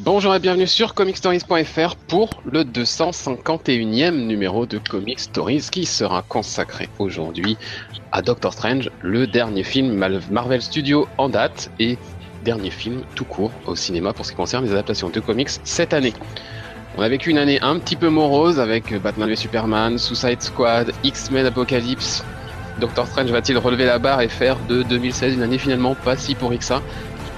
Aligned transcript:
Bonjour 0.00 0.32
et 0.32 0.38
bienvenue 0.38 0.68
sur 0.68 0.94
comicstories.fr 0.94 1.96
pour 2.06 2.40
le 2.44 2.62
251e 2.62 4.12
numéro 4.12 4.64
de 4.64 4.78
Comic 4.78 5.18
Stories 5.18 5.66
qui 5.72 5.86
sera 5.86 6.22
consacré 6.22 6.88
aujourd'hui 7.00 7.56
à 8.12 8.22
Doctor 8.22 8.52
Strange, 8.52 8.92
le 9.02 9.26
dernier 9.26 9.64
film 9.64 9.92
Marvel 10.30 10.62
Studios 10.62 11.08
en 11.18 11.28
date 11.28 11.72
et 11.80 11.98
dernier 12.44 12.70
film 12.70 13.02
tout 13.16 13.24
court 13.24 13.50
au 13.66 13.74
cinéma 13.74 14.12
pour 14.12 14.24
ce 14.24 14.30
qui 14.30 14.36
concerne 14.36 14.64
les 14.64 14.70
adaptations 14.70 15.10
de 15.10 15.18
comics 15.18 15.50
cette 15.64 15.92
année. 15.92 16.14
On 16.96 17.02
a 17.02 17.08
vécu 17.08 17.30
une 17.30 17.38
année 17.38 17.60
un 17.60 17.80
petit 17.80 17.96
peu 17.96 18.08
morose 18.08 18.60
avec 18.60 18.94
Batman 19.02 19.28
v 19.28 19.34
Superman, 19.34 19.98
Suicide 19.98 20.40
Squad, 20.40 20.92
X-Men 21.02 21.46
Apocalypse. 21.46 22.24
Doctor 22.78 23.08
Strange 23.08 23.32
va-t-il 23.32 23.58
relever 23.58 23.84
la 23.84 23.98
barre 23.98 24.20
et 24.20 24.28
faire 24.28 24.60
de 24.68 24.84
2016 24.84 25.34
une 25.34 25.42
année 25.42 25.58
finalement 25.58 25.96
pas 25.96 26.16
si 26.16 26.36
pourrie 26.36 26.58
que 26.58 26.64
ça? 26.64 26.82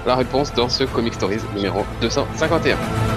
La 0.05 0.15
réponse 0.15 0.53
dans 0.53 0.69
ce 0.69 0.83
Comic 0.83 1.13
Stories 1.13 1.41
numéro 1.55 1.85
251. 2.01 3.10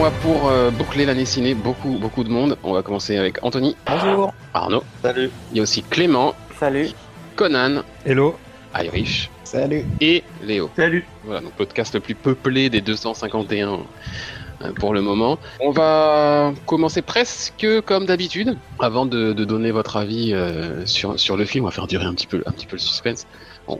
Moi 0.00 0.10
pour 0.22 0.48
euh, 0.48 0.70
boucler 0.70 1.04
l'année 1.04 1.26
ciné, 1.26 1.52
beaucoup, 1.52 1.98
beaucoup 1.98 2.24
de 2.24 2.30
monde. 2.30 2.56
On 2.62 2.72
va 2.72 2.80
commencer 2.80 3.18
avec 3.18 3.44
Anthony. 3.44 3.76
Bonjour. 3.84 4.32
Arnaud. 4.54 4.82
Salut. 5.02 5.28
Il 5.50 5.58
y 5.58 5.60
a 5.60 5.62
aussi 5.62 5.82
Clément. 5.82 6.34
Salut. 6.58 6.88
Conan. 7.36 7.82
Hello. 8.06 8.38
Irish. 8.82 9.28
Salut. 9.44 9.84
Et 10.00 10.24
Léo. 10.42 10.70
Salut. 10.74 11.04
Voilà, 11.24 11.42
donc 11.42 11.52
podcast 11.52 11.92
le 11.92 12.00
plus 12.00 12.14
peuplé 12.14 12.70
des 12.70 12.80
251 12.80 13.80
euh, 14.62 14.72
pour 14.72 14.94
le 14.94 15.02
moment. 15.02 15.38
On 15.60 15.70
va 15.70 16.54
commencer 16.64 17.02
presque 17.02 17.66
comme 17.84 18.06
d'habitude. 18.06 18.56
Avant 18.78 19.04
de, 19.04 19.34
de, 19.34 19.44
donner 19.44 19.70
votre 19.70 19.98
avis 19.98 20.32
euh, 20.32 20.86
sur, 20.86 21.20
sur 21.20 21.36
le 21.36 21.44
film, 21.44 21.64
on 21.64 21.68
va 21.68 21.72
faire 21.72 21.86
durer 21.86 22.06
un 22.06 22.14
petit 22.14 22.26
peu, 22.26 22.42
un 22.46 22.52
petit 22.52 22.66
peu 22.66 22.76
le 22.76 22.80
suspense 22.80 23.26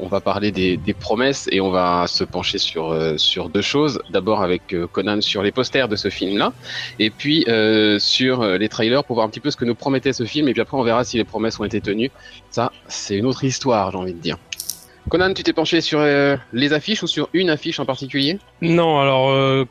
on 0.00 0.06
va 0.06 0.20
parler 0.20 0.50
des, 0.52 0.78
promesses 0.98 1.48
et 1.50 1.60
on 1.60 1.70
va 1.70 2.06
se 2.06 2.24
pencher 2.24 2.58
sur, 2.58 2.92
euh, 2.92 3.16
deux 3.52 3.62
choses. 3.62 4.00
D'abord 4.10 4.42
avec 4.42 4.72
euh, 4.72 4.86
Conan 4.86 5.20
sur 5.20 5.42
les 5.42 5.52
posters 5.52 5.88
de 5.88 5.96
ce 5.96 6.10
film-là, 6.10 6.52
et 6.98 7.10
puis 7.10 7.44
euh, 7.48 7.98
sur 7.98 8.44
les 8.44 8.68
trailers 8.68 9.04
pour 9.04 9.14
voir 9.14 9.26
un 9.26 9.30
petit 9.30 9.40
peu 9.40 9.50
ce 9.50 9.56
que 9.56 9.64
nous 9.64 9.74
promettait 9.74 10.12
ce 10.12 10.24
film, 10.24 10.48
et 10.48 10.52
puis 10.52 10.60
après 10.60 10.76
on 10.76 10.82
verra 10.82 11.04
si 11.04 11.16
les 11.16 11.24
promesses 11.24 11.58
ont 11.58 11.64
été 11.64 11.80
tenues. 11.80 12.10
Ça, 12.50 12.72
c'est 12.88 13.16
une 13.16 13.26
autre 13.26 13.44
histoire, 13.44 13.90
j'ai 13.90 13.98
envie 13.98 14.14
de 14.14 14.18
dire. 14.18 14.36
Conan, 15.08 15.32
tu 15.32 15.42
t'es 15.42 15.52
penché 15.52 15.80
sur 15.80 16.00
les 16.52 16.72
affiches 16.72 17.02
ou 17.02 17.06
sur 17.06 17.28
une 17.32 17.50
affiche 17.50 17.80
en 17.80 17.86
particulier? 17.86 18.38
Non, 18.60 19.00
alors 19.00 19.66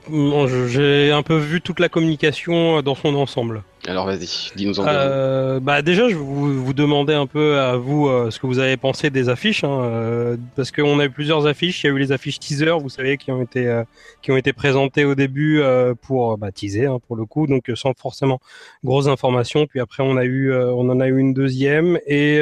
j'ai 0.67 1.11
un 1.11 1.21
peu 1.21 1.37
vu 1.37 1.61
toute 1.61 1.79
la 1.79 1.87
communication 1.87 2.81
dans 2.81 2.95
son 2.95 3.15
ensemble. 3.15 3.63
Alors 3.87 4.05
vas-y, 4.05 4.51
dis-nous 4.55 4.79
en 4.79 4.85
euh, 4.87 5.59
bah 5.61 5.81
déjà, 5.81 6.09
je 6.09 6.15
vous, 6.15 6.63
vous 6.63 6.73
demandais 6.73 7.13
un 7.13 7.27
peu 7.27 7.57
à 7.59 7.77
vous 7.77 8.07
euh, 8.07 8.29
ce 8.29 8.37
que 8.37 8.45
vous 8.45 8.59
avez 8.59 8.75
pensé 8.75 9.09
des 9.09 9.29
affiches, 9.29 9.63
hein, 9.63 9.81
euh, 9.83 10.37
parce 10.57 10.71
qu'on 10.71 10.99
a 10.99 11.05
eu 11.05 11.09
plusieurs 11.09 11.47
affiches. 11.47 11.83
Il 11.83 11.87
y 11.87 11.89
a 11.89 11.93
eu 11.93 11.97
les 11.97 12.11
affiches 12.11 12.39
teaser, 12.39 12.77
vous 12.79 12.89
savez, 12.89 13.17
qui 13.17 13.31
ont 13.31 13.41
été 13.41 13.67
euh, 13.67 13.83
qui 14.21 14.31
ont 14.31 14.37
été 14.37 14.51
présentées 14.51 15.05
au 15.05 15.15
début 15.15 15.61
euh, 15.61 15.93
pour 15.95 16.37
bah, 16.37 16.51
teaser 16.51 16.87
hein, 16.87 16.99
pour 17.07 17.15
le 17.15 17.25
coup, 17.25 17.47
donc 17.47 17.71
sans 17.75 17.93
forcément 17.97 18.41
grosses 18.83 19.07
informations. 19.07 19.65
Puis 19.65 19.79
après, 19.79 20.03
on 20.03 20.17
a 20.17 20.25
eu 20.25 20.53
on 20.53 20.89
en 20.89 20.99
a 20.99 21.07
eu 21.07 21.17
une 21.17 21.33
deuxième 21.33 21.99
et 22.05 22.41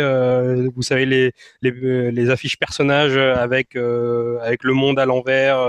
vous 0.75 0.81
savez 0.81 1.05
les 1.05 1.33
les, 1.61 2.11
les 2.11 2.29
affiches 2.31 2.57
personnages 2.57 3.17
avec 3.17 3.75
avec 3.75 4.63
le 4.63 4.73
monde 4.73 4.97
à 4.97 5.05
l'envers, 5.05 5.59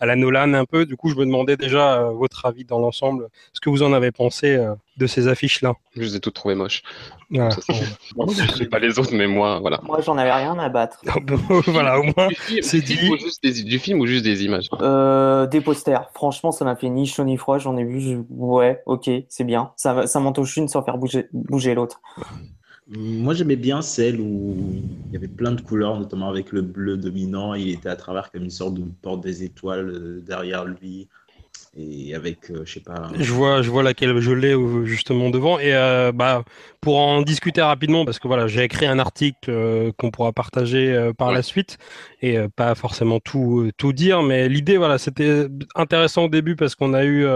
à 0.00 0.06
la 0.06 0.16
Nolan 0.16 0.54
un 0.54 0.64
peu. 0.64 0.86
Du 0.86 0.96
coup, 0.96 1.10
je 1.10 1.16
me 1.16 1.26
demandais 1.26 1.58
déjà 1.58 2.02
votre 2.14 2.46
avis 2.46 2.64
dans 2.64 2.78
l'ensemble, 2.78 3.28
ce 3.52 3.60
que 3.60 3.68
vous 3.68 3.82
en 3.82 3.92
avez 3.92 4.10
pensé 4.10 4.58
de 4.98 5.06
ces 5.06 5.28
affiches-là. 5.28 5.74
Je 5.94 6.02
les 6.02 6.16
ai 6.16 6.20
toutes 6.20 6.34
trouvées 6.34 6.54
moches. 6.54 6.82
Ah, 7.38 7.48
bon. 8.16 8.26
je 8.28 8.56
sais 8.56 8.66
pas 8.66 8.78
les 8.78 8.98
autres, 8.98 9.14
mais 9.14 9.26
moi, 9.26 9.60
voilà. 9.60 9.80
Moi, 9.84 10.00
j'en 10.00 10.18
avais 10.18 10.32
rien 10.32 10.58
à 10.58 10.68
battre. 10.68 11.00
voilà, 11.66 12.00
au 12.00 12.02
moins, 12.02 12.28
c'est 12.60 12.80
dit. 12.80 12.98
Ou 13.10 13.16
juste 13.16 13.42
des, 13.42 13.62
du 13.62 13.78
film 13.78 14.00
ou 14.00 14.06
juste 14.06 14.24
des 14.24 14.44
images 14.44 14.68
euh, 14.80 15.46
Des 15.46 15.60
posters. 15.60 16.10
Franchement, 16.14 16.52
ça 16.52 16.64
m'a 16.64 16.74
fait 16.74 16.88
ni 16.88 17.06
chaud 17.06 17.24
ni 17.24 17.36
froid. 17.36 17.58
J'en 17.58 17.76
ai 17.76 17.84
vu. 17.84 18.00
Je... 18.00 18.16
Ouais, 18.30 18.82
ok, 18.86 19.08
c'est 19.28 19.44
bien. 19.44 19.72
Ça, 19.76 20.06
ça 20.06 20.20
m'entoche 20.20 20.56
une 20.56 20.68
sans 20.68 20.82
faire 20.82 20.98
bouger, 20.98 21.28
bouger 21.32 21.74
l'autre. 21.74 22.00
Moi, 22.88 23.34
j'aimais 23.34 23.56
bien 23.56 23.82
celle 23.82 24.18
où 24.18 24.56
il 25.08 25.12
y 25.12 25.16
avait 25.16 25.28
plein 25.28 25.52
de 25.52 25.60
couleurs, 25.60 25.98
notamment 25.98 26.30
avec 26.30 26.52
le 26.52 26.62
bleu 26.62 26.96
dominant. 26.96 27.54
Il 27.54 27.70
était 27.70 27.90
à 27.90 27.96
travers 27.96 28.30
comme 28.30 28.44
une 28.44 28.50
sorte 28.50 28.74
de 28.74 28.82
porte 29.02 29.20
des 29.20 29.44
étoiles 29.44 29.90
euh, 29.90 30.22
derrière 30.26 30.64
lui 30.64 31.08
et 31.76 32.14
avec 32.14 32.50
euh, 32.50 32.62
je 32.64 32.74
sais 32.74 32.80
pas 32.80 33.10
je 33.18 33.32
vois 33.32 33.62
je 33.62 33.70
vois 33.70 33.82
laquelle 33.82 34.18
je 34.20 34.32
l'ai 34.32 34.54
justement 34.84 35.30
devant 35.30 35.58
et 35.58 35.74
euh, 35.74 36.12
bah 36.12 36.44
pour 36.80 36.98
en 36.98 37.22
discuter 37.22 37.62
rapidement 37.62 38.04
parce 38.04 38.18
que 38.18 38.28
voilà 38.28 38.46
j'ai 38.48 38.62
écrit 38.62 38.86
un 38.86 38.98
article 38.98 39.50
euh, 39.50 39.92
qu'on 39.96 40.10
pourra 40.10 40.32
partager 40.32 40.92
euh, 40.92 41.12
par 41.12 41.28
ouais. 41.28 41.34
la 41.34 41.42
suite 41.42 41.78
et 42.20 42.36
euh, 42.38 42.48
pas 42.48 42.74
forcément 42.74 43.20
tout 43.20 43.70
tout 43.76 43.92
dire 43.92 44.22
mais 44.22 44.48
l'idée 44.48 44.76
voilà 44.76 44.98
c'était 44.98 45.46
intéressant 45.74 46.24
au 46.24 46.28
début 46.28 46.56
parce 46.56 46.74
qu'on 46.74 46.94
a 46.94 47.04
eu 47.04 47.26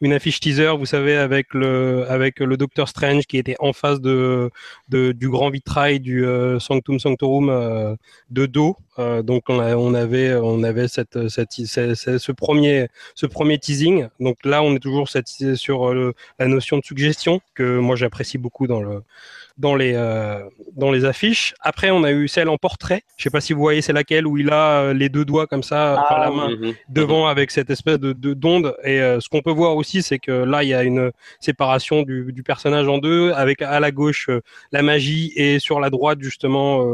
une 0.00 0.12
affiche 0.12 0.40
teaser 0.40 0.76
vous 0.78 0.86
savez 0.86 1.16
avec 1.16 1.54
le 1.54 2.04
avec 2.08 2.40
le 2.40 2.56
Docteur 2.56 2.88
Strange 2.88 3.24
qui 3.26 3.38
était 3.38 3.56
en 3.58 3.72
face 3.72 4.00
de, 4.00 4.50
de 4.88 5.12
du 5.12 5.28
grand 5.28 5.50
vitrail 5.50 6.00
du 6.00 6.24
Sanctum 6.58 6.98
Sanctorum 6.98 7.96
de 8.30 8.46
dos. 8.46 8.76
Donc 8.98 9.44
on, 9.48 9.58
avait 9.94 10.34
on 10.34 10.62
avait 10.62 10.88
cette, 10.88 11.28
cette, 11.28 11.52
ce 11.52 12.32
premier 12.32 12.88
ce 13.14 13.26
premier 13.26 13.58
teasing. 13.58 14.08
Donc 14.20 14.36
là 14.44 14.62
on 14.62 14.74
est 14.74 14.80
toujours 14.80 15.08
sur 15.08 15.94
la 16.38 16.46
notion 16.46 16.78
de 16.78 16.84
suggestion 16.84 17.40
que 17.54 17.78
moi 17.78 17.96
j'apprécie 17.96 18.38
beaucoup 18.38 18.66
dans 18.66 18.82
le 18.82 19.02
dans 19.58 19.74
les 19.74 19.92
euh, 19.94 20.42
dans 20.76 20.90
les 20.90 21.04
affiches. 21.04 21.54
Après, 21.60 21.90
on 21.90 22.04
a 22.04 22.12
eu 22.12 22.28
celle 22.28 22.48
en 22.48 22.56
portrait. 22.56 23.02
Je 23.16 23.24
sais 23.24 23.30
pas 23.30 23.40
si 23.40 23.52
vous 23.52 23.60
voyez, 23.60 23.82
c'est 23.82 23.92
laquelle 23.92 24.26
où 24.26 24.38
il 24.38 24.50
a 24.50 24.82
euh, 24.82 24.94
les 24.94 25.08
deux 25.08 25.24
doigts 25.24 25.46
comme 25.46 25.62
ça, 25.62 26.04
ah, 26.08 26.20
la 26.20 26.30
main 26.30 26.56
oui. 26.60 26.74
devant 26.88 27.26
avec 27.26 27.50
cette 27.50 27.70
espèce 27.70 27.98
de 27.98 28.12
d'onde. 28.12 28.74
Et 28.84 29.00
euh, 29.00 29.20
ce 29.20 29.28
qu'on 29.28 29.42
peut 29.42 29.52
voir 29.52 29.76
aussi, 29.76 30.02
c'est 30.02 30.18
que 30.18 30.32
là, 30.32 30.62
il 30.62 30.70
y 30.70 30.74
a 30.74 30.82
une 30.82 31.12
séparation 31.40 32.02
du, 32.02 32.32
du 32.32 32.42
personnage 32.42 32.88
en 32.88 32.98
deux, 32.98 33.32
avec 33.32 33.62
à 33.62 33.80
la 33.80 33.90
gauche 33.90 34.28
euh, 34.28 34.40
la 34.72 34.82
magie 34.82 35.32
et 35.36 35.58
sur 35.58 35.80
la 35.80 35.90
droite 35.90 36.18
justement 36.20 36.84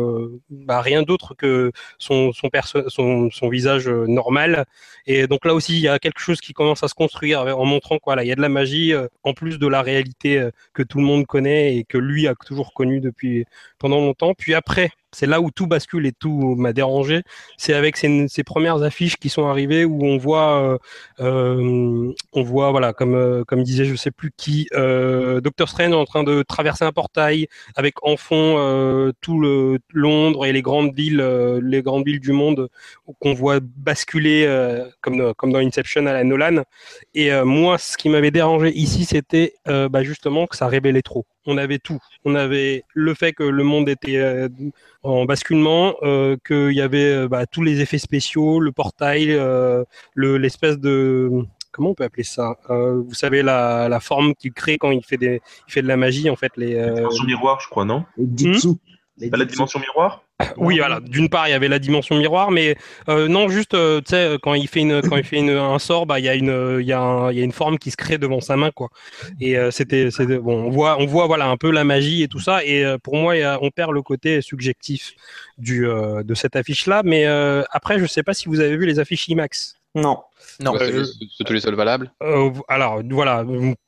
bah, 0.50 0.80
rien 0.80 1.02
d'autre 1.02 1.34
que 1.34 1.72
son 1.98 2.32
son, 2.32 2.48
son 2.88 3.30
son 3.30 3.48
visage 3.48 3.88
normal. 3.88 4.64
Et 5.06 5.26
donc 5.26 5.44
là 5.44 5.54
aussi, 5.54 5.74
il 5.74 5.80
y 5.80 5.88
a 5.88 5.98
quelque 5.98 6.20
chose 6.20 6.40
qui 6.40 6.52
commence 6.52 6.82
à 6.82 6.88
se 6.88 6.94
construire 6.94 7.40
en 7.40 7.64
montrant 7.64 7.98
quoi 7.98 8.16
là, 8.16 8.24
il 8.24 8.28
y 8.28 8.32
a 8.32 8.34
de 8.34 8.40
la 8.40 8.48
magie 8.48 8.92
en 9.22 9.32
plus 9.32 9.58
de 9.58 9.66
la 9.66 9.82
réalité 9.82 10.48
que 10.74 10.82
tout 10.82 10.98
le 10.98 11.04
monde 11.04 11.26
connaît 11.26 11.76
et 11.76 11.84
que 11.84 11.98
lui 11.98 12.26
a 12.26 12.34
toujours 12.48 12.72
connu 12.72 13.00
depuis 13.00 13.44
pendant 13.78 14.00
longtemps. 14.00 14.34
Puis 14.34 14.54
après, 14.54 14.90
c'est 15.18 15.26
là 15.26 15.40
où 15.40 15.50
tout 15.50 15.66
bascule 15.66 16.06
et 16.06 16.12
tout 16.12 16.54
m'a 16.54 16.72
dérangé. 16.72 17.22
C'est 17.56 17.74
avec 17.74 17.96
ces, 17.96 18.28
premières 18.46 18.84
affiches 18.84 19.16
qui 19.16 19.28
sont 19.28 19.48
arrivées 19.48 19.84
où 19.84 20.04
on 20.04 20.16
voit, 20.16 20.62
euh, 20.62 20.78
euh, 21.18 22.12
on 22.32 22.42
voit 22.44 22.70
voilà, 22.70 22.92
comme 22.92 23.16
euh, 23.16 23.42
comme 23.44 23.64
disait 23.64 23.84
je 23.84 23.96
sais 23.96 24.12
plus 24.12 24.30
qui, 24.36 24.68
Doctor 24.72 25.68
Strange 25.68 25.92
en 25.92 26.04
train 26.04 26.22
de 26.22 26.44
traverser 26.44 26.84
un 26.84 26.92
portail 26.92 27.48
avec 27.74 27.94
en 28.04 28.16
fond 28.16 29.12
tout 29.20 29.42
Londres 29.92 30.46
et 30.46 30.52
les 30.52 30.62
grandes 30.62 30.94
villes, 30.94 31.22
les 31.62 31.82
grandes 31.82 32.04
villes 32.06 32.20
du 32.20 32.32
monde 32.32 32.68
qu'on 33.18 33.34
voit 33.34 33.58
basculer 33.60 34.46
comme 35.00 35.34
comme 35.34 35.52
dans 35.52 35.58
Inception 35.58 36.06
à 36.06 36.12
la 36.12 36.22
Nolan. 36.22 36.62
Et 37.14 37.32
moi, 37.42 37.76
ce 37.78 37.96
qui 37.96 38.08
m'avait 38.08 38.30
dérangé 38.30 38.70
ici, 38.72 39.04
c'était 39.04 39.54
bah, 39.66 40.04
justement 40.04 40.46
que 40.46 40.56
ça 40.56 40.68
révélait 40.68 41.02
trop 41.02 41.26
on 41.48 41.56
avait 41.56 41.78
tout. 41.78 41.98
On 42.26 42.34
avait 42.34 42.84
le 42.92 43.14
fait 43.14 43.32
que 43.32 43.42
le 43.42 43.64
monde 43.64 43.88
était 43.88 44.48
en 45.08 45.24
basculement, 45.24 45.94
euh, 46.02 46.36
qu'il 46.46 46.72
y 46.72 46.80
avait 46.80 47.28
bah, 47.28 47.46
tous 47.46 47.62
les 47.62 47.80
effets 47.80 47.98
spéciaux, 47.98 48.60
le 48.60 48.72
portail, 48.72 49.32
euh, 49.32 49.84
l'espèce 50.16 50.78
de 50.78 51.30
comment 51.72 51.90
on 51.90 51.94
peut 51.94 52.04
appeler 52.04 52.24
ça 52.24 52.56
euh, 52.70 53.02
Vous 53.06 53.14
savez 53.14 53.42
la, 53.42 53.88
la 53.88 54.00
forme 54.00 54.34
qu'il 54.34 54.52
crée 54.52 54.78
quand 54.78 54.90
il 54.90 55.04
fait 55.04 55.16
des, 55.16 55.40
il 55.66 55.72
fait 55.72 55.82
de 55.82 55.88
la 55.88 55.96
magie 55.96 56.30
en 56.30 56.36
fait 56.36 56.56
les. 56.56 56.74
La 56.74 56.92
dimension 56.92 57.24
miroir, 57.24 57.60
je 57.60 57.68
crois, 57.68 57.84
non? 57.84 58.04
Hmm? 58.16 58.52
Pas 59.30 59.36
la 59.36 59.44
dimension 59.44 59.80
miroir? 59.80 60.22
oui, 60.56 60.78
voilà. 60.78 61.00
D'une 61.00 61.28
part, 61.28 61.48
il 61.48 61.50
y 61.50 61.54
avait 61.54 61.68
la 61.68 61.78
dimension 61.78 62.16
miroir, 62.16 62.50
mais 62.50 62.76
euh, 63.08 63.28
non, 63.28 63.48
juste, 63.48 63.74
euh, 63.74 64.00
tu 64.00 64.10
sais, 64.10 64.36
quand 64.42 64.54
il 64.54 64.68
fait 64.68 64.80
une, 64.80 65.02
quand 65.02 65.16
il 65.16 65.24
fait 65.24 65.38
une, 65.38 65.50
un 65.50 65.78
sort, 65.78 66.06
bah, 66.06 66.18
il 66.20 66.24
y 66.24 66.28
a 66.28 66.34
une, 66.34 66.78
il 66.80 66.86
y 66.86 66.92
a 66.92 67.00
un, 67.00 67.32
il 67.32 67.38
y 67.38 67.40
a 67.40 67.44
une 67.44 67.52
forme 67.52 67.78
qui 67.78 67.90
se 67.90 67.96
crée 67.96 68.18
devant 68.18 68.40
sa 68.40 68.56
main, 68.56 68.70
quoi. 68.70 68.90
Et 69.40 69.58
euh, 69.58 69.70
c'était, 69.70 70.10
c'était 70.10 70.38
bon. 70.38 70.66
On 70.66 70.70
voit, 70.70 70.98
on 71.00 71.06
voit, 71.06 71.26
voilà, 71.26 71.46
un 71.46 71.56
peu 71.56 71.70
la 71.70 71.84
magie 71.84 72.22
et 72.22 72.28
tout 72.28 72.40
ça. 72.40 72.64
Et 72.64 72.84
pour 73.02 73.16
moi, 73.16 73.36
y 73.36 73.42
a, 73.42 73.58
on 73.62 73.70
perd 73.70 73.92
le 73.92 74.02
côté 74.02 74.40
subjectif 74.40 75.14
du, 75.58 75.86
de 75.86 76.34
cette 76.34 76.56
affiche-là. 76.56 77.02
Mais 77.04 77.26
après, 77.70 77.98
je 77.98 78.06
sais 78.06 78.22
pas 78.22 78.34
si 78.34 78.48
vous 78.48 78.60
avez 78.60 78.76
vu 78.76 78.86
les 78.86 79.00
affiches 79.00 79.28
IMAX. 79.28 79.77
Non. 80.00 80.18
Non. 80.60 80.74
Euh, 80.80 81.04
c'est 81.36 81.44
tous 81.44 81.52
les 81.52 81.60
seuls 81.60 81.74
valables? 81.74 82.12
Euh, 82.22 82.50
alors 82.68 83.00
voilà, 83.10 83.44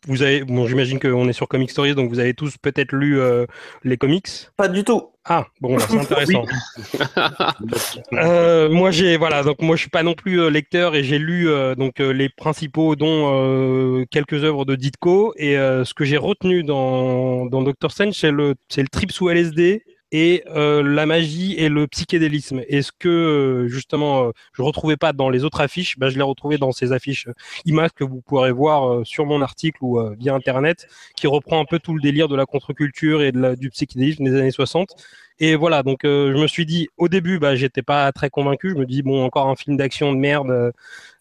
vous 0.06 0.22
avez, 0.22 0.44
bon, 0.44 0.66
j'imagine 0.66 1.00
qu'on 1.00 1.28
est 1.28 1.32
sur 1.32 1.48
Comic 1.48 1.70
Stories, 1.70 1.94
donc 1.94 2.10
vous 2.10 2.20
avez 2.20 2.34
tous 2.34 2.56
peut-être 2.58 2.92
lu 2.92 3.18
euh, 3.18 3.46
les 3.82 3.96
comics? 3.96 4.28
Pas 4.56 4.68
du 4.68 4.84
tout. 4.84 5.10
Ah, 5.24 5.46
bon, 5.60 5.78
c'est 5.78 5.98
intéressant. 5.98 6.44
Euh, 8.12 8.68
moi, 8.68 8.90
j'ai 8.90 9.16
voilà, 9.16 9.42
donc 9.42 9.60
moi, 9.62 9.76
je 9.76 9.82
suis 9.82 9.90
pas 9.90 10.02
non 10.02 10.14
plus 10.14 10.40
euh, 10.40 10.50
lecteur 10.50 10.94
et 10.94 11.04
j'ai 11.04 11.18
lu 11.18 11.48
euh, 11.48 11.74
donc 11.74 12.00
euh, 12.00 12.12
les 12.12 12.28
principaux, 12.28 12.96
dont 12.96 13.30
euh, 13.32 14.04
quelques 14.10 14.44
œuvres 14.44 14.64
de 14.64 14.74
Ditko. 14.74 15.34
Et 15.36 15.56
euh, 15.56 15.84
ce 15.84 15.94
que 15.94 16.04
j'ai 16.04 16.16
retenu 16.16 16.62
dans 16.62 17.46
dans 17.46 17.62
Doctor 17.62 17.90
Strange, 17.90 18.14
c'est 18.14 18.30
le 18.30 18.54
c'est 18.68 18.82
le 18.82 18.88
trip 18.88 19.12
sous 19.12 19.28
LSD 19.28 19.82
et 20.12 20.42
euh, 20.48 20.82
la 20.82 21.06
magie 21.06 21.54
et 21.54 21.68
le 21.68 21.86
psychédélisme. 21.86 22.62
Et 22.68 22.82
ce 22.82 22.92
que 22.96 23.08
euh, 23.08 23.68
justement 23.68 24.24
euh, 24.24 24.30
je 24.52 24.62
retrouvais 24.62 24.96
pas 24.96 25.12
dans 25.12 25.30
les 25.30 25.44
autres 25.44 25.60
affiches, 25.60 25.98
bah, 25.98 26.10
je 26.10 26.16
l'ai 26.16 26.22
retrouvé 26.22 26.58
dans 26.58 26.72
ces 26.72 26.92
affiches 26.92 27.28
euh, 27.28 27.34
images 27.64 27.90
que 27.94 28.04
vous 28.04 28.20
pourrez 28.20 28.52
voir 28.52 29.06
sur 29.06 29.26
mon 29.26 29.42
article 29.42 29.78
ou 29.82 30.00
via 30.18 30.34
internet, 30.34 30.88
qui 31.16 31.26
reprend 31.26 31.60
un 31.60 31.64
peu 31.64 31.78
tout 31.78 31.94
le 31.94 32.00
délire 32.00 32.28
de 32.28 32.36
la 32.36 32.46
contre-culture 32.46 33.22
et 33.22 33.32
de 33.32 33.40
la, 33.40 33.56
du 33.56 33.70
psychédélisme 33.70 34.24
des 34.24 34.34
années 34.36 34.50
60. 34.50 34.90
Et 35.38 35.56
voilà, 35.56 35.82
donc 35.82 36.00
je 36.04 36.36
me 36.36 36.46
suis 36.46 36.66
dit, 36.66 36.88
au 36.98 37.08
début, 37.08 37.38
bah, 37.38 37.56
j'étais 37.56 37.82
pas 37.82 38.12
très 38.12 38.28
convaincu. 38.30 38.70
Je 38.70 38.74
me 38.74 38.84
dis, 38.86 39.02
bon, 39.02 39.24
encore 39.24 39.48
un 39.48 39.56
film 39.56 39.76
d'action 39.76 40.12
de 40.12 40.18
merde 40.18 40.72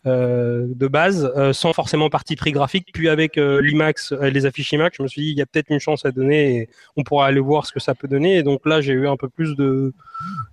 de 0.06 0.88
base, 0.88 1.32
euh, 1.36 1.52
sans 1.54 1.74
forcément 1.74 2.10
parti 2.10 2.36
pris 2.36 2.52
graphique. 2.52 2.88
Puis 2.94 3.10
avec 3.10 3.38
euh, 3.38 3.62
l'IMAX, 3.62 4.12
euh, 4.14 4.30
les 4.30 4.46
affiches 4.46 4.72
IMAX, 4.72 4.98
je 4.98 5.04
me 5.04 5.08
suis 5.08 5.22
dit, 5.22 5.30
il 5.32 5.38
y 5.38 5.42
a 5.42 5.46
peut-être 5.46 5.70
une 5.70 5.80
chance 5.80 6.06
à 6.06 6.12
donner 6.12 6.56
et 6.56 6.70
on 6.96 7.04
pourra 7.04 7.28
aller 7.28 7.40
voir 7.42 7.66
ce 7.66 7.74
que 7.74 7.80
ça 7.80 7.96
peut 7.96 8.08
donner. 8.08 8.38
Et 8.38 8.44
donc 8.44 8.66
là, 8.66 8.80
j'ai 8.82 8.94
eu 8.94 9.08
un 9.08 9.18
peu 9.18 9.30
plus 9.30 9.56
de 9.56 9.94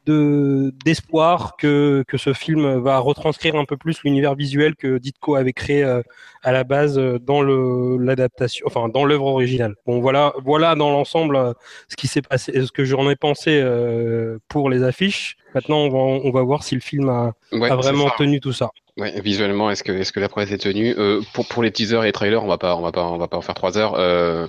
de- 0.07 0.73
d'espoir 0.85 1.57
que, 1.57 2.05
que 2.07 2.17
ce 2.19 2.33
film 2.33 2.79
va 2.81 2.99
retranscrire 2.99 3.57
un 3.57 3.65
peu 3.65 3.77
plus 3.77 4.03
l'univers 4.05 4.35
visuel 4.37 4.77
que 4.77 4.99
Ditko 4.99 5.35
avait 5.35 5.53
créé 5.53 5.83
euh, 5.83 6.03
à 6.43 6.53
la 6.53 6.63
base 6.65 6.99
euh, 6.99 7.19
dans 7.19 7.43
l'adaptation, 7.43 8.65
enfin 8.69 8.89
dans 8.89 9.05
l'œuvre 9.05 9.27
originale. 9.27 9.75
Bon 9.87 10.01
voilà, 10.01 10.33
voilà 10.45 10.75
dans 10.77 10.91
l'ensemble 10.91 11.37
euh, 11.37 11.53
ce 11.89 11.97
qui 11.97 12.07
s'est 12.07 12.23
passé, 12.23 12.53
ce 12.65 12.71
que 12.73 12.85
j'en 12.85 13.09
ai 13.11 13.17
pensé 13.17 13.61
euh, 13.63 14.39
pour 14.49 14.71
les 14.71 14.83
affiches. 14.85 15.37
Maintenant, 15.57 15.79
on 15.79 15.89
va, 15.89 15.99
on 15.99 16.31
va 16.33 16.43
voir 16.43 16.63
si 16.63 16.75
le 16.75 16.83
film 16.83 17.09
a, 17.09 17.33
Ouais, 17.51 17.71
a 17.71 17.71
c'est 17.71 17.77
vraiment 17.77 18.11
tenu 18.11 18.41
tout 18.41 18.53
ça. 18.53 18.73
Ouais, 18.99 19.19
visuellement, 19.23 19.71
est-ce 19.71 19.83
que, 19.83 19.91
est-ce 19.91 20.13
que 20.13 20.21
la 20.21 20.29
presse 20.29 20.51
est 20.53 20.59
tenue? 20.59 20.95
Euh, 20.99 21.23
pour, 21.33 21.49
pour 21.49 21.63
les 21.63 21.71
teasers 21.71 22.03
et 22.03 22.07
les 22.09 22.13
trailers, 22.13 22.45
on 22.45 22.47
va 22.47 22.59
pas, 22.59 22.77
on 22.77 22.83
va 22.83 22.93
pas, 22.93 23.05
on 23.05 23.17
va 23.17 23.27
pas 23.27 23.39
en 23.39 23.41
faire 23.41 23.55
trois 23.55 23.79
heures. 23.79 23.95
Euh, 23.97 24.47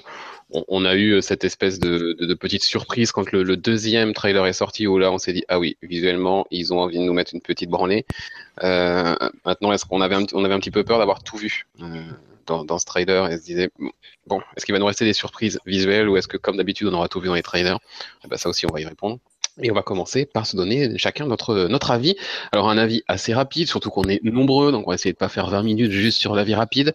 on, 0.52 0.66
on 0.68 0.84
a 0.84 0.96
eu 0.96 1.22
cette 1.22 1.46
espèce 1.46 1.80
de, 1.80 2.14
de, 2.20 2.26
de 2.26 2.34
petite 2.34 2.64
surprise 2.64 3.14
quand 3.14 3.32
le, 3.32 3.44
le 3.44 3.56
deuxième 3.56 4.12
trailer 4.12 4.46
est 4.48 4.52
sorti 4.52 4.86
où 4.86 4.98
là 4.98 5.10
on 5.10 5.18
s'est 5.18 5.32
dit 5.32 5.46
ah 5.48 5.60
oui, 5.60 5.78
visuellement 5.82 6.46
ils 6.52 6.74
ont 6.74 6.80
envie 6.80 6.98
de 6.98 7.04
nous 7.04 7.14
mettre 7.14 7.34
une 7.34 7.42
petite 7.42 7.70
branlée. 7.70 8.06
Euh, 8.64 9.16
maintenant, 9.46 9.72
est-ce 9.72 9.86
qu'on 9.86 10.02
avait 10.02 10.16
un, 10.16 10.26
on 10.34 10.44
avait 10.44 10.56
un 10.56 10.60
petit 10.60 10.72
peu 10.72 10.84
peur 10.84 11.00
d'avoir 11.00 11.24
tout 11.24 11.38
vu 11.38 11.68
dans, 12.48 12.66
dans 12.66 12.80
ce 12.80 12.86
trailer 12.86 13.32
et 13.32 13.38
se 13.38 13.44
disait 13.46 13.70
bon, 14.26 14.42
est-ce 14.58 14.66
qu'il 14.66 14.74
va 14.74 14.80
nous 14.80 14.86
rester 14.86 15.06
des 15.06 15.14
surprises 15.14 15.58
visuelles 15.66 16.10
ou 16.10 16.18
est-ce 16.18 16.28
que 16.28 16.38
comme 16.38 16.58
d'habitude 16.58 16.88
on 16.88 16.94
aura 16.94 17.08
tout 17.08 17.22
vu 17.22 17.28
dans 17.28 17.36
les 17.36 17.44
trailers? 17.44 17.80
Eh 18.26 18.28
ben, 18.28 18.38
ça 18.38 18.50
aussi 18.50 18.66
on 18.66 18.74
va 18.74 18.82
y 18.82 18.86
répondre. 18.86 19.20
Et 19.62 19.72
on 19.72 19.74
va 19.74 19.82
commencer 19.82 20.26
par 20.26 20.46
se 20.46 20.56
donner 20.56 20.98
chacun 20.98 21.26
notre, 21.26 21.68
notre 21.68 21.92
avis. 21.92 22.16
Alors 22.52 22.70
un 22.70 22.78
avis 22.78 23.04
assez 23.08 23.34
rapide, 23.34 23.68
surtout 23.68 23.90
qu'on 23.90 24.04
est 24.04 24.24
nombreux, 24.24 24.72
donc 24.72 24.88
on 24.88 24.92
va 24.92 24.96
essayer 24.96 25.14
de 25.14 25.18
pas 25.18 25.30
faire 25.30 25.50
20 25.50 25.64
minutes 25.64 25.92
juste 25.92 26.20
sur 26.20 26.36
l'avis 26.36 26.56
rapide. 26.56 26.94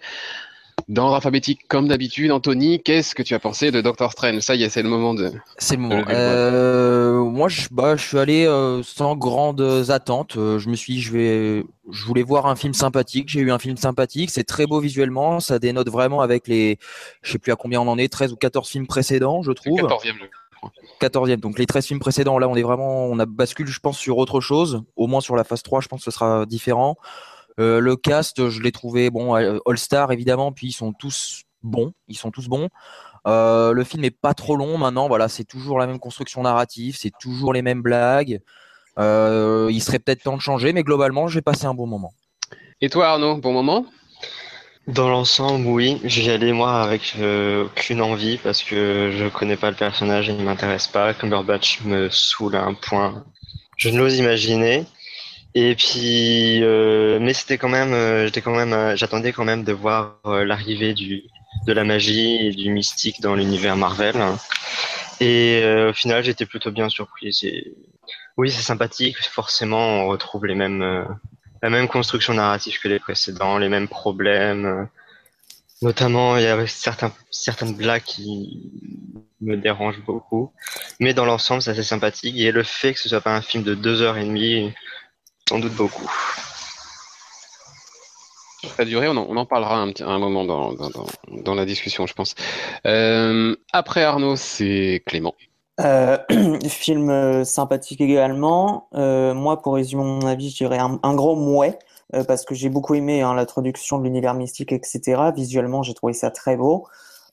Dans 0.89 1.03
l'ordre 1.03 1.17
alphabétique, 1.17 1.61
comme 1.69 1.87
d'habitude, 1.87 2.33
Anthony, 2.33 2.83
qu'est-ce 2.83 3.15
que 3.15 3.23
tu 3.23 3.35
as 3.35 3.39
pensé 3.39 3.71
de 3.71 3.81
Doctor 3.81 4.11
Strange? 4.11 4.41
Ça 4.41 4.55
y 4.55 4.65
est, 4.65 4.69
c'est 4.69 4.83
le 4.83 4.89
moment 4.89 5.15
de... 5.15 5.31
C'est 5.59 5.77
le 5.77 5.83
moment. 5.83 6.05
Euh, 6.09 7.23
moi, 7.23 7.49
je, 7.49 7.69
bah, 7.71 7.97
je 7.97 8.03
suis 8.03 8.19
allé 8.19 8.47
euh, 8.47 8.83
sans 8.83 9.15
grandes 9.15 9.85
attentes. 9.91 10.37
Euh, 10.37 10.59
je 10.59 10.69
me 10.69 10.75
suis, 10.75 10.95
dit, 10.95 11.01
je 11.01 11.13
vais, 11.13 11.65
je 11.91 12.05
voulais 12.05 12.23
voir 12.23 12.47
un 12.47 12.57
film 12.57 12.75
sympathique. 12.75 13.29
J'ai 13.29 13.41
eu 13.41 13.53
un 13.53 13.59
film 13.59 13.77
sympathique. 13.77 14.31
C'est 14.31 14.45
très 14.45 14.67
beau 14.67 14.81
visuellement. 14.81 15.41
Ça 15.41 15.59
dénote 15.59 15.89
vraiment 15.89 16.21
avec 16.21 16.49
les, 16.49 16.79
je 17.23 17.33
sais 17.33 17.39
plus 17.39 17.53
à 17.53 17.57
combien 17.57 17.81
on 17.81 17.89
en 17.89 17.99
est, 17.99 18.09
13 18.09 18.33
ou 18.33 18.37
14 18.37 18.69
films 18.69 18.87
précédents, 18.87 19.43
je 19.43 19.53
trouve. 19.53 19.79
le 19.79 19.87
14e. 19.87 20.15
Je- 20.65 20.99
14e. 21.01 21.41
Donc 21.41 21.59
les 21.59 21.67
13 21.67 21.87
films 21.87 22.01
précédents, 22.01 22.39
là, 22.39 22.49
on 22.49 22.55
est 22.57 22.63
vraiment, 22.63 23.05
on 23.07 23.19
a 23.19 23.27
bascule, 23.27 23.67
je 23.67 23.81
pense, 23.81 23.99
sur 23.99 24.19
autre 24.19 24.41
chose. 24.41 24.83
Au 24.97 25.07
moins 25.07 25.21
sur 25.21 25.37
la 25.37 25.45
phase 25.45 25.63
3, 25.63 25.81
je 25.81 25.89
pense 25.89 26.01
que 26.01 26.05
ce 26.05 26.11
sera 26.11 26.47
différent. 26.47 26.97
Euh, 27.61 27.81
le 27.81 27.97
cast, 27.97 28.49
je 28.49 28.63
l'ai 28.63 28.73
trouvé 28.73 29.11
bon, 29.11 29.37
euh, 29.37 29.59
All-Star 29.67 30.11
évidemment, 30.13 30.53
puis 30.53 30.69
ils 30.69 30.73
sont 30.73 30.93
tous 30.93 31.43
bons, 31.63 31.93
ils 32.09 32.17
sont 32.17 32.31
tous 32.31 32.49
bons. 32.49 32.69
Euh, 33.27 33.73
le 33.73 33.85
film 33.85 34.05
est 34.05 34.11
pas 34.11 34.35
trop 34.35 34.57
long 34.57 34.79
maintenant, 34.79 35.07
voilà, 35.07 35.29
c'est 35.29 35.45
toujours 35.45 35.79
la 35.79 35.87
même 35.87 35.99
construction 35.99 36.43
narrative, 36.43 36.97
c'est 36.99 37.13
toujours 37.21 37.53
les 37.53 37.63
mêmes 37.63 37.83
blagues. 37.83 38.41
Il 38.99 39.81
serait 39.83 39.99
peut-être 39.99 40.23
temps 40.23 40.37
de 40.37 40.43
changer, 40.43 40.73
mais 40.73 40.83
globalement, 40.83 41.29
j'ai 41.29 41.43
passé 41.43 41.67
un 41.67 41.75
bon 41.75 41.87
moment. 41.87 42.15
Et 42.81 42.89
toi 42.89 43.09
Arnaud, 43.09 43.37
bon 43.37 43.53
moment? 43.53 43.87
Dans 44.89 45.09
l'ensemble, 45.09 45.67
oui, 45.69 46.01
j'y 46.03 46.29
allais 46.29 46.53
moi 46.53 46.83
avec 46.83 47.15
euh, 47.21 47.67
aucune 47.67 48.03
envie 48.03 48.37
parce 48.39 48.65
que 48.65 49.13
je 49.17 49.29
connais 49.29 49.57
pas 49.57 49.71
le 49.71 49.77
personnage 49.77 50.27
il 50.27 50.43
m'intéresse 50.45 50.89
pas. 50.89 51.15
Cumberbatch 51.15 51.83
me 51.83 52.11
saoule 52.11 52.57
à 52.57 52.65
un 52.65 52.75
point, 52.75 53.25
je 53.77 53.91
ne 53.91 53.99
l'ose 53.99 54.17
imaginer. 54.19 54.85
Et 55.55 55.75
puis, 55.75 56.63
euh, 56.63 57.19
mais 57.21 57.35
c'était 57.35 57.59
quand 57.59 57.69
même, 57.69 57.93
euh, 57.93 58.27
j'étais 58.27 58.41
quand 58.41 58.57
même, 58.57 58.73
euh, 58.73 58.97
j'attendais 58.97 59.33
quand 59.33 59.45
même 59.45 59.65
de 59.65 59.73
voir 59.73 60.19
euh, 60.27 60.45
l'arrivée 60.45 60.95
du 60.95 61.25
de 61.67 61.73
la 61.73 61.85
magie 61.85 62.47
et 62.47 62.51
du 62.51 62.71
mystique 62.71 63.21
dans 63.21 63.35
l'univers 63.35 63.77
Marvel. 63.77 64.17
Et 65.21 65.63
au 65.89 65.93
final, 65.93 66.25
j'étais 66.25 66.47
plutôt 66.47 66.73
bien 66.73 66.89
surpris. 66.89 67.39
Oui, 68.37 68.51
c'est 68.51 68.63
sympathique. 68.63 69.19
Forcément, 69.19 70.03
on 70.05 70.09
retrouve 70.09 70.47
les 70.47 70.55
mêmes. 70.55 71.07
La 71.63 71.71
même 71.71 71.89
construction 71.89 72.35
narrative 72.35 72.79
que 72.81 72.89
les 72.89 72.99
précédents, 72.99 73.59
les 73.59 73.69
mêmes 73.69 73.89
problèmes. 73.89 74.67
euh, 74.67 74.85
Notamment, 75.81 76.37
il 76.37 76.45
y 76.45 76.47
avait 76.47 76.69
certains, 76.69 77.13
certaines 77.31 77.75
blagues 77.75 78.03
qui 78.05 78.71
me 79.41 79.57
dérangent 79.57 80.03
beaucoup. 80.05 80.53
Mais 81.01 81.13
dans 81.13 81.25
l'ensemble, 81.25 81.61
c'est 81.61 81.73
assez 81.73 81.83
sympathique. 81.83 82.37
Et 82.39 82.53
le 82.53 82.63
fait 82.63 82.95
que 82.95 83.01
ce 83.01 83.09
soit 83.09 83.21
pas 83.21 83.35
un 83.35 83.43
film 83.43 83.65
de 83.65 83.75
deux 83.75 84.01
heures 84.01 84.17
et 84.17 84.25
demie, 84.25 84.73
j'en 85.49 85.59
doute 85.59 85.75
beaucoup. 85.75 86.09
Ça 88.63 88.83
a 88.83 88.85
duré, 88.85 89.09
on 89.09 89.17
en, 89.17 89.27
on 89.29 89.37
en 89.37 89.45
parlera 89.45 89.77
un, 89.83 90.19
moment 90.19 90.45
dans 90.45 91.55
la 91.55 91.67
discussion, 91.67 92.07
je 92.07 92.15
pense. 92.15 92.37
Euh, 92.87 93.57
après 93.73 94.05
Arnaud, 94.05 94.37
c'est 94.37 95.03
Clément. 95.05 95.35
Euh, 95.81 96.19
film 96.69 97.11
euh, 97.11 97.45
sympathique 97.45 98.01
également. 98.01 98.89
Euh, 98.95 99.35
moi, 99.35 99.61
pour 99.63 99.75
résumer 99.75 100.03
mon 100.05 100.27
avis, 100.27 100.51
je 100.51 100.57
dirais 100.57 100.79
un, 100.79 100.99
un 101.03 101.15
gros 101.15 101.35
mouet, 101.35 101.79
euh, 102.15 102.25
parce 102.25 102.45
que 102.45 102.55
j'ai 102.55 102.69
beaucoup 102.69 102.95
aimé 102.95 103.23
hein, 103.23 103.35
l'introduction 103.35 103.99
de 103.99 104.05
l'univers 104.05 104.35
mystique, 104.35 104.73
etc. 104.73 105.33
Visuellement, 105.35 105.83
j'ai 105.83 105.95
trouvé 105.95 106.13
ça 106.13 106.31
très 106.31 106.57
beau. 106.57 106.87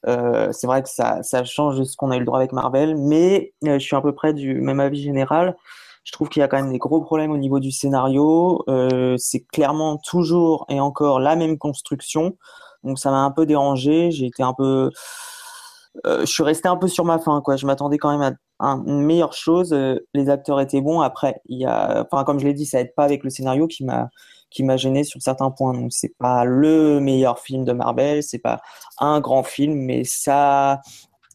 Euh, 0.08 0.52
c'est 0.54 0.68
vrai 0.68 0.82
que 0.82 0.90
ça, 0.90 1.22
ça 1.24 1.44
change 1.44 1.78
de 1.78 1.84
ce 1.84 1.98
qu'on 1.98 2.12
a 2.12 2.16
eu 2.16 2.20
le 2.20 2.26
droit 2.26 2.40
avec 2.40 2.54
Marvel, 2.54 2.96
mais 2.98 3.54
euh, 3.66 3.74
je 3.74 3.86
suis 3.86 3.96
à 3.96 4.02
peu 4.02 4.14
près 4.14 4.34
du 4.34 4.62
même 4.62 4.80
avis 4.80 5.02
général. 5.02 5.58
Je 6.06 6.14
trouve 6.14 6.30
qu'il 6.30 6.40
y 6.40 6.44
a 6.44 6.48
quand 6.48 6.58
même 6.58 6.72
des 6.72 6.78
gros 6.80 7.02
problèmes 7.02 7.32
au 7.32 7.38
niveau 7.38 7.60
du 7.60 7.72
scénario. 7.72 8.64
C'est 9.18 9.42
clairement 9.52 9.98
toujours 9.98 10.66
et 10.70 10.80
encore 10.80 11.20
la 11.20 11.36
même 11.36 11.58
construction. 11.58 12.38
Donc 12.84 12.98
ça 13.00 13.12
m'a 13.12 13.20
un 13.20 13.32
peu 13.32 13.46
dérangé. 13.46 14.10
J'ai 14.10 14.28
été 14.28 14.42
un 14.42 14.54
peu... 14.54 14.90
Euh, 16.06 16.22
je 16.22 16.26
suis 16.32 16.44
resté 16.44 16.68
un 16.68 16.78
peu 16.78 16.88
sur 16.88 17.06
ma 17.06 17.20
faim, 17.20 17.42
quoi. 17.44 17.56
Je 17.56 17.66
m'attendais 17.66 17.98
quand 17.98 18.16
même 18.18 18.38
à 18.60 18.66
un- 18.68 18.84
une 18.86 19.02
meilleure 19.04 19.34
chose. 19.34 19.74
Euh, 19.74 20.00
les 20.14 20.30
acteurs 20.30 20.60
étaient 20.62 20.82
bons. 20.82 21.02
Après, 21.02 21.42
il 21.46 21.60
y 21.60 21.66
a, 21.66 22.06
enfin, 22.10 22.24
comme 22.24 22.40
je 22.40 22.46
l'ai 22.46 22.54
dit, 22.54 22.66
ça 22.66 22.80
aide 22.80 22.94
pas 22.96 23.04
avec 23.04 23.24
le 23.24 23.30
scénario 23.30 23.68
qui 23.68 23.84
m'a, 23.84 24.10
qui 24.50 24.64
m'a 24.64 24.78
gêné 24.78 25.04
sur 25.04 25.22
certains 25.22 25.52
points. 25.52 25.74
Donc, 25.74 25.92
c'est 25.92 26.16
pas 26.18 26.46
le 26.46 27.00
meilleur 27.00 27.40
film 27.40 27.66
de 27.66 27.74
Marvel. 27.74 28.24
C'est 28.24 28.40
pas 28.40 28.62
un 29.00 29.20
grand 29.20 29.44
film, 29.44 29.74
mais 29.76 30.04
ça, 30.04 30.82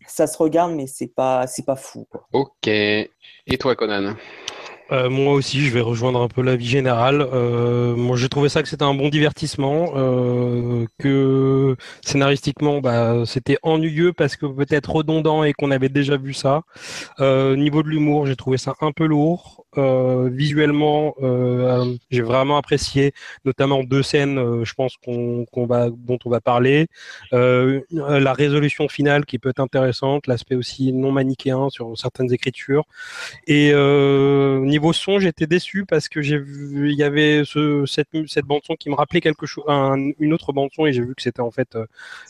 ça 0.06 0.26
se 0.26 0.36
regarde, 0.38 0.72
mais 0.72 0.86
c'est 0.86 1.12
pas, 1.14 1.46
c'est 1.46 1.64
pas 1.64 1.76
fou. 1.76 2.06
Ok. 2.32 2.66
Et 2.66 3.10
toi 3.58 3.76
Conan? 3.76 4.14
Euh, 4.92 5.08
moi 5.08 5.32
aussi, 5.32 5.60
je 5.64 5.72
vais 5.72 5.80
rejoindre 5.80 6.20
un 6.20 6.28
peu 6.28 6.42
l'avis 6.42 6.66
général. 6.66 7.22
Euh, 7.22 7.96
moi, 7.96 8.16
j'ai 8.16 8.28
trouvé 8.28 8.48
ça 8.50 8.62
que 8.62 8.68
c'était 8.68 8.84
un 8.84 8.94
bon 8.94 9.08
divertissement, 9.08 9.92
euh, 9.96 10.84
que 10.98 11.76
scénaristiquement, 12.02 12.80
bah, 12.80 13.22
c'était 13.24 13.56
ennuyeux 13.62 14.12
parce 14.12 14.36
que 14.36 14.44
peut-être 14.46 14.90
redondant 14.90 15.42
et 15.42 15.54
qu'on 15.54 15.70
avait 15.70 15.88
déjà 15.88 16.16
vu 16.18 16.34
ça. 16.34 16.62
Euh, 17.20 17.56
niveau 17.56 17.82
de 17.82 17.88
l'humour, 17.88 18.26
j'ai 18.26 18.36
trouvé 18.36 18.58
ça 18.58 18.74
un 18.80 18.92
peu 18.92 19.06
lourd. 19.06 19.63
Euh, 19.76 20.28
visuellement, 20.32 21.14
euh, 21.22 21.94
j'ai 22.10 22.22
vraiment 22.22 22.56
apprécié, 22.56 23.12
notamment 23.44 23.82
deux 23.82 24.02
scènes, 24.02 24.38
euh, 24.38 24.64
je 24.64 24.74
pense 24.74 24.96
qu'on 24.96 25.46
va, 25.66 25.90
dont 25.90 26.18
on 26.24 26.30
va 26.30 26.40
parler. 26.40 26.86
La 27.32 28.32
résolution 28.32 28.88
finale 28.88 29.24
qui 29.24 29.38
peut 29.38 29.48
être 29.50 29.60
intéressante, 29.60 30.26
l'aspect 30.26 30.54
aussi 30.54 30.92
non 30.92 31.12
manichéen 31.12 31.70
sur 31.70 31.96
certaines 31.98 32.32
écritures. 32.32 32.84
Et 33.46 33.72
niveau 33.74 34.92
son, 34.92 35.18
j'étais 35.18 35.46
déçu 35.46 35.84
parce 35.86 36.08
que 36.08 36.22
j'ai 36.22 36.38
vu, 36.38 36.90
il 36.90 36.98
y 36.98 37.02
avait 37.02 37.42
ce, 37.44 37.84
cette, 37.86 38.08
cette 38.26 38.44
bande 38.46 38.60
son 38.64 38.74
qui 38.76 38.90
me 38.90 38.94
rappelait 38.94 39.20
quelque 39.20 39.46
chose, 39.46 39.64
un- 39.68 40.10
une 40.18 40.32
autre 40.32 40.52
bande 40.52 40.70
son, 40.74 40.86
et 40.86 40.92
j'ai 40.92 41.02
vu 41.02 41.14
que 41.14 41.22
c'était 41.22 41.40
en 41.40 41.50
fait 41.50 41.76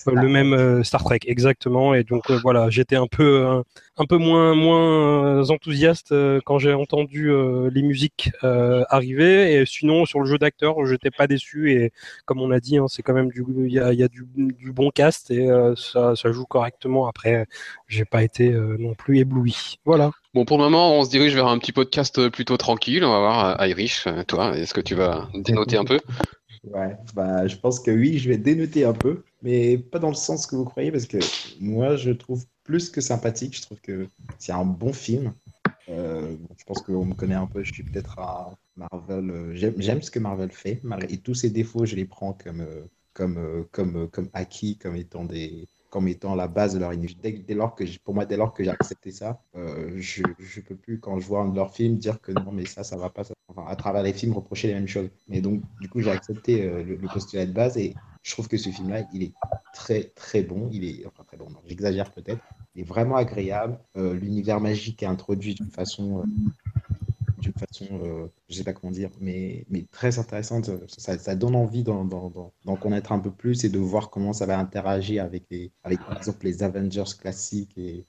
le 0.07 0.29
même 0.29 0.83
Star 0.85 1.03
Trek 1.05 1.21
exactement. 1.27 1.95
Et 1.95 2.05
donc 2.05 2.31
voilà, 2.31 2.71
j'étais 2.71 2.97
un 2.97 3.07
peu, 3.07 3.63
un, 3.97 4.07
peu 4.07 4.17
moins 4.17 4.55
moins 4.55 5.41
euh, 5.41 5.45
enthousiaste 5.49 6.13
euh, 6.13 6.41
quand 6.45 6.59
j'ai 6.59 6.73
entendu 6.73 7.31
euh, 7.31 7.71
les 7.73 7.83
musiques 7.83 8.31
arriver. 8.43 9.55
Et 9.55 9.67
sinon, 9.67 10.05
sur 10.05 10.21
le 10.21 10.27
jeu 10.27 10.39
d'acteur, 10.39 10.85
j'étais 10.87 11.11
pas 11.11 11.27
déçu. 11.27 11.73
Et 11.73 11.93
comme 12.25 12.41
on 12.41 12.51
a 12.51 12.61
dit, 12.61 12.79
hein, 12.79 12.87
c'est 12.89 13.03
quand 13.03 13.15
même 13.15 13.31
du 13.31 13.45
il 13.59 13.73
y 13.73 13.79
a, 13.79 13.93
y 13.93 14.03
a 14.03 14.09
du, 14.09 14.27
du, 14.37 14.73
bon 14.73 14.91
cast 14.91 15.31
et 15.31 15.49
ça, 15.77 16.17
ça 16.17 16.33
joue 16.33 16.45
correctement. 16.45 17.07
Après, 17.07 17.47
j'ai 17.89 18.05
pas 18.05 18.23
été 18.23 18.51
non 18.51 18.95
plus 18.95 19.19
ébloui. 19.19 19.79
Voilà. 19.85 20.11
Bon, 20.35 20.45
pour 20.45 20.59
le 20.59 20.65
moment, 20.65 20.99
on 20.99 21.05
se 21.05 21.11
dirige 21.11 21.35
vers 21.35 21.47
un 21.47 21.59
petit 21.59 21.73
podcast 21.73 22.29
plutôt 22.29 22.57
tranquille. 22.57 23.05
On 23.05 23.11
va 23.11 23.19
voir, 23.19 23.67
Irish, 23.67 24.07
toi, 24.27 24.57
est-ce 24.57 24.75
que 24.75 24.81
tu 24.81 24.95
vas 24.95 25.29
dénoter 25.35 25.77
un 25.77 25.85
peu? 25.85 26.01
Ouais, 26.65 26.97
bah, 27.15 27.47
je 27.47 27.57
pense 27.57 27.81
que 27.81 27.91
oui, 27.91 28.19
je 28.19 28.29
vais 28.29 28.39
dénoter 28.39 28.85
un 28.85 28.95
peu, 28.95 29.23
mais 29.43 29.77
pas 29.77 29.99
dans 29.99 30.09
le 30.09 30.15
sens 30.15 30.47
que 30.47 30.57
vous 30.57 30.65
croyez, 30.65 30.91
parce 30.91 31.07
que 31.07 31.19
moi, 31.61 31.97
je 31.97 32.11
trouve 32.11 32.45
plus 32.65 32.91
que 32.91 33.01
sympathique. 33.01 33.57
Je 33.57 33.63
trouve 33.63 33.81
que 33.81 34.09
c'est 34.39 34.53
un 34.53 34.65
bon 34.65 34.93
film. 34.93 35.33
Euh, 35.89 36.35
je 36.57 36.65
pense 36.65 36.81
qu'on 36.83 37.05
me 37.05 37.15
connaît 37.15 37.35
un 37.35 37.47
peu. 37.47 37.63
Je 37.63 37.73
suis 37.73 37.85
peut-être 37.85 38.19
à 38.19 38.57
Marvel. 38.77 39.31
Euh, 39.31 39.53
j'aime 39.55 40.03
ce 40.03 40.11
que 40.11 40.19
Marvel 40.19 40.51
fait. 40.51 40.83
Et 41.09 41.19
tous 41.19 41.35
ses 41.35 41.51
défauts, 41.51 41.85
je 41.85 41.95
les 41.95 42.07
prends 42.07 42.33
comme, 42.33 42.63
euh, 42.63 42.85
comme, 43.13 43.67
comme, 43.71 44.09
comme 44.09 44.29
acquis, 44.33 44.79
comme 44.79 44.97
étant 44.97 45.25
des, 45.25 45.69
comme 45.91 46.09
étant 46.09 46.35
la 46.35 46.49
base 46.49 46.75
de 46.75 46.81
leur 46.81 46.93
univers. 46.93 47.17
Dès, 47.23 47.55
lors 47.55 47.75
que 47.75 47.85
pour 48.03 48.15
moi, 48.15 48.25
dès 48.25 48.37
lors 48.37 48.53
que 48.53 48.65
j'ai 48.65 48.71
accepté 48.71 49.13
ça, 49.13 49.41
je 49.55 50.23
ne 50.23 50.63
peux 50.63 50.75
plus, 50.75 50.99
quand 50.99 51.21
je 51.21 51.27
vois 51.27 51.43
un 51.43 51.49
de 51.51 51.57
leurs 51.57 51.73
films, 51.73 51.99
dire 51.99 52.21
que 52.21 52.33
non, 52.33 52.51
mais 52.51 52.65
ça, 52.65 52.83
ça 52.83 52.97
va 52.97 53.11
pas. 53.11 53.23
Enfin, 53.49 53.67
à 53.69 53.77
travers 53.77 54.03
les 54.03 54.13
films, 54.15 54.33
reprocher 54.33 54.69
les 54.69 54.75
mêmes 54.75 54.89
choses. 54.89 55.11
Mais 55.29 55.41
donc, 55.41 55.63
du 55.81 55.89
coup, 55.89 56.01
j'ai 56.01 56.11
accepté 56.11 56.63
le, 56.63 56.97
le, 56.97 57.09
postulat 57.09 57.47
de 57.47 57.53
base 57.53 57.77
et 57.77 57.95
je 58.25 58.33
trouve 58.33 58.49
que 58.49 58.57
ce 58.57 58.71
film-là, 58.71 59.07
il 59.13 59.23
est 59.23 59.33
très, 59.75 60.05
très 60.17 60.43
bon. 60.43 60.69
Il 60.73 60.85
est, 60.85 61.07
enfin, 61.07 61.25
très 61.25 61.37
bon, 61.37 61.47
j'exagère 61.67 62.11
peut-être. 62.11 62.43
Il 62.75 62.81
est 62.81 62.85
vraiment 62.85 63.17
agréable. 63.17 63.79
Euh, 63.97 64.15
l'univers 64.15 64.61
magique 64.61 65.03
est 65.03 65.07
introduit 65.07 65.55
d'une 65.55 65.71
façon, 65.71 66.21
euh, 66.21 66.25
d'une 67.39 67.53
façon 67.53 67.87
euh, 68.03 68.27
je 68.49 68.57
sais 68.57 68.65
pas 68.65 68.73
comment 68.73 68.93
dire, 68.93 69.11
mais, 69.21 69.67
mais 69.69 69.85
très 69.93 70.19
intéressante. 70.19 70.71
Ça, 70.89 71.37
donne 71.37 71.55
envie 71.55 71.85
d'en, 71.85 72.09
connaître 72.81 73.13
un 73.13 73.19
peu 73.19 73.31
plus 73.31 73.63
et 73.65 73.69
de 73.69 73.79
voir 73.79 74.09
comment 74.09 74.33
ça 74.33 74.47
va 74.47 74.59
interagir 74.59 75.23
avec, 75.23 75.45
les, 75.51 75.71
avec 75.85 76.01
par 76.01 76.17
exemple, 76.17 76.47
les 76.47 76.63
Avengers 76.63 77.05
classiques 77.21 77.77
et, 77.77 78.07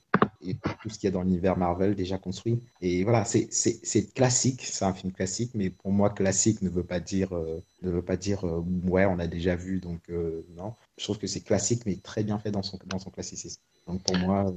et 0.48 0.56
tout 0.82 0.90
ce 0.90 1.00
qu'il 1.00 1.08
y 1.08 1.08
a 1.08 1.12
dans 1.12 1.22
l'univers 1.22 1.58
Marvel 1.58 1.96
déjà 1.96 2.18
construit. 2.18 2.60
Et 2.82 3.04
voilà, 3.04 3.25
c'est 3.25 4.14
classique, 4.14 4.62
c'est 4.64 4.86
un 4.86 4.94
film 4.94 5.12
classique, 5.12 5.52
mais 5.54 5.70
pour 5.70 5.92
moi, 5.92 6.10
classique 6.10 6.62
ne 6.62 6.70
veut 6.70 6.84
pas 6.84 7.00
dire, 7.00 7.36
euh, 7.36 7.62
ne 7.82 7.92
veut 7.92 8.02
pas 8.02 8.18
dire 8.18 8.46
euh, 8.46 8.64
ouais, 8.86 9.06
on 9.06 9.20
a 9.20 9.28
déjà 9.28 9.56
vu, 9.56 9.80
donc 9.80 10.02
euh, 10.10 10.46
non. 10.56 10.74
Je 10.98 11.04
trouve 11.04 11.18
que 11.18 11.28
c'est 11.28 11.42
classique, 11.42 11.84
mais 11.86 11.96
très 11.98 12.24
bien 12.24 12.40
fait 12.40 12.52
dans 12.52 12.64
son, 12.64 12.80
dans 12.86 13.00
son 13.00 13.10
classicisme. 13.10 13.62
Donc 13.88 14.04
pour 14.04 14.18
moi, 14.18 14.54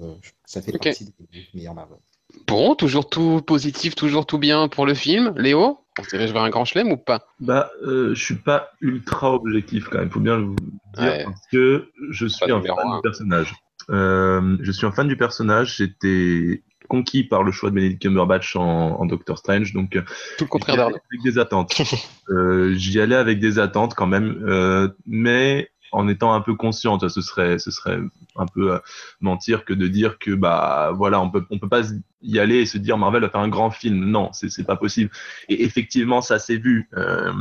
ça 0.46 0.62
fait 0.62 0.72
partie 0.72 1.04
des 1.04 1.46
meilleurs 1.54 1.74
Marvel. 1.74 1.98
Bon, 2.46 2.74
toujours 2.74 3.08
tout 3.08 3.40
positif, 3.42 3.94
toujours 3.94 4.26
tout 4.26 4.38
bien 4.38 4.68
pour 4.68 4.86
le 4.86 4.94
film. 4.94 5.32
Léo, 5.36 5.78
on 5.98 6.02
se 6.02 6.10
dirige 6.10 6.32
vers 6.32 6.42
un 6.42 6.50
grand 6.50 6.64
chelem 6.64 6.92
ou 6.92 6.96
pas? 6.96 7.26
Bah, 7.40 7.70
je 7.82 8.14
suis 8.14 8.36
pas 8.36 8.70
ultra 8.80 9.34
objectif 9.34 9.88
quand 9.88 9.98
même, 9.98 10.10
faut 10.10 10.20
bien 10.20 10.38
le 10.38 10.54
dire, 10.94 11.24
parce 11.24 11.46
que 11.50 11.90
je 12.10 12.26
suis 12.26 12.50
un 12.50 12.62
fan 12.62 12.96
du 12.96 13.02
personnage. 13.02 13.54
Euh, 13.90 14.56
je 14.60 14.72
suis 14.72 14.86
un 14.86 14.92
fan 14.92 15.08
du 15.08 15.16
personnage. 15.16 15.76
J'étais 15.76 16.62
conquis 16.88 17.22
par 17.22 17.42
le 17.44 17.52
choix 17.52 17.70
de 17.70 17.76
Benedict 17.76 18.02
Cumberbatch 18.02 18.56
en, 18.56 19.00
en 19.00 19.06
Doctor 19.06 19.38
Strange, 19.38 19.72
donc 19.72 19.94
euh, 19.94 20.02
tout 20.38 20.44
le 20.44 20.48
contraire 20.48 20.80
avec 20.86 21.02
des 21.22 21.38
attentes. 21.38 21.74
euh, 22.30 22.74
J'y 22.74 23.00
allais 23.00 23.14
avec 23.14 23.38
des 23.38 23.58
attentes 23.58 23.94
quand 23.94 24.06
même, 24.06 24.42
euh, 24.46 24.88
mais 25.06 25.70
en 25.92 26.08
étant 26.08 26.34
un 26.34 26.40
peu 26.40 26.54
conscient. 26.54 26.98
Ce 27.08 27.20
serait, 27.20 27.58
ce 27.58 27.70
serait 27.70 27.98
un 28.36 28.46
peu 28.46 28.72
euh, 28.72 28.78
mentir 29.20 29.64
que 29.64 29.72
de 29.72 29.86
dire 29.86 30.18
que 30.18 30.32
bah 30.32 30.92
voilà, 30.94 31.20
on 31.20 31.30
peut, 31.30 31.44
on 31.50 31.58
peut 31.58 31.68
pas 31.68 31.82
y 32.22 32.38
aller 32.38 32.56
et 32.56 32.66
se 32.66 32.78
dire 32.78 32.98
Marvel 32.98 33.22
va 33.22 33.30
faire 33.30 33.40
un 33.40 33.48
grand 33.48 33.70
film. 33.70 34.04
Non, 34.04 34.30
c'est 34.32 34.66
pas 34.66 34.76
possible. 34.76 35.10
Et 35.48 35.64
effectivement, 35.64 36.20
ça 36.20 36.38
s'est 36.38 36.58
vu. 36.58 36.88
Euh, 36.96 37.32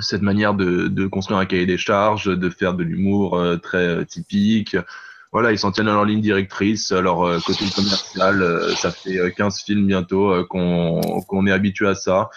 cette 0.00 0.22
manière 0.22 0.54
de, 0.54 0.88
de, 0.88 1.06
construire 1.06 1.38
un 1.38 1.46
cahier 1.46 1.66
des 1.66 1.78
charges, 1.78 2.24
de 2.24 2.50
faire 2.50 2.74
de 2.74 2.82
l'humour 2.82 3.40
très 3.62 4.04
typique, 4.06 4.76
voilà, 5.34 5.50
ils 5.50 5.58
s'en 5.58 5.72
tiennent 5.72 5.88
à 5.88 5.94
leur 5.94 6.04
ligne 6.04 6.20
directrice. 6.20 6.92
Alors, 6.92 7.26
euh, 7.26 7.40
côté 7.44 7.64
commercial, 7.74 8.40
euh, 8.40 8.72
ça 8.76 8.92
fait 8.92 9.18
15 9.36 9.52
euh, 9.52 9.64
films 9.66 9.84
bientôt 9.84 10.44
qu'on 10.46 11.46
est 11.48 11.50
habitué 11.50 11.88
à 11.88 11.96
ça. 11.96 12.30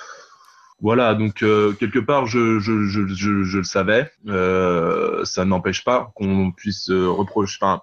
Voilà, 0.82 1.14
donc 1.14 1.36
quelque 1.36 2.00
part, 2.00 2.26
je, 2.26 2.60
je, 2.60 2.86
je, 2.86 3.08
je, 3.08 3.58
le 3.58 3.64
savais. 3.64 4.12
ça 4.26 5.46
n'empêche 5.46 5.84
pas 5.84 6.12
qu'on 6.16 6.52
puisse 6.52 6.90
reprocher. 6.90 7.58
Enfin, 7.62 7.82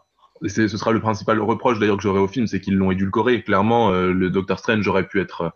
ce 0.49 0.69
sera 0.69 0.91
le 0.93 1.01
principal 1.01 1.41
reproche 1.41 1.79
d'ailleurs 1.79 1.97
que 1.97 2.03
j'aurais 2.03 2.21
au 2.21 2.29
film, 2.29 2.47
c'est 2.49 2.61
qu'ils 2.61 2.77
l'ont 2.77 2.91
édulcoré. 2.91 3.43
Clairement, 3.43 3.91
le 3.91 4.31
Doctor 4.31 4.61
Strange 4.61 4.87
aurait 4.87 5.09
pu 5.09 5.21
être 5.21 5.53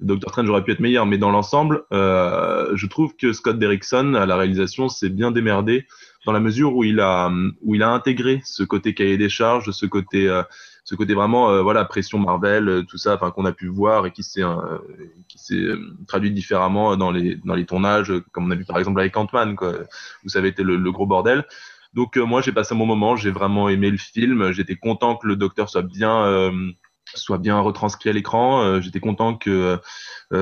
Doctor 0.00 0.30
Strange 0.30 0.48
aurait 0.48 0.64
pu 0.64 0.72
être 0.72 0.80
meilleur, 0.80 1.04
mais 1.04 1.18
dans 1.18 1.30
l'ensemble, 1.30 1.84
je 1.92 2.86
trouve 2.86 3.14
que 3.16 3.34
Scott 3.34 3.58
Derrickson 3.58 4.14
à 4.14 4.24
la 4.24 4.36
réalisation 4.36 4.88
s'est 4.88 5.10
bien 5.10 5.30
démerdé 5.30 5.86
dans 6.28 6.32
la 6.32 6.40
mesure 6.40 6.76
où 6.76 6.84
il 6.84 7.00
a 7.00 7.30
intégré 7.90 8.42
ce 8.44 8.62
côté 8.62 8.92
cahier 8.92 9.16
des 9.16 9.30
charges, 9.30 9.70
ce 9.70 9.86
côté 9.86 10.28
euh, 10.28 10.42
vraiment 11.14 11.50
euh, 11.50 11.62
voilà 11.62 11.86
pression 11.86 12.18
Marvel, 12.18 12.68
euh, 12.68 12.82
tout 12.82 12.98
ça, 12.98 13.16
qu'on 13.16 13.46
a 13.46 13.52
pu 13.52 13.66
voir 13.66 14.04
et 14.04 14.10
qui 14.10 14.22
s'est 14.22 14.42
traduit 16.06 16.30
différemment 16.30 16.98
dans 16.98 17.10
les 17.10 17.64
tournages, 17.66 18.12
comme 18.32 18.44
on 18.44 18.50
a 18.50 18.56
vu 18.56 18.66
par 18.66 18.76
exemple 18.78 19.00
avec 19.00 19.16
Ant-Man, 19.16 19.56
quoi, 19.56 19.72
où 20.22 20.28
ça 20.28 20.40
été 20.48 20.62
le, 20.62 20.92
gros 20.92 21.06
bordel. 21.06 21.46
Donc 21.94 22.18
moi 22.18 22.42
j'ai 22.42 22.52
passé 22.52 22.74
bon 22.74 22.84
moment, 22.84 23.16
j'ai 23.16 23.30
vraiment 23.30 23.70
aimé 23.70 23.90
le 23.90 23.96
film, 23.96 24.52
j'étais 24.52 24.76
content 24.76 25.16
que 25.16 25.26
le 25.28 25.36
docteur 25.36 25.70
soit 25.70 25.80
bien 27.38 27.58
retranscrit 27.58 28.10
à 28.10 28.12
l'écran. 28.12 28.82
J'étais 28.82 29.00
content 29.00 29.34
que 29.34 29.78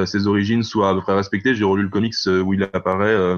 ses 0.05 0.27
origines 0.27 0.65
soient 0.65 0.91
à 0.91 0.95
peu 0.95 1.01
près 1.03 1.15
respectées. 1.15 1.55
J'ai 1.55 1.63
relu 1.63 1.85
le 1.85 1.91
comics 1.91 2.17
où 2.27 2.55
il 2.55 2.65
apparaît 2.65 3.37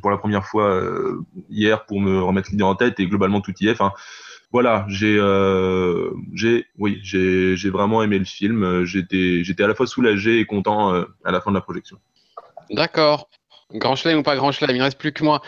pour 0.00 0.10
la 0.10 0.18
première 0.18 0.44
fois 0.44 0.70
euh, 0.70 1.20
hier 1.48 1.86
pour 1.86 2.00
me 2.00 2.20
remettre 2.20 2.50
l'idée 2.50 2.64
en 2.64 2.74
tête 2.74 3.00
et 3.00 3.06
globalement 3.06 3.40
tout 3.40 3.54
y 3.60 3.68
est. 3.68 3.72
Enfin, 3.72 3.92
voilà, 4.52 4.86
j'ai, 4.88 5.16
euh, 5.18 6.10
j'ai, 6.34 6.66
oui, 6.78 6.98
j'ai, 7.02 7.70
vraiment 7.70 8.02
aimé 8.02 8.18
le 8.18 8.24
film. 8.24 8.84
J'étais, 8.84 9.44
j'étais 9.44 9.62
à 9.62 9.66
la 9.66 9.74
fois 9.74 9.86
soulagé 9.86 10.40
et 10.40 10.46
content 10.46 10.94
euh, 10.94 11.04
à 11.24 11.32
la 11.32 11.40
fin 11.40 11.50
de 11.50 11.56
la 11.56 11.60
projection. 11.60 11.98
D'accord. 12.70 13.28
Grand 13.74 13.96
chelem 13.96 14.18
ou 14.18 14.22
pas 14.22 14.36
grand 14.36 14.52
chelem, 14.52 14.76
il 14.76 14.78
ne 14.78 14.84
reste 14.84 14.98
plus 14.98 15.12
que 15.12 15.24
moi. 15.24 15.42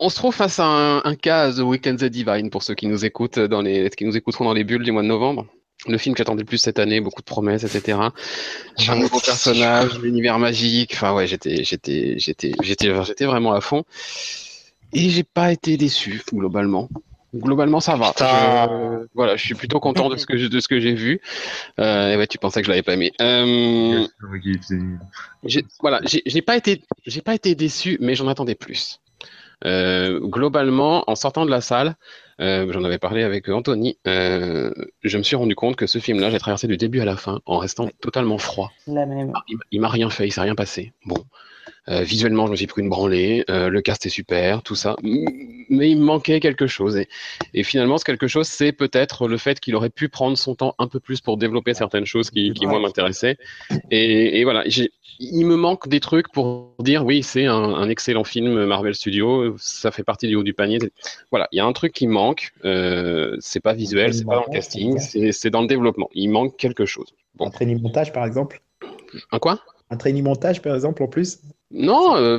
On 0.00 0.08
se 0.08 0.16
trouve 0.16 0.34
face 0.34 0.58
à 0.58 0.66
un, 0.66 1.04
un, 1.04 1.14
cas 1.14 1.52
The 1.52 1.60
Weekend 1.60 2.00
the 2.00 2.06
Divine 2.06 2.50
pour 2.50 2.64
ceux 2.64 2.74
qui 2.74 2.88
nous 2.88 3.04
écoutent 3.04 3.38
dans 3.38 3.62
les, 3.62 3.88
qui 3.90 4.04
nous 4.04 4.16
écouteront 4.16 4.44
dans 4.44 4.52
les 4.52 4.64
bulles 4.64 4.82
du 4.82 4.90
mois 4.90 5.02
de 5.02 5.06
novembre 5.06 5.46
le 5.86 5.98
film 5.98 6.14
que 6.14 6.18
j'attendais 6.18 6.42
le 6.42 6.46
plus 6.46 6.58
cette 6.58 6.78
année, 6.78 7.00
beaucoup 7.00 7.20
de 7.20 7.26
promesses, 7.26 7.64
etc. 7.64 7.98
Un 8.88 8.96
nouveau 8.96 9.20
personnage, 9.20 9.98
l'univers 10.00 10.38
magique. 10.38 10.92
Enfin 10.94 11.14
ouais, 11.14 11.26
j'étais, 11.26 11.64
j'étais, 11.64 12.18
j'étais, 12.18 12.52
j'étais, 12.62 12.92
j'étais 13.04 13.26
vraiment 13.26 13.52
à 13.52 13.60
fond. 13.60 13.84
Et 14.92 15.10
j'ai 15.10 15.24
pas 15.24 15.52
été 15.52 15.76
déçu 15.76 16.22
globalement. 16.32 16.88
Globalement, 17.34 17.80
ça 17.80 17.96
va. 17.96 18.12
Je, 18.16 19.06
voilà, 19.14 19.34
je 19.36 19.44
suis 19.44 19.54
plutôt 19.54 19.80
content 19.80 20.08
de 20.08 20.16
ce 20.16 20.24
que 20.24 20.34
de 20.34 20.60
ce 20.60 20.68
que 20.68 20.78
j'ai 20.78 20.94
vu. 20.94 21.20
Euh, 21.80 22.12
et 22.12 22.16
ouais, 22.16 22.28
tu 22.28 22.38
pensais 22.38 22.60
que 22.60 22.66
je 22.66 22.70
l'avais 22.70 22.82
pas 22.82 22.92
aimé. 22.92 23.12
Euh, 23.20 24.06
voilà, 25.80 26.00
j'ai 26.04 26.42
pas 26.42 26.56
été, 26.56 26.82
j'ai 27.06 27.22
pas 27.22 27.34
été 27.34 27.56
déçu, 27.56 27.98
mais 28.00 28.14
j'en 28.14 28.28
attendais 28.28 28.54
plus. 28.54 29.00
Euh, 29.64 30.20
globalement, 30.20 31.10
en 31.10 31.16
sortant 31.16 31.44
de 31.44 31.50
la 31.50 31.60
salle, 31.60 31.96
euh, 32.40 32.70
j'en 32.72 32.84
avais 32.84 32.98
parlé 32.98 33.22
avec 33.22 33.48
Anthony, 33.48 33.98
euh, 34.06 34.72
je 35.02 35.18
me 35.18 35.22
suis 35.22 35.36
rendu 35.36 35.54
compte 35.54 35.76
que 35.76 35.86
ce 35.86 35.98
film-là, 35.98 36.30
j'ai 36.30 36.38
traversé 36.38 36.66
du 36.66 36.76
début 36.76 37.00
à 37.00 37.04
la 37.04 37.16
fin 37.16 37.40
en 37.46 37.58
restant 37.58 37.88
totalement 38.00 38.38
froid. 38.38 38.72
La 38.86 39.06
même. 39.06 39.32
Il, 39.70 39.80
m'a 39.80 39.88
rien 39.88 40.10
fait, 40.10 40.26
il 40.26 40.32
s'est 40.32 40.40
rien 40.40 40.54
passé. 40.54 40.92
Bon. 41.04 41.24
Euh, 41.88 42.02
visuellement, 42.02 42.46
je 42.46 42.52
me 42.52 42.56
suis 42.56 42.66
pris 42.66 42.80
une 42.80 42.88
branlée, 42.88 43.44
euh, 43.50 43.68
le 43.68 43.82
cast 43.82 44.06
est 44.06 44.10
super, 44.10 44.62
tout 44.62 44.74
ça, 44.74 44.96
mais 45.02 45.90
il 45.90 45.98
me 45.98 46.04
manquait 46.04 46.40
quelque 46.40 46.66
chose. 46.66 46.96
Et, 46.96 47.08
et 47.52 47.62
finalement, 47.62 47.98
ce 47.98 48.04
quelque 48.04 48.26
chose, 48.26 48.46
c'est 48.46 48.72
peut-être 48.72 49.28
le 49.28 49.36
fait 49.36 49.60
qu'il 49.60 49.74
aurait 49.74 49.90
pu 49.90 50.08
prendre 50.08 50.38
son 50.38 50.54
temps 50.54 50.74
un 50.78 50.86
peu 50.86 50.98
plus 50.98 51.20
pour 51.20 51.36
développer 51.36 51.74
certaines 51.74 52.06
choses 52.06 52.30
qui, 52.30 52.52
qui 52.54 52.66
moi, 52.66 52.80
m'intéressaient. 52.80 53.36
Et, 53.90 54.40
et, 54.40 54.44
voilà, 54.44 54.64
il 55.18 55.46
me 55.46 55.56
manque 55.56 55.88
des 55.88 56.00
trucs 56.00 56.32
pour 56.32 56.74
dire 56.78 57.04
oui, 57.04 57.22
c'est 57.22 57.44
un, 57.44 57.54
un, 57.54 57.88
excellent 57.90 58.24
film 58.24 58.64
Marvel 58.64 58.94
Studios, 58.94 59.56
ça 59.58 59.90
fait 59.90 60.04
partie 60.04 60.26
du 60.26 60.36
haut 60.36 60.42
du 60.42 60.54
panier. 60.54 60.78
Voilà, 61.30 61.48
il 61.52 61.56
y 61.56 61.60
a 61.60 61.66
un 61.66 61.72
truc 61.72 61.92
qui 61.92 62.06
manque, 62.06 62.52
euh, 62.64 63.36
c'est 63.40 63.60
pas 63.60 63.74
visuel, 63.74 64.14
c'est 64.14 64.24
pas 64.24 64.36
dans 64.36 64.44
le 64.46 64.52
casting, 64.52 64.98
c'est 64.98 65.50
dans 65.50 65.60
le 65.60 65.66
développement. 65.66 66.08
Il 66.14 66.30
manque 66.30 66.56
quelque 66.56 66.86
chose. 66.86 67.12
Bon. 67.34 67.46
Un 67.46 67.50
training 67.50 67.80
montage 67.82 68.12
par 68.12 68.24
exemple? 68.24 68.62
Un 69.32 69.38
quoi? 69.38 69.60
Un 69.90 69.96
training 69.96 70.24
montage 70.24 70.62
par 70.62 70.74
exemple 70.74 71.02
en 71.02 71.08
plus? 71.08 71.40
Non, 71.74 72.16
euh, 72.16 72.38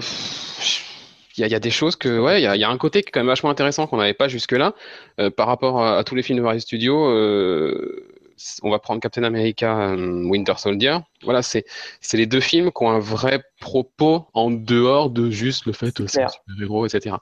il 1.38 1.42
y, 1.42 1.44
a, 1.44 1.48
y, 1.48 1.56
a 1.56 1.60
des 1.60 1.70
choses 1.70 1.96
que, 1.96 2.20
ouais, 2.20 2.42
il 2.42 2.44
y 2.44 2.48
a, 2.48 2.56
y 2.56 2.64
a, 2.64 2.70
un 2.70 2.78
côté 2.78 3.04
qui 3.04 3.10
est 3.10 3.12
quand 3.12 3.20
même 3.20 3.28
vachement 3.28 3.50
intéressant 3.50 3.86
qu'on 3.86 3.98
n'avait 3.98 4.14
pas 4.14 4.28
jusque-là 4.28 4.74
euh, 5.20 5.30
par 5.30 5.48
rapport 5.48 5.82
à, 5.84 5.98
à, 5.98 6.04
tous 6.04 6.16
les 6.16 6.24
films 6.24 6.38
de 6.38 6.44
Marvel 6.44 6.62
Studios. 6.62 7.10
Euh, 7.10 8.16
on 8.64 8.70
va 8.70 8.80
prendre 8.80 9.02
Captain 9.02 9.24
America, 9.24 9.92
euh, 9.92 10.24
Winter 10.26 10.54
Soldier. 10.58 10.98
Voilà, 11.24 11.42
c'est 11.42 11.66
c'est 12.02 12.18
les 12.18 12.26
deux 12.26 12.40
films 12.40 12.72
qui 12.72 12.84
ont 12.84 12.90
un 12.90 13.00
vrai 13.00 13.44
propos 13.60 14.26
en 14.34 14.52
dehors 14.52 15.10
de 15.10 15.30
juste 15.30 15.66
le 15.66 15.74
fait 15.74 15.94
que 15.94 16.08
c'est 16.08 16.22
un 16.22 16.28
clair. 16.28 16.42
super-héros, 16.48 16.86
etc. 16.86 17.16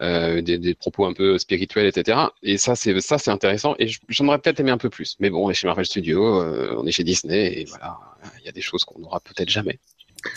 Euh, 0.00 0.40
des, 0.40 0.58
des 0.58 0.74
propos 0.74 1.04
un 1.04 1.12
peu 1.12 1.38
spirituels, 1.38 1.86
etc. 1.86 2.18
Et 2.42 2.58
ça, 2.58 2.76
c'est 2.76 3.00
ça, 3.00 3.18
c'est 3.18 3.30
intéressant. 3.30 3.74
Et 3.78 3.88
j'en 4.08 4.28
aurais 4.28 4.38
peut-être 4.38 4.60
aimé 4.60 4.70
un 4.70 4.78
peu 4.78 4.90
plus. 4.90 5.16
Mais 5.20 5.30
bon, 5.30 5.46
on 5.46 5.50
est 5.50 5.54
chez 5.54 5.66
Marvel 5.66 5.86
Studios, 5.86 6.40
euh, 6.40 6.74
on 6.78 6.86
est 6.86 6.92
chez 6.92 7.04
Disney, 7.04 7.60
et 7.60 7.64
voilà, 7.64 7.98
il 8.40 8.46
y 8.46 8.48
a 8.48 8.52
des 8.52 8.60
choses 8.60 8.84
qu'on 8.84 9.00
n'aura 9.00 9.20
peut-être 9.20 9.50
jamais. 9.50 9.78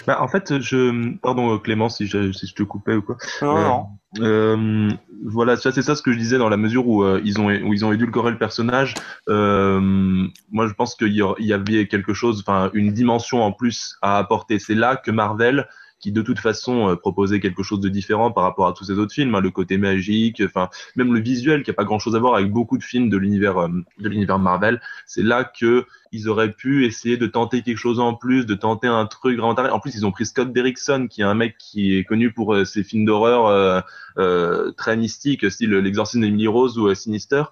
Bah, 0.08 0.22
en 0.22 0.28
fait, 0.28 0.60
je, 0.60 1.16
pardon 1.18 1.54
euh, 1.54 1.58
Clément 1.58 1.90
si 1.90 2.08
je, 2.08 2.32
si 2.32 2.48
je 2.48 2.56
te 2.56 2.64
coupais 2.64 2.96
ou 2.96 3.02
quoi. 3.02 3.18
Non, 3.42 3.56
Euh, 3.58 3.64
non. 3.64 3.88
Euh, 4.22 4.90
voilà, 5.26 5.58
ça, 5.58 5.72
c'est 5.72 5.82
ça 5.82 5.96
ce 5.96 6.02
que 6.02 6.12
je 6.12 6.18
disais 6.18 6.38
dans 6.38 6.50
la 6.50 6.58
mesure 6.58 6.88
où 6.88 7.04
euh, 7.04 7.22
ils 7.24 7.40
ont 7.40 7.48
où 7.48 7.74
ils 7.74 7.84
ont 7.86 7.92
édulcoré 7.92 8.32
le 8.32 8.38
personnage. 8.38 8.94
Euh, 9.30 9.80
moi, 10.52 10.68
je 10.68 10.74
pense 10.74 10.96
qu'il 10.96 11.14
y, 11.14 11.22
y 11.40 11.54
avait 11.54 11.88
quelque 11.88 12.14
chose, 12.14 12.44
enfin 12.46 12.70
une 12.74 12.94
dimension 12.94 13.44
en 13.44 13.52
plus 13.52 13.98
à 14.02 14.18
apporter. 14.18 14.60
C'est 14.60 14.76
là 14.76 14.96
que 14.96 15.12
Marvel, 15.12 15.68
qui 16.06 16.12
de 16.12 16.22
toute 16.22 16.38
façon 16.38 16.90
euh, 16.90 16.96
proposait 16.96 17.40
quelque 17.40 17.64
chose 17.64 17.80
de 17.80 17.90
différent 17.90 18.32
par 18.32 18.44
rapport 18.44 18.68
à 18.68 18.74
tous 18.74 18.84
ces 18.84 19.00
autres 19.00 19.12
films, 19.12 19.34
hein, 19.34 19.42
le 19.42 19.50
côté 19.50 19.80
magique, 19.80 20.40
enfin 20.46 20.70
même 20.96 21.12
le 21.16 21.20
visuel 21.20 21.64
qui 21.64 21.72
a 21.72 21.74
pas 21.74 21.84
grand 21.84 21.98
chose 21.98 22.16
à 22.16 22.20
voir 22.20 22.36
avec 22.36 22.52
beaucoup 22.52 22.78
de 22.78 22.84
films 22.84 23.10
de 23.10 23.18
l'univers 23.18 23.58
euh, 23.58 23.70
de 23.98 24.08
l'univers 24.08 24.38
Marvel. 24.38 24.80
C'est 25.08 25.24
là 25.24 25.44
que 25.44 25.88
ils 26.12 26.30
auraient 26.30 26.52
pu 26.52 26.86
essayer 26.86 27.18
de 27.18 27.26
tenter 27.26 27.64
quelque 27.64 27.80
chose 27.80 28.00
en 28.00 28.14
plus, 28.14 28.46
de 28.46 28.54
tenter 28.54 28.86
un 28.88 29.08
truc 29.08 29.38
vraiment. 29.40 29.56
En 29.74 29.80
plus, 29.80 29.96
ils 29.96 30.06
ont 30.06 30.12
pris 30.12 30.28
Scott 30.28 30.54
Derrickson, 30.54 31.08
qui 31.10 31.22
est 31.22 31.26
un 31.26 31.34
mec 31.34 31.58
qui 31.58 31.98
est 31.98 32.04
connu 32.04 32.32
pour 32.32 32.54
euh, 32.54 32.66
ses 32.66 32.84
films 32.84 33.06
d'horreur 33.06 33.48
euh, 33.48 33.82
euh, 34.20 34.72
très 34.74 34.96
mystiques, 34.96 35.50
style 35.50 35.72
L'exorcisme 35.72 36.22
d'Emily 36.22 36.48
Rose 36.48 36.78
ou 36.78 36.88
euh, 36.88 36.94
Sinister. 36.94 37.46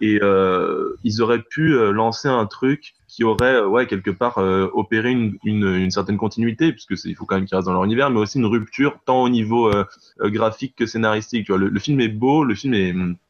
Et 0.00 0.18
euh, 0.20 0.96
ils 1.04 1.22
auraient 1.22 1.42
pu 1.42 1.74
euh, 1.74 1.92
lancer 1.92 2.28
un 2.28 2.46
truc 2.46 2.94
qui 3.10 3.24
aurait, 3.24 3.56
euh, 3.56 3.66
ouais, 3.66 3.86
quelque 3.88 4.10
part 4.10 4.38
euh, 4.38 4.68
opéré 4.72 5.10
une, 5.10 5.36
une, 5.44 5.90
certaine 5.90 6.16
continuité, 6.16 6.72
puisque 6.72 7.04
il 7.04 7.16
faut 7.16 7.24
quand 7.24 7.34
même 7.34 7.44
qu'ils 7.44 7.56
restent 7.56 7.66
dans 7.66 7.72
leur 7.72 7.84
univers, 7.84 8.08
mais 8.08 8.20
aussi 8.20 8.38
une 8.38 8.46
rupture 8.46 9.00
tant 9.04 9.24
au 9.24 9.28
niveau 9.28 9.68
euh, 9.68 9.84
graphique 10.20 10.76
que 10.76 10.86
scénaristique. 10.86 11.46
Tu 11.46 11.52
vois, 11.52 11.58
le, 11.58 11.80
film 11.80 12.00
est 12.00 12.08
beau, 12.08 12.44
le 12.44 12.54
film 12.54 12.72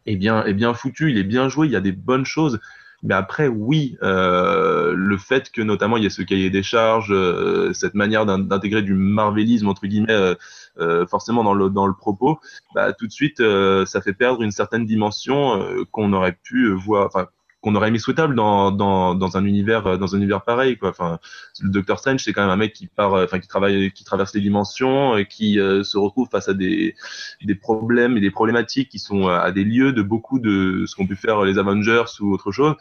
est, 0.06 0.16
bien, 0.16 0.44
bien 0.52 0.74
foutu, 0.74 1.10
il 1.10 1.16
est 1.16 1.24
bien 1.24 1.48
joué, 1.48 1.66
il 1.66 1.72
y 1.72 1.76
a 1.76 1.80
des 1.80 1.92
bonnes 1.92 2.26
choses. 2.26 2.60
Mais 3.02 3.14
après, 3.14 3.48
oui, 3.48 3.96
le 4.02 5.16
fait 5.16 5.50
que 5.50 5.62
notamment 5.62 5.96
il 5.96 6.02
y 6.02 6.06
ait 6.06 6.10
ce 6.10 6.20
cahier 6.20 6.50
des 6.50 6.62
charges, 6.62 7.14
cette 7.72 7.94
manière 7.94 8.26
d'in- 8.26 8.38
d'intégrer 8.38 8.82
du 8.82 8.92
marvelisme 8.92 9.68
entre 9.68 9.86
guillemets, 9.86 10.36
forcément 11.08 11.42
dans 11.42 11.54
le 11.54 11.70
dans 11.70 11.86
le 11.86 11.94
propos, 11.94 12.40
bah 12.74 12.92
tout 12.92 13.06
de 13.06 13.12
suite 13.12 13.42
ça 13.86 14.02
fait 14.02 14.12
perdre 14.12 14.42
une 14.42 14.50
certaine 14.50 14.84
dimension 14.84 15.64
qu'on 15.92 16.12
aurait 16.12 16.36
pu 16.42 16.70
voir, 16.72 17.10
qu'on 17.60 17.74
aurait 17.74 17.88
aimé 17.88 17.98
souhaitable 17.98 18.34
dans 18.34 18.70
dans 18.70 19.14
dans 19.14 19.36
un 19.36 19.44
univers 19.44 19.86
euh, 19.86 19.96
dans 19.96 20.14
un 20.14 20.18
univers 20.18 20.42
pareil 20.42 20.78
quoi. 20.78 20.90
Enfin, 20.90 21.18
le 21.60 21.70
Doctor 21.70 21.98
Strange 21.98 22.22
c'est 22.24 22.32
quand 22.32 22.42
même 22.42 22.50
un 22.50 22.56
mec 22.56 22.72
qui 22.72 22.86
part, 22.86 23.14
euh, 23.14 23.24
enfin 23.24 23.38
qui 23.38 23.48
travaille, 23.48 23.92
qui 23.92 24.04
traverse 24.04 24.34
les 24.34 24.40
dimensions 24.40 25.16
et 25.16 25.26
qui 25.26 25.58
euh, 25.58 25.82
se 25.82 25.98
retrouve 25.98 26.28
face 26.30 26.48
à 26.48 26.54
des 26.54 26.94
des 27.42 27.54
problèmes 27.54 28.16
et 28.16 28.20
des 28.20 28.30
problématiques 28.30 28.88
qui 28.88 28.98
sont 28.98 29.28
euh, 29.28 29.38
à 29.38 29.52
des 29.52 29.64
lieux 29.64 29.92
de 29.92 30.02
beaucoup 30.02 30.38
de 30.38 30.84
ce 30.86 30.94
qu'ont 30.94 31.06
pu 31.06 31.16
faire 31.16 31.42
les 31.42 31.58
Avengers 31.58 32.04
ou 32.20 32.32
autre 32.32 32.52
chose. 32.52 32.74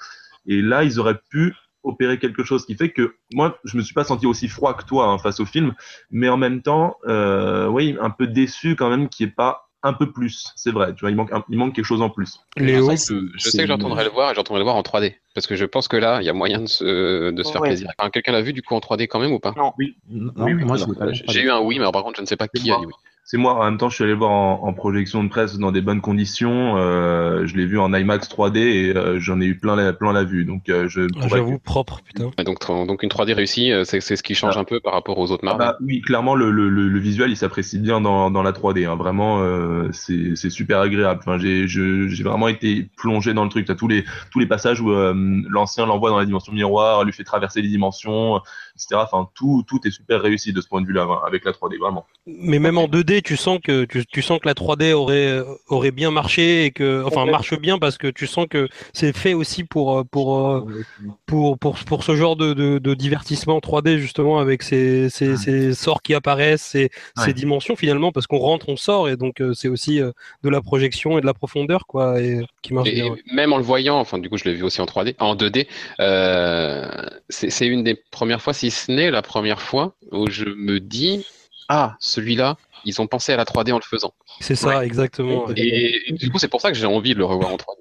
Et 0.46 0.62
là, 0.62 0.84
ils 0.84 1.00
auraient 1.00 1.20
pu 1.30 1.54
opérer 1.84 2.20
quelque 2.20 2.44
chose 2.44 2.66
qui 2.66 2.76
fait 2.76 2.92
que 2.92 3.16
moi, 3.34 3.58
je 3.64 3.78
me 3.78 3.82
suis 3.82 3.94
pas 3.94 4.04
senti 4.04 4.26
aussi 4.26 4.48
froid 4.48 4.74
que 4.74 4.84
toi 4.84 5.08
hein, 5.08 5.18
face 5.18 5.40
au 5.40 5.46
film, 5.46 5.74
mais 6.12 6.30
en 6.30 6.38
même 6.38 6.62
temps, 6.62 6.98
euh, 7.08 7.68
oui, 7.68 7.98
un 8.02 8.10
peu 8.10 8.28
déçu 8.28 8.76
quand 8.76 8.90
même 8.90 9.10
qu'il 9.10 9.26
n'y 9.26 9.32
ait 9.32 9.36
pas 9.36 9.69
un 9.84 9.94
peu 9.94 10.12
plus. 10.12 10.46
C'est 10.56 10.72
vrai, 10.72 10.94
tu 10.94 11.02
vois, 11.02 11.10
il 11.12 11.16
manque, 11.16 11.32
un- 11.32 11.44
il 11.50 11.58
manque 11.58 11.74
quelque 11.74 11.86
chose 11.86 12.02
en 12.02 12.10
plus. 12.10 12.40
Léo, 12.58 12.92
Je, 12.92 13.30
je 13.36 13.50
sais 13.50 13.60
que 13.60 13.68
j'entendrai 13.68 14.04
le 14.04 14.10
voir 14.10 14.32
et 14.32 14.36
j'entendrai 14.36 14.60
le 14.60 14.64
voir 14.66 14.76
en 14.76 14.82
3D. 14.84 15.16
Parce 15.34 15.48
que 15.48 15.56
je 15.56 15.66
pense 15.66 15.88
que 15.88 15.96
là, 15.98 16.20
il 16.22 16.26
y 16.26 16.30
a 16.30 16.34
moyen 16.34 16.60
de 16.62 16.66
se, 16.68 17.32
de 17.32 17.44
se 17.44 17.52
faire 17.52 17.62
Ouais. 17.62 17.70
plaisir. 17.70 17.90
Enfin, 17.98 18.10
Quelqu'un 18.10 18.34
l'a 18.34 18.42
vu 18.42 18.52
du 18.54 18.62
coup 18.62 18.76
en 18.76 18.80
3D 18.80 19.08
quand 19.08 19.20
même 19.20 19.32
ou 19.32 19.40
pas? 19.40 19.54
Oui, 19.78 19.96
non, 20.10 20.34
Oui, 20.38 20.54
oui, 20.54 20.64
moi 20.66 20.78
J'ai 20.78 21.24
j'ai 21.28 21.42
eu 21.44 21.50
un 21.50 21.62
oui, 21.62 21.76
mais 21.76 21.82
alors, 21.82 21.92
par 21.94 22.04
contre, 22.04 22.18
je 22.18 22.22
ne 22.22 22.28
sais 22.28 22.36
pas 22.38 22.48
qui 22.48 22.72
a 22.72 22.78
dit 22.78 22.86
oui. 22.86 22.94
C'est 23.24 23.38
moi, 23.38 23.54
en 23.54 23.64
même 23.64 23.78
temps, 23.78 23.90
je 23.90 23.96
suis 23.96 24.04
allé 24.04 24.14
le 24.14 24.18
voir 24.18 24.32
en, 24.32 24.64
en 24.64 24.74
projection 24.74 25.24
de 25.24 25.30
presse 25.30 25.60
dans 25.60 25.72
des 25.72 25.82
bonnes 25.82 26.02
conditions. 26.02 26.78
Euh, 26.78 27.46
je 27.46 27.56
l'ai 27.56 27.68
vu 27.68 27.78
en 27.78 27.94
IMAX 27.94 28.28
3D 28.28 28.58
et 28.58 28.96
euh, 28.98 29.20
j'en 29.20 29.40
ai 29.40 29.46
eu 29.46 29.56
plein 29.60 29.76
la, 29.76 29.94
plein 29.94 30.14
la 30.14 30.24
vue. 30.24 30.46
Donc, 30.46 30.68
euh, 30.70 30.88
je 30.88 31.02
Ah, 31.22 31.28
j'avoue, 31.28 31.60
propre, 31.60 32.02
putain. 32.04 32.32
Donc, 32.44 32.66
donc 32.68 33.04
une 33.04 33.10
3D 33.10 33.34
réussie, 33.34 33.72
euh, 33.72 33.84
c'est 33.84 34.02
c'est 34.02 34.16
ce 34.16 34.24
qui 34.24 34.34
change 34.34 34.58
un 34.58 34.64
peu 34.64 34.80
par 34.80 34.94
rapport 34.94 35.20
aux 35.20 35.30
autres 35.32 35.44
Ah 35.44 35.54
Marvel. 35.58 35.68
bah, 35.68 35.78
oui, 35.82 36.02
clairement, 36.02 36.34
le, 36.34 36.50
le, 36.50 36.70
le, 36.70 36.88
le 36.88 37.00
visuel, 37.00 37.30
il 37.30 37.38
s'apprécie 37.38 37.78
bien 37.78 38.02
dans, 38.02 38.32
dans 38.32 38.42
la 38.42 38.52
3D. 38.52 38.88
Hein. 38.88 38.96
Vraiment, 38.96 39.42
euh, 39.44 39.90
c'est 39.92 40.36
c'est 40.36 40.50
super 40.50 40.80
agréable. 40.80 41.20
Enfin, 41.24 41.38
j'ai 41.38 42.24
vraiment 42.24 42.48
été 42.48 42.90
plongé 42.98 43.36
dans 43.36 43.44
le 43.44 43.50
truc. 43.52 43.67
T'as 43.67 43.76
tous 43.76 43.88
les 43.88 44.06
tous 44.32 44.39
les 44.39 44.48
passages 44.48 44.82
où 44.82 44.91
euh, 44.91 45.13
l'ancien 45.50 45.86
l'envoie 45.86 46.10
dans 46.10 46.17
la 46.17 46.26
dimension 46.26 46.52
miroir, 46.52 47.04
lui 47.04 47.13
fait 47.13 47.24
traverser 47.24 47.62
les 47.62 47.67
dimensions, 47.70 48.41
etc. 48.80 49.02
Enfin, 49.04 49.30
tout 49.36 49.63
tout 49.68 49.80
est 49.86 49.92
super 49.92 50.22
réussi 50.22 50.54
de 50.54 50.62
ce 50.62 50.68
point 50.68 50.82
de 50.82 50.88
vue-là 50.88 51.04
hein, 51.04 51.20
avec 51.28 51.46
la 51.46 51.52
3D, 51.52 51.78
vraiment. 51.80 52.06
Mais 52.26 52.60
même 52.60 52.78
en 52.78 52.88
2D, 52.88 53.22
tu 53.24 53.38
sens 53.38 53.60
que 53.63 53.86
tu, 53.86 54.06
tu 54.06 54.22
sens 54.22 54.39
que 54.39 54.48
la 54.48 54.54
3D 54.54 54.94
aurait 54.94 55.44
aurait 55.68 55.92
bien 55.92 56.12
marché 56.12 56.65
et 56.65 56.72
que 56.72 57.04
enfin 57.06 57.26
marche 57.26 57.58
bien 57.60 57.80
parce 57.80 57.98
que 57.98 58.08
tu 58.08 58.28
sens 58.28 58.46
que 58.50 58.68
c'est 58.94 59.15
fait 59.15 59.34
aussi 59.34 59.63
pour 59.63 60.00
euh, 60.00 60.04
pour 60.04 60.39
euh, 60.48 60.86
pour 61.26 61.58
pour 61.58 61.78
pour 61.80 62.04
ce 62.04 62.15
genre 62.15 62.36
de, 62.36 62.54
de, 62.54 62.78
de 62.80 62.94
divertissement 62.94 63.60
3D 63.60 63.98
justement 63.98 64.39
avec 64.39 64.63
ces 64.63 65.10
ces, 65.10 65.38
ces 65.38 65.74
sorts 65.74 66.02
qui 66.02 66.13
apparaissent, 66.13 66.62
ces, 66.63 66.89
ces 67.15 67.34
Ouais. 67.34 67.34
dimensions 67.34 67.76
finalement 67.76 68.12
parce 68.12 68.28
qu'on 68.28 68.38
rentre, 68.38 68.70
on 68.70 68.78
sort 68.78 69.10
et 69.10 69.18
donc 69.18 69.42
euh, 69.42 69.54
c'est 69.54 69.68
aussi 69.68 70.02
euh, 70.02 70.12
de 70.44 70.50
la 70.50 70.62
projection 70.62 71.18
et 71.18 71.22
de 71.22 71.26
la 71.26 71.34
profondeur 71.34 71.86
quoi 71.88 72.22
et 72.22 72.42
qui 72.62 72.74
marche 72.74 72.89
Et, 72.89 72.94
bien. 72.94 73.06
et 73.06 73.10
ouais. 73.10 73.24
même 73.34 73.54
en 73.54 73.58
le 73.58 73.63
voyant, 73.63 74.00
enfin 74.00 74.18
du 74.20 74.30
coup 74.30 74.38
je 74.38 74.46
l'ai 74.46 74.54
vu 74.56 74.63
aussi 74.63 74.82
en 74.82 74.86
3D, 74.86 75.15
en 75.20 75.36
2D, 75.36 75.68
euh, 76.00 76.89
c'est 77.30 77.50
c'est 77.50 77.68
une 77.68 77.84
des 77.84 77.96
premières 77.96 78.42
fois, 78.42 78.54
si 78.54 78.68
ce 78.69 78.91
n'est 78.91 79.12
la 79.12 79.21
première 79.21 79.62
fois, 79.62 79.95
où 80.12 80.29
je 80.29 80.45
me 80.45 80.79
dis 80.79 81.25
ah 81.67 81.95
celui-là, 81.99 82.58
ils 82.86 83.01
ont 83.01 83.08
pensé 83.08 83.32
à 83.32 83.38
la 83.38 83.43
3D 83.43 83.71
en 83.71 83.77
le 83.77 83.84
faisant. 83.84 84.13
C'est 84.39 84.55
ça 84.55 84.86
exactement. 84.86 85.47
Et, 85.55 86.10
et 86.10 86.13
du 86.13 86.32
coup 86.32 86.39
c'est 86.39 86.47
pour 86.47 86.62
ça 86.62 86.71
que 86.71 86.77
j'ai 86.77 86.86
envie 86.86 87.13
de 87.13 87.19
le 87.19 87.25
revoir 87.25 87.53
en 87.53 87.58
3D. 87.58 87.79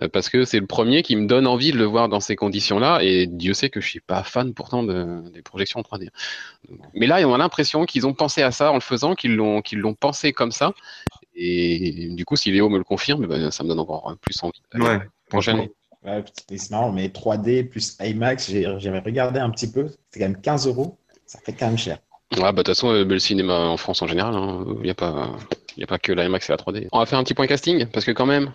Euh, 0.00 0.08
Parce 0.08 0.28
que 0.28 0.44
c'est 0.44 0.60
le 0.60 0.66
premier 0.66 1.02
qui 1.02 1.16
me 1.16 1.26
donne 1.26 1.46
envie 1.46 1.72
de 1.72 1.78
le 1.78 1.84
voir 1.84 2.08
dans 2.08 2.20
ces 2.20 2.36
conditions-là, 2.36 3.00
et 3.02 3.26
Dieu 3.26 3.54
sait 3.54 3.68
que 3.68 3.80
je 3.80 3.88
suis 3.88 4.00
pas 4.00 4.22
fan 4.22 4.54
pourtant 4.54 4.82
de, 4.82 5.22
des 5.30 5.42
projections 5.42 5.80
en 5.80 5.82
3D. 5.82 6.08
Mais 6.94 7.06
là, 7.06 7.26
on 7.28 7.34
a 7.34 7.38
l'impression 7.38 7.84
qu'ils 7.84 8.06
ont 8.06 8.14
pensé 8.14 8.42
à 8.42 8.50
ça 8.50 8.70
en 8.70 8.74
le 8.74 8.80
faisant, 8.80 9.14
qu'ils 9.14 9.34
l'ont 9.36 9.60
qu'ils 9.60 9.80
l'ont 9.80 9.94
pensé 9.94 10.32
comme 10.32 10.52
ça. 10.52 10.72
Et 11.34 12.08
du 12.10 12.24
coup, 12.24 12.36
si 12.36 12.50
Léo 12.52 12.68
me 12.68 12.78
le 12.78 12.84
confirme, 12.84 13.26
ben, 13.26 13.50
ça 13.50 13.64
me 13.64 13.68
donne 13.68 13.80
encore 13.80 14.14
plus 14.20 14.42
envie. 14.42 14.62
Ouais. 14.74 15.00
Prochaine. 15.28 15.68
Ouais, 16.04 16.24
c'est 16.48 16.70
marrant, 16.70 16.90
mais 16.92 17.08
3D 17.08 17.62
plus 17.64 17.96
IMAX, 18.00 18.50
j'ai- 18.50 18.66
j'avais 18.78 18.98
regardé 18.98 19.38
un 19.38 19.50
petit 19.50 19.70
peu, 19.70 19.86
c'est 20.10 20.18
quand 20.20 20.26
même 20.28 20.40
15 20.40 20.66
euros, 20.66 20.98
ça 21.26 21.38
fait 21.44 21.52
quand 21.52 21.66
même 21.66 21.78
cher. 21.78 21.98
Ouais, 22.34 22.40
bah, 22.40 22.50
de 22.52 22.56
toute 22.58 22.68
façon, 22.68 22.92
le 22.92 23.18
cinéma 23.18 23.54
en 23.58 23.76
France 23.76 24.02
en 24.02 24.06
général, 24.08 24.34
il 24.78 24.82
n'y 24.82 24.90
a, 24.90 24.94
pas- 24.94 25.30
y 25.76 25.84
a 25.84 25.86
pas 25.86 25.98
que 25.98 26.12
la 26.12 26.24
IMAX 26.24 26.48
et 26.48 26.52
la 26.52 26.56
3D. 26.56 26.88
On 26.92 26.98
va 26.98 27.06
faire 27.06 27.18
un 27.18 27.24
petit 27.24 27.34
point 27.34 27.46
casting, 27.46 27.86
parce 27.86 28.04
que 28.04 28.10
quand 28.10 28.26
même, 28.26 28.52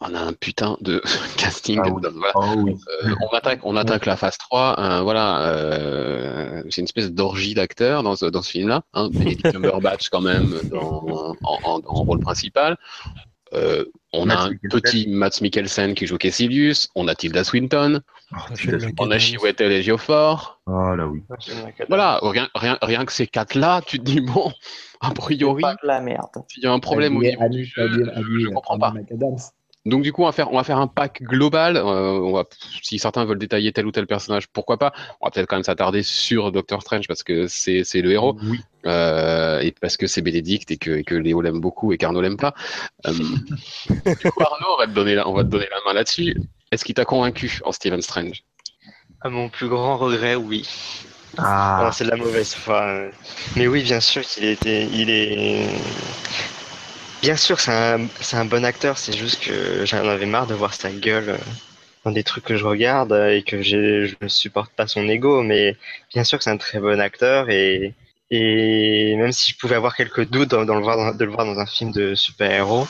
on 0.00 0.14
a 0.14 0.20
un 0.20 0.32
putain 0.34 0.76
de 0.82 1.00
casting. 1.38 1.80
Ah 1.82 1.88
oui. 1.88 2.02
Donc, 2.02 2.12
voilà. 2.14 2.34
Oui. 2.56 2.76
Euh, 3.04 3.14
on 3.30 3.34
attaque, 3.36 3.60
on 3.64 3.76
attaque 3.76 4.06
la 4.06 4.16
phase 4.16 4.36
3. 4.38 4.78
hein, 4.78 5.02
voilà, 5.02 5.48
euh, 5.48 6.62
c'est 6.70 6.80
une 6.82 6.84
espèce 6.84 7.10
d'orgie 7.12 7.54
d'acteurs 7.54 8.02
dans 8.02 8.14
ce, 8.14 8.26
dans 8.26 8.42
ce 8.42 8.50
film-là. 8.50 8.82
Hein, 8.92 9.08
Benedict 9.10 9.42
Cumberbatch 9.52 10.10
quand 10.10 10.20
même 10.20 10.62
dans, 10.70 11.36
en, 11.42 11.58
en- 11.64 11.80
en 11.84 12.02
rôle 12.04 12.18
principal. 12.20 12.76
Euh, 13.54 13.84
on 14.12 14.28
a 14.30 14.36
un 14.36 14.50
Mikkelsen. 14.50 14.80
petit 14.80 15.08
Mats 15.08 15.40
Mikkelsen 15.40 15.94
qui 15.94 16.06
joue 16.06 16.18
Caecilius. 16.18 16.88
On 16.94 17.08
a 17.08 17.14
Tilda 17.14 17.44
Swinton. 17.44 18.00
Oh, 18.32 18.36
Tilda- 18.54 18.90
On 18.98 19.10
a. 19.10 19.18
Chiwetel 19.18 19.72
Ejiofor. 19.72 20.60
Ah 20.66 20.94
là 20.96 21.06
oui. 21.06 21.22
Voilà, 21.88 22.18
rien, 22.22 22.48
rien, 22.54 22.78
rien 22.82 23.04
que 23.04 23.12
ces 23.12 23.26
quatre-là, 23.26 23.82
tu 23.86 23.98
te 23.98 24.04
dis 24.04 24.20
bon, 24.20 24.52
a 25.00 25.10
priori, 25.10 25.62
il 26.56 26.62
y 26.62 26.66
a 26.66 26.72
un 26.72 26.78
problème 26.80 27.16
au 27.16 27.22
niveau 27.22 27.48
du 27.48 27.64
jeu, 27.64 27.88
je, 28.40 28.48
comprends 28.48 28.78
pas. 28.78 28.92
Donc 29.86 30.02
du 30.02 30.12
coup, 30.12 30.22
on 30.22 30.26
va 30.26 30.32
faire, 30.32 30.50
on 30.50 30.56
va 30.56 30.64
faire 30.64 30.78
un 30.78 30.86
pack 30.86 31.22
global. 31.22 31.76
Euh, 31.76 31.82
on 32.12 32.32
va, 32.32 32.44
si 32.82 32.98
certains 32.98 33.24
veulent 33.26 33.38
détailler 33.38 33.70
tel 33.72 33.86
ou 33.86 33.92
tel 33.92 34.06
personnage, 34.06 34.48
pourquoi 34.48 34.78
pas. 34.78 34.92
On 35.20 35.26
va 35.26 35.30
peut-être 35.30 35.46
quand 35.46 35.56
même 35.56 35.62
s'attarder 35.64 36.02
sur 36.02 36.52
Doctor 36.52 36.80
Strange 36.80 37.06
parce 37.06 37.22
que 37.22 37.46
c'est 37.48 37.82
le 38.00 38.12
héros 38.12 38.38
Oui. 38.44 38.60
euh, 38.86 39.60
et 39.60 39.72
parce 39.72 39.96
que 39.98 40.06
c'est 40.06 40.22
Bénédicte 40.22 40.70
et 40.70 40.78
que, 40.78 40.90
et 40.92 41.04
que 41.04 41.14
Léo 41.14 41.42
l'aime 41.42 41.60
beaucoup 41.60 41.92
et 41.92 41.98
qu'Arnaud 41.98 42.22
l'aime 42.22 42.38
pas. 42.38 42.54
Euh, 43.06 43.12
du 43.90 44.30
coup, 44.30 44.42
Arnaud, 44.42 44.74
on 44.74 44.78
va 44.78 44.86
te 44.86 44.92
donner 44.92 45.14
la, 45.16 45.28
on 45.28 45.34
va 45.34 45.44
te 45.44 45.48
donner 45.50 45.68
la 45.70 45.76
main 45.86 45.92
là-dessus. 45.94 46.34
Est-ce 46.72 46.84
qu'il 46.84 46.94
t'a 46.94 47.04
convaincu 47.04 47.60
en 47.64 47.72
Stephen 47.72 48.00
Strange? 48.00 48.42
À 49.20 49.28
mon 49.28 49.48
plus 49.50 49.68
grand 49.68 49.98
regret, 49.98 50.34
oui. 50.34 50.66
Ah. 51.36 51.90
C'est 51.92 52.04
de 52.04 52.10
la 52.10 52.16
mauvaise 52.16 52.54
foi. 52.54 52.82
euh. 52.86 53.10
Mais 53.56 53.66
oui, 53.66 53.82
bien 53.82 54.00
sûr 54.00 54.22
qu'il 54.22 54.44
était, 54.44 54.84
il 54.86 55.10
est. 55.10 55.66
Bien 57.24 57.36
sûr, 57.36 57.58
c'est 57.58 57.72
un, 57.72 58.44
bon 58.44 58.66
acteur. 58.66 58.98
C'est 58.98 59.16
juste 59.16 59.42
que 59.42 59.86
j'en 59.86 60.06
avais 60.06 60.26
marre 60.26 60.46
de 60.46 60.52
voir 60.52 60.74
sa 60.74 60.90
gueule 60.90 61.30
euh, 61.30 61.38
dans 62.04 62.10
des 62.10 62.22
trucs 62.22 62.44
que 62.44 62.58
je 62.58 62.66
regarde 62.66 63.12
euh, 63.12 63.34
et 63.34 63.42
que 63.42 63.62
je 63.62 64.12
ne 64.20 64.28
supporte 64.28 64.70
pas 64.72 64.86
son 64.86 65.08
ego. 65.08 65.42
Mais 65.42 65.74
bien 66.12 66.22
sûr 66.22 66.36
que 66.36 66.44
c'est 66.44 66.50
un 66.50 66.58
très 66.58 66.80
bon 66.80 67.00
acteur 67.00 67.48
et 67.48 67.94
même 68.30 69.32
si 69.32 69.52
je 69.52 69.56
pouvais 69.56 69.74
avoir 69.74 69.96
quelques 69.96 70.28
doutes 70.28 70.50
de 70.50 70.56
le 70.58 71.30
voir 71.30 71.46
dans 71.46 71.58
un 71.58 71.64
film 71.66 71.92
de 71.92 72.14
super-héros, 72.14 72.86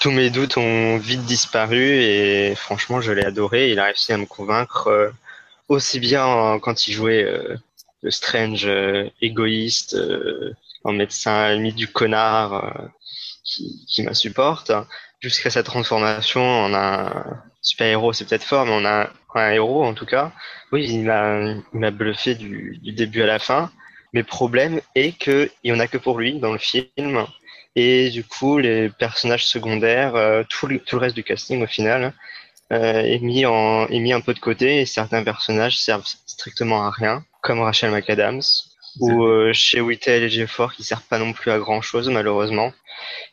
tous 0.00 0.10
mes 0.10 0.30
doutes 0.30 0.56
ont 0.56 0.96
vite 0.98 1.22
disparu 1.24 1.78
et 1.80 2.56
franchement, 2.56 3.00
je 3.00 3.12
l'ai 3.12 3.24
adoré. 3.24 3.70
Il 3.70 3.78
a 3.78 3.84
réussi 3.84 4.12
à 4.12 4.16
me 4.16 4.26
convaincre 4.26 4.88
euh, 4.88 5.10
aussi 5.68 6.00
bien 6.00 6.24
en- 6.26 6.58
quand 6.58 6.88
il 6.88 6.92
jouait 6.92 7.24
le 8.02 8.10
Strange 8.10 8.68
égoïste, 9.22 9.96
en 10.84 10.92
médecin 10.92 11.54
limite 11.54 11.76
du 11.76 11.88
connard 11.88 12.54
euh, 12.54 12.88
qui, 13.44 13.84
qui 13.88 14.02
m'insupporte, 14.02 14.72
jusqu'à 15.20 15.50
sa 15.50 15.62
transformation 15.62 16.42
en 16.42 16.74
un 16.74 17.42
super-héros, 17.62 18.12
c'est 18.12 18.26
peut-être 18.28 18.44
fort, 18.44 18.64
mais 18.66 18.72
on 18.72 18.84
a 18.84 19.04
un, 19.04 19.10
un 19.34 19.52
héros 19.52 19.84
en 19.84 19.94
tout 19.94 20.06
cas. 20.06 20.32
Oui, 20.72 20.86
il 20.88 21.04
m'a 21.04 21.90
bluffé 21.90 22.34
du, 22.34 22.78
du 22.82 22.92
début 22.92 23.22
à 23.22 23.26
la 23.26 23.38
fin. 23.38 23.70
Mais 24.12 24.24
problème 24.24 24.80
est 24.94 25.16
que 25.18 25.50
il 25.62 25.70
y 25.70 25.74
en 25.74 25.78
a 25.80 25.86
que 25.86 25.98
pour 25.98 26.18
lui 26.18 26.38
dans 26.40 26.52
le 26.52 26.58
film. 26.58 27.26
Et 27.76 28.10
du 28.10 28.24
coup, 28.24 28.58
les 28.58 28.90
personnages 28.90 29.46
secondaires, 29.46 30.16
euh, 30.16 30.42
tout, 30.48 30.66
le, 30.66 30.80
tout 30.80 30.96
le 30.96 31.02
reste 31.02 31.14
du 31.14 31.22
casting 31.22 31.62
au 31.62 31.66
final, 31.68 32.12
euh, 32.72 33.00
est, 33.02 33.20
mis 33.20 33.46
en, 33.46 33.86
est 33.88 34.00
mis 34.00 34.12
un 34.12 34.20
peu 34.20 34.34
de 34.34 34.40
côté 34.40 34.80
et 34.80 34.86
certains 34.86 35.22
personnages 35.24 35.78
servent 35.78 36.06
strictement 36.26 36.84
à 36.86 36.90
rien, 36.90 37.24
comme 37.42 37.60
Rachel 37.60 37.92
McAdams 37.92 38.42
ou 38.98 39.24
euh, 39.24 39.52
chez 39.52 39.80
Whittle 39.80 40.24
et 40.24 40.28
Jefford 40.28 40.74
qui 40.74 40.82
servent 40.82 41.06
pas 41.08 41.18
non 41.18 41.32
plus 41.32 41.50
à 41.50 41.58
grand 41.58 41.80
chose 41.80 42.08
malheureusement. 42.08 42.72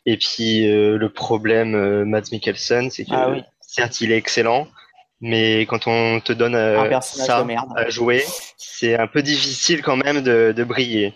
Et 0.06 0.17
puis 0.17 0.70
euh, 0.70 0.98
le 0.98 1.10
problème 1.10 1.76
euh, 1.76 2.06
Matt 2.06 2.32
Mikkelsen, 2.32 2.89
c'est 2.91 3.06
que 3.06 3.12
Ah 3.13 3.30
oui. 3.32 3.41
certes 3.62 4.00
il 4.02 4.12
est 4.12 4.17
excellent, 4.17 4.67
mais 5.20 5.62
quand 5.62 5.88
on 5.88 6.20
te 6.20 6.32
donne 6.34 6.56
euh, 6.56 7.00
ça 7.02 7.46
à 7.76 7.89
jouer, 7.89 8.24
c'est 8.58 8.96
un 8.98 9.08
peu 9.08 9.22
difficile 9.22 9.82
quand 9.82 9.98
même 9.98 10.22
de, 10.22 10.54
de 10.56 10.63
briller. 10.63 11.13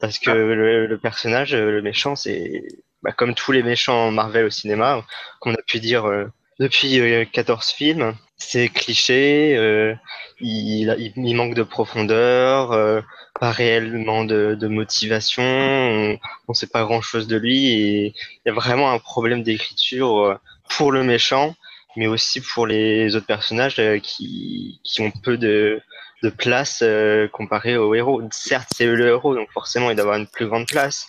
Parce 0.00 0.18
que 0.20 0.30
le, 0.30 0.86
le 0.86 0.98
personnage, 0.98 1.54
euh, 1.54 1.72
le 1.72 1.82
méchant, 1.82 2.14
c'est 2.14 2.62
bah, 3.02 3.10
comme 3.12 3.34
tous 3.34 3.50
les 3.50 3.64
méchants 3.64 4.12
Marvel 4.12 4.44
au 4.44 4.50
cinéma, 4.50 5.04
qu'on 5.40 5.54
a 5.54 5.62
pu 5.66 5.80
dire 5.80 6.06
euh, 6.06 6.26
depuis 6.58 7.00
euh, 7.00 7.24
14 7.24 7.70
films, 7.70 8.14
c'est 8.36 8.68
cliché, 8.68 9.56
euh, 9.56 9.94
il, 10.40 10.94
il, 10.98 11.12
il 11.16 11.36
manque 11.36 11.54
de 11.54 11.62
profondeur, 11.62 12.72
euh, 12.72 13.00
pas 13.40 13.50
réellement 13.50 14.24
de, 14.24 14.56
de 14.58 14.68
motivation, 14.68 15.42
on 15.42 16.18
ne 16.48 16.54
sait 16.54 16.66
pas 16.68 16.84
grand-chose 16.84 17.26
de 17.26 17.36
lui, 17.36 17.66
et 17.68 18.06
il 18.08 18.42
y 18.46 18.50
a 18.50 18.54
vraiment 18.54 18.90
un 18.92 18.98
problème 18.98 19.42
d'écriture 19.42 20.18
euh, 20.18 20.34
pour 20.68 20.92
le 20.92 21.04
méchant, 21.04 21.54
mais 21.96 22.06
aussi 22.06 22.40
pour 22.40 22.66
les 22.66 23.14
autres 23.16 23.26
personnages 23.26 23.78
euh, 23.78 23.98
qui, 23.98 24.80
qui 24.84 25.00
ont 25.02 25.10
peu 25.10 25.36
de, 25.36 25.80
de 26.22 26.30
place 26.30 26.80
euh, 26.82 27.28
comparé 27.28 27.76
au 27.76 27.94
héros. 27.94 28.22
Certes, 28.30 28.68
c'est 28.74 28.86
le 28.86 29.06
héros, 29.06 29.34
donc 29.34 29.50
forcément, 29.52 29.90
il 29.90 29.96
doit 29.96 30.04
avoir 30.04 30.18
une 30.18 30.26
plus 30.26 30.46
grande 30.46 30.66
place. 30.66 31.06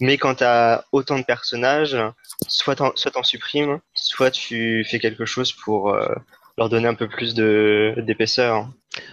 Mais 0.00 0.18
quand 0.18 0.36
tu 0.36 0.44
autant 0.92 1.18
de 1.18 1.24
personnages, 1.24 1.96
soit 2.48 2.76
t'en, 2.76 2.92
soit 2.94 3.10
t'en 3.10 3.22
supprimes, 3.22 3.78
soit 3.94 4.30
tu 4.30 4.84
fais 4.88 4.98
quelque 4.98 5.24
chose 5.24 5.52
pour 5.52 5.90
euh, 5.90 6.08
leur 6.58 6.68
donner 6.68 6.88
un 6.88 6.94
peu 6.94 7.08
plus 7.08 7.34
de, 7.34 7.94
d'épaisseur. 7.98 8.68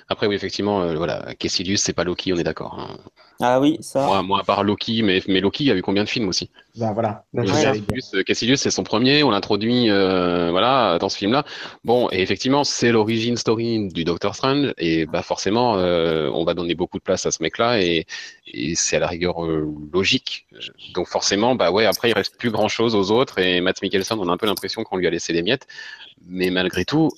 Après, 0.08 0.28
oui, 0.28 0.36
effectivement, 0.36 0.82
euh, 0.82 0.96
voilà, 0.96 1.34
Caecilius, 1.38 1.82
c'est 1.82 1.94
pas 1.94 2.04
Loki, 2.04 2.34
on 2.34 2.38
est 2.38 2.44
d'accord. 2.44 2.78
hein. 2.80 2.98
Ah 3.42 3.62
oui, 3.62 3.78
ça. 3.80 4.06
Moi, 4.06 4.22
moi, 4.22 4.40
à 4.42 4.44
part 4.44 4.66
Loki, 4.66 5.02
mais, 5.02 5.24
mais 5.30 5.40
Loki, 5.40 5.64
il 5.64 5.68
y 5.68 5.72
a 5.72 5.76
eu 5.76 5.82
combien 5.82 6.04
de 6.04 6.10
films 6.10 6.28
aussi? 6.28 6.50
Ben 6.76 6.92
voilà. 6.92 7.24
Je 7.34 7.40
ouais. 7.40 7.80
bien. 7.80 8.24
Caecilius, 8.24 8.60
euh, 8.60 8.64
c'est 8.64 8.72
son 8.72 8.84
premier, 8.84 9.24
on 9.24 9.30
l'introduit 9.30 9.90
euh, 9.90 10.52
voilà, 10.52 10.98
dans 11.00 11.08
ce 11.08 11.18
film-là. 11.18 11.46
Bon, 11.86 12.10
et 12.12 12.22
effectivement, 12.22 12.66
c'est 12.66 12.92
l'origine 12.92 13.38
story 13.38 13.88
du 13.94 14.04
Doctor 14.04 14.36
Strange, 14.36 14.74
et 14.78 15.06
bah 15.06 15.22
forcément, 15.22 15.78
euh, 15.78 16.30
on 16.34 16.44
va 16.44 16.54
donner 16.54 16.76
beaucoup 16.76 16.98
de 16.98 17.04
place 17.04 17.26
à 17.26 17.32
ce 17.32 17.42
mec-là, 17.42 17.82
et, 17.82 18.06
et 18.48 18.76
c'est 18.76 18.98
à 18.98 19.00
la 19.00 19.08
rigueur 19.08 19.46
euh, 19.46 19.74
logique. 19.94 20.46
Donc 20.94 21.08
forcément, 21.08 21.56
bah 21.56 21.72
ouais, 21.72 21.86
après, 21.86 22.10
il 22.10 22.14
reste 22.14 22.38
plus 22.38 22.52
grand-chose 22.52 22.94
aux 22.94 23.10
autres, 23.12 23.40
et 23.40 23.62
Matt 23.62 23.82
Mikkelsen, 23.82 24.20
on 24.20 24.28
a 24.28 24.34
un 24.34 24.38
peu 24.38 24.48
l'impression 24.48 24.84
qu'on 24.84 24.98
lui 24.98 25.08
a 25.08 25.12
laissé 25.12 25.32
des 25.32 25.44
miettes, 25.44 25.66
mais 26.28 26.50
malgré 26.50 26.84
tout, 26.84 27.10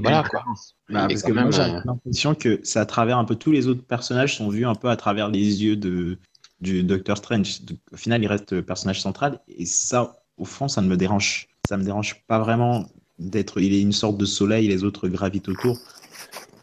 voilà 0.00 0.24
quoi. 0.28 0.44
Bah, 0.88 1.06
parce 1.08 1.22
que 1.22 1.32
moi, 1.32 1.42
même, 1.44 1.52
j'ai 1.52 1.60
euh, 1.62 1.80
l'impression 1.84 2.34
que 2.34 2.60
c'est 2.62 2.78
à 2.78 2.86
travers 2.86 3.18
un 3.18 3.24
peu 3.24 3.36
tous 3.36 3.52
les 3.52 3.68
autres 3.68 3.82
personnages 3.82 4.36
sont 4.36 4.48
vus 4.48 4.66
un 4.66 4.74
peu 4.74 4.88
à 4.88 4.96
travers 4.96 5.28
les 5.28 5.64
yeux 5.64 5.76
de, 5.76 6.18
du 6.60 6.82
Docteur 6.82 7.16
Strange. 7.16 7.62
Donc, 7.62 7.78
au 7.92 7.96
final, 7.96 8.22
il 8.22 8.26
reste 8.26 8.52
le 8.52 8.62
personnage 8.62 9.00
central 9.00 9.40
et 9.48 9.66
ça, 9.66 10.16
au 10.36 10.44
fond, 10.44 10.68
ça 10.68 10.80
ne 10.80 10.88
me 10.88 10.96
dérange. 10.96 11.48
Ça 11.68 11.76
me 11.76 11.84
dérange 11.84 12.24
pas 12.26 12.38
vraiment 12.38 12.86
d'être. 13.18 13.60
Il 13.60 13.72
est 13.72 13.80
une 13.80 13.92
sorte 13.92 14.18
de 14.18 14.24
soleil, 14.24 14.68
les 14.68 14.84
autres 14.84 15.08
gravitent 15.08 15.48
autour. 15.48 15.78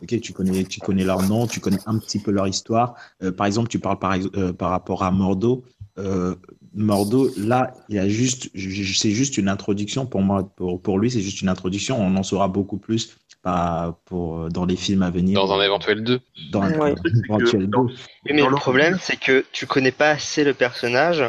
Ok, 0.02 0.20
tu 0.22 0.34
connais, 0.34 0.64
tu 0.64 0.80
connais 0.80 1.04
leur 1.04 1.22
nom, 1.24 1.46
tu 1.46 1.60
connais 1.60 1.80
un 1.86 1.98
petit 1.98 2.20
peu 2.20 2.32
leur 2.32 2.48
histoire. 2.48 2.96
Euh, 3.22 3.32
par 3.32 3.48
exemple, 3.48 3.68
tu 3.68 3.80
parles 3.80 4.00
par, 4.00 4.16
euh, 4.36 4.54
par 4.54 4.70
rapport 4.70 5.04
à 5.04 5.12
Mordo. 5.12 5.64
Euh, 6.00 6.36
Mordo, 6.74 7.30
là, 7.38 7.74
il 7.90 7.98
a 8.00 8.08
juste, 8.08 8.50
c'est 8.56 9.12
juste 9.12 9.38
une 9.38 9.50
introduction 9.50 10.06
pour 10.06 10.22
moi. 10.22 10.50
Pour, 10.56 10.82
pour 10.82 10.98
lui, 11.00 11.10
c'est 11.12 11.22
juste 11.22 11.42
une 11.42 11.50
introduction. 11.50 12.00
On 12.00 12.16
en 12.16 12.24
saura 12.24 12.48
beaucoup 12.48 12.78
plus 12.78 13.18
par, 13.42 13.96
pour, 14.06 14.50
dans 14.50 14.66
les 14.66 14.76
films 14.76 15.02
à 15.04 15.10
venir. 15.10 15.40
Dans 15.40 15.52
un 15.54 15.62
éventuel 15.64 16.04
2. 16.04 16.20
Dans 16.52 16.62
un 16.62 16.78
Ouais. 16.78 16.96
éventuel 17.26 17.68
Dans- 17.70 17.84
deux. 17.86 17.94
Oui, 18.26 18.32
mais 18.34 18.42
Dans 18.42 18.50
le 18.50 18.56
problème, 18.56 18.98
c'est 19.02 19.20
que 19.20 19.44
tu 19.52 19.66
connais 19.66 19.92
pas 19.92 20.10
assez 20.12 20.44
le 20.44 20.54
personnage 20.54 21.24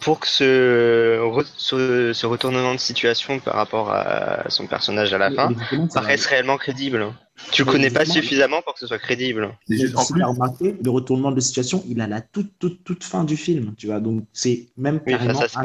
pour 0.00 0.20
que 0.20 0.28
ce, 0.28 1.42
ce, 1.56 2.12
ce 2.12 2.26
retournement 2.26 2.74
de 2.74 2.78
situation 2.80 3.38
par 3.40 3.54
rapport 3.54 3.90
à 3.90 4.48
son 4.50 4.66
personnage 4.66 5.12
à 5.14 5.18
la 5.18 5.30
fin 5.30 5.50
paraisse 5.94 6.26
réellement 6.26 6.56
crédible. 6.58 7.06
Tu 7.50 7.64
Mais 7.64 7.72
connais 7.72 7.90
pas 7.90 8.04
suffisamment 8.04 8.62
pour 8.62 8.74
que 8.74 8.80
ce 8.80 8.86
soit 8.86 8.98
crédible. 8.98 9.56
Juste- 9.68 9.96
en 9.96 10.04
plus, 10.06 10.22
remarqué, 10.22 10.76
le 10.82 10.90
retournement 10.90 11.32
de 11.32 11.40
situation, 11.40 11.82
il 11.88 12.00
a 12.00 12.06
la 12.06 12.20
toute, 12.20 12.52
toute, 12.58 12.84
toute 12.84 13.02
fin 13.04 13.24
du 13.24 13.36
film, 13.36 13.74
tu 13.76 13.86
vois. 13.88 14.00
Donc, 14.00 14.24
c'est 14.32 14.66
même 14.76 15.00
Oui, 15.06 15.12
carrément 15.12 15.40
ça, 15.40 15.48
c'est 15.48 15.60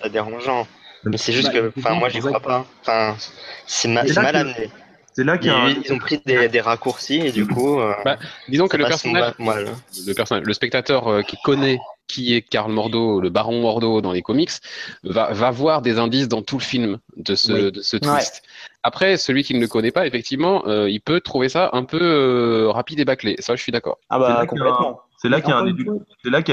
pas, 0.00 0.08
dérangeant. 0.08 0.66
Mais 1.04 1.16
c'est 1.18 1.32
juste 1.32 1.52
Bah, 1.52 1.60
que, 1.60 1.72
enfin, 1.78 1.94
moi, 1.94 2.08
j'y 2.08 2.20
crois 2.20 2.40
pas. 2.40 2.66
Enfin, 2.82 3.16
c'est 3.66 3.88
ma- 3.88 4.02
C'est 4.02 4.08
c'est 4.08 4.14
là 4.14 4.22
mal 4.22 4.32
que- 4.32 4.38
amené. 4.38 4.70
c'est 5.14 5.24
là 5.24 5.38
qu'il 5.38 5.46
y 5.48 5.50
a 5.50 5.56
un- 5.58 5.94
ont 5.94 5.98
pris 5.98 6.20
des, 6.24 6.48
des 6.48 6.60
raccourcis 6.60 7.20
et 7.20 7.32
du 7.32 7.46
coup, 7.46 7.80
euh, 7.80 7.92
Bah, 8.04 8.18
Disons 8.48 8.68
que 8.68 8.76
le 8.78 8.84
personnage, 8.86 9.34
mal. 9.38 9.66
le 10.06 10.12
personnage, 10.14 10.44
le 10.46 10.52
spectateur 10.54 11.08
euh, 11.08 11.22
qui 11.22 11.36
connaît 11.44 11.78
qui 12.06 12.34
est 12.34 12.42
Karl 12.42 12.72
Mordo, 12.72 13.20
le 13.20 13.30
baron 13.30 13.60
Mordo 13.60 14.00
dans 14.00 14.10
les 14.10 14.20
comics, 14.22 14.50
va, 15.04 15.32
va 15.32 15.50
voir 15.52 15.80
des 15.80 15.96
indices 15.98 16.26
dans 16.26 16.42
tout 16.42 16.58
le 16.58 16.62
film 16.64 16.98
de 17.16 17.36
ce, 17.36 17.52
Oui. 17.52 17.72
de 17.72 17.82
ce 17.82 17.96
twist. 17.98 18.42
Après, 18.82 19.16
celui 19.18 19.42
qui 19.42 19.54
ne 19.54 19.60
le 19.60 19.68
connaît 19.68 19.90
pas, 19.90 20.06
effectivement, 20.06 20.66
euh, 20.66 20.88
il 20.88 21.00
peut 21.00 21.20
trouver 21.20 21.48
ça 21.48 21.70
un 21.74 21.84
peu 21.84 21.98
euh, 22.00 22.70
rapide 22.70 23.00
et 23.00 23.04
bâclé. 23.04 23.36
Ça, 23.38 23.54
je 23.56 23.62
suis 23.62 23.72
d'accord. 23.72 23.98
Ah 24.08 24.16
C'est 24.18 24.20
là 24.22 24.28
bah 24.28 24.46
qu'il 24.46 24.58
y 24.58 24.62
a 24.62 24.64
complètement. 24.64 25.00
C'est 25.22 25.28
là 25.28 25.40
qu'il 25.42 25.50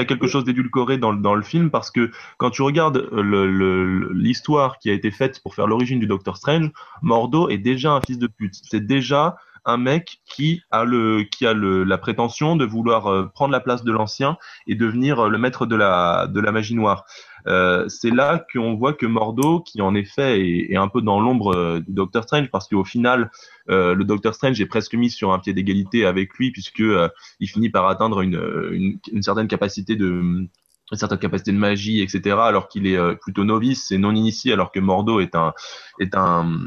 a 0.00 0.02
y 0.02 0.06
quelque 0.06 0.26
chose 0.26 0.44
d'édulcoré 0.44 0.98
dans, 0.98 1.10
le- 1.10 1.22
dans 1.22 1.34
le 1.34 1.42
film 1.42 1.70
parce 1.70 1.90
que 1.90 2.10
quand 2.36 2.50
tu 2.50 2.60
regardes 2.60 2.98
euh, 2.98 3.22
le- 3.22 3.50
le- 3.50 4.12
l'histoire 4.12 4.78
qui 4.78 4.90
a 4.90 4.92
été 4.92 5.10
faite 5.10 5.40
pour 5.42 5.54
faire 5.54 5.66
l'origine 5.66 5.98
du 6.00 6.06
Docteur 6.06 6.36
Strange, 6.36 6.70
Mordo 7.00 7.48
est 7.48 7.56
déjà 7.58 7.92
un 7.92 8.02
fils 8.02 8.18
de 8.18 8.26
pute. 8.26 8.54
C'est 8.62 8.86
déjà 8.86 9.36
un 9.64 9.76
mec 9.76 10.20
qui 10.26 10.62
a 10.70 10.84
le 10.84 11.24
qui 11.24 11.46
a 11.46 11.52
le, 11.52 11.84
la 11.84 11.98
prétention 11.98 12.56
de 12.56 12.64
vouloir 12.64 13.06
euh, 13.06 13.26
prendre 13.26 13.52
la 13.52 13.60
place 13.60 13.84
de 13.84 13.92
l'ancien 13.92 14.36
et 14.66 14.74
devenir 14.74 15.20
euh, 15.20 15.28
le 15.28 15.38
maître 15.38 15.66
de 15.66 15.76
la 15.76 16.26
de 16.26 16.40
la 16.40 16.52
magie 16.52 16.74
noire. 16.74 17.04
Euh, 17.46 17.88
c'est 17.88 18.10
là 18.10 18.44
qu'on 18.52 18.74
voit 18.74 18.92
que 18.92 19.06
Mordo, 19.06 19.60
qui 19.60 19.80
en 19.80 19.94
effet 19.94 20.40
est, 20.40 20.72
est 20.72 20.76
un 20.76 20.88
peu 20.88 21.00
dans 21.00 21.20
l'ombre 21.20 21.54
euh, 21.54 21.80
du 21.80 21.92
Docteur 21.94 22.24
Strange, 22.24 22.50
parce 22.50 22.68
qu'au 22.68 22.84
final, 22.84 23.30
euh, 23.70 23.94
le 23.94 24.04
Docteur 24.04 24.34
Strange 24.34 24.60
est 24.60 24.66
presque 24.66 24.94
mis 24.94 25.08
sur 25.10 25.32
un 25.32 25.38
pied 25.38 25.54
d'égalité 25.54 26.04
avec 26.04 26.34
lui, 26.34 26.50
puisque 26.50 26.80
euh, 26.80 27.08
il 27.40 27.48
finit 27.48 27.70
par 27.70 27.88
atteindre 27.88 28.20
une, 28.20 28.40
une, 28.72 28.98
une 29.12 29.22
certaine 29.22 29.48
capacité 29.48 29.96
de 29.96 30.46
une 30.92 30.98
certaine 30.98 31.18
capacité 31.18 31.52
de 31.52 31.58
magie, 31.58 32.00
etc. 32.00 32.36
Alors 32.40 32.68
qu'il 32.68 32.86
est 32.86 32.96
euh, 32.96 33.14
plutôt 33.14 33.44
novice 33.44 33.90
et 33.90 33.98
non 33.98 34.14
initié, 34.14 34.52
alors 34.52 34.72
que 34.72 34.80
Mordo 34.80 35.20
est 35.20 35.34
un 35.34 35.52
est 35.98 36.14
un 36.14 36.58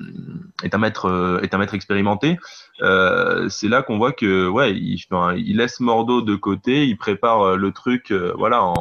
est 0.64 0.76
un 0.76 0.78
maître 0.78 1.06
euh, 1.06 1.42
est 1.42 1.54
un 1.54 1.58
maître 1.58 1.74
expérimenté. 1.74 2.38
Euh, 2.82 3.50
c'est 3.50 3.68
là 3.68 3.82
qu'on 3.82 3.98
voit 3.98 4.12
que 4.12 4.48
ouais, 4.48 4.74
il, 4.76 5.04
il 5.38 5.58
laisse 5.58 5.80
Mordo 5.80 6.22
de 6.22 6.36
côté, 6.36 6.88
il 6.88 6.98
prépare 6.98 7.42
euh, 7.42 7.56
le 7.56 7.72
truc, 7.72 8.14
voilà, 8.38 8.74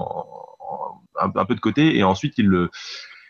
un 1.21 1.45
peu 1.45 1.55
de 1.55 1.61
côté, 1.61 1.97
et 1.97 2.05
ensuite 2.05 2.35
il 2.39 2.47
le 2.47 2.71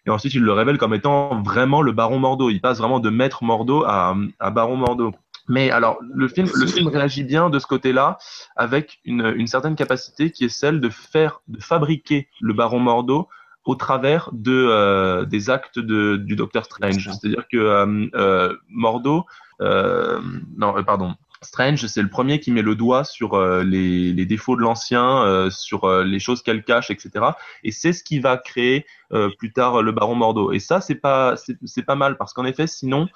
et 0.06 0.10
ensuite 0.10 0.34
il 0.34 0.42
le 0.42 0.52
révèle 0.52 0.78
comme 0.78 0.94
étant 0.94 1.42
vraiment 1.42 1.82
le 1.82 1.92
Baron 1.92 2.18
Mordo. 2.18 2.50
Il 2.50 2.60
passe 2.60 2.78
vraiment 2.78 3.00
de 3.00 3.10
maître 3.10 3.44
Mordo 3.44 3.84
à, 3.84 4.16
à 4.38 4.50
Baron 4.50 4.76
Mordo. 4.76 5.12
Mais 5.50 5.70
alors, 5.70 5.98
le 6.14 6.28
film, 6.28 6.48
le 6.54 6.66
film 6.66 6.88
réagit 6.88 7.24
bien 7.24 7.50
de 7.50 7.58
ce 7.58 7.66
côté-là, 7.66 8.18
avec 8.56 9.00
une, 9.04 9.34
une 9.36 9.48
certaine 9.48 9.74
capacité 9.74 10.30
qui 10.30 10.44
est 10.44 10.48
celle 10.48 10.80
de 10.80 10.88
faire, 10.88 11.40
de 11.48 11.60
fabriquer 11.60 12.28
le 12.40 12.54
Baron 12.54 12.78
Mordo 12.78 13.28
au 13.64 13.74
travers 13.74 14.30
de 14.32 14.52
euh, 14.52 15.24
des 15.24 15.50
actes 15.50 15.78
de, 15.78 16.16
du 16.16 16.36
Docteur 16.36 16.64
Strange. 16.64 17.10
C'est-à-dire 17.10 17.46
que 17.50 17.56
euh, 17.58 18.06
euh, 18.14 18.56
Mordo, 18.68 19.26
euh, 19.60 20.20
non, 20.56 20.72
pardon, 20.84 21.16
Strange, 21.42 21.86
c'est 21.86 22.02
le 22.02 22.08
premier 22.08 22.38
qui 22.38 22.52
met 22.52 22.62
le 22.62 22.74
doigt 22.74 23.02
sur 23.02 23.34
euh, 23.34 23.64
les, 23.64 24.12
les 24.12 24.26
défauts 24.26 24.56
de 24.56 24.60
l'ancien, 24.60 25.24
euh, 25.24 25.50
sur 25.50 25.84
euh, 25.84 26.04
les 26.04 26.20
choses 26.20 26.42
qu'elle 26.42 26.62
cache, 26.62 26.90
etc. 26.90 27.24
Et 27.64 27.72
c'est 27.72 27.92
ce 27.92 28.04
qui 28.04 28.20
va 28.20 28.36
créer 28.36 28.86
plus 29.38 29.52
tard 29.52 29.82
le 29.82 29.90
Baron 29.90 30.14
Mordo. 30.14 30.52
Et 30.52 30.60
ça, 30.60 30.80
c'est 30.80 30.94
pas, 30.94 31.34
c'est 31.36 31.82
pas 31.82 31.96
mal 31.96 32.16
parce 32.16 32.32
qu'en 32.32 32.44
effet, 32.44 32.68
sinon 32.68 33.08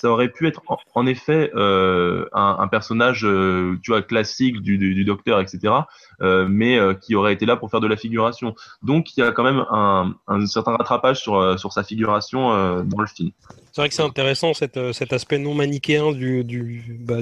ça 0.00 0.08
aurait 0.08 0.28
pu 0.28 0.46
être 0.46 0.62
en, 0.94 1.06
effet 1.08 1.50
euh, 1.56 2.26
un, 2.32 2.68
personnage, 2.68 3.24
euh, 3.24 3.76
tu 3.82 3.90
vois, 3.90 4.00
classique 4.00 4.60
du, 4.60 5.04
docteur, 5.04 5.40
etc., 5.40 5.74
euh, 6.20 6.46
mais 6.48 6.78
qui 7.02 7.16
aurait 7.16 7.32
été 7.32 7.46
là 7.46 7.56
pour 7.56 7.68
faire 7.70 7.80
de 7.80 7.88
la 7.88 7.96
figuration. 7.96 8.54
Donc 8.82 9.16
il 9.16 9.20
y 9.20 9.22
a 9.24 9.32
quand 9.32 9.42
même 9.42 9.64
un, 9.70 10.46
certain 10.46 10.76
rattrapage 10.76 11.20
sur, 11.20 11.72
sa 11.72 11.82
figuration 11.82 12.82
dans 12.84 13.00
le 13.00 13.06
film. 13.08 13.30
C'est 13.72 13.80
vrai 13.80 13.88
que 13.88 13.94
c'est 13.94 14.02
intéressant 14.02 14.54
cet, 14.54 14.76
aspect 15.12 15.38
non 15.38 15.54
manichéen 15.54 16.12
du, 16.12 16.84
bah, 17.00 17.16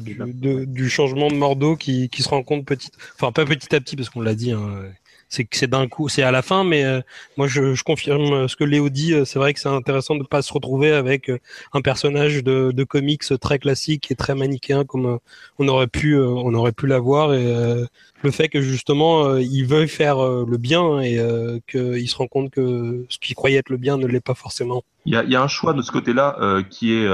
changement 0.88 1.28
de 1.28 1.34
Mordo 1.34 1.76
qui, 1.76 2.10
qui 2.10 2.22
se 2.22 2.28
rend 2.28 2.42
compte 2.42 2.66
petit, 2.66 2.90
enfin 3.14 3.32
pas 3.32 3.46
petit 3.46 3.74
à 3.74 3.80
petit 3.80 3.96
parce 3.96 4.10
qu'on 4.10 4.20
l'a 4.20 4.34
dit, 4.34 4.52
hein, 4.52 4.82
c'est 5.28 5.44
que 5.44 5.56
c'est 5.56 5.66
d'un 5.66 5.88
coup, 5.88 6.08
c'est 6.08 6.22
à 6.22 6.30
la 6.30 6.42
fin, 6.42 6.64
mais 6.64 6.84
euh, 6.84 7.00
moi 7.36 7.46
je, 7.48 7.74
je 7.74 7.82
confirme 7.82 8.32
euh, 8.32 8.48
ce 8.48 8.56
que 8.56 8.64
Léo 8.64 8.88
dit. 8.88 9.12
euh, 9.12 9.24
C'est 9.24 9.38
vrai 9.38 9.52
que 9.54 9.60
c'est 9.60 9.68
intéressant 9.68 10.14
de 10.14 10.24
pas 10.24 10.42
se 10.42 10.52
retrouver 10.52 10.92
avec 10.92 11.28
euh, 11.30 11.38
un 11.72 11.80
personnage 11.80 12.44
de, 12.44 12.70
de 12.72 12.84
comics 12.84 13.24
très 13.40 13.58
classique 13.58 14.10
et 14.10 14.14
très 14.14 14.34
manichéen 14.34 14.84
comme 14.84 15.18
on 15.58 15.68
aurait 15.68 15.88
pu, 15.88 16.16
on 16.16 16.54
aurait 16.54 16.72
pu 16.72 16.86
l'avoir 16.86 17.34
et 17.34 17.44
euh, 17.46 17.84
le 18.22 18.30
fait 18.30 18.48
que 18.48 18.60
justement 18.60 19.36
il 19.36 19.64
veuille 19.64 19.88
faire 19.88 20.18
le 20.18 20.56
bien 20.56 21.00
et 21.00 21.18
euh, 21.18 21.58
qu'il 21.68 22.08
se 22.08 22.16
rend 22.16 22.26
compte 22.26 22.50
que 22.50 23.04
ce 23.08 23.18
qu'il 23.18 23.34
croyait 23.34 23.58
être 23.58 23.68
le 23.70 23.76
bien 23.76 23.98
ne 23.98 24.06
l'est 24.06 24.20
pas 24.20 24.34
forcément. 24.34 24.82
Il 25.04 25.12
y 25.12 25.16
a, 25.16 25.24
y 25.24 25.36
a 25.36 25.42
un 25.42 25.48
choix 25.48 25.72
de 25.74 25.82
ce 25.82 25.92
côté-là 25.92 26.62
qui 26.70 26.94
est 26.94 27.06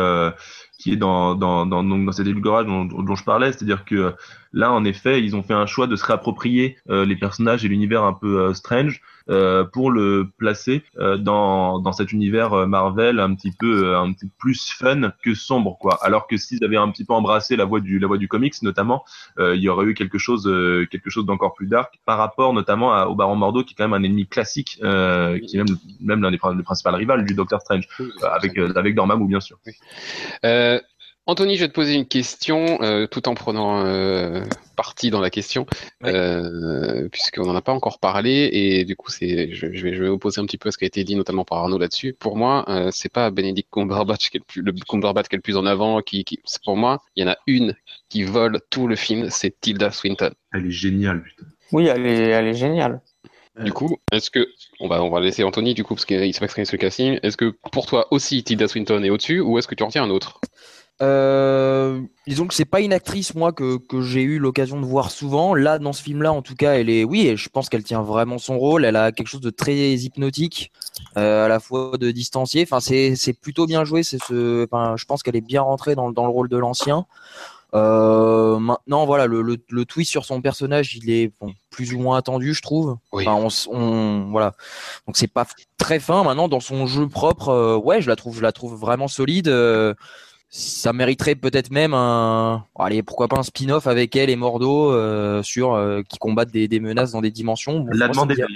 qui 0.82 0.92
est 0.92 0.96
dans 0.96 1.36
dans 1.36 1.64
dans, 1.64 1.84
donc 1.84 2.04
dans 2.04 2.12
cet 2.12 2.26
édulcorage 2.26 2.66
dont, 2.66 2.84
dont 2.84 3.14
je 3.14 3.24
parlais, 3.24 3.52
c'est-à-dire 3.52 3.84
que 3.84 3.94
euh, 3.94 4.10
là 4.52 4.72
en 4.72 4.84
effet 4.84 5.22
ils 5.22 5.36
ont 5.36 5.42
fait 5.44 5.54
un 5.54 5.66
choix 5.66 5.86
de 5.86 5.94
se 5.94 6.04
réapproprier 6.04 6.76
euh, 6.90 7.04
les 7.04 7.14
personnages 7.14 7.64
et 7.64 7.68
l'univers 7.68 8.02
un 8.02 8.12
peu 8.12 8.40
euh, 8.40 8.54
strange 8.54 9.00
pour 9.64 9.90
le 9.90 10.28
placer 10.38 10.82
euh, 10.98 11.16
dans 11.16 11.78
dans 11.78 11.92
cet 11.92 12.12
univers 12.12 12.52
euh, 12.52 12.66
Marvel 12.66 13.20
un 13.20 13.34
petit 13.34 13.52
peu 13.52 13.86
euh, 13.86 13.98
un 14.00 14.12
petit 14.12 14.26
peu 14.26 14.32
plus 14.38 14.70
fun 14.72 15.12
que 15.22 15.34
sombre 15.34 15.78
quoi. 15.80 15.98
Alors 16.02 16.26
que 16.26 16.36
s'ils 16.36 16.64
avaient 16.64 16.76
un 16.76 16.90
petit 16.90 17.04
peu 17.04 17.12
embrassé 17.12 17.56
la 17.56 17.64
voie 17.64 17.80
du 17.80 17.98
la 17.98 18.06
voie 18.06 18.18
du 18.18 18.28
comics 18.28 18.60
notamment, 18.62 19.04
euh, 19.38 19.54
il 19.56 19.62
y 19.62 19.68
aurait 19.68 19.86
eu 19.86 19.94
quelque 19.94 20.18
chose 20.18 20.46
euh, 20.46 20.86
quelque 20.90 21.10
chose 21.10 21.26
d'encore 21.26 21.54
plus 21.54 21.66
dark 21.66 22.00
par 22.04 22.18
rapport 22.18 22.52
notamment 22.52 22.92
à, 22.94 23.06
au 23.06 23.14
Baron 23.14 23.36
Mordo 23.36 23.62
qui 23.64 23.74
est 23.74 23.76
quand 23.76 23.88
même 23.88 23.94
un 23.94 24.04
ennemi 24.04 24.26
classique 24.26 24.78
euh, 24.82 25.38
qui 25.38 25.56
est 25.56 25.58
même 25.58 25.76
même 26.00 26.22
l'un 26.22 26.30
des, 26.30 26.38
prin- 26.38 26.54
des 26.54 26.62
principaux 26.62 26.90
rivales 26.90 27.24
du 27.24 27.34
Doctor 27.34 27.60
Strange 27.60 27.86
euh, 28.00 28.08
avec 28.32 28.58
euh, 28.58 28.72
avec 28.74 28.94
Dormammu 28.94 29.26
bien 29.26 29.40
sûr. 29.40 29.58
Euh, 30.44 30.80
Anthony, 31.26 31.54
je 31.54 31.60
vais 31.62 31.68
te 31.68 31.72
poser 31.72 31.94
une 31.94 32.06
question, 32.06 32.82
euh, 32.82 33.06
tout 33.06 33.28
en 33.28 33.34
prenant 33.34 33.86
euh, 33.86 34.44
parti 34.76 35.10
dans 35.10 35.20
la 35.20 35.30
question, 35.30 35.66
Ouais. 36.02 36.12
euh, 36.12 37.08
puisqu'on 37.10 37.46
n'en 37.46 37.54
a 37.54 37.62
pas 37.62 37.72
encore 37.72 38.00
parlé, 38.00 38.50
et 38.52 38.84
du 38.84 38.96
coup, 38.96 39.08
c'est, 39.08 39.52
je, 39.54 39.72
je 39.72 39.82
vais, 39.84 39.94
je 39.94 40.02
vais 40.02 40.08
opposer 40.08 40.40
un 40.40 40.46
petit 40.46 40.58
peu 40.58 40.70
à 40.70 40.72
ce 40.72 40.78
qui 40.78 40.84
a 40.84 40.88
été 40.88 41.04
dit, 41.04 41.14
notamment 41.14 41.44
par 41.44 41.58
Arnaud 41.58 41.78
là-dessus. 41.78 42.12
Pour 42.18 42.36
moi, 42.36 42.64
euh, 42.68 42.90
c'est 42.90 43.08
pas 43.08 43.30
Benedict 43.30 43.68
Cumberbatch 43.72 44.30
qui 44.30 44.38
est 44.38 44.40
le 44.40 44.44
plus, 44.44 44.62
le 44.62 44.72
Cumberbatch 44.72 45.28
qui 45.28 45.36
est 45.36 45.38
le 45.38 45.42
plus 45.42 45.56
en 45.56 45.64
avant, 45.64 46.00
qui, 46.02 46.24
qui, 46.24 46.40
c'est 46.44 46.62
pour 46.64 46.76
moi, 46.76 47.00
il 47.14 47.22
y 47.22 47.28
en 47.28 47.30
a 47.30 47.36
une 47.46 47.76
qui 48.08 48.24
vole 48.24 48.58
tout 48.70 48.88
le 48.88 48.96
film, 48.96 49.28
c'est 49.30 49.54
Tilda 49.60 49.92
Swinton. 49.92 50.32
Elle 50.52 50.66
est 50.66 50.70
géniale 50.70 51.22
putain. 51.22 51.46
Oui, 51.70 51.86
elle 51.86 52.04
est, 52.04 52.30
elle 52.30 52.48
est 52.48 52.54
géniale. 52.54 53.00
Du 53.60 53.72
coup, 53.72 53.96
est-ce 54.10 54.30
que, 54.30 54.48
on 54.80 54.88
va, 54.88 55.04
on 55.04 55.10
va 55.10 55.20
laisser 55.20 55.44
Anthony, 55.44 55.74
du 55.74 55.84
coup, 55.84 55.94
parce 55.94 56.06
qu'il 56.06 56.18
s'est 56.34 56.40
pas 56.40 56.46
exprimé 56.46 56.64
sur 56.64 56.74
le 56.74 56.80
casting, 56.80 57.20
est-ce 57.22 57.36
que 57.36 57.54
pour 57.70 57.86
toi 57.86 58.08
aussi 58.10 58.42
Tilda 58.42 58.66
Swinton 58.66 59.04
est 59.04 59.10
au-dessus, 59.10 59.40
ou 59.40 59.58
est-ce 59.58 59.68
que 59.68 59.74
tu 59.76 59.82
en 59.84 59.86
retiens 59.86 60.02
un 60.02 60.10
autre? 60.10 60.40
Euh, 61.02 62.00
disons 62.28 62.46
que 62.46 62.54
c'est 62.54 62.64
pas 62.64 62.80
une 62.80 62.92
actrice 62.92 63.34
moi 63.34 63.52
que, 63.52 63.76
que 63.76 64.02
j'ai 64.02 64.22
eu 64.22 64.38
l'occasion 64.38 64.80
de 64.80 64.86
voir 64.86 65.10
souvent. 65.10 65.52
Là, 65.54 65.80
dans 65.80 65.92
ce 65.92 66.00
film-là, 66.00 66.32
en 66.32 66.42
tout 66.42 66.54
cas, 66.54 66.74
elle 66.74 66.88
est, 66.88 67.02
oui, 67.02 67.26
et 67.26 67.36
je 67.36 67.48
pense 67.48 67.68
qu'elle 67.68 67.82
tient 67.82 68.02
vraiment 68.02 68.38
son 68.38 68.56
rôle. 68.56 68.84
Elle 68.84 68.94
a 68.94 69.10
quelque 69.10 69.26
chose 69.26 69.40
de 69.40 69.50
très 69.50 69.94
hypnotique, 69.94 70.70
euh, 71.16 71.46
à 71.46 71.48
la 71.48 71.58
fois 71.58 71.98
de 71.98 72.12
distancié. 72.12 72.62
Enfin, 72.62 72.78
c'est 72.78 73.16
c'est 73.16 73.32
plutôt 73.32 73.66
bien 73.66 73.84
joué. 73.84 74.04
C'est 74.04 74.22
ce, 74.22 74.64
enfin, 74.64 74.94
je 74.96 75.04
pense 75.04 75.24
qu'elle 75.24 75.34
est 75.34 75.40
bien 75.40 75.62
rentrée 75.62 75.96
dans, 75.96 76.06
le- 76.06 76.14
dans 76.14 76.24
le 76.24 76.30
rôle 76.30 76.48
de 76.48 76.56
l'ancien. 76.56 77.06
Euh, 77.74 78.58
maintenant, 78.58 79.04
voilà, 79.06 79.26
le, 79.26 79.42
le, 79.42 79.56
le 79.70 79.84
twist 79.86 80.10
sur 80.10 80.24
son 80.26 80.40
personnage, 80.40 80.94
il 80.94 81.10
est 81.10 81.32
bon, 81.40 81.52
plus 81.70 81.94
ou 81.94 81.98
moins 81.98 82.18
attendu, 82.18 82.54
je 82.54 82.62
trouve. 82.62 82.98
Oui. 83.12 83.26
Enfin, 83.26 83.48
on, 83.70 84.28
voilà. 84.30 84.54
Donc 85.06 85.16
c'est 85.16 85.26
pas 85.32 85.46
très 85.78 85.98
fin. 85.98 86.22
Maintenant, 86.22 86.46
dans 86.48 86.60
son 86.60 86.86
jeu 86.86 87.08
propre, 87.08 87.78
ouais, 87.82 88.02
je 88.02 88.08
la 88.08 88.14
trouve, 88.14 88.36
je 88.36 88.42
la 88.42 88.52
trouve 88.52 88.74
vraiment 88.78 89.08
solide. 89.08 89.48
Ça 90.54 90.92
mériterait 90.92 91.34
peut-être 91.34 91.70
même 91.70 91.94
un, 91.94 92.66
allez, 92.78 93.02
pourquoi 93.02 93.26
pas 93.26 93.38
un 93.38 93.42
spin-off 93.42 93.86
avec 93.86 94.14
elle 94.16 94.28
et 94.28 94.36
Mordo 94.36 94.92
euh, 94.92 95.42
sur 95.42 95.72
euh, 95.72 96.02
qui 96.06 96.18
combattent 96.18 96.50
des, 96.52 96.68
des 96.68 96.78
menaces 96.78 97.12
dans 97.12 97.22
des 97.22 97.30
dimensions. 97.30 97.80
Bon, 97.80 97.86
l'a 97.92 98.06
moi, 98.08 98.14
ça 98.14 98.20
me 98.20 98.26
demandé 98.26 98.34
dirait- 98.34 98.48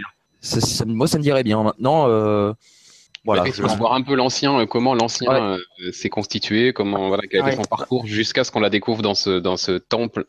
ça- 0.43 0.61
ça- 0.61 0.85
moi, 0.85 1.09
ça 1.09 1.17
me 1.17 1.23
dirait 1.23 1.43
bien. 1.43 1.63
Maintenant, 1.63 2.05
euh, 2.09 2.53
voilà. 3.25 3.45
Ouais, 3.45 3.51
je- 3.51 3.63
voir 3.63 3.95
un 3.95 4.03
peu 4.03 4.15
l'ancien, 4.15 4.61
euh, 4.61 4.67
comment 4.67 4.95
l'ancien 4.95 5.33
euh, 5.33 5.59
s'est 5.91 6.11
constitué, 6.11 6.75
comment 6.75 7.09
voilà 7.09 7.23
quel 7.31 7.41
a 7.41 7.49
été 7.49 7.57
Ouais. 7.57 7.65
son 7.65 7.69
parcours 7.69 8.07
jusqu'à 8.07 8.45
ce 8.45 8.53
qu'on 8.53 8.61
la 8.61 8.69
découvre 8.71 9.01
dans 9.01 9.15
ce 9.15 9.39
dans 9.39 9.57
ce 9.57 9.73
temple 9.79 10.27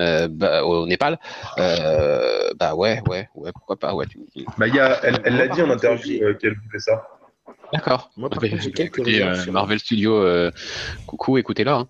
euh, 0.00 0.26
bah, 0.28 0.64
au 0.64 0.84
Népal. 0.84 1.20
Euh, 1.58 2.50
bah 2.58 2.74
ouais, 2.74 3.00
ouais, 3.08 3.28
ouais, 3.36 3.52
pourquoi 3.52 3.76
pas, 3.76 3.94
ouais. 3.94 4.06
tu- 4.06 4.18
Bah, 4.58 4.66
il 4.66 4.74
y 4.74 4.80
a, 4.80 4.98
elle, 5.04 5.36
l'a 5.36 5.46
dit 5.46 5.62
en 5.62 5.70
interview 5.70 6.24
euh, 6.24 6.34
qu'elle 6.34 6.56
voulait 6.66 6.80
ça. 6.80 7.06
D'accord. 7.74 8.10
Moi, 8.16 8.30
par 8.30 8.42
Ouais, 8.42 8.50
contre, 8.50 8.62
j'ai 8.62 8.70
bah, 8.70 8.76
quelques 8.76 8.98
écoutez, 8.98 9.22
réserves 9.24 9.48
euh, 9.48 9.52
Marvel 9.52 9.78
Studios, 9.78 10.16
euh, 10.18 10.50
coucou, 11.06 11.38
écoutez-là. 11.38 11.74
Hein. 11.76 11.88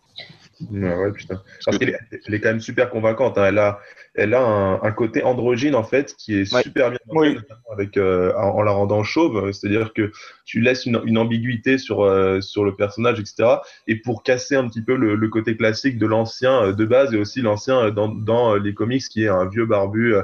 Ouais, 0.70 0.94
ouais, 0.94 1.12
putain. 1.12 1.42
Parce 1.64 1.79
qu'elle 1.79 1.90
est, 1.90 1.99
elle 2.27 2.35
est 2.35 2.40
quand 2.40 2.49
même 2.51 2.61
super 2.61 2.88
convaincante. 2.88 3.37
hein. 3.38 3.47
Elle 3.49 3.59
a, 3.59 3.81
elle 4.14 4.35
a 4.35 4.40
un, 4.40 4.75
un 4.83 4.92
côté 4.92 5.25
androgyne 5.25 5.75
en 5.75 5.83
fait 5.83 6.14
qui 6.16 6.38
est 6.38 6.55
Ouais. 6.55 6.62
super 6.62 6.90
bien 6.90 6.99
Oui. 7.09 7.37
avec 7.73 7.97
euh, 7.97 8.33
en, 8.37 8.51
en 8.51 8.62
la 8.62 8.70
rendant 8.70 9.03
chauve. 9.03 9.51
C'est-à-dire 9.51 9.92
que 9.92 10.12
tu 10.44 10.61
laisses 10.61 10.87
une, 10.87 11.01
une 11.05 11.18
ambiguïté 11.18 11.77
sur 11.77 12.05
euh, 12.05 12.40
sur 12.40 12.64
le 12.64 12.77
personnage, 12.77 13.18
etc. 13.18 13.57
Et 13.88 13.97
pour 13.97 14.23
casser 14.23 14.55
un 14.55 14.68
petit 14.68 14.81
peu 14.83 14.94
le, 14.97 15.16
le 15.16 15.29
côté 15.29 15.57
classique 15.57 15.99
de 15.99 16.07
l'ancien 16.07 16.66
euh, 16.66 16.73
de 16.73 16.85
base 16.85 17.12
et 17.12 17.18
aussi 17.18 17.42
l'ancien 17.42 17.87
euh, 17.87 17.90
dans, 17.90 18.09
dans 18.09 18.55
euh, 18.55 18.59
les 18.61 18.75
comics 18.75 19.03
qui 19.11 19.25
est 19.25 19.29
un 19.29 19.47
vieux 19.49 19.66
barbu. 19.66 20.14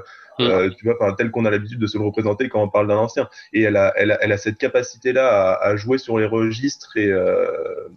Mm. 0.40 0.50
euh, 0.50 0.70
tu 0.70 0.84
vois, 0.84 0.96
enfin, 1.00 1.14
tel 1.14 1.30
qu'on 1.30 1.44
a 1.44 1.50
l'habitude 1.50 1.78
de 1.78 1.86
se 1.86 1.98
le 1.98 2.04
représenter 2.04 2.48
quand 2.48 2.62
on 2.62 2.68
parle 2.68 2.88
d'un 2.88 2.96
ancien. 2.96 3.28
Et 3.52 3.62
elle 3.62 3.76
a, 3.76 3.92
elle 3.96 4.32
a, 4.32 4.38
cette 4.38 4.58
capacité-là 4.58 5.52
à, 5.52 5.68
à 5.68 5.76
jouer 5.76 5.98
sur 5.98 6.18
les 6.18 6.26
registres 6.26 6.96
et 6.96 7.10
euh, 7.10 7.88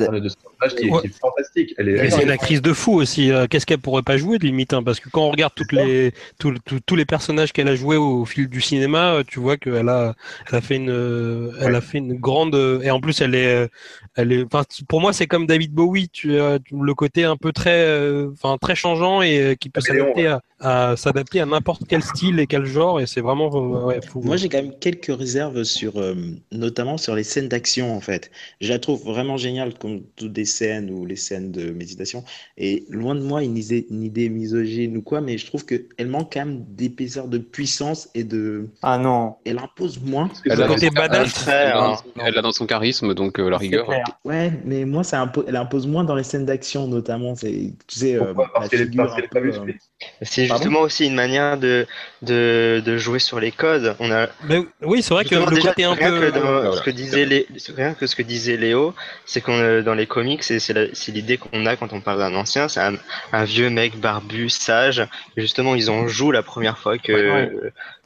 de 0.00 0.28
ce 0.28 0.36
personnage 0.36 0.74
qui 0.80 0.86
est, 0.86 0.90
Ouais. 0.90 1.00
qui 1.02 1.06
est 1.08 1.18
fantastique. 1.18 1.74
Elle 1.78 1.88
est, 1.88 1.92
Et 1.92 1.96
elle 1.98 2.12
c'est 2.12 2.20
est- 2.20 2.24
une 2.24 2.30
actrice 2.30 2.62
de 2.62 2.72
fou 2.72 2.94
aussi. 2.94 3.30
euh, 3.30 3.46
Qu'est-ce 3.48 3.66
qu'elle 3.66 3.78
pourrait 3.78 4.02
pas 4.02 4.16
jouer 4.16 4.38
de 4.38 4.44
limite 4.46 4.72
hein, 4.72 4.82
Parce 4.82 5.00
que 5.00 5.08
quand 5.08 5.22
on 5.26 5.30
regarde 5.30 5.52
toutes 5.54 5.72
les, 5.72 6.12
tous- 6.38 6.54
tous- 6.64 6.80
tous 6.84 6.96
les 6.96 7.04
personnages 7.04 7.52
qu'elle 7.52 7.68
a 7.68 7.74
joués 7.74 7.96
au 7.96 8.24
fil 8.24 8.48
du 8.48 8.60
cinéma, 8.60 9.14
euh, 9.14 9.22
tu 9.26 9.40
vois 9.40 9.56
qu'elle 9.56 9.88
a, 9.88 10.14
elle 10.50 10.56
a 10.56 10.60
fait 10.60 10.76
une, 10.76 10.90
euh, 10.90 11.50
elle 11.60 11.74
a 11.74 11.80
fait 11.80 11.98
une 11.98 12.14
grande. 12.14 12.54
euh, 12.54 12.80
Et 12.82 12.90
en 12.90 13.00
plus, 13.00 13.20
elle 13.20 13.34
est, 13.34 13.68
elle 14.16 14.32
est. 14.32 14.44
Enfin, 14.44 14.64
pour 14.88 15.00
moi, 15.00 15.12
c'est 15.12 15.26
comme 15.26 15.46
David 15.46 15.72
Bowie. 15.72 16.08
Tu 16.10 16.28
le 16.38 16.94
côté 16.94 17.24
un 17.24 17.36
peu 17.36 17.52
très, 17.52 17.84
euh, 17.86 18.30
enfin 18.32 18.56
très 18.60 18.74
changeant 18.74 19.22
et 19.22 19.38
euh, 19.40 19.54
qui 19.54 19.68
peut 19.70 19.80
s'adapter 19.80 20.26
à, 20.26 20.40
à 20.60 20.96
s'adapter 20.96 21.40
à 21.40 21.46
n'importe 21.46 21.82
quel 21.88 22.02
style 22.02 22.38
et 22.40 22.46
quel 22.46 22.64
genre. 22.64 23.00
Et 23.00 23.06
c'est 23.06 23.20
vraiment, 23.20 23.48
ouais, 23.50 24.00
fou. 24.06 24.20
Moi, 24.22 24.36
j'ai 24.36 24.48
quand 24.48 24.62
même 24.62 24.72
quelques 24.80 25.16
réserves 25.16 25.64
sur, 25.64 25.96
euh, 25.98 26.14
notamment 26.52 26.96
sur 26.98 27.14
les 27.14 27.24
scènes 27.24 27.48
d'action, 27.48 27.94
en 27.96 28.00
fait. 28.00 28.30
Je 28.60 28.68
la 28.70 28.78
trouve 28.78 29.02
vraiment 29.04 29.36
géniale, 29.36 29.74
comme 29.82 30.02
toutes 30.16 30.32
des 30.32 30.44
scènes 30.44 30.90
ou 30.90 31.04
les 31.04 31.16
scènes 31.16 31.50
de 31.50 31.70
méditation. 31.72 32.24
Et 32.56 32.84
loin 32.88 33.14
de 33.16 33.20
moi 33.20 33.42
une 33.42 33.58
idée, 33.58 33.86
une 33.90 34.02
idée 34.04 34.28
misogyne 34.28 34.96
ou 34.96 35.02
quoi, 35.02 35.20
mais 35.20 35.36
je 35.38 35.46
trouve 35.46 35.66
qu'elle 35.66 36.06
manque 36.06 36.32
quand 36.32 36.46
même 36.46 36.64
d'épaisseur 36.68 37.26
de 37.28 37.38
puissance 37.38 38.08
et 38.14 38.22
de. 38.24 38.68
Ah 38.82 38.96
non. 38.98 39.34
Elle 39.44 39.58
impose 39.58 40.00
moins. 40.00 40.30
Elle 40.46 40.58
Le 40.58 40.64
a, 40.64 40.68
côté 40.68 40.86
hein. 40.86 41.96
elle 42.24 42.38
a 42.38 42.42
dans 42.42 42.52
son 42.52 42.66
charisme, 42.66 43.14
donc 43.14 43.38
euh, 43.40 43.50
la 43.50 43.58
rigueur. 43.58 43.86
clair. 43.86 44.04
Ouais, 44.24 44.52
mais 44.64 44.84
moi, 44.84 45.02
ça 45.02 45.24
impo- 45.24 45.44
elle 45.46 45.56
impose 45.56 45.86
moins 45.86 46.04
dans 46.04 46.14
les 46.14 46.22
scènes 46.22 46.46
d'action, 46.46 46.86
notamment. 46.86 47.34
C'est, 47.34 47.72
tu 47.86 47.98
sais, 47.98 48.14
euh, 48.14 48.32
Pourquoi? 48.34 48.68
Figure 48.68 49.04
parce 49.04 49.30
qu'elle 49.32 49.70
est. 49.70 49.76
C'est 50.22 50.46
justement 50.46 50.80
aussi 50.80 51.06
une 51.06 51.14
manière 51.14 51.58
de, 51.58 51.86
de, 52.22 52.82
de 52.84 52.96
jouer 52.96 53.18
sur 53.18 53.40
les 53.40 53.50
codes. 53.52 53.94
On 54.00 54.10
a 54.10 54.28
Mais 54.48 54.60
oui, 54.82 55.02
c'est 55.02 55.14
vrai 55.14 55.24
que 55.24 55.34
le 55.34 55.46
déjà, 55.54 55.70
côté 55.70 55.84
un 55.84 55.94
rien 55.94 56.10
peu. 56.10 56.20
que 56.30 56.30
dans 56.34 56.40
voilà. 56.40 56.72
ce 56.72 56.82
que 56.82 56.90
disait 56.90 57.24
Lé- 57.24 57.46
rien 57.76 57.94
que 57.94 58.06
ce 58.06 58.16
que 58.16 58.22
disait 58.22 58.56
Léo, 58.56 58.94
c'est 59.26 59.40
qu'on 59.40 59.58
dans 59.82 59.94
les 59.94 60.06
comics, 60.06 60.42
c'est 60.42 61.08
l'idée 61.08 61.38
qu'on 61.38 61.66
a 61.66 61.76
quand 61.76 61.92
on 61.92 62.00
parle 62.00 62.18
d'un 62.18 62.34
ancien, 62.34 62.68
c'est 62.68 62.80
un, 62.80 62.94
un 63.32 63.44
vieux 63.44 63.70
mec 63.70 63.96
barbu, 63.96 64.48
sage. 64.50 65.00
Et 65.36 65.40
justement, 65.40 65.74
ils 65.74 65.90
en 65.90 66.06
jouent 66.08 66.32
la 66.32 66.42
première 66.42 66.78
fois 66.78 66.98
que 66.98 67.12
Ouais. 67.12 67.50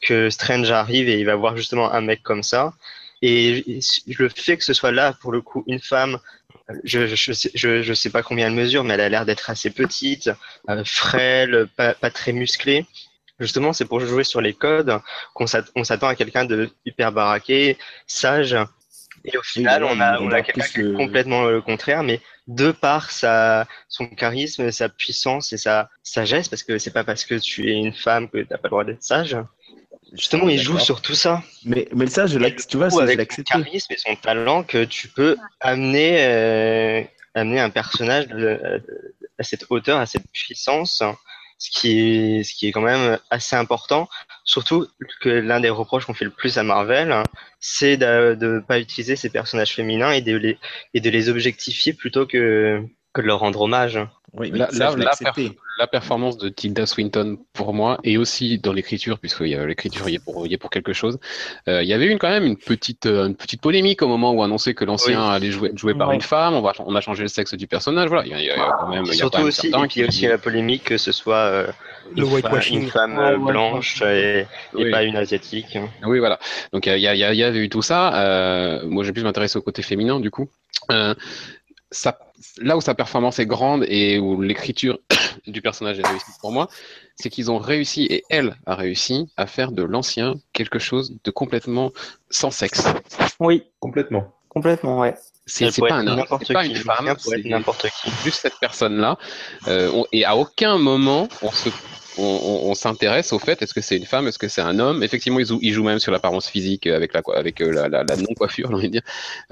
que 0.02 0.30
Strange 0.30 0.70
arrive 0.70 1.08
et 1.08 1.18
il 1.18 1.26
va 1.26 1.36
voir 1.36 1.56
justement 1.56 1.92
un 1.92 2.00
mec 2.00 2.22
comme 2.22 2.42
ça. 2.42 2.72
Et 3.22 3.80
le 4.06 4.28
fait 4.28 4.56
que 4.58 4.64
ce 4.64 4.74
soit 4.74 4.92
là 4.92 5.14
pour 5.20 5.32
le 5.32 5.40
coup 5.40 5.64
une 5.66 5.80
femme, 5.80 6.18
je 6.84 7.06
je 7.06 7.32
sais, 7.32 7.50
je, 7.54 7.82
je 7.82 7.94
sais 7.94 8.10
pas 8.10 8.22
combien 8.22 8.46
elle 8.48 8.52
mesure, 8.54 8.84
mais 8.84 8.94
elle 8.94 9.00
a 9.00 9.08
l'air 9.08 9.24
d'être 9.24 9.50
assez 9.50 9.70
petite, 9.70 10.30
euh, 10.68 10.82
frêle, 10.84 11.66
pas, 11.76 11.94
pas 11.94 12.10
très 12.10 12.32
musclée. 12.32 12.84
Justement, 13.38 13.72
c'est 13.72 13.84
pour 13.84 14.00
jouer 14.00 14.24
sur 14.24 14.40
les 14.40 14.54
codes 14.54 14.98
qu'on 15.34 15.46
s'att- 15.46 15.70
on 15.76 15.84
s'attend 15.84 16.08
à 16.08 16.14
quelqu'un 16.14 16.44
de 16.46 16.70
hyper 16.86 17.12
baraqué, 17.12 17.76
sage. 18.06 18.56
Et 19.26 19.36
au 19.36 19.42
final, 19.42 19.82
on 19.84 20.00
a, 20.00 20.20
on 20.20 20.30
a 20.30 20.42
quelqu'un 20.42 20.66
qui 20.66 20.80
est 20.80 20.82
le- 20.82 20.96
complètement 20.96 21.44
le 21.46 21.60
contraire, 21.60 22.02
mais 22.02 22.20
de 22.46 22.70
par 22.70 23.10
sa, 23.10 23.66
son 23.88 24.06
charisme, 24.06 24.70
sa 24.70 24.88
puissance 24.88 25.52
et 25.52 25.58
sa 25.58 25.90
sagesse, 26.02 26.48
parce 26.48 26.62
que 26.62 26.78
c'est 26.78 26.92
pas 26.92 27.02
parce 27.04 27.24
que 27.24 27.34
tu 27.34 27.68
es 27.70 27.74
une 27.74 27.92
femme 27.92 28.28
que 28.28 28.38
t'as 28.42 28.56
pas 28.56 28.68
le 28.68 28.70
droit 28.70 28.84
d'être 28.84 29.02
sage. 29.02 29.36
Justement, 30.12 30.48
il 30.48 30.60
joue 30.60 30.78
sur 30.78 31.02
tout 31.02 31.14
ça. 31.14 31.42
Mais, 31.64 31.88
mais 31.92 32.06
ça, 32.06 32.26
je 32.26 32.38
l'accepte, 32.38 32.70
tu 32.70 32.76
vois, 32.76 32.90
ça, 32.90 32.98
je 33.06 33.12
avec 33.12 33.32
son 33.32 33.42
charisme 33.42 33.92
et 33.92 33.96
son 33.98 34.14
talent 34.14 34.62
que 34.62 34.84
tu 34.84 35.08
peux 35.08 35.36
amener 35.60 36.24
euh, 36.24 37.02
amener 37.34 37.60
un 37.60 37.70
personnage 37.70 38.28
de- 38.28 38.60
à 39.38 39.42
cette 39.42 39.66
hauteur, 39.68 39.98
à 39.98 40.06
cette 40.06 40.30
puissance, 40.32 41.02
ce 41.58 41.70
qui 41.70 42.00
est, 42.00 42.42
ce 42.42 42.54
qui 42.54 42.68
est 42.68 42.72
quand 42.72 42.80
même 42.82 43.18
assez 43.30 43.56
important. 43.56 44.08
Surtout 44.44 44.86
que 45.20 45.28
l'un 45.28 45.60
des 45.60 45.70
reproches 45.70 46.06
qu'on 46.06 46.14
fait 46.14 46.24
le 46.24 46.30
plus 46.30 46.58
à 46.58 46.62
Marvel, 46.62 47.12
hein, 47.12 47.22
c'est 47.60 47.96
de 47.96 48.36
ne 48.40 48.60
pas 48.60 48.78
utiliser 48.78 49.16
ces 49.16 49.30
personnages 49.30 49.74
féminins 49.74 50.12
et 50.12 50.20
de 50.22 50.36
les, 50.36 50.58
et 50.94 51.00
de 51.00 51.10
les 51.10 51.28
objectifier 51.28 51.92
plutôt 51.92 52.26
que, 52.26 52.82
que 53.12 53.20
de 53.20 53.26
leur 53.26 53.40
rendre 53.40 53.62
hommage. 53.62 53.98
Oui, 54.38 54.50
mais 54.52 54.58
Là, 54.58 54.68
ça, 54.70 54.78
là, 54.84 54.90
je 54.92 54.98
l'ai 54.98 55.04
la, 55.04 55.50
la 55.78 55.86
performance 55.86 56.36
de 56.38 56.48
Tilda 56.48 56.84
Swinton 56.86 57.38
pour 57.52 57.72
moi 57.74 57.98
et 58.04 58.18
aussi 58.18 58.58
dans 58.58 58.72
l'écriture 58.72 59.18
puisque 59.18 59.40
il 59.40 59.48
y 59.48 59.54
a- 59.54 59.64
l'écriture 59.66 60.08
y 60.08 60.14
est 60.16 60.18
pour 60.24 60.46
y 60.46 60.52
est 60.54 60.58
pour 60.58 60.70
quelque 60.70 60.92
chose. 60.92 61.18
euh, 61.68 61.82
il 61.82 61.88
y 61.88 61.92
avait 61.92 62.06
une 62.06 62.18
quand 62.18 62.28
même 62.28 62.44
une 62.44 62.56
petite 62.56 63.06
euh, 63.06 63.26
une 63.26 63.34
petite 63.36 63.60
polémique 63.60 64.02
au 64.02 64.08
moment 64.08 64.32
où 64.32 64.42
annonçait 64.42 64.74
que 64.74 64.84
l'ancien 64.84 65.26
allait 65.28 65.50
jouer 65.50 65.70
joué 65.74 65.94
par 65.94 66.08
Ouais. 66.08 66.14
une 66.16 66.20
femme. 66.20 66.54
On 66.54 66.60
va 66.62 66.72
on 66.78 66.94
a 66.94 67.00
changé 67.00 67.22
le 67.22 67.28
sexe 67.28 67.54
du 67.54 67.66
personnage. 67.66 68.08
Voilà, 68.08 68.24
il 68.26 68.30
y 68.30 68.34
a, 68.34 68.40
il 68.40 68.46
y 68.46 68.50
a 68.50 68.70
quand 68.78 68.88
même 68.88 69.04
il 69.04 69.08
y 69.08 69.10
a 69.10 69.12
quand 69.12 69.18
Surtout 69.18 69.38
même 69.38 69.46
aussi, 69.48 69.66
et 69.68 69.70
puis 69.70 69.78
il 69.78 69.80
y 69.80 69.84
a 69.84 69.88
qui- 69.88 70.04
aussi 70.04 70.26
la 70.26 70.38
polémique 70.38 70.84
que 70.84 70.98
ce 70.98 71.12
soit 71.12 71.36
euh, 71.36 71.66
Le 72.14 72.22
une, 72.24 72.40
femme, 72.40 72.60
une 72.72 72.88
femme 72.88 73.18
Ouais, 73.18 73.24
euh, 73.24 73.36
ouais, 73.38 73.52
blanche 73.52 74.02
et, 74.02 74.40
et 74.40 74.46
Oui. 74.74 74.90
pas 74.90 75.02
une 75.02 75.16
asiatique. 75.16 75.76
Oui, 76.06 76.18
voilà. 76.20 76.38
Donc 76.72 76.86
il 76.86 76.90
y, 76.98 77.06
a- 77.08 77.14
il 77.14 77.18
y, 77.18 77.24
a- 77.24 77.32
il 77.32 77.38
y 77.38 77.42
avait 77.42 77.58
eu 77.58 77.68
tout 77.68 77.82
ça. 77.82 78.14
Euh, 78.22 78.82
moi, 78.86 79.02
j'ai 79.04 79.12
plus 79.12 79.24
m'intéresser 79.24 79.58
au 79.58 79.62
côté 79.62 79.82
féminin, 79.82 80.20
du 80.20 80.30
coup. 80.30 80.48
Euh, 80.92 81.14
ça, 81.90 82.18
là 82.58 82.76
où 82.76 82.80
sa 82.80 82.94
performance 82.94 83.38
est 83.38 83.46
grande 83.46 83.84
et 83.88 84.18
où 84.18 84.40
l'écriture 84.40 84.98
du 85.46 85.62
personnage 85.62 85.98
est 85.98 86.06
réussie 86.06 86.32
pour 86.40 86.52
moi, 86.52 86.68
c'est 87.16 87.30
qu'ils 87.30 87.50
ont 87.50 87.58
réussi, 87.58 88.04
et 88.04 88.24
elle 88.30 88.56
a 88.66 88.74
réussi, 88.74 89.28
à 89.36 89.46
faire 89.46 89.72
de 89.72 89.82
l'ancien 89.82 90.34
quelque 90.52 90.78
chose 90.78 91.16
de 91.24 91.30
complètement 91.30 91.92
sans 92.30 92.50
sexe. 92.50 92.84
Oui, 93.40 93.64
Complètement. 93.80 94.32
complètement, 94.48 94.98
ouais. 95.00 95.14
C'est 95.46 95.70
pas 95.80 95.94
un 95.94 96.06
homme, 96.08 96.18
n'importe 96.18 96.44
c'est 96.46 96.54
pas 96.54 96.66
une 96.66 96.74
femme, 96.74 97.14
c'est 97.18 97.44
n'importe 97.44 97.86
qui. 98.02 98.10
juste 98.24 98.40
cette 98.40 98.58
personne-là. 98.60 99.16
Euh, 99.68 100.02
et 100.10 100.24
à 100.24 100.36
aucun 100.36 100.76
moment, 100.76 101.28
on 101.40 101.52
se 101.52 101.68
on, 102.16 102.22
on- 102.24 102.70
on 102.70 102.74
s'intéresse 102.74 103.32
au 103.32 103.38
fait 103.38 103.62
est-ce 103.62 103.74
que 103.74 103.80
c'est 103.80 103.96
une 103.96 104.06
femme, 104.06 104.26
est-ce 104.28 104.38
que 104.38 104.48
c'est 104.48 104.60
un 104.62 104.78
homme? 104.78 105.02
Effectivement, 105.02 105.38
ils 105.40 105.46
jouent, 105.46 105.58
ils 105.62 105.72
jouent 105.72 105.84
même 105.84 105.98
sur 105.98 106.12
l'apparence 106.12 106.48
physique 106.48 106.86
avec 106.86 107.12
la 107.14 107.22
avec 107.34 107.60
euh, 107.60 107.70
la, 107.72 107.88
la, 107.88 108.04
la 108.04 108.16
non 108.16 108.34
coiffure, 108.36 108.68
j'ai 108.70 108.74
envie 108.74 108.86
de 108.88 108.92
dire, 108.92 109.02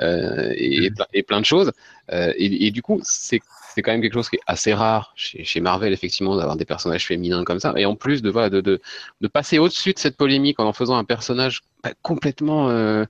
euh, 0.01 0.53
et, 0.57 0.85
et 0.87 0.91
plein, 0.91 1.07
et 1.13 1.23
plein 1.23 1.41
de 1.41 1.47
choses. 1.47 1.73
Euh, 2.13 2.33
et, 2.37 2.67
et 2.67 2.71
du 2.71 2.83
coup, 2.83 3.01
c'est 3.05 3.43
c'est 3.75 3.83
quand 3.83 3.91
même 3.93 4.03
quelque 4.03 4.15
chose 4.15 4.29
qui 4.31 4.37
est 4.37 4.41
assez 4.47 4.73
rare 4.73 5.13
chez, 5.17 5.43
chez 5.45 5.61
Marvel, 5.61 5.93
effectivement, 5.93 6.37
d'avoir 6.37 6.57
des 6.57 6.65
personnages 6.65 7.07
féminins 7.07 7.43
comme 7.45 7.59
ça. 7.59 7.73
Et 7.77 7.87
en 7.87 7.97
plus 7.97 8.23
de 8.23 8.31
voilà, 8.31 8.49
de, 8.49 8.61
de, 8.61 8.81
de 9.21 9.29
passer 9.29 9.59
au-dessus 9.59 9.93
de 9.95 9.99
cette 9.99 10.17
polémique 10.17 10.61
en 10.61 10.67
en 10.67 10.73
faisant 10.73 10.97
un 10.97 11.05
personnage 11.05 11.63
bah, 11.83 11.91
complètement 12.03 12.71
euh, 12.71 13.05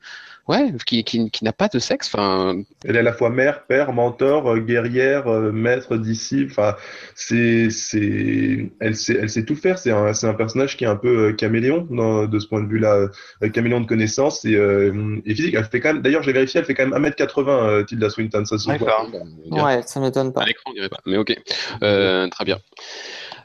ouais, 0.49 0.73
qui, 0.87 1.05
qui, 1.05 1.31
qui 1.31 1.45
n'a 1.45 1.53
pas 1.53 1.69
de 1.69 1.79
sexe. 1.79 2.09
Enfin, 2.13 2.63
Elle 2.85 2.97
est 2.97 3.01
à 3.01 3.03
la 3.03 3.13
fois 3.13 3.31
mère, 3.31 3.65
père, 3.67 3.93
mentor, 3.93 4.49
euh, 4.51 4.59
guerrière, 4.59 5.27
euh, 5.29 5.53
maître, 5.53 5.97
disciple. 5.97 6.51
Enfin, 6.53 6.77
c'est, 7.15 7.71
c'est, 7.71 8.71
elle 8.81 8.97
sait, 8.97 9.19
elle 9.21 9.31
sait 9.31 9.45
tout 9.45 9.57
faire. 9.57 9.79
C'est 9.79 9.91
un, 9.91 10.13
c'est 10.15 10.27
un 10.27 10.35
personnage 10.35 10.77
qui 10.77 10.85
est 10.85 10.89
un 10.89 10.97
peu 10.97 11.29
euh, 11.29 11.33
caméléon 11.33 11.87
dans- 11.91 12.27
de 12.27 12.39
ce 12.39 12.47
point 12.47 12.63
de 12.63 12.69
vue-là, 12.69 13.09
caméléon 13.53 13.81
de 13.81 13.87
connaissances 13.87 14.45
et, 14.45 14.55
euh, 14.55 15.21
et 15.27 15.35
physique. 15.35 15.55
Elle 15.57 15.65
fait 15.65 15.81
quand 15.81 15.93
même, 15.95 16.03
d'ailleurs, 16.03 16.23
j'ai 16.23 16.33
vérifié, 16.33 16.61
elle 16.61 16.67
fait 16.67 16.75
quand 16.75 16.87
même 16.87 16.95
1m80, 17.05 17.49
euh, 17.49 17.85
Tilda 17.85 18.11
Swinton. 18.11 18.45
Ça 18.45 18.59
se 18.59 18.65
voit. 18.65 18.75
D'accord. 18.79 19.07
Ouais, 19.51 19.83
ça 19.87 20.01
m'étonne 20.01 20.33
pas. 20.33 20.43
À 20.43 20.47
l'écran, 20.47 20.71
on 20.71 20.75
dirait 20.75 20.89
pas. 20.89 21.01
Mais 21.07 21.17
ok. 21.17 21.35
Euh, 21.83 22.29
très 22.29 22.45
bien. 22.45 22.59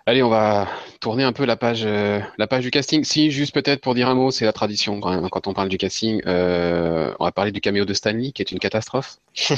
Allez, 0.10 0.24
on 0.24 0.30
va 0.30 0.68
tourner 1.02 1.24
un 1.24 1.34
peu 1.34 1.46
la 1.46 1.56
page, 1.56 1.84
euh, 1.86 2.20
la 2.40 2.48
page 2.48 2.64
du 2.64 2.72
casting. 2.72 3.04
Si, 3.04 3.30
juste 3.30 3.54
peut-être 3.54 3.80
pour 3.82 3.94
dire 3.94 4.10
un 4.10 4.16
mot, 4.16 4.32
c'est 4.32 4.44
la 4.44 4.54
tradition 4.54 5.00
quand, 5.00 5.12
même, 5.12 5.30
quand 5.30 5.46
on 5.46 5.54
parle 5.54 5.70
du 5.70 5.78
casting. 5.78 6.20
Euh, 6.26 7.14
on 7.20 7.26
va 7.26 7.32
parler 7.32 7.52
du 7.52 7.62
caméo 7.62 7.86
de 7.86 7.94
Stanley, 7.94 8.32
qui 8.32 8.42
est 8.42 8.52
une 8.52 8.58
catastrophe. 8.58 9.18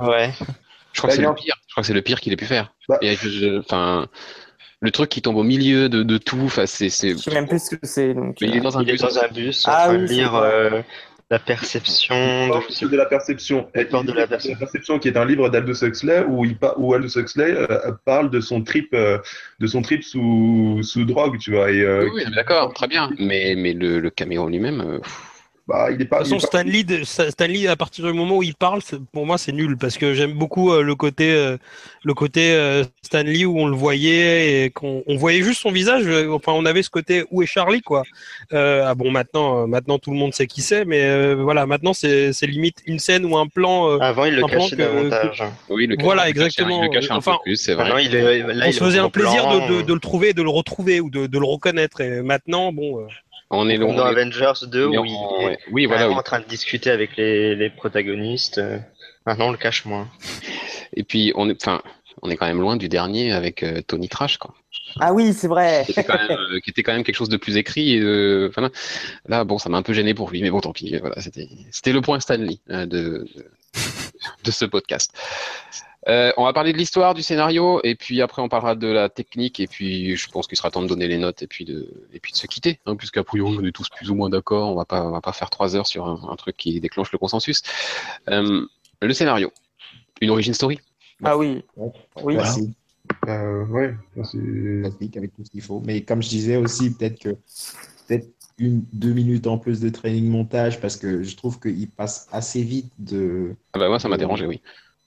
Ouais. 0.00 0.30
Je 0.92 0.98
crois 1.00 1.10
que 1.10 1.16
c'est 1.16 1.22
Bah, 1.22 1.28
le 1.30 1.34
pire. 1.34 1.54
Je 1.66 1.72
crois 1.72 1.82
que 1.82 1.86
c'est 1.88 1.92
le 1.94 2.02
pire 2.02 2.20
qu'il 2.20 2.32
ait 2.32 2.36
pu 2.36 2.46
faire. 2.46 2.72
Bah. 2.88 2.98
Et 3.02 3.16
je- 3.16 3.28
je- 3.28 3.58
Enfin, 3.58 4.06
le 4.80 4.90
truc 4.92 5.08
qui 5.10 5.20
tombe 5.20 5.36
au 5.36 5.42
milieu 5.42 5.88
de, 5.88 6.02
de 6.04 6.18
tout. 6.18 6.42
Enfin, 6.44 6.66
c'est, 6.66 6.88
c'est. 6.88 7.10
Je 7.10 7.16
sais 7.18 7.30
même 7.34 7.48
plus 7.48 7.60
ce 7.64 7.74
que 7.74 7.84
c'est. 7.86 8.14
Donc, 8.14 8.40
il 8.40 8.54
est 8.54 8.58
euh, 8.58 8.62
dans 8.62 8.78
un 8.78 8.82
Il 8.82 8.88
est 8.88 8.92
bus. 8.92 9.00
dans 9.02 9.18
un 9.18 9.28
bus 9.28 9.66
en 9.66 9.70
Ah 9.72 9.84
train 9.86 9.98
oui, 9.98 10.06
lire 10.08 10.34
euh, 10.36 10.80
La 11.30 11.38
perception. 11.38 12.14
de- 12.16 12.96
la 12.96 13.06
perception. 13.06 13.68
Porte 13.90 14.06
de 14.06 14.12
la 14.12 14.26
perception. 14.26 14.58
perception 14.58 14.98
qui 14.98 15.06
est 15.08 15.16
un 15.16 15.24
livre 15.24 15.48
d'Aldous 15.48 15.84
Huxley 15.84 16.24
où, 16.28 16.44
il 16.44 16.56
pa- 16.56 16.74
où 16.76 16.92
Aldous 16.92 17.16
Huxley 17.16 17.52
euh, 17.54 17.92
parle 18.04 18.30
de 18.30 18.40
son 18.40 18.62
trip, 18.62 18.88
euh, 18.94 19.18
de 19.60 19.66
son 19.68 19.80
trip 19.82 20.02
sous, 20.02 20.80
sous 20.82 21.04
drogue, 21.04 21.38
tu 21.38 21.52
vois. 21.52 21.70
Et, 21.70 21.80
euh, 21.82 22.04
Oui, 22.12 22.22
oui, 22.26 22.34
d'accord, 22.34 22.74
très 22.74 22.88
bien. 22.88 23.10
Mais, 23.20 23.54
mais 23.56 23.74
le, 23.74 24.00
le 24.00 24.10
caméo 24.10 24.42
en 24.42 24.48
lui-même. 24.48 25.00
Bah, 25.70 25.88
il 25.90 26.02
est 26.02 26.04
pas. 26.04 26.18
De 26.18 26.24
toute 26.24 26.32
il 26.32 26.36
est 26.36 26.40
façon, 26.40 26.48
pas- 26.50 26.58
Stanley, 27.04 27.30
Stanley, 27.30 27.66
à 27.68 27.76
partir 27.76 28.04
du 28.04 28.12
moment 28.12 28.36
où 28.38 28.42
il 28.42 28.54
parle, 28.54 28.80
pour 29.12 29.24
moi, 29.26 29.38
c'est 29.38 29.52
nul 29.52 29.76
parce 29.78 29.96
que 29.96 30.12
j'aime 30.14 30.32
beaucoup 30.32 30.72
euh, 30.72 30.82
le 30.82 30.94
côté, 30.94 31.32
euh, 31.32 31.56
le 32.02 32.14
côté 32.14 32.52
euh, 32.52 32.84
Stanley 33.02 33.44
où 33.44 33.58
on 33.58 33.66
le 33.68 33.76
voyait 33.76 34.64
et 34.64 34.70
qu'on 34.70 35.02
on 35.06 35.16
voyait 35.16 35.42
juste 35.42 35.60
son 35.62 35.70
visage. 35.70 36.04
Enfin, 36.30 36.52
on 36.52 36.64
avait 36.66 36.82
ce 36.82 36.90
côté 36.90 37.24
où 37.30 37.42
est 37.42 37.46
Charlie, 37.46 37.80
quoi. 37.82 38.02
Euh, 38.52 38.84
ah 38.86 38.94
bon, 38.94 39.10
maintenant, 39.10 39.62
euh, 39.62 39.66
maintenant 39.66 39.98
tout 39.98 40.10
le 40.10 40.16
monde 40.18 40.34
sait 40.34 40.46
qui 40.46 40.60
c'est, 40.62 40.84
mais 40.84 41.02
euh, 41.04 41.34
voilà, 41.36 41.66
maintenant 41.66 41.92
c'est 41.92 42.32
c'est 42.32 42.46
limite 42.46 42.78
une 42.86 42.98
scène 42.98 43.24
ou 43.24 43.36
un 43.38 43.46
plan. 43.46 43.88
euh, 43.90 43.98
Avant, 44.00 44.24
il 44.24 44.34
le 44.36 44.42
cachait 44.46 44.76
que- 44.76 44.82
davantage. 44.82 45.42
Oui, 45.68 45.86
le 45.86 45.96
Voilà, 46.00 46.28
exactement. 46.28 46.82
Il 46.82 46.86
le 46.88 46.92
cachait 46.92 47.12
un 47.12 47.16
Enfin, 47.16 47.32
peu 47.32 47.42
plus, 47.44 47.56
c'est 47.56 47.74
vrai. 47.74 48.04
Il 48.04 48.14
est, 48.14 48.38
là, 48.42 48.64
on 48.64 48.68
il 48.68 48.72
se 48.74 48.82
faisait 48.82 48.98
un 48.98 49.10
plaisir 49.10 49.42
plan, 49.48 49.68
de, 49.68 49.76
de, 49.76 49.82
de 49.82 49.94
le 49.94 50.00
trouver, 50.00 50.32
de 50.32 50.42
le 50.42 50.50
retrouver 50.50 51.00
ou 51.00 51.10
de, 51.10 51.26
de 51.26 51.38
le 51.38 51.44
reconnaître. 51.46 52.00
Et 52.00 52.22
maintenant, 52.22 52.72
bon. 52.72 53.06
On 53.52 53.68
est 53.68 53.78
dans 53.78 53.86
on 53.88 53.96
est- 53.96 54.00
Avengers 54.00 54.52
2 54.66 54.86
on 54.86 54.92
est 54.92 54.98
où 54.98 55.00
en- 55.00 55.04
il 55.04 55.12
est 55.42 55.46
ouais. 55.46 55.58
Oui, 55.72 55.86
voilà. 55.86 56.02
vraiment 56.02 56.14
oui. 56.16 56.20
en 56.20 56.22
train 56.24 56.40
de 56.40 56.44
discuter 56.46 56.90
avec 56.90 57.16
les, 57.16 57.54
les 57.56 57.70
protagonistes. 57.70 58.58
euh, 58.58 58.78
Maintenant, 59.26 59.48
on 59.48 59.52
le 59.52 59.58
cache 59.58 59.84
moins. 59.84 60.08
Et 60.94 61.02
puis, 61.04 61.32
on 61.36 61.48
est, 61.50 61.60
enfin, 61.62 61.82
on 62.22 62.30
est 62.30 62.36
quand 62.36 62.46
même 62.46 62.60
loin 62.60 62.76
du 62.76 62.88
dernier 62.88 63.32
avec 63.32 63.62
euh, 63.62 63.82
Tony 63.86 64.08
Trash, 64.08 64.38
quoi. 64.38 64.54
Ah 64.98 65.12
oui, 65.12 65.32
c'est 65.32 65.46
vrai. 65.48 65.82
Qui 65.84 65.92
était, 65.92 66.04
quand 66.04 66.18
même, 66.18 66.30
euh, 66.38 66.60
qui 66.60 66.70
était 66.70 66.82
quand 66.82 66.92
même 66.92 67.04
quelque 67.04 67.14
chose 67.16 67.28
de 67.28 67.36
plus 67.36 67.56
écrit. 67.56 67.94
Et 67.96 68.46
enfin, 68.48 68.62
là, 68.62 68.70
là, 69.28 69.44
bon, 69.44 69.58
ça 69.58 69.68
m'a 69.68 69.78
un 69.78 69.82
peu 69.82 69.92
gêné 69.92 70.14
pour 70.14 70.30
lui, 70.30 70.42
mais 70.42 70.50
bon, 70.50 70.60
tant 70.60 70.72
pis. 70.72 70.96
Voilà, 70.98 71.20
c'était, 71.20 71.48
c'était 71.70 71.92
le 71.92 72.00
point 72.00 72.18
Stanley 72.18 72.58
euh, 72.70 72.86
de, 72.86 73.26
de, 73.34 73.44
de 74.44 74.50
ce 74.50 74.64
podcast. 74.64 75.12
Euh, 76.08 76.32
on 76.38 76.44
va 76.44 76.52
parler 76.52 76.72
de 76.72 76.78
l'histoire, 76.78 77.12
du 77.14 77.22
scénario, 77.22 77.80
et 77.84 77.94
puis 77.94 78.22
après 78.22 78.40
on 78.40 78.48
parlera 78.48 78.74
de 78.74 78.86
la 78.86 79.08
technique, 79.08 79.60
et 79.60 79.66
puis 79.66 80.16
je 80.16 80.30
pense 80.30 80.46
qu'il 80.46 80.56
sera 80.56 80.70
temps 80.70 80.82
de 80.82 80.86
donner 80.88 81.08
les 81.08 81.18
notes, 81.18 81.42
et 81.42 81.46
puis 81.46 81.64
de, 81.66 82.06
et 82.12 82.20
puis 82.20 82.32
de 82.32 82.36
se 82.38 82.46
quitter, 82.46 82.80
hein, 82.86 82.96
puisqu'à 82.96 83.22
priori 83.22 83.58
on 83.60 83.64
est 83.64 83.72
tous 83.72 83.88
plus 83.90 84.10
ou 84.10 84.14
moins 84.14 84.30
d'accord, 84.30 84.70
on 84.70 84.74
va 84.74 84.86
pas, 84.86 85.02
on 85.04 85.10
va 85.10 85.20
pas 85.20 85.32
faire 85.32 85.50
trois 85.50 85.76
heures 85.76 85.86
sur 85.86 86.06
un, 86.06 86.20
un 86.30 86.36
truc 86.36 86.56
qui 86.56 86.80
déclenche 86.80 87.12
le 87.12 87.18
consensus. 87.18 87.62
Euh, 88.28 88.64
le 89.02 89.12
scénario, 89.12 89.52
une 90.22 90.30
origin 90.30 90.54
story. 90.54 90.80
Ah 91.22 91.36
oui. 91.36 91.62
Oui. 92.22 92.34
Classique, 92.34 92.70
Euh, 93.28 93.66
ouais, 93.66 93.94
c'est. 94.24 94.38
classique 94.82 95.16
avec 95.16 95.34
tout 95.34 95.44
ce 95.44 95.50
qu'il 95.50 95.62
faut. 95.62 95.82
Mais 95.84 96.02
comme 96.02 96.22
je 96.22 96.28
disais 96.28 96.56
aussi, 96.56 96.94
peut-être 96.94 97.18
que 97.18 97.30
peut-être 98.08 98.28
une, 98.58 98.84
deux 98.92 99.12
minutes 99.12 99.46
en 99.46 99.58
plus 99.58 99.80
de 99.80 99.88
training 99.88 100.28
montage 100.28 100.80
parce 100.80 100.96
que 100.96 101.22
je 101.22 101.36
trouve 101.36 101.60
qu'il 101.60 101.88
passe 101.90 102.28
assez 102.32 102.62
vite 102.62 102.92
de. 102.98 103.54
Ah 103.74 103.78
bah 103.78 103.88
moi 103.88 103.98
ça 103.98 104.08
m'a 104.08 104.16
dérangé, 104.16 104.46
oui. 104.46 104.60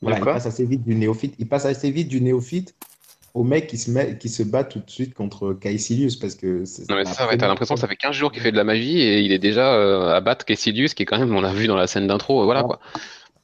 Voilà, 0.04 0.20
il 0.20 0.24
passe 0.26 0.46
assez 0.46 0.66
vite 0.66 0.84
du 0.84 0.96
néophyte. 0.96 1.36
Il 1.40 1.48
passe 1.48 1.66
assez 1.66 1.90
vite 1.92 2.08
du 2.08 2.22
néophyte 2.22 2.76
au 3.34 3.44
mec 3.44 3.66
qui 3.68 3.78
se 3.80 3.90
met, 3.90 4.18
qui 4.20 4.30
se 4.30 4.44
bat 4.44 4.64
tout 4.64 4.80
de 4.80 4.90
suite 4.90 5.14
contre 5.16 5.54
Caecilius 5.54 6.16
parce 6.18 6.36
que. 6.36 6.66
c'est- 6.66 6.88
Non 6.90 6.96
mais 6.96 7.06
ça, 7.06 7.28
ouais, 7.28 7.36
t'as 7.38 7.48
l'impression 7.48 7.74
que 7.76 7.82
ça 7.82 7.88
fait 7.88 7.96
15 7.96 8.16
jours 8.16 8.32
qu'il 8.32 8.42
fait 8.44 8.52
de 8.52 8.58
la 8.58 8.64
magie 8.64 9.00
et 9.00 9.22
il 9.22 9.32
est 9.32 9.40
déjà 9.40 9.74
euh, 9.74 10.14
à 10.14 10.22
battre 10.22 10.46
Caecilius, 10.46 10.94
qui 10.94 11.04
est 11.04 11.06
quand 11.08 11.18
même, 11.18 11.36
on 11.36 11.42
l'a 11.42 11.52
vu 11.54 11.66
dans 11.68 11.76
la 11.76 11.88
scène 11.88 12.06
d'intro, 12.08 12.42
euh, 12.42 12.46
voilà 12.46 12.60
Ah. 12.60 12.64
quoi. 12.64 12.80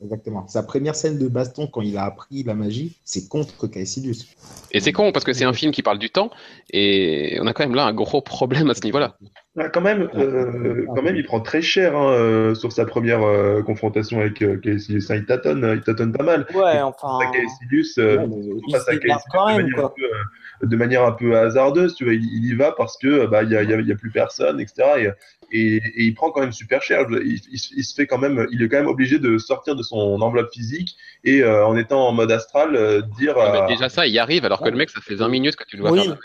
Exactement. 0.02 0.48
Sa 0.48 0.64
première 0.64 0.96
scène 0.96 1.18
de 1.18 1.28
baston 1.28 1.68
quand 1.68 1.82
il 1.82 1.98
a 1.98 2.06
appris 2.06 2.44
la 2.44 2.54
magie, 2.54 2.98
c'est 3.04 3.28
contre 3.28 3.68
Caecilius. 3.68 4.28
Et 4.72 4.80
c'est 4.80 4.94
con 4.94 5.12
parce 5.12 5.26
que 5.26 5.34
c'est 5.34 5.44
un 5.44 5.52
film 5.52 5.74
qui 5.74 5.84
parle 5.84 6.00
du 6.00 6.10
temps 6.10 6.32
et 6.72 7.38
on 7.42 7.48
a 7.48 7.54
quand 7.54 7.64
même 7.66 7.76
là 7.76 7.86
un 7.86 7.94
gros 7.94 8.22
problème 8.22 8.70
à 8.70 8.74
ce 8.76 8.82
niveau-là. 8.84 9.18
Ah, 9.58 9.68
quand 9.68 9.82
même, 9.82 10.08
euh, 10.16 10.86
quand 10.96 11.02
même, 11.02 11.18
il 11.18 11.26
prend 11.26 11.42
très 11.42 11.62
cher 11.62 11.98
hein, 11.98 12.14
euh, 12.14 12.56
sur 12.56 12.72
sa 12.72 12.86
première 12.86 13.24
euh, 13.24 13.62
confrontation 13.62 14.22
avec 14.22 14.36
Caecilius. 14.62 15.10
Il 15.10 15.26
tâtonne, 15.26 15.70
il 15.76 15.82
tâtonne 15.82 16.14
pas 16.14 16.24
mal. 16.24 16.46
Ouais, 16.54 16.80
enfin. 16.80 17.20
Face 17.20 17.28
à 17.28 17.32
Caecilius, 17.34 17.98
euh, 17.98 18.26
Ouais, 18.26 18.62
face 18.72 18.88
à 18.88 18.92
Caecilius 18.96 19.24
quand 19.34 19.48
de 19.48 19.52
même, 19.52 19.62
manière, 19.64 19.76
quoi. 19.76 19.86
un 19.86 19.94
peu, 19.98 20.04
euh, 20.04 20.24
de 20.62 20.76
manière 20.76 21.04
un 21.06 21.12
peu 21.14 21.38
hasardeuse, 21.38 21.96
tu 21.96 22.04
vois, 22.06 22.14
il, 22.14 22.24
il 22.24 22.46
y 22.46 22.54
va 22.56 22.72
parce 22.72 22.98
que 22.98 23.08
euh, 23.08 23.28
bah 23.28 23.44
il 23.44 23.52
y 23.52 23.56
a, 23.56 23.64
il 23.64 23.70
y 23.70 23.74
a- 23.74 23.80
il 23.80 23.88
y 23.88 23.92
a 23.92 23.96
plus 23.96 24.12
personne, 24.12 24.60
etc. 24.60 25.00
Et, 25.00 25.10
et, 25.52 25.76
et 25.78 26.04
il 26.04 26.14
prend 26.14 26.32
quand 26.32 26.42
même 26.42 26.52
super 26.52 26.82
cher. 26.82 27.06
Il, 27.10 27.40
il- 27.52 27.62
il 27.78 27.84
se 27.84 27.94
fait 27.96 28.08
quand 28.08 28.18
même, 28.18 28.46
il 28.52 28.62
est 28.62 28.70
quand 28.70 28.78
même 28.78 28.88
obligé 28.88 29.20
de 29.20 29.38
sortir 29.38 29.76
de 29.76 29.84
son 29.84 29.98
enveloppe 30.22 30.52
physique 30.54 30.96
et 31.24 31.42
euh, 31.44 31.66
en 31.66 31.76
étant 31.78 32.08
en 32.08 32.12
mode 32.12 32.32
astral, 32.32 32.76
euh, 32.76 33.02
dire. 33.20 33.36
Ah, 33.38 33.52
mais 33.68 33.74
déjà 33.74 33.90
ça, 33.90 34.06
il 34.08 34.14
y 34.14 34.20
arrive 34.20 34.46
alors 34.46 34.62
que 34.62 34.70
le 34.70 34.78
mec, 34.78 34.90
ça 34.90 35.02
fait 35.02 35.16
20 35.16 35.30
minutes 35.30 35.56
que 35.56 35.64
tu 35.66 35.78
le 35.78 35.84
vois 35.84 35.92
Oui. 35.92 36.06
faire. 36.06 36.18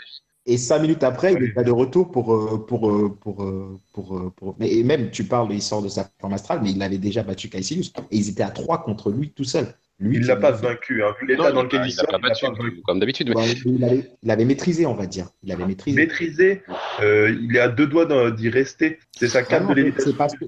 Et 0.47 0.59
cinq 0.59 0.79
minutes 0.79 1.01
après, 1.03 1.33
il 1.33 1.43
est 1.43 1.53
pas 1.53 1.63
de 1.63 1.71
retour 1.71 2.11
pour, 2.11 2.25
pour, 2.67 3.17
pour, 3.19 3.43
pour, 3.93 4.31
pour- 4.35 4.55
Mais, 4.59 4.71
et 4.71 4.83
même, 4.83 5.09
tu 5.09 5.23
parles, 5.23 5.51
il 5.51 5.61
sort 5.61 5.81
de 5.81 5.89
sa 5.89 6.07
forme 6.21 6.33
astrale, 6.33 6.59
mais 6.61 6.71
il 6.71 6.81
avait 6.83 6.99
déjà 6.99 7.23
battu 7.23 7.49
Caecilius. 7.49 7.91
Et 8.11 8.17
ils 8.17 8.29
étaient 8.29 8.43
à 8.43 8.51
trois 8.51 8.83
contre 8.83 9.09
lui 9.11 9.31
tout 9.31 9.43
seul. 9.43 9.73
Lui 9.99 10.17
il 10.17 10.25
l'a 10.25 10.35
pas 10.35 10.51
vaincu. 10.51 11.03
Hein. 11.03 11.13
Vu 11.21 11.27
l'état 11.27 11.51
dans 11.53 11.61
il 11.61 11.63
lequel 11.65 11.79
l'a- 11.79 11.85
il 11.85 11.89
il 11.89 11.93
sort, 11.93 12.05
pas 12.07 12.17
il 12.17 12.21
l'a 12.21 12.27
battu 12.29 12.45
pas 12.45 12.51
vaincu. 12.51 12.81
comme- 12.85 12.99
d'habitude. 12.99 13.33
mais- 13.35 13.51
il, 13.65 13.83
avait, 13.83 14.11
il 14.23 14.31
avait 14.31 14.45
maîtrisé, 14.45 14.85
on 14.85 14.93
va 14.93 15.05
dire. 15.07 15.29
Il 15.43 15.51
avait 15.53 15.65
maîtrisé. 15.65 15.95
Maîtrisé, 15.95 16.63
euh, 17.01 17.33
il 17.41 17.55
est 17.55 17.59
à 17.59 17.69
deux 17.69 17.87
doigts 17.87 18.31
d'y 18.31 18.49
rester. 18.49 18.99
C'est 19.17 19.29
sa 19.29 19.39
Ah 19.39 19.43
carte 19.43 19.63
non, 19.63 19.73
de 19.73 19.91
que 20.39 20.45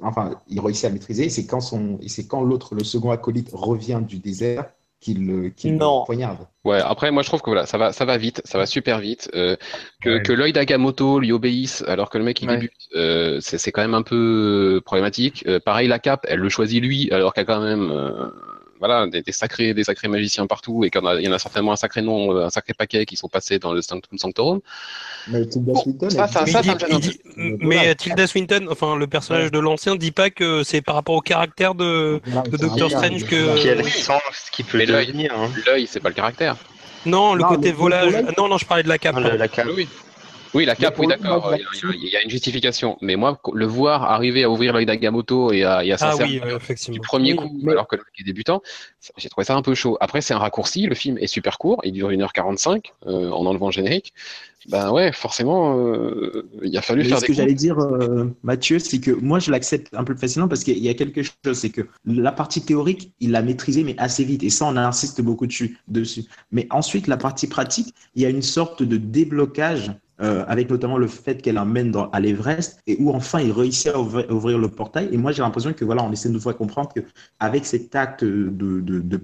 enfin, 0.00 0.40
il 0.48 0.58
réussit 0.60 0.86
à 0.86 0.90
maîtriser. 0.90 1.28
C'est 1.28 1.44
quand 1.46 1.60
son, 1.60 1.98
c'est 2.06 2.26
quand 2.26 2.42
l'autre, 2.42 2.74
le 2.74 2.82
second 2.82 3.10
acolyte, 3.10 3.50
revient 3.52 4.00
du 4.06 4.18
désert 4.18 4.70
qu'il 5.00 5.26
le, 5.26 5.48
qu'il 5.48 5.72
le 5.78 6.04
poignarde. 6.04 6.46
Ouais, 6.64 6.78
après, 6.80 7.10
moi, 7.10 7.22
je 7.22 7.28
trouve 7.28 7.40
que 7.40 7.48
voilà, 7.48 7.64
ça 7.64 7.78
va, 7.78 7.92
ça 7.92 8.04
va 8.04 8.18
vite, 8.18 8.42
ça 8.44 8.58
va 8.58 8.66
super 8.66 8.98
vite. 9.00 9.30
Euh, 9.34 9.56
que, 10.02 10.10
Ouais. 10.10 10.22
que 10.22 10.32
l'œil 10.32 10.52
d'Agamotto 10.52 11.18
lui 11.18 11.32
obéisse 11.32 11.82
alors 11.88 12.10
que 12.10 12.18
le 12.18 12.24
mec 12.24 12.40
il 12.42 12.48
Ouais. 12.48 12.56
débute, 12.56 12.72
euh, 12.96 13.38
c'est, 13.40 13.56
c'est 13.56 13.72
quand 13.72 13.80
même 13.80 13.94
un 13.94 14.02
peu 14.02 14.82
problématique. 14.84 15.44
Euh, 15.46 15.58
pareil, 15.58 15.88
la 15.88 15.98
cape, 15.98 16.26
elle 16.28 16.40
le 16.40 16.48
choisit 16.50 16.82
lui 16.82 17.10
alors 17.12 17.32
qu'il 17.32 17.40
y 17.40 17.44
a 17.44 17.46
quand 17.46 17.62
même, 17.62 17.90
euh, 17.90 18.28
voilà, 18.80 19.06
des, 19.06 19.22
des 19.22 19.30
sacrés, 19.32 19.72
des 19.74 19.84
sacrés 19.84 20.08
magiciens 20.08 20.46
partout 20.48 20.84
et 20.84 20.90
qu'il 20.90 21.00
y 21.00 21.04
en 21.04 21.06
a, 21.06 21.14
il 21.20 21.24
y 21.24 21.28
en 21.28 21.32
a 21.32 21.38
certainement 21.38 21.72
un 21.72 21.76
sacré 21.76 22.02
nom, 22.02 22.34
euh, 22.34 22.46
un 22.46 22.50
sacré 22.50 22.72
paquet 22.74 23.06
qui 23.06 23.14
sont 23.16 23.28
passés 23.28 23.58
dans 23.60 23.72
le 23.72 23.82
Sanctum 23.82 24.18
Sanctorum. 24.18 24.60
Mais 25.28 25.46
Tilda 25.46 25.72
Bon, 25.74 25.80
Swinton, 25.82 26.10
ça, 26.10 26.24
elle 26.24 26.30
ça, 26.32 26.44
dit- 26.44 26.50
ça, 26.52 26.60
Il 26.60 26.64
ça 26.64 26.74
dit- 26.74 26.74
me 26.74 26.78
gêne 26.78 26.88
il 26.90 26.94
un 26.94 26.98
dit- 26.98 27.20
peu. 27.58 27.66
mais 27.66 27.76
Voilà. 27.76 27.94
Tilda 27.94 28.26
Swinton, 28.26 28.66
enfin 28.70 28.96
le 28.96 29.06
personnage 29.06 29.52
de 29.52 29.58
l'ancien, 29.58 29.96
dit 29.96 30.10
pas 30.12 30.30
que 30.30 30.62
c'est 30.64 30.80
par 30.80 30.94
rapport 30.96 31.14
au 31.14 31.20
caractère 31.20 31.74
de. 31.74 32.20
Doctor 32.58 32.90
Strange 32.90 33.24
que- 33.26 33.56
ce 33.56 34.50
qui 34.50 34.62
peut 34.64 34.84
l'œil. 34.84 35.28
Hein. 35.30 35.50
L'œil, 35.66 35.86
c'est 35.86 36.00
pas 36.00 36.08
le 36.08 36.14
caractère. 36.14 36.56
Non, 37.06 37.34
le 37.34 37.42
Non, 37.42 37.48
côté 37.48 37.72
volage. 37.72 38.12
Non, 38.36 38.48
non, 38.48 38.58
je 38.58 38.66
parlais 38.66 38.82
de 38.82 38.88
la 38.88 38.98
cape. 38.98 39.14
Pardon. 39.14 39.30
la 39.36 39.48
cape. 39.48 39.68
Oui, 39.76 39.88
oui. 40.54 40.64
La 40.64 40.74
cape, 40.76 40.98
oui, 40.98 41.06
d'accord. 41.06 41.42
moi, 41.46 41.56
Il 41.56 41.60
y, 41.60 41.64
a- 41.64 41.94
il 41.94 42.08
y 42.08 42.16
a 42.16 42.22
une 42.22 42.30
justification. 42.30 42.98
Mais 43.00 43.16
moi, 43.16 43.40
le 43.54 43.66
voir 43.66 44.04
arriver 44.04 44.44
à 44.44 44.50
ouvrir 44.50 44.72
l'œil 44.72 44.86
d'Agamotto 44.86 45.52
et 45.52 45.64
à, 45.64 45.84
et 45.84 45.92
à 45.92 45.98
s'en 45.98 46.06
Ah 46.08 46.12
servir 46.16 46.44
oui, 46.44 46.92
du 46.92 47.00
premier 47.00 47.32
Oui, 47.32 47.36
coup, 47.38 47.58
mais- 47.62 47.72
alors 47.72 47.86
que 47.88 47.96
le 47.96 48.02
mec 48.02 48.12
est 48.20 48.24
débutant, 48.24 48.62
j'ai 49.16 49.28
trouvé 49.28 49.44
ça 49.44 49.54
un 49.56 49.62
peu 49.62 49.74
chaud. 49.74 49.96
Après, 50.00 50.20
c'est 50.20 50.34
un 50.34 50.38
raccourci. 50.38 50.86
Le 50.86 50.94
film 50.94 51.18
est 51.18 51.26
super 51.26 51.58
court. 51.58 51.80
Il 51.84 51.92
dure 51.92 52.10
1h45 52.10 52.92
euh, 53.06 53.30
en 53.30 53.46
enlevant 53.46 53.66
le 53.66 53.72
générique. 53.72 54.12
Ben 54.68 54.90
ouais, 54.90 55.10
forcément, 55.10 55.78
euh, 55.78 56.46
il 56.62 56.76
a 56.76 56.82
fallu 56.82 57.00
Mais 57.02 57.08
faire 57.08 57.16
ce 57.16 57.22
des 57.22 57.26
que 57.28 57.32
coups. 57.32 57.38
j'allais 57.38 57.54
dire, 57.54 57.78
euh, 57.78 58.26
Mathieu, 58.42 58.78
c'est 58.78 59.00
que 59.00 59.10
moi, 59.10 59.38
je 59.38 59.50
l'accepte 59.50 59.88
un 59.94 60.04
peu 60.04 60.12
plus 60.12 60.20
facilement 60.20 60.48
parce 60.48 60.64
qu'il 60.64 60.76
y 60.78 60.88
a 60.90 60.94
quelque 60.94 61.22
chose, 61.22 61.32
c'est 61.54 61.70
que 61.70 61.80
la 62.04 62.30
partie 62.30 62.60
théorique, 62.60 63.10
il 63.20 63.30
l'a 63.30 63.40
maîtrisée, 63.40 63.84
mais 63.84 63.94
assez 63.96 64.22
vite. 64.22 64.42
Et 64.42 64.50
ça, 64.50 64.66
on 64.66 64.76
insiste 64.76 65.22
beaucoup 65.22 65.46
dessus. 65.46 65.78
dessus. 65.88 66.24
Mais 66.52 66.66
ensuite, 66.70 67.06
la 67.06 67.16
partie 67.16 67.46
pratique, 67.46 67.94
il 68.14 68.20
y 68.22 68.26
a 68.26 68.28
une 68.28 68.42
sorte 68.42 68.82
de 68.82 68.98
déblocage. 68.98 69.92
Euh, 70.22 70.44
avec 70.48 70.70
notamment 70.70 70.98
le 70.98 71.06
fait 71.06 71.40
qu'elle 71.42 71.58
emmène 71.58 71.90
dans, 71.90 72.10
à 72.10 72.20
l'Everest 72.20 72.80
et 72.86 72.96
où 73.00 73.10
enfin 73.14 73.40
il 73.40 73.52
réussit 73.52 73.88
à 73.88 73.98
ouvrir, 73.98 74.58
le 74.58 74.68
portail. 74.68 75.08
Et 75.12 75.16
moi 75.16 75.32
j'ai 75.32 75.42
l'impression 75.42 75.72
que 75.72 75.84
voilà, 75.84 76.02
on 76.02 76.12
essaie 76.12 76.28
de 76.28 76.34
nous 76.34 76.40
faire 76.40 76.56
comprendre 76.56 76.92
que 76.94 77.00
avec 77.38 77.64
cet 77.66 77.94
acte 77.94 78.24
de, 78.24 78.50
de, 78.80 79.00
de 79.00 79.16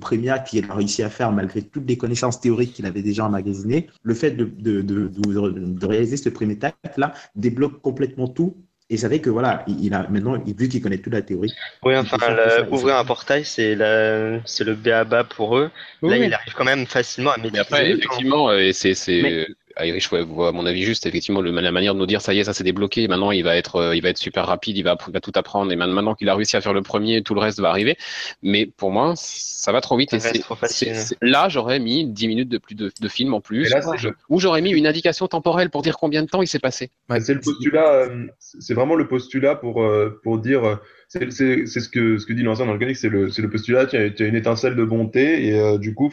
qu'il 0.49 0.71
a 0.71 0.75
réussi 0.75 1.03
à 1.03 1.11
faire 1.11 1.33
malgré 1.33 1.63
toutes 1.63 1.89
les 1.89 1.97
connaissances 1.97 2.41
théoriques 2.41 2.73
qu'il 2.75 2.87
avait 2.87 3.03
déjà 3.03 3.27
emmagasinées, 3.27 3.89
le 4.03 4.15
fait 4.15 4.31
de, 4.33 4.45
de, 4.45 4.81
de, 4.83 5.09
de, 5.09 5.51
de 5.51 5.87
réaliser 5.87 6.17
ce 6.17 6.29
premier 6.29 6.59
acte 6.63 6.97
là 6.97 7.13
débloque 7.35 7.81
complètement 7.83 8.29
tout. 8.29 8.57
Et 8.89 8.97
savait 8.99 9.19
que 9.21 9.31
voilà, 9.31 9.65
il 9.67 9.93
a 9.95 10.07
maintenant, 10.09 10.37
vu 10.47 10.69
qu'il 10.69 10.81
connaît 10.81 10.99
toute 10.99 11.13
la 11.13 11.21
théorie, 11.21 11.53
Oui, 11.83 11.97
enfin, 11.97 12.19
la- 12.31 12.51
ça, 12.51 12.69
ouvrir 12.71 12.95
un 12.97 13.05
portail, 13.05 13.45
c'est 13.45 13.75
la... 13.75 14.39
c'est 14.47 14.63
le 14.63 14.77
béaba 14.77 15.25
pour 15.25 15.59
eux. 15.59 15.71
Oui, 16.03 16.11
Là, 16.11 16.19
oui. 16.21 16.27
il 16.27 16.33
arrive 16.35 16.55
quand 16.55 16.65
même 16.65 16.87
facilement 16.87 17.33
à 17.33 17.37
Mais 17.37 17.45
maîtriser. 17.51 17.61
après, 17.63 17.91
effectivement, 17.91 18.49
euh, 18.51 18.59
et 18.61 18.73
c'est, 18.73 18.95
c'est, 18.95 19.23
Mais- 19.23 19.47
Irish 19.81 20.11
ouais, 20.13 20.23
voit, 20.23 20.49
à 20.49 20.53
mon 20.53 20.65
avis 20.67 20.83
juste, 20.83 21.07
effectivement, 21.07 21.41
le, 21.41 21.51
la 21.51 21.73
manière 21.73 21.95
de 21.95 21.99
nous 21.99 22.07
dire, 22.07 22.21
ça 22.21 22.33
y 22.35 22.39
est, 22.39 22.45
ça 22.45 22.55
s'est 22.55 22.65
débloqué, 22.65 23.09
maintenant 23.09 23.31
il 23.31 23.43
va 23.45 23.57
être, 23.57 23.77
euh, 23.77 23.97
il 23.97 24.03
va 24.03 24.09
être 24.09 24.19
super 24.19 24.47
rapide, 24.47 24.77
il 24.77 24.83
va, 24.83 24.97
il 25.07 25.13
va 25.13 25.21
tout 25.21 25.33
apprendre, 25.35 25.71
et 25.73 25.77
maintenant 25.77 26.15
qu'il 26.15 26.29
a 26.29 26.35
réussi 26.35 26.57
à 26.57 26.61
faire 26.61 26.73
le 26.73 26.83
premier, 26.83 27.23
tout 27.23 27.35
le 27.35 27.41
reste 27.41 27.61
va 27.61 27.69
arriver. 27.71 27.97
Mais 28.43 28.67
pour 28.67 28.91
moi, 28.91 29.13
ça 29.17 29.73
va 29.73 29.81
trop 29.81 29.97
vite, 29.97 30.19
Ça 30.19 30.31
et 30.31 30.39
trop 30.39 30.55
facile. 30.55 30.95
c'est- 30.95 31.15
c'est- 31.15 31.17
là, 31.21 31.49
j'aurais 31.49 31.79
mis 31.79 32.05
10 32.07 32.29
minutes 32.29 32.49
de 32.49 32.59
plus 32.59 32.75
de, 32.75 32.91
de 33.01 33.09
film 33.09 33.35
en 33.35 33.41
plus, 33.41 33.69
là, 33.71 33.81
ou 34.29 34.41
j'aurais 34.41 34.63
mis 34.63 34.71
une 34.71 34.87
indication 34.87 35.27
temporelle 35.29 35.71
pour 35.71 35.83
dire 35.83 35.97
combien 35.99 36.23
de 36.23 36.29
temps 36.29 36.43
il 36.43 36.49
s'est 36.49 36.59
passé. 36.59 36.91
Ouais. 37.11 37.21
C'est 37.21 37.35
le 37.35 37.41
postulat, 37.41 37.93
euh, 37.93 38.27
c'est 38.39 38.75
vraiment 38.75 38.95
le 38.95 39.07
postulat 39.09 39.57
pour, 39.57 39.83
euh, 39.83 40.21
pour 40.23 40.39
dire, 40.39 40.65
euh, 40.65 40.77
c'est 41.09 41.31
ce 41.31 41.89
que, 41.89 42.19
ce 42.19 42.27
que 42.27 42.33
dit 42.33 42.43
l'ancien 42.43 42.67
dans 42.67 42.75
le 42.75 42.95
c'est 42.95 43.09
le, 43.09 43.27
le 43.27 43.51
postulat, 43.51 43.87
tu 43.87 43.97
as, 43.97 44.01
as 44.01 44.27
une 44.27 44.35
étincelle 44.35 44.75
de 44.75 44.85
bonté 44.85 45.47
et 45.47 45.59
euh, 45.59 45.79
du 45.79 45.95
coup, 45.95 46.13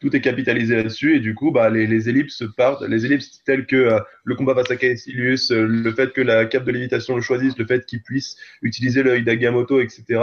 tout 0.00 0.14
est 0.14 0.20
capitalisé 0.20 0.76
là-dessus 0.76 1.16
et 1.16 1.20
du 1.20 1.34
coup, 1.34 1.50
bah, 1.50 1.70
les, 1.70 1.86
les 1.86 2.08
ellipses 2.08 2.42
partent, 2.56 2.82
les 2.82 3.06
ellipses 3.06 3.42
telles 3.44 3.66
que 3.66 3.76
euh, 3.76 4.00
le 4.24 4.34
combat 4.34 4.54
face 4.54 4.70
à 4.70 4.76
Caecilius, 4.76 5.50
euh, 5.50 5.66
le 5.66 5.92
fait 5.92 6.12
que 6.12 6.20
la 6.20 6.44
cape 6.44 6.64
de 6.64 6.72
lévitation 6.72 7.16
le 7.16 7.22
choisisse, 7.22 7.56
le 7.56 7.66
fait 7.66 7.86
qu'il 7.86 8.02
puisse 8.02 8.36
utiliser 8.60 9.02
l'œil 9.02 9.24
d'Agamotto, 9.24 9.80
etc. 9.80 10.20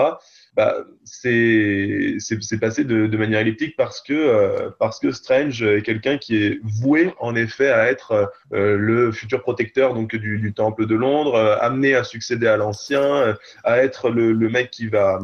Bah, 0.55 0.75
c'est 1.03 2.17
passé 2.61 2.83
de, 2.83 3.07
de 3.07 3.17
manière 3.17 3.39
elliptique 3.39 3.75
parce 3.75 4.01
que 4.01 4.13
euh, 4.13 4.69
parce 4.79 4.99
que 4.99 5.11
Strange 5.11 5.63
est 5.63 5.81
quelqu'un 5.81 6.19
qui 6.19 6.35
est 6.43 6.59
voué 6.63 7.11
en 7.19 7.35
effet 7.35 7.69
à 7.69 7.89
être 7.89 8.31
euh, 8.53 8.77
le 8.77 9.11
futur 9.11 9.41
protecteur 9.41 9.95
donc 9.95 10.15
du, 10.15 10.53
temple 10.53 10.85
de 10.85 10.95
Londres, 10.95 11.33
euh, 11.35 11.57
amené 11.59 11.95
à 11.95 12.03
succéder 12.03 12.45
à 12.47 12.57
l'ancien, 12.57 13.35
à 13.63 13.77
être 13.79 14.09
le, 14.09 14.31
le 14.33 14.49
mec 14.49 14.69
qui 14.69 14.87
va 14.87 15.19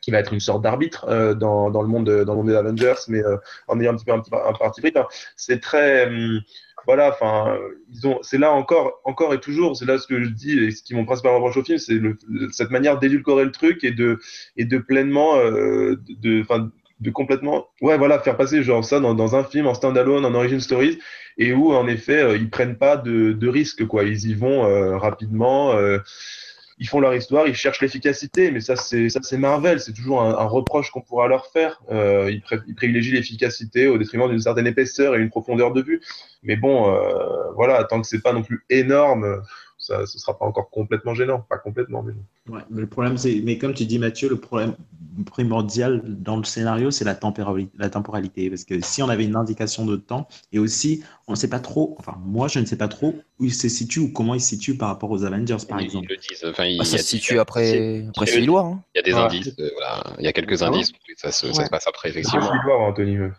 qui 0.00 0.10
va 0.10 0.18
être 0.18 0.32
une 0.32 0.40
sorte 0.40 0.62
d'arbitre 0.62 1.34
dans, 1.34 1.68
dans 1.70 1.82
le 1.82 1.88
monde 1.88 2.06
de- 2.06 2.24
dans 2.24 2.32
le 2.32 2.38
monde 2.38 2.48
des 2.48 2.56
Avengers, 2.56 2.94
mais 3.08 3.22
en 3.68 3.78
ayant 3.80 3.92
un 3.92 3.96
petit 3.96 4.06
peu 4.06 4.12
un, 4.12 4.22
un 4.48 4.52
parti 4.54 4.80
pris. 4.80 4.94
C'est 5.36 5.60
très 5.60 6.06
hum, 6.06 6.40
voilà, 6.86 7.08
enfin, 7.10 7.56
ils 7.92 8.06
ont, 8.06 8.18
c'est 8.22 8.38
là 8.38 8.52
encore, 8.52 9.00
encore 9.04 9.34
et 9.34 9.40
toujours, 9.40 9.76
c'est 9.76 9.84
là 9.86 9.98
ce 9.98 10.06
que 10.06 10.22
je 10.22 10.28
dis 10.30 10.58
et 10.58 10.70
ce 10.70 10.82
qui 10.82 10.94
m'ont 10.94 11.04
principalement 11.04 11.38
reproché 11.38 11.60
au 11.60 11.64
film, 11.64 11.78
c'est 11.78 12.00
cette 12.52 12.70
manière 12.70 12.98
d'édulcorer 12.98 13.44
le 13.44 13.52
truc 13.52 13.84
et 13.84 13.90
de, 13.92 14.18
et 14.56 14.64
de 14.64 14.78
pleinement, 14.78 15.36
euh, 15.36 15.96
de, 16.08 16.40
enfin, 16.42 16.70
de 17.00 17.10
complètement, 17.10 17.68
ouais, 17.80 17.96
voilà, 17.96 18.18
faire 18.18 18.36
passer 18.36 18.62
genre 18.62 18.84
ça 18.84 19.00
dans, 19.00 19.14
dans 19.14 19.34
un 19.36 19.44
film 19.44 19.66
en 19.66 19.74
standalone, 19.74 20.24
en 20.24 20.34
origin 20.34 20.60
stories, 20.60 20.98
et 21.38 21.52
où 21.52 21.72
en 21.72 21.86
effet 21.88 22.22
euh, 22.22 22.36
ils 22.36 22.50
prennent 22.50 22.76
pas 22.76 22.96
de, 22.96 23.32
de 23.32 23.48
risques, 23.48 23.86
quoi, 23.86 24.04
ils 24.04 24.28
y 24.28 24.34
vont 24.34 24.66
euh, 24.66 24.96
rapidement. 24.98 25.72
euh, 25.76 25.98
ils 26.80 26.88
font 26.88 26.98
leur 26.98 27.14
histoire, 27.14 27.46
ils 27.46 27.54
cherchent 27.54 27.82
l'efficacité, 27.82 28.50
mais 28.50 28.60
ça 28.60 28.74
c'est 28.74 29.10
ça 29.10 29.20
c'est 29.22 29.36
Marvel, 29.36 29.80
c'est 29.80 29.92
toujours 29.92 30.22
un, 30.22 30.46
reproche 30.46 30.90
qu'on 30.90 31.02
pourra 31.02 31.28
leur 31.28 31.46
faire. 31.46 31.82
Euh, 31.90 32.32
ils, 32.32 32.74
privilégient 32.74 33.12
l'efficacité 33.12 33.86
au 33.86 33.98
détriment 33.98 34.28
d'une 34.28 34.40
certaine 34.40 34.66
épaisseur 34.66 35.14
et 35.14 35.18
une 35.18 35.28
profondeur 35.28 35.72
de 35.74 35.82
vue. 35.82 36.00
Mais 36.42 36.56
bon, 36.56 36.90
euh, 36.90 37.52
voilà, 37.54 37.84
tant 37.84 38.00
que 38.00 38.06
c'est 38.06 38.22
pas 38.22 38.32
non 38.32 38.42
plus 38.42 38.64
énorme, 38.70 39.42
ça 39.76 40.06
ce 40.06 40.18
sera 40.18 40.38
pas 40.38 40.46
encore 40.46 40.70
complètement 40.70 41.14
gênant, 41.14 41.40
pas 41.40 41.58
complètement, 41.58 42.02
mais. 42.02 42.14
Ouais, 42.48 42.60
mais 42.70 42.80
le 42.80 42.86
problème, 42.88 43.16
c'est, 43.18 43.40
mais 43.44 43.58
comme 43.58 43.74
tu 43.74 43.84
dis, 43.86 43.98
Mathieu, 43.98 44.28
le 44.28 44.36
problème 44.40 44.74
primordial 45.26 46.02
dans 46.06 46.36
le 46.36 46.44
scénario, 46.44 46.90
c'est 46.90 47.04
la 47.04 47.14
temporalité, 47.14 47.70
la 47.78 47.90
temporalité. 47.90 48.48
Parce 48.48 48.64
que 48.64 48.80
si 48.80 49.02
on 49.02 49.08
avait 49.08 49.24
une 49.24 49.36
indication 49.36 49.84
de 49.84 49.96
temps, 49.96 50.26
et 50.52 50.58
aussi, 50.58 51.02
on 51.28 51.32
ne 51.32 51.36
sait 51.36 51.50
pas 51.50 51.58
trop, 51.60 51.96
enfin, 51.98 52.16
moi, 52.24 52.48
je 52.48 52.58
ne 52.58 52.64
sais 52.64 52.76
pas 52.76 52.88
trop 52.88 53.14
où 53.38 53.44
il 53.44 53.52
se 53.54 53.68
situe 53.68 54.00
ou 54.00 54.12
comment 54.12 54.34
il 54.34 54.40
se 54.40 54.48
situe 54.48 54.76
par 54.76 54.88
rapport 54.88 55.10
aux 55.10 55.24
Avengers, 55.24 55.56
par 55.68 55.80
Ils, 55.80 55.84
exemple. 55.86 56.06
ils 56.08 56.14
le 56.14 56.16
disent. 56.16 56.44
Enfin, 56.48 56.64
il, 56.64 56.78
Bah, 56.78 56.84
ça 56.84 56.96
a, 56.96 56.98
se 56.98 57.04
situe 57.04 57.38
après, 57.38 58.04
après 58.08 58.26
c'est- 58.26 58.32
Civil 58.32 58.50
War. 58.50 58.66
hein. 58.66 58.82
il 58.94 58.98
y 58.98 59.00
a 59.00 59.02
des 59.02 59.12
Ouais. 59.12 59.18
indices. 59.20 59.54
euh, 59.58 59.70
voilà, 59.74 60.02
il 60.18 60.24
y 60.24 60.28
a 60.28 60.32
quelques 60.32 60.62
Ah 60.62 60.70
ouais 60.70 60.76
indices. 60.76 60.92
Ça 61.16 61.32
se, 61.32 61.52
ça 61.52 61.58
Ouais. 61.58 61.64
se 61.66 61.70
passe 61.70 61.86
après, 61.86 62.08
effectivement. 62.08 62.50
Anthony. 62.88 63.18
ouais. 63.18 63.30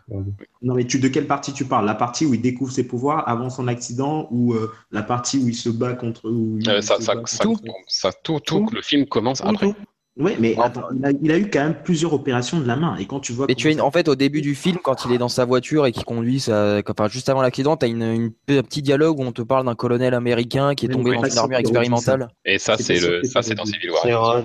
Non, 0.62 0.74
mais 0.74 0.84
tu, 0.86 1.00
de 1.00 1.08
quelle 1.08 1.26
partie 1.26 1.52
tu 1.52 1.64
parles? 1.64 1.84
La 1.86 1.94
partie 1.96 2.26
où 2.26 2.34
il 2.34 2.40
découvre 2.40 2.70
ses 2.72 2.86
pouvoirs 2.86 3.28
avant 3.28 3.50
son 3.50 3.66
accident 3.66 4.28
ou 4.30 4.54
euh, 4.54 4.72
la 4.92 5.02
partie 5.02 5.38
où 5.38 5.48
il 5.48 5.54
se 5.56 5.68
bat 5.68 5.94
contre. 5.94 6.28
Où 6.30 6.58
il 6.60 6.68
Euh, 6.70 6.80
ça, 6.80 6.96
se 6.98 7.02
ça, 7.02 7.14
bat 7.16 7.22
ça, 7.26 7.44
contre- 7.44 7.62
ça, 7.88 8.12
tout, 8.12 8.38
tout, 8.40 8.60
Tout. 8.68 8.74
le 8.74 8.82
film 8.82 8.91
commence 9.06 9.40
Tout, 9.40 9.48
après. 9.48 9.68
tout. 9.68 9.74
Ouais, 10.18 10.36
mais 10.38 10.54
attends, 10.60 10.82
il 10.94 11.06
a, 11.06 11.10
il 11.22 11.32
a 11.32 11.38
eu 11.38 11.48
quand 11.48 11.60
même 11.62 11.76
plusieurs 11.82 12.12
opérations 12.12 12.60
de 12.60 12.66
la 12.66 12.76
main. 12.76 12.96
Et 12.98 13.06
quand 13.06 13.18
tu 13.20 13.32
vois. 13.32 13.46
Et 13.48 13.54
tu 13.54 13.68
as 13.68 13.70
une, 13.70 13.80
en 13.80 13.90
fait 13.90 14.08
au 14.08 14.14
début 14.14 14.42
du 14.42 14.54
film 14.54 14.76
quand 14.84 15.06
il 15.06 15.12
est 15.12 15.16
dans 15.16 15.30
sa 15.30 15.46
voiture 15.46 15.86
et 15.86 15.92
qu'il 15.92 16.04
conduit 16.04 16.38
sa, 16.38 16.82
enfin 16.86 17.08
juste 17.08 17.30
avant 17.30 17.40
l'accident, 17.40 17.78
tu 17.78 17.86
as 17.86 17.88
une, 17.88 18.02
une- 18.02 18.32
un 18.58 18.62
petit 18.62 18.82
dialogue 18.82 19.18
où 19.18 19.22
on 19.22 19.32
te 19.32 19.40
parle 19.40 19.64
d'un 19.64 19.74
colonel 19.74 20.12
américain 20.12 20.74
qui 20.74 20.84
est 20.84 20.88
Mais 20.88 20.94
tombé 20.96 21.10
oui, 21.12 21.16
dans 21.16 21.24
une 21.24 21.38
armure 21.38 21.56
ça. 21.56 21.60
expérimentale. 21.60 22.28
Et 22.44 22.58
ça, 22.58 22.76
C'est 22.76 23.00
le, 23.00 23.24
ça, 23.24 23.40
ça 23.40 23.42
c'est 23.42 23.54
dans. 23.54 23.64
Civil 23.64 23.90
War. 23.90 24.42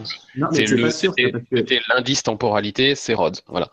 Mais 0.54 0.66
c'était, 0.90 1.32
parce 1.32 1.44
que- 1.52 1.58
c'était 1.58 1.80
l'indice 1.94 2.24
temporalité, 2.24 2.96
c'est 2.96 3.14
Rhodes. 3.14 3.40
Voilà. 3.50 3.70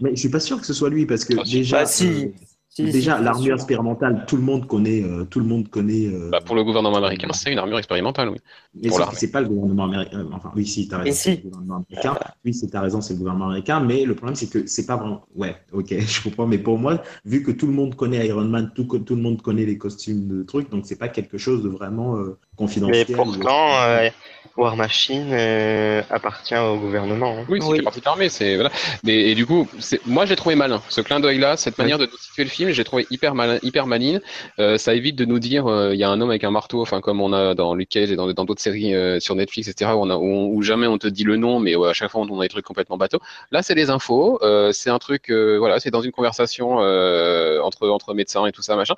Mais 0.00 0.10
je 0.14 0.20
suis 0.20 0.30
pas 0.30 0.38
sûr 0.40 0.60
que 0.60 0.66
ce 0.66 0.72
soit 0.74 0.90
lui 0.90 1.06
parce 1.06 1.24
que 1.24 1.34
déjà. 1.42 1.78
Bah, 1.80 1.86
si. 1.86 2.30
Si, 2.74 2.84
Déjà, 2.84 3.20
l'armure 3.20 3.56
expérimentale, 3.56 4.24
tout 4.26 4.36
le 4.36 4.42
monde 4.42 4.66
connaît. 4.66 5.02
euh, 5.02 5.24
tout 5.24 5.40
le 5.40 5.44
monde 5.44 5.68
connaît. 5.68 6.06
euh, 6.06 6.30
Bah, 6.30 6.40
pour 6.40 6.56
le 6.56 6.64
gouvernement 6.64 6.96
américain, 6.96 7.28
c'est 7.34 7.52
une 7.52 7.58
armure 7.58 7.76
expérimentale, 7.76 8.30
oui. 8.30 8.38
mais 8.82 8.88
c'est 9.12 9.30
pas 9.30 9.42
le 9.42 9.48
gouvernement 9.48 9.84
américain. 9.84 10.20
euh, 10.20 10.24
Enfin, 10.32 10.50
oui, 10.56 10.64
si, 10.66 10.88
t'as 10.88 10.98
raison. 10.98 11.12
Si. 11.14 11.30
le 11.36 11.36
gouvernement 11.50 11.84
américain. 11.86 12.14
Oui, 12.46 12.54
c'est 12.54 12.68
t'as 12.68 12.80
raison, 12.80 13.02
c'est 13.02 13.12
le 13.12 13.18
gouvernement 13.18 13.46
américain. 13.48 13.80
Mais 13.80 14.06
le 14.06 14.14
problème, 14.14 14.36
c'est 14.36 14.48
que 14.48 14.66
c'est 14.66 14.86
pas 14.86 14.96
vraiment. 14.96 15.26
Ouais, 15.34 15.54
ok, 15.72 15.88
je 16.00 16.22
comprends. 16.22 16.46
Mais 16.46 16.56
pour 16.56 16.78
moi, 16.78 17.02
vu 17.26 17.42
que 17.42 17.50
tout 17.50 17.66
le 17.66 17.74
monde 17.74 17.94
connaît 17.94 18.26
Iron 18.26 18.44
Man, 18.44 18.72
tout, 18.74 18.84
tout 18.84 19.16
le 19.16 19.20
monde 19.22 19.42
connaît 19.42 19.66
les 19.66 19.76
costumes 19.76 20.26
de 20.28 20.42
trucs, 20.42 20.70
donc 20.70 20.86
c'est 20.86 20.96
pas 20.98 21.08
quelque 21.08 21.36
chose 21.36 21.62
de 21.62 21.68
vraiment 21.68 22.16
euh, 22.16 22.22
Mais 22.22 22.36
confidentiel. 22.56 23.16
pourtant, 23.16 23.82
euh, 23.82 24.08
War 24.56 24.76
Machine 24.76 25.30
euh, 25.32 26.02
appartient 26.10 26.54
au 26.56 26.76
gouvernement. 26.78 27.38
hein. 27.40 27.46
Oui, 27.48 27.58
c'est 27.62 27.68
Oui. 27.68 27.78
une 27.78 27.84
partie 27.84 28.00
de 28.00 28.04
l'armée, 28.04 28.28
c'est 28.28 28.54
voilà. 28.56 28.70
Mais 29.02 29.14
et 29.30 29.34
du 29.34 29.46
coup, 29.46 29.66
moi 30.06 30.26
j'ai 30.26 30.36
trouvé 30.36 30.54
malin 30.54 30.82
ce 30.90 31.00
clin 31.00 31.20
d'œil 31.20 31.38
là, 31.38 31.56
cette 31.56 31.78
manière 31.78 31.96
de 31.98 32.04
nous 32.06 32.16
situer 32.18 32.44
le 32.44 32.50
film, 32.50 32.70
j'ai 32.70 32.84
trouvé 32.84 33.06
hyper 33.10 33.34
malin, 33.34 33.58
hyper 33.62 33.86
maligne. 33.86 34.20
Euh, 34.58 34.76
ça 34.76 34.94
évite 34.94 35.16
de 35.16 35.24
nous 35.24 35.38
dire 35.38 35.66
euh, 35.66 35.94
il 35.94 35.98
y 35.98 36.04
a 36.04 36.10
un 36.10 36.20
homme 36.20 36.28
avec 36.30 36.44
un 36.44 36.50
marteau, 36.50 36.82
enfin 36.82 37.00
comme 37.00 37.20
on 37.22 37.32
a 37.32 37.54
dans 37.54 37.74
Luke 37.74 37.88
Cage 37.88 38.10
et 38.10 38.16
dans 38.16 38.26
d'autres 38.44 38.60
séries 38.60 38.94
euh, 38.94 39.20
sur 39.20 39.34
Netflix, 39.34 39.68
etc. 39.68 39.92
Où, 39.94 40.00
on 40.00 40.10
a, 40.10 40.16
où, 40.16 40.24
on- 40.24 40.46
où 40.48 40.60
jamais 40.62 40.86
on 40.86 40.98
te 40.98 41.06
dit 41.08 41.24
le 41.24 41.36
nom, 41.36 41.58
mais 41.58 41.74
à 41.74 41.92
chaque 41.94 42.10
fois 42.10 42.20
on 42.20 42.38
a 42.40 42.42
des 42.42 42.48
trucs 42.50 42.66
complètement 42.66 42.98
bateaux. 42.98 43.20
Là, 43.52 43.62
c'est 43.62 43.74
des 43.74 43.88
infos, 43.90 44.38
euh, 44.42 44.70
c'est 44.72 44.90
un 44.90 44.98
truc, 44.98 45.30
euh, 45.30 45.56
voilà, 45.58 45.80
c'est 45.80 45.90
dans 45.90 46.02
une 46.02 46.12
conversation 46.12 46.78
euh, 46.82 47.60
entre 47.62 47.88
entre 47.88 48.12
médecins 48.12 48.44
et 48.46 48.52
tout 48.52 48.62
ça 48.62 48.76
machin. 48.76 48.94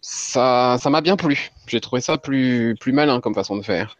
Ça, 0.00 0.76
ça 0.80 0.90
m'a 0.90 1.00
bien 1.00 1.16
plu. 1.16 1.50
J'ai 1.66 1.80
trouvé 1.80 2.00
ça 2.00 2.18
plus 2.18 2.76
plus 2.80 2.92
malin 2.92 3.20
comme 3.20 3.34
façon 3.34 3.56
de 3.56 3.62
faire. 3.62 3.96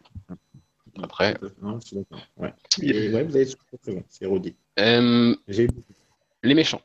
Après. 1.03 1.37
Non, 1.61 1.79
je 1.79 1.87
suis 1.87 1.95
d'accord. 1.95 2.19
Ouais. 2.37 2.53
Et 2.81 3.09
ouais, 3.09 3.23
vous 3.23 3.35
avez 3.35 3.45
c'est 3.45 3.93
bon, 3.93 4.03
c'est 4.09 4.25
rodé. 4.25 4.55
Euh, 4.79 5.35
les 6.43 6.53
méchants. 6.53 6.81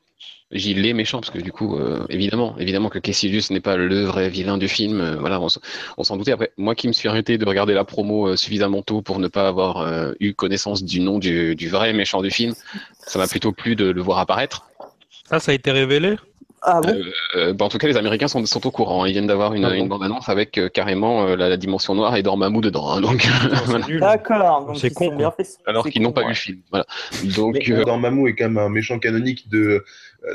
J'ai 0.51 0.75
les 0.75 0.93
méchants 0.93 1.19
parce 1.21 1.31
que 1.31 1.39
du 1.39 1.51
coup, 1.51 1.77
euh, 1.77 2.07
évidemment, 2.11 2.57
évidemment 2.59 2.89
que 2.89 2.99
Caecilius 2.99 3.51
n'est 3.51 3.61
pas 3.61 3.77
le 3.77 4.05
vrai 4.05 4.29
vilain 4.29 4.57
du 4.57 4.69
film. 4.69 5.01
euh, 5.01 5.17
voilà, 5.17 5.41
on, 5.41 6.05
s'en 6.05 6.17
doutait. 6.17 6.33
Après, 6.33 6.53
moi 6.57 6.75
qui 6.75 6.87
me 6.87 6.93
suis 6.93 7.09
arrêté 7.09 7.39
de 7.39 7.45
regarder 7.45 7.75
la 7.75 7.85
promo 7.85 8.29
euh, 8.29 8.37
suffisamment 8.37 8.83
tôt 8.83 9.03
pour 9.03 9.19
ne 9.19 9.27
pas 9.27 9.49
avoir 9.49 9.79
euh, 9.79 10.12
eu 10.21 10.35
connaissance 10.35 10.85
du 10.85 11.01
nom 11.01 11.19
du, 11.19 11.57
du 11.57 11.69
vrai 11.69 11.93
méchant 11.93 12.23
du 12.23 12.31
film, 12.31 12.55
ça 12.99 13.19
m'a 13.19 13.27
plutôt 13.27 13.53
plu 13.53 13.75
de 13.75 13.87
le 13.87 14.01
voir 14.01 14.19
apparaître. 14.19 14.69
Ah, 15.31 15.41
ça 15.41 15.53
a 15.53 15.55
été 15.55 15.73
révélé? 15.73 16.17
Ah 16.67 16.81
bon 16.81 16.89
Euh, 16.89 17.03
euh, 17.37 17.53
bah, 17.53 17.67
en 17.67 17.69
tout 17.69 17.77
cas, 17.79 17.87
les 17.87 17.97
Américains 17.97 18.27
sont, 18.29 18.45
sont 18.47 18.67
au 18.67 18.71
courant. 18.71 19.05
Ils 19.05 19.12
viennent 19.12 19.27
d'avoir 19.27 19.53
une, 19.55 19.65
Ah 19.67 19.69
bon 19.71 19.75
une 19.75 19.89
bande-annonce 19.89 20.29
avec 20.31 20.57
euh, 20.57 20.69
carrément 20.69 21.27
euh, 21.27 21.37
la, 21.37 21.49
la 21.51 21.57
dimension 21.59 21.95
noire 21.95 22.17
et 22.17 22.23
Dormammu 22.23 22.61
dedans. 22.62 22.89
hein, 22.91 23.01
donc, 23.01 23.27
nul. 23.89 24.01
D'accord. 24.01 24.67
donc 24.67 24.79
C'est 24.79 24.91
con, 24.93 25.15
bien 25.15 25.31
faits. 25.31 25.59
alors 25.67 25.87
qu'ils 25.89 26.01
n'ont 26.03 26.12
pas 26.12 26.23
ouais. 26.23 26.29
vu 26.29 26.33
le 26.33 26.37
film. 26.37 26.59
Voilà. 26.71 26.87
Donc, 27.37 27.57
euh, 27.69 27.85
Dormammu 27.85 28.29
est 28.31 28.35
quand 28.35 28.45
même 28.45 28.59
un 28.59 28.69
méchant 28.71 28.99
canonique 28.99 29.49
de, 29.51 29.85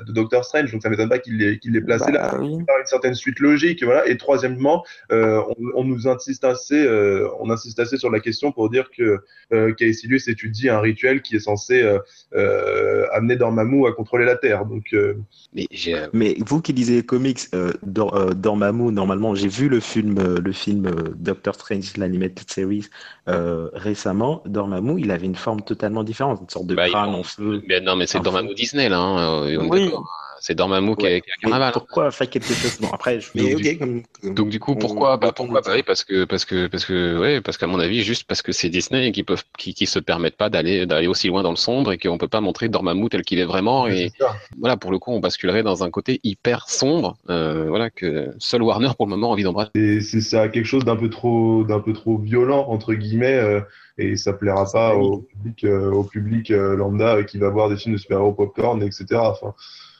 de 0.05 0.11
Doctor 0.11 0.43
Strange, 0.45 0.71
donc 0.71 0.81
ça 0.81 0.89
m'étonne 0.89 1.09
pas 1.09 1.19
qu'il 1.19 1.37
l'ait 1.37 1.57
qu'il 1.59 1.73
l'ait 1.73 1.81
placé 1.81 2.11
là. 2.11 2.31
Bah, 2.31 2.37
oui. 2.41 2.63
par 2.65 2.77
une 2.79 2.85
certaine 2.85 3.15
suite 3.15 3.39
logique, 3.39 3.83
voilà. 3.83 4.07
Et 4.07 4.17
troisièmement, 4.17 4.83
euh, 5.11 5.41
on, 5.49 5.81
on 5.81 5.83
nous 5.83 6.07
insiste 6.07 6.43
assez, 6.43 6.85
euh, 6.85 7.27
on 7.39 7.49
insiste 7.49 7.79
assez 7.79 7.97
sur 7.97 8.09
la 8.11 8.19
question 8.19 8.51
pour 8.51 8.69
dire 8.69 8.89
que 8.95 9.19
euh, 9.53 9.73
Caecilius 9.73 10.27
étudie 10.27 10.69
un 10.69 10.79
rituel 10.79 11.21
qui 11.21 11.35
est 11.35 11.39
censé 11.39 11.81
euh, 11.81 11.99
euh, 12.35 13.05
amener 13.13 13.35
Dormammu 13.35 13.87
à 13.87 13.91
contrôler 13.91 14.25
la 14.25 14.35
Terre. 14.35 14.65
Donc, 14.65 14.93
euh, 14.93 15.15
mais 15.53 15.67
euh, 15.87 16.07
Mais 16.13 16.35
vous 16.45 16.61
qui 16.61 16.73
lisez 16.73 16.95
les 16.97 17.03
comics, 17.05 17.39
euh, 17.53 17.71
Dor- 17.83 18.15
euh, 18.15 18.33
Dormammu, 18.33 18.91
normalement, 18.91 19.35
j'ai 19.35 19.47
vu 19.47 19.69
le 19.69 19.79
film, 19.79 20.17
euh, 20.19 20.39
le 20.39 20.51
film 20.51 20.85
euh, 20.85 21.13
Doctor 21.15 21.55
Strange, 21.55 21.97
l'animated 21.97 22.49
series, 22.49 22.87
euh, 23.27 23.69
récemment. 23.73 24.41
Dormammu, 24.45 24.99
il 24.99 25.11
avait 25.11 25.25
une 25.25 25.35
forme 25.35 25.61
totalement 25.61 26.03
différente, 26.03 26.39
une 26.41 26.49
sorte 26.49 26.67
de 26.67 26.75
Bah, 26.75 26.87
il- 26.87 26.91
crâne 26.91 27.15
en 27.15 27.23
feu. 27.23 27.61
mais 27.67 27.81
non, 27.81 27.95
mais 27.95 28.07
c'est 28.07 28.19
Dormammu 28.21 28.53
Disney 28.53 28.89
là. 28.89 28.99
hein, 28.99 29.43
euh, 29.47 29.57
on 29.59 29.73
est 29.75 29.78
Oui. 29.79 29.93
C'est 30.41 30.55
Dormammu 30.55 30.95
qui 30.95 31.05
est, 31.05 31.09
Ouais. 31.15 31.21
qui 31.21 31.29
est 31.29 31.33
à 31.33 31.35
Mais 31.37 31.49
Carnaval. 31.49 31.67
hein. 31.69 31.71
pourquoi 31.73 32.11
faire 32.11 32.29
quelque 32.29 32.53
chose 32.53 32.77
Bon, 32.79 32.87
après, 32.91 33.19
je... 33.19 33.29
Mais 33.35 33.53
ok, 33.55 33.61
du- 33.61 33.77
comme, 33.77 34.01
Donc 34.35 34.49
du 34.49 34.59
coup, 34.59 34.71
on- 34.71 34.75
pourquoi, 34.75 35.17
bah, 35.17 35.27
on- 35.29 35.33
pourquoi 35.33 35.61
bah 35.61 35.71
oui, 35.75 35.83
parce 35.83 36.03
que 36.03 36.25
parce 36.25 36.45
que 36.45 36.67
parce 36.67 36.85
que 36.85 37.19
ouais, 37.19 37.41
parce 37.41 37.57
qu'à 37.57 37.67
mon 37.67 37.79
avis, 37.79 38.03
juste 38.03 38.23
parce 38.25 38.41
que 38.41 38.51
c'est 38.51 38.69
Disney 38.69 39.07
et 39.07 39.11
qui 39.11 39.23
peuvent 39.23 39.43
qui, 39.57 39.73
qui 39.73 39.85
se 39.85 39.99
permettent 39.99 40.37
pas 40.37 40.49
d'aller 40.49 40.85
d'aller 40.85 41.07
aussi 41.07 41.27
loin 41.27 41.43
dans 41.43 41.49
le 41.51 41.55
sombre 41.57 41.91
et 41.91 41.97
qu'on 41.97 42.17
peut 42.17 42.27
pas 42.27 42.41
montrer 42.41 42.69
Dormammu 42.69 43.09
tel 43.09 43.21
qu'il 43.23 43.39
est 43.39 43.45
vraiment 43.45 43.87
et 43.87 44.11
voilà 44.57 44.77
pour 44.77 44.91
le 44.91 44.99
coup, 44.99 45.11
on 45.11 45.19
basculerait 45.19 45.63
dans 45.63 45.83
un 45.83 45.89
côté 45.91 46.19
hyper 46.23 46.69
sombre, 46.69 47.17
euh, 47.29 47.65
voilà 47.67 47.89
que 47.89 48.33
seul 48.39 48.61
Warner 48.63 48.89
pour 48.97 49.05
le 49.05 49.11
moment 49.11 49.29
a 49.29 49.33
envie 49.33 49.43
d'embrasser. 49.43 50.01
C'est 50.01 50.21
ça 50.21 50.47
quelque 50.49 50.65
chose 50.65 50.85
d'un 50.85 50.95
peu 50.95 51.09
trop, 51.09 51.63
d'un 51.63 51.79
peu 51.79 51.93
trop 51.93 52.17
violent 52.17 52.65
entre 52.69 52.93
guillemets, 52.93 53.35
euh, 53.35 53.61
et 53.97 54.15
ça 54.15 54.31
plaira 54.31 54.65
pas 54.71 54.95
au 54.95 55.17
public, 55.19 55.63
euh, 55.65 55.91
au 55.91 56.03
public 56.03 56.51
euh, 56.51 56.75
lambda 56.77 57.17
euh, 57.17 57.23
qui 57.23 57.37
va 57.37 57.49
voir 57.49 57.69
des 57.69 57.75
films 57.75 57.95
de 57.95 57.99
super-héros 57.99 58.31
popcorn, 58.31 58.81
etc. 58.81 59.05
Enfin, 59.15 59.53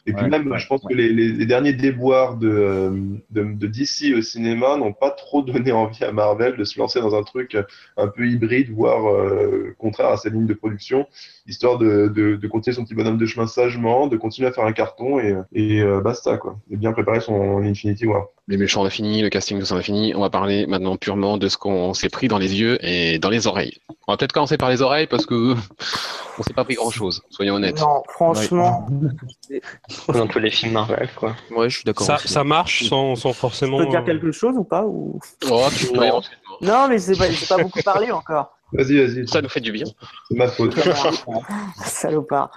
et 0.05 0.13
puis 0.13 0.23
Ouais, 0.23 0.29
même, 0.29 0.57
je 0.57 0.67
pense 0.67 0.81
que 0.81 0.93
les, 0.93 1.45
derniers 1.45 1.73
déboires 1.73 2.37
de, 2.37 2.49
euh, 2.49 2.91
de, 3.31 3.43
de 3.43 3.67
DC 3.67 4.15
au 4.17 4.21
cinéma 4.21 4.77
n'ont 4.77 4.93
pas 4.93 5.11
trop 5.11 5.41
donné 5.41 5.71
envie 5.71 6.03
à 6.03 6.11
Marvel 6.11 6.57
de 6.57 6.63
se 6.63 6.79
lancer 6.79 6.99
dans 6.99 7.15
un 7.15 7.23
truc 7.23 7.57
un 7.97 8.07
peu 8.07 8.27
hybride, 8.27 8.71
voire 8.71 9.09
euh, 9.09 9.75
contraire 9.77 10.09
à 10.09 10.17
sa 10.17 10.29
ligne 10.29 10.45
de 10.45 10.53
production, 10.53 11.07
histoire 11.47 11.77
de, 11.77 12.07
de, 12.07 12.35
de 12.35 12.47
continuer 12.47 12.75
son 12.75 12.83
petit 12.83 12.95
bonhomme 12.95 13.17
de 13.17 13.25
chemin 13.25 13.47
sagement, 13.47 14.07
de 14.07 14.17
continuer 14.17 14.47
à 14.47 14.51
faire 14.51 14.65
un 14.65 14.73
carton 14.73 15.19
et, 15.19 15.35
et 15.53 15.81
euh, 15.81 16.01
basta 16.01 16.37
quoi, 16.37 16.57
et 16.71 16.77
bien 16.77 16.91
préparer 16.91 17.19
son 17.19 17.61
Infinity 17.61 18.05
War. 18.05 18.27
Les 18.49 18.57
méchants 18.57 18.81
on 18.81 18.85
a 18.85 18.89
fini, 18.89 19.21
le 19.21 19.29
casting 19.29 19.59
tout 19.59 19.65
ça 19.67 19.75
on 19.75 19.77
a 19.77 19.83
fini. 19.83 20.15
On 20.15 20.21
va 20.21 20.31
parler 20.31 20.65
maintenant 20.65 20.97
purement 20.97 21.37
de 21.37 21.47
ce 21.47 21.55
qu'on 21.55 21.93
s'est 21.93 22.09
pris 22.09 22.27
dans 22.27 22.39
les 22.39 22.59
yeux 22.59 22.83
et 22.83 23.19
dans 23.19 23.29
les 23.29 23.45
oreilles. 23.45 23.77
On 24.07 24.11
va 24.11 24.17
peut-être 24.17 24.31
commencer 24.31 24.57
par 24.57 24.71
les 24.71 24.81
oreilles 24.81 25.05
parce 25.05 25.27
que 25.27 25.53
on 26.39 26.41
s'est 26.41 26.53
pas 26.53 26.63
pris 26.63 26.73
grand 26.73 26.89
chose, 26.89 27.21
soyons 27.29 27.53
honnêtes. 27.55 27.79
Non, 27.79 28.01
franchement, 28.09 28.87
Dans 30.07 30.25
tous 30.25 30.39
les 30.39 30.49
films 30.49 30.73
Marvel, 30.73 31.07
quoi. 31.15 31.35
Ouais, 31.51 31.69
je 31.69 31.75
suis 31.75 31.83
d'accord. 31.85 32.07
Ça, 32.07 32.43
marche 32.43 32.89
sans, 32.89 33.15
sans 33.15 33.33
je 33.33 33.37
forcément. 33.37 33.77
peux 33.77 33.85
dire 33.85 34.03
quelque 34.03 34.31
chose 34.31 34.55
ou 34.57 34.63
pas 34.63 34.83
ou... 34.83 35.19
Oh, 35.51 35.67
tu 35.77 35.93
Non. 35.93 36.19
Non, 36.61 36.87
mais 36.89 36.97
j'ai 36.97 37.15
pas, 37.15 37.29
j'ai 37.29 37.45
pas 37.45 37.61
beaucoup 37.61 37.83
parlé 37.83 38.09
encore. 38.09 38.57
Vas-y, 38.73 38.97
vas-y, 38.97 39.27
Ça 39.27 39.43
nous 39.43 39.49
fait 39.49 39.61
du 39.61 39.71
bien. 39.71 39.85
c'est 40.27 40.37
ma 40.37 40.47
faute. 40.47 40.75
Salopard. 41.85 42.49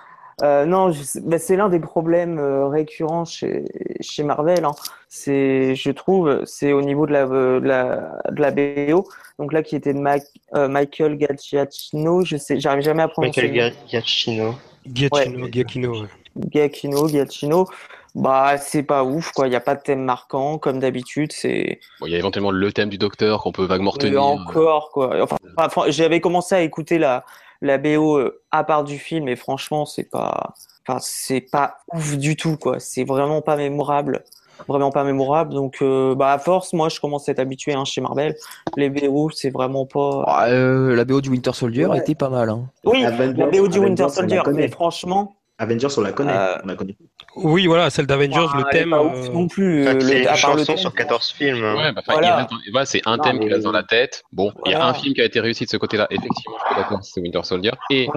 Euh, 0.43 0.65
non, 0.67 0.91
bah, 1.23 1.39
c'est 1.39 1.55
l'un 1.57 1.69
des 1.69 1.79
problèmes 1.79 2.39
euh, 2.39 2.67
récurrents 2.67 3.25
chez, 3.25 3.65
chez 4.01 4.25
Marvel. 4.25 4.65
hein. 4.65 4.73
C'est, 5.09 5.75
je 5.77 5.91
trouve, 5.91 6.43
c'est 6.47 6.73
au 6.73 6.83
niveau 6.83 7.07
de 7.07 7.13
la, 7.13 7.23
euh, 7.27 7.61
de 7.61 7.67
la, 7.69 8.19
de 8.31 8.41
la 8.41 8.51
BO. 8.51 9.07
Donc 9.39 9.53
là, 9.53 9.63
qui 9.63 9.77
était 9.77 9.95
de 9.95 10.01
Mac- 10.01 10.23
euh, 10.55 10.67
Michael 10.69 11.19
Giacchino, 11.41 12.25
je 12.25 12.37
sais, 12.37 12.59
j'arrive 12.59 12.83
jamais 12.83 13.03
à 13.03 13.09
prononcer. 13.09 13.43
Michael 13.43 13.73
Giacchino. 13.89 14.55
Giacchino, 14.93 15.47
Giacchino, 15.49 16.01
ouais. 16.03 16.09
Giacchino, 16.51 17.09
Giacchino. 17.09 17.67
Bah, 18.15 18.59
c'est 18.59 18.83
pas 18.83 19.05
ouf, 19.05 19.33
quoi. 19.33 19.47
Il 19.47 19.51
n'y 19.51 19.57
a 19.57 19.61
pas 19.61 19.75
de 19.75 19.81
thème 19.83 20.03
marquant, 20.03 20.59
comme 20.59 20.79
d'habitude. 20.81 21.33
C'est 21.33 21.79
Bon, 22.01 22.07
il 22.07 22.13
y 22.13 22.15
a 22.15 22.19
éventuellement 22.19 22.51
le 22.51 22.73
thème 22.73 22.91
du 22.91 22.99
docteur 22.99 23.43
qu'on 23.43 23.53
peut 23.53 23.65
vaguement 23.65 23.91
Et 23.93 23.95
retenir. 23.95 24.23
encore, 24.23 24.91
quoi. 24.91 25.23
Enfin, 25.23 25.37
enfin, 25.57 25.83
j'avais 25.89 26.21
commencé 26.21 26.55
à 26.55 26.61
écouter 26.63 26.99
la, 26.99 27.25
la 27.63 27.79
BO 27.79 28.19
euh, 28.19 28.43
à 28.51 28.65
part 28.65 28.85
du 28.85 28.99
film, 28.99 29.29
et 29.29 29.37
franchement, 29.37 29.87
c'est 29.87 30.05
pas, 30.11 30.53
enfin, 30.87 30.99
c'est 31.01 31.41
pas 31.41 31.79
ouf 31.95 32.19
du 32.19 32.37
tout, 32.37 32.57
quoi. 32.59 32.79
C'est 32.81 33.05
vraiment 33.05 33.41
pas 33.41 33.57
mémorable. 33.57 34.23
Vraiment 34.69 34.91
pas 34.93 35.03
mémorable. 35.03 35.55
Donc, 35.55 35.79
euh, 35.83 36.15
bah, 36.15 36.33
à 36.33 36.39
force, 36.39 36.73
moi, 36.73 36.89
je 36.89 37.01
commence 37.01 37.29
à 37.29 37.33
être 37.33 37.39
habitué 37.41 37.73
hein, 37.73 37.85
chez 37.85 38.01
Marvel. 38.01 38.37
Les 38.77 38.91
BO, 38.91 39.31
c'est 39.31 39.51
vraiment 39.51 39.87
pas. 39.87 40.23
Ah, 40.27 40.47
euh, 40.51 40.95
la 40.95 41.05
BO 41.05 41.21
du 41.21 41.31
Winter 41.31 41.53
Soldier 41.53 41.87
Ouais. 41.87 41.99
était 41.99 42.15
pas 42.15 42.29
mal. 42.29 42.49
Hein. 42.51 42.67
Oui, 42.85 43.05
Avengers- 43.05 43.39
la 43.39 43.47
BO 43.47 43.67
du 43.69 43.79
Winter 43.81 44.03
Avengers, 44.05 44.15
Soldier, 44.15 44.43
mais 44.55 44.69
franchement, 44.69 45.35
Avengers, 45.59 45.89
on 45.97 46.01
la 46.03 46.13
connaît. 46.13 46.37
Euh, 46.37 46.57
On 46.63 46.67
la 46.69 46.75
connaît. 46.77 46.97
Oui, 47.37 47.67
voilà, 47.67 47.89
celle 47.91 48.07
d'Avengers, 48.07 48.47
le 48.57 48.65
thème. 48.71 48.93
euh, 48.93 49.29
non 49.31 49.49
plus. 49.49 49.83
Enfin, 49.89 49.97
euh, 49.97 50.01
c'est 50.01 50.15
le- 50.15 50.21
une 50.21 50.27
à 50.27 50.29
part 50.29 50.35
le 50.35 50.59
chanson 50.59 50.65
thème. 50.65 50.77
sur 50.77 50.95
14 50.95 51.31
films. 51.33 51.63
Ouais, 51.77 51.93
bah, 51.93 52.03
Voilà. 52.07 52.47
voilà, 52.71 52.87
c'est 52.87 53.01
un 53.07 53.17
Non, 53.17 53.23
thème 53.23 53.39
qui 53.41 53.47
mais- 53.47 53.53
reste 53.55 53.65
dans 53.65 53.73
la 53.73 53.83
tête. 53.83 54.23
Bon, 54.33 54.53
il 54.67 54.73
y 54.73 54.75
a 54.75 54.87
un 54.87 54.93
film 54.95 55.15
qui 55.15 55.21
a 55.21 55.25
été 55.25 55.41
réussi 55.41 55.65
de 55.65 55.71
ce 55.71 55.77
côté-là. 55.79 56.07
Effectivement, 56.11 56.57
je 56.61 56.75
suis 56.75 56.83
d'accord, 56.83 56.99
c'est 57.03 57.21
Winter 57.21 57.41
Soldier. 57.45 57.73
Et 57.91 58.09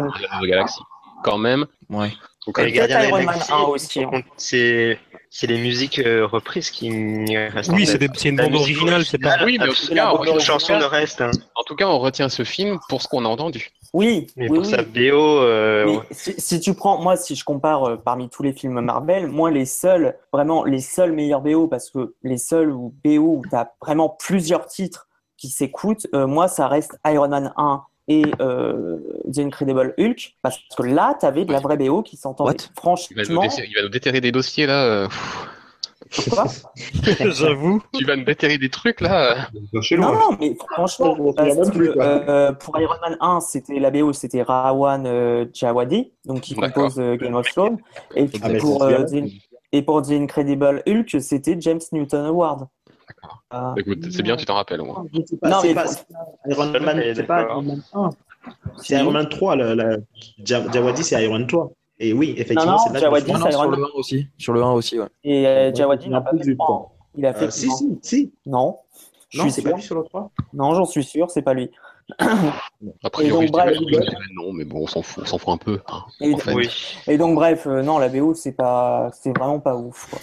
Galaxy. 0.44 0.80
Quand 1.24 1.38
même. 1.38 1.66
Ouais. 1.90 2.12
Donc, 2.46 2.60
Et 2.60 2.62
Et 2.62 2.66
les 2.66 2.72
Gardiens 2.74 2.98
de 2.98 3.02
la 3.04 3.08
Iron 3.10 3.18
Man 3.18 3.26
Galaxie, 3.28 3.52
1 3.54 3.58
aussi, 3.58 4.04
hein. 4.04 4.22
c'est 4.38 5.00
c'est 5.32 5.48
les 5.48 5.58
musiques 5.58 6.00
euh, 6.00 6.26
reprises 6.28 6.70
qui 6.70 6.90
me 6.92 7.52
restent 7.52 7.72
en 7.72 7.74
Oui, 7.74 7.86
c'est 7.88 7.98
une 8.30 8.38
La 8.38 8.44
bande 8.44 8.56
originale, 8.56 9.04
c'est 9.04 9.18
pas. 9.18 9.38
Oui, 9.44 9.58
mais 9.60 9.68
en 9.68 9.74
tout 9.74 9.88
cas, 9.94 10.12
aucune 10.12 10.30
originale. 10.30 10.40
chanson 10.42 10.78
ne 10.78 10.84
reste. 10.86 11.22
hein. 11.22 11.32
en 11.56 11.64
tout 11.64 11.76
cas, 11.76 11.88
on 11.88 11.98
retient 12.00 12.30
ce 12.30 12.44
film 12.44 12.78
pour 12.88 13.02
ce 13.02 13.08
qu'on 13.08 13.26
a 13.26 13.28
entendu. 13.28 13.70
Oui, 13.96 14.28
Mais 14.36 14.50
oui, 14.50 14.58
pour 14.58 14.66
oui. 14.66 14.72
sa 14.72 14.82
BO, 14.84 15.40
euh, 15.40 15.86
Mais 15.86 16.00
si, 16.12 16.34
si 16.38 16.60
tu 16.60 16.74
prends, 16.74 17.02
moi, 17.02 17.16
si 17.16 17.34
je 17.34 17.46
compare 17.46 17.84
euh, 17.86 17.96
parmi 17.96 18.28
tous 18.28 18.44
les 18.44 18.52
films 18.52 18.82
Marvel, 18.82 19.28
moi, 19.28 19.52
les 19.52 19.66
seuls, 19.66 20.18
vraiment, 20.34 20.66
les 20.66 20.82
seuls 20.82 21.14
meilleurs 21.14 21.40
BO, 21.40 21.68
parce 21.68 21.90
que 21.90 22.14
les 22.22 22.38
seuls 22.38 22.72
où 22.72 22.94
BO 23.06 23.38
où 23.38 23.42
tu 23.50 23.56
as 23.56 23.72
vraiment 23.82 24.10
plusieurs 24.10 24.68
titres 24.68 25.08
qui 25.38 25.48
s'écoutent, 25.48 26.08
euh, 26.14 26.28
moi, 26.28 26.50
ça 26.50 26.68
reste 26.68 27.00
Iron 27.08 27.30
Man 27.30 27.54
1 27.56 27.84
et 28.10 28.24
euh, 28.42 28.98
The 29.34 29.40
Incredible 29.40 29.94
Hulk, 29.98 30.36
parce 30.42 30.60
que 30.78 30.84
là, 30.84 31.16
tu 31.18 31.26
avais 31.26 31.46
de 31.46 31.54
la 31.54 31.62
vraie 31.62 31.78
BO 31.78 32.04
qui 32.04 32.18
s'entendait. 32.18 32.52
What? 32.52 32.58
Il 33.10 33.16
va, 33.16 33.24
nous 33.24 33.40
Franchement, 33.40 33.44
il 33.66 33.76
va 33.78 33.82
nous 33.84 33.90
déterrer 33.90 34.20
des 34.20 34.34
dossiers 34.34 34.66
là. 34.68 34.84
euh, 34.84 35.08
J'avoue. 37.32 37.82
tu 37.94 38.06
vas 38.06 38.16
nous 38.16 38.24
déterrer 38.26 38.58
des 38.58 38.70
trucs 38.70 39.02
là. 39.02 39.48
euh. 39.74 39.82
Chez 39.82 39.98
Non, 39.98 40.12
loin. 40.12 40.20
non, 40.32 40.38
mais 40.40 40.56
franchement, 40.74 41.16
me 41.16 41.32
parce 41.34 41.70
plus, 41.72 41.88
que, 41.90 41.94
quoi. 41.94 42.04
euh, 42.06 42.52
pour 42.54 42.80
Iron 42.80 42.96
Man 43.02 43.18
1, 43.20 43.40
c'était 43.42 43.80
la 43.80 43.92
BO, 43.92 44.14
c'était 44.14 44.42
Rawan 44.44 45.06
euh, 45.06 45.46
Djawadi, 45.54 46.12
donc 46.26 46.42
qui 46.42 46.56
compose 46.56 47.00
euh, 47.00 47.16
Game 47.18 47.36
of 47.36 47.48
Thrones, 47.52 47.78
et 48.16 48.28
Ah, 48.42 48.50
pour, 48.60 48.84
me 48.86 48.92
euh. 48.94 49.04
The- 49.06 49.32
et 49.72 49.82
pour 49.82 50.02
The 50.04 50.12
Incredible 50.12 50.84
Hulk, 50.88 51.22
c'était 51.22 51.58
James 51.60 51.82
Newton 51.92 52.26
Howard. 52.28 52.68
D'accord. 53.08 53.44
Ah. 53.52 53.74
Écoute, 53.78 54.00
c'est 54.12 54.24
bien, 54.24 54.36
tu 54.38 54.46
t'en 54.46 54.56
rappelles 54.56 54.82
au 54.82 54.86
moins. 54.86 55.06
Je 55.14 55.20
sais 55.26 55.38
pas, 55.38 55.50
Non, 55.50 55.58
mais 55.64 55.74
pas, 55.74 55.88
c'est 55.88 56.06
pas 56.08 56.26
Iron 56.50 56.80
Man, 56.80 57.02
c'est 57.16 57.24
pas. 57.24 57.42
Iron 57.44 57.62
Man 57.62 57.82
1. 57.94 58.10
C'est 58.82 58.96
Iron 58.96 59.12
Man 59.12 59.28
3. 59.30 59.56
La, 59.56 59.76
la... 59.76 59.98
Ja- 60.44 60.72
Jawadi, 60.72 61.04
c'est 61.04 61.24
Iron 61.24 61.34
Man 61.40 61.48
3. 61.48 61.72
Et 62.00 62.12
oui, 62.14 62.34
effectivement, 62.38 62.74
non, 62.74 62.78
c'est 62.80 62.90
là 62.94 63.00
que 63.00 63.06
Jawadi, 63.06 63.32
Non, 63.32 63.40
non, 63.40 63.46
c'est 63.46 63.52
sur 63.54 63.70
le 63.72 63.78
1 63.84 63.88
aussi. 63.96 64.28
Sur 64.38 64.54
le 64.54 64.64
1 64.64 64.72
aussi, 64.72 65.00
ouais. 65.00 65.08
Et 65.24 65.48
euh, 65.48 65.74
Jawadi 65.74 66.10
n'a 66.10 66.18
a 66.18 66.22
pas 66.22 66.32
fait 66.32 66.44
du 66.44 66.58
temps. 66.58 66.92
Il 67.18 67.26
a 67.26 67.34
fait 67.34 67.46
Euh, 67.46 67.50
si, 67.52 67.68
non. 67.68 67.76
si, 67.78 68.00
si. 68.02 68.34
Non, 68.46 68.78
je 69.30 69.38
Non, 69.42 69.50
c'est 69.50 69.62
pas 69.62 69.72
lui 69.72 69.82
sur 69.82 69.96
le 69.96 70.04
3. 70.04 70.32
Non, 70.54 70.74
j'en 70.74 70.86
suis 70.86 71.04
sûr, 71.04 71.30
c'est 71.32 71.42
pas 71.42 71.54
lui. 71.54 71.72
A 72.20 73.10
priori, 73.10 73.46
Et 73.46 73.50
donc, 73.50 73.52
bref, 73.52 73.78
non, 74.36 74.52
mais 74.54 74.66
bon, 74.66 74.82
on 74.84 74.88
s'en 74.88 75.02
fout, 75.02 75.24
on 75.24 75.26
s'en 75.26 75.38
fout 75.40 75.50
un 75.54 75.58
peu. 75.58 75.80
hein, 75.88 76.04
Et, 76.22 76.34
en 76.34 76.38
fait. 76.38 76.54
oui. 76.54 76.70
et 77.08 77.18
donc 77.18 77.34
bref, 77.36 77.66
euh, 77.66 77.82
non, 77.82 77.98
la 77.98 78.10
BO 78.10 78.34
c'est 78.36 78.52
pas, 78.52 79.10
c'est 79.14 79.36
vraiment 79.36 79.60
pas 79.60 79.76
ouf. 79.76 80.08
Quoi. 80.12 80.20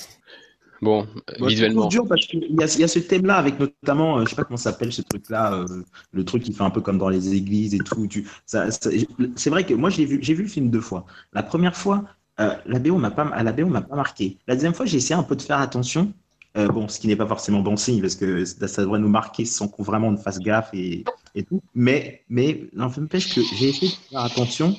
Bon, 0.83 1.07
Bon, 1.39 1.47
visuellement. 1.47 1.83
C'est 1.85 1.97
dur 1.97 2.09
parce 2.09 2.27
qu'il 2.27 2.43
y 2.43 2.63
a, 2.63 2.67
il 2.75 2.81
y 2.81 2.85
a 2.85 2.89
ce 2.89 2.99
thème-là 2.99 3.37
avec 3.37 3.59
notamment, 3.59 4.19
euh, 4.19 4.25
je 4.25 4.31
sais 4.31 4.37
pas 4.37 4.45
comment 4.45 4.57
s'appelle 4.57 4.93
ce 4.93 5.03
truc-là, 5.03 5.55
euh, 5.55 5.83
le 6.13 6.25
truc 6.25 6.43
qui 6.43 6.53
fait 6.53 6.65
un 6.65 6.71
peu 6.71 6.81
comme 6.81 6.99
dans 6.99 7.09
les 7.09 7.35
églises 7.35 7.75
et 7.75 7.83
tout. 7.83 8.07
Tu, 8.09 8.29
ça, 8.47 8.71
ça- 8.71 8.91
c'est 9.37 9.51
vrai 9.51 9.65
que 9.65 9.75
moi 9.75 9.91
j'ai 9.91 10.05
vu, 10.05 10.19
j'ai 10.23 10.35
vu 10.35 10.43
le 10.43 10.49
film 10.49 10.71
deux 10.71 10.81
fois. 10.81 11.07
La 11.33 11.43
première 11.43 11.77
fois, 11.77 12.05
euh, 12.41 12.55
la 12.67 12.79
BO 12.81 12.99
m'a 12.99 13.11
pas, 13.13 13.25
à 13.29 13.43
la 13.43 13.53
BO 13.53 13.69
m'a 13.69 13.83
pas 13.83 13.97
marqué. 13.97 14.39
La 14.47 14.55
deuxième 14.55 14.75
fois, 14.75 14.87
j'ai 14.87 14.97
essayé 14.99 15.15
un 15.15 15.23
peu 15.23 15.37
de 15.37 15.43
faire 15.43 15.59
attention 15.61 16.13
Euh, 16.59 16.69
bon, 16.69 16.87
ce 16.89 17.01
qui 17.01 17.07
n'est 17.09 17.17
pas 17.17 17.27
forcément 17.27 17.61
bon 17.61 17.77
signe 17.79 18.01
parce 18.03 18.15
que 18.15 18.45
ça, 18.45 18.83
devrait 18.83 18.99
nous 19.01 19.09
marquer 19.09 19.47
sans 19.47 19.69
qu'on 19.69 19.83
vraiment 19.83 20.09
on 20.09 20.17
fasse 20.19 20.39
gaffe 20.43 20.69
et, 20.75 21.09
et 21.35 21.45
tout. 21.45 21.63
Mais, 21.75 22.25
mais 22.29 22.69
n'empêche 22.75 23.35
que 23.35 23.41
j'ai 23.43 23.69
essayé 23.71 23.91
de 23.93 23.97
faire 24.11 24.21
attention. 24.21 24.77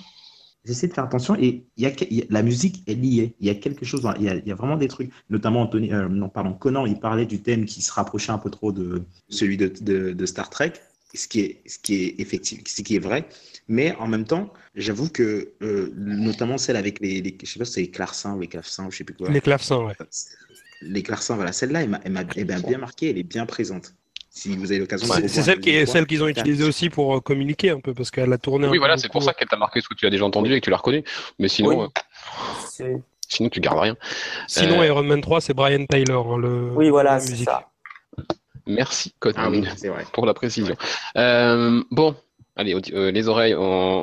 J'essaie 0.65 0.87
de 0.87 0.93
faire 0.93 1.03
attention 1.03 1.35
et 1.35 1.65
il 1.75 1.83
y 1.83 1.85
a, 1.87 1.91
il 2.09 2.17
y 2.17 2.21
a- 2.21 2.25
la 2.29 2.41
musique 2.41 2.83
est 2.87 2.93
liée. 2.95 3.35
Il 3.41 3.47
y 3.47 3.49
a 3.49 3.55
quelque 3.55 3.85
chose, 3.85 4.01
dans- 4.01 4.13
il 4.15 4.23
y 4.23 4.29
a, 4.29 4.35
il 4.35 4.47
y 4.47 4.51
a 4.51 4.55
vraiment 4.55 4.77
des 4.77 4.87
trucs. 4.87 5.11
Notamment, 5.29 5.61
Anthony, 5.63 5.91
euh, 5.93 6.07
non, 6.07 6.29
pardon, 6.29 6.53
Conan, 6.53 6.85
il 6.85 6.99
parlait 6.99 7.25
du 7.25 7.41
thème 7.41 7.65
qui 7.65 7.81
se 7.81 7.91
rapprochait 7.91 8.31
un 8.31 8.37
peu 8.37 8.49
trop 8.49 8.71
de 8.71 9.03
celui 9.29 9.57
de, 9.57 9.67
de, 9.81 10.13
de 10.13 10.25
Star 10.25 10.49
Trek, 10.49 10.73
ce 11.13 11.27
qui 11.27 11.41
est, 11.41 11.61
ce 11.67 11.79
qui 11.79 11.95
est 11.95 12.19
effectif, 12.21 12.61
ce 12.65 12.81
qui 12.81 12.95
est 12.95 12.99
vrai. 12.99 13.27
Mais 13.67 13.93
en 13.97 14.07
même 14.07 14.23
temps, 14.25 14.53
j'avoue 14.75 15.09
que, 15.09 15.53
euh, 15.61 15.91
notamment 15.97 16.57
celle 16.57 16.77
avec 16.77 16.99
les, 17.01 17.21
les 17.21 17.37
je 17.43 17.49
sais 17.51 17.59
pas 17.59 17.65
si 17.65 17.73
c'est 17.73 17.81
les 17.81 17.91
clarcins 17.91 18.33
ou 18.35 18.39
les 18.39 18.47
clavecins, 18.47 18.89
je 18.89 18.97
sais 18.97 19.03
plus 19.03 19.15
quoi. 19.15 19.29
Les 19.31 19.41
clavecins, 19.41 19.85
ouais. 19.85 19.95
Les 20.81 21.03
clarcins, 21.03 21.35
voilà, 21.35 21.51
celle-là, 21.51 21.81
elle 21.83 21.89
m'a 21.89 22.23
bien 22.23 22.77
marqué, 22.77 23.09
elle 23.09 23.17
est 23.17 23.23
bien 23.23 23.45
présente. 23.45 23.95
Si 24.35 24.57
vous 24.57 24.71
avez 24.71 24.79
l'occasion 24.79 25.05
de 25.07 25.27
C'est- 25.27 25.43
celle, 25.43 25.59
qui 25.59 25.69
est, 25.69 26.07
qu'ils 26.07 26.23
ont 26.23 26.27
utilisée 26.27 26.63
aussi 26.63 26.89
pour 26.89 27.15
euh, 27.15 27.19
communiquer 27.19 27.69
un 27.69 27.79
peu, 27.79 27.93
parce 27.93 28.09
qu'elle 28.09 28.33
a 28.33 28.39
tourné 28.39 28.65
un 28.65 28.71
Oui, 28.71 28.79
voilà, 28.79 28.97
c'est 28.97 29.11
pour 29.11 29.21
ça 29.21 29.31
qu'elle 29.31 29.47
t'a 29.47 29.57
marqué, 29.57 29.79
parce 29.79 29.87
que 29.87 29.93
tu 29.93 30.05
l'as 30.05 30.09
déjà 30.11 30.25
entendu 30.25 30.51
et 30.53 30.59
que 30.59 30.65
tu 30.65 30.71
l'as 30.71 30.77
reconnu. 30.77 31.03
Mais 31.37 31.47
sinon, 31.47 31.69
Oui. 31.83 31.87
euh, 32.81 32.97
sinon 33.29 33.49
tu 33.49 33.59
gardes 33.59 33.77
rien. 33.77 33.95
Sinon, 34.47 34.81
Euh, 34.81 34.87
Iron 34.87 35.03
Man 35.03 35.21
3, 35.21 35.39
c'est 35.39 35.53
Brian 35.53 35.85
Taylor, 35.85 36.33
hein, 36.33 36.37
le, 36.39 36.71
Oui, 36.75 36.89
voilà, 36.89 37.19
c'est 37.19 37.29
musique. 37.29 37.45
ça. 37.47 37.69
Merci, 38.65 39.13
Conan, 39.19 39.35
Ah 39.37 39.49
oui, 39.51 39.63
pour 40.13 40.25
la 40.25 40.33
précision. 40.33 40.75
Euh, 41.15 41.83
bon, 41.91 42.15
allez, 42.55 42.75
euh, 42.93 43.11
les 43.11 43.27
oreilles, 43.27 43.55
on, 43.55 43.61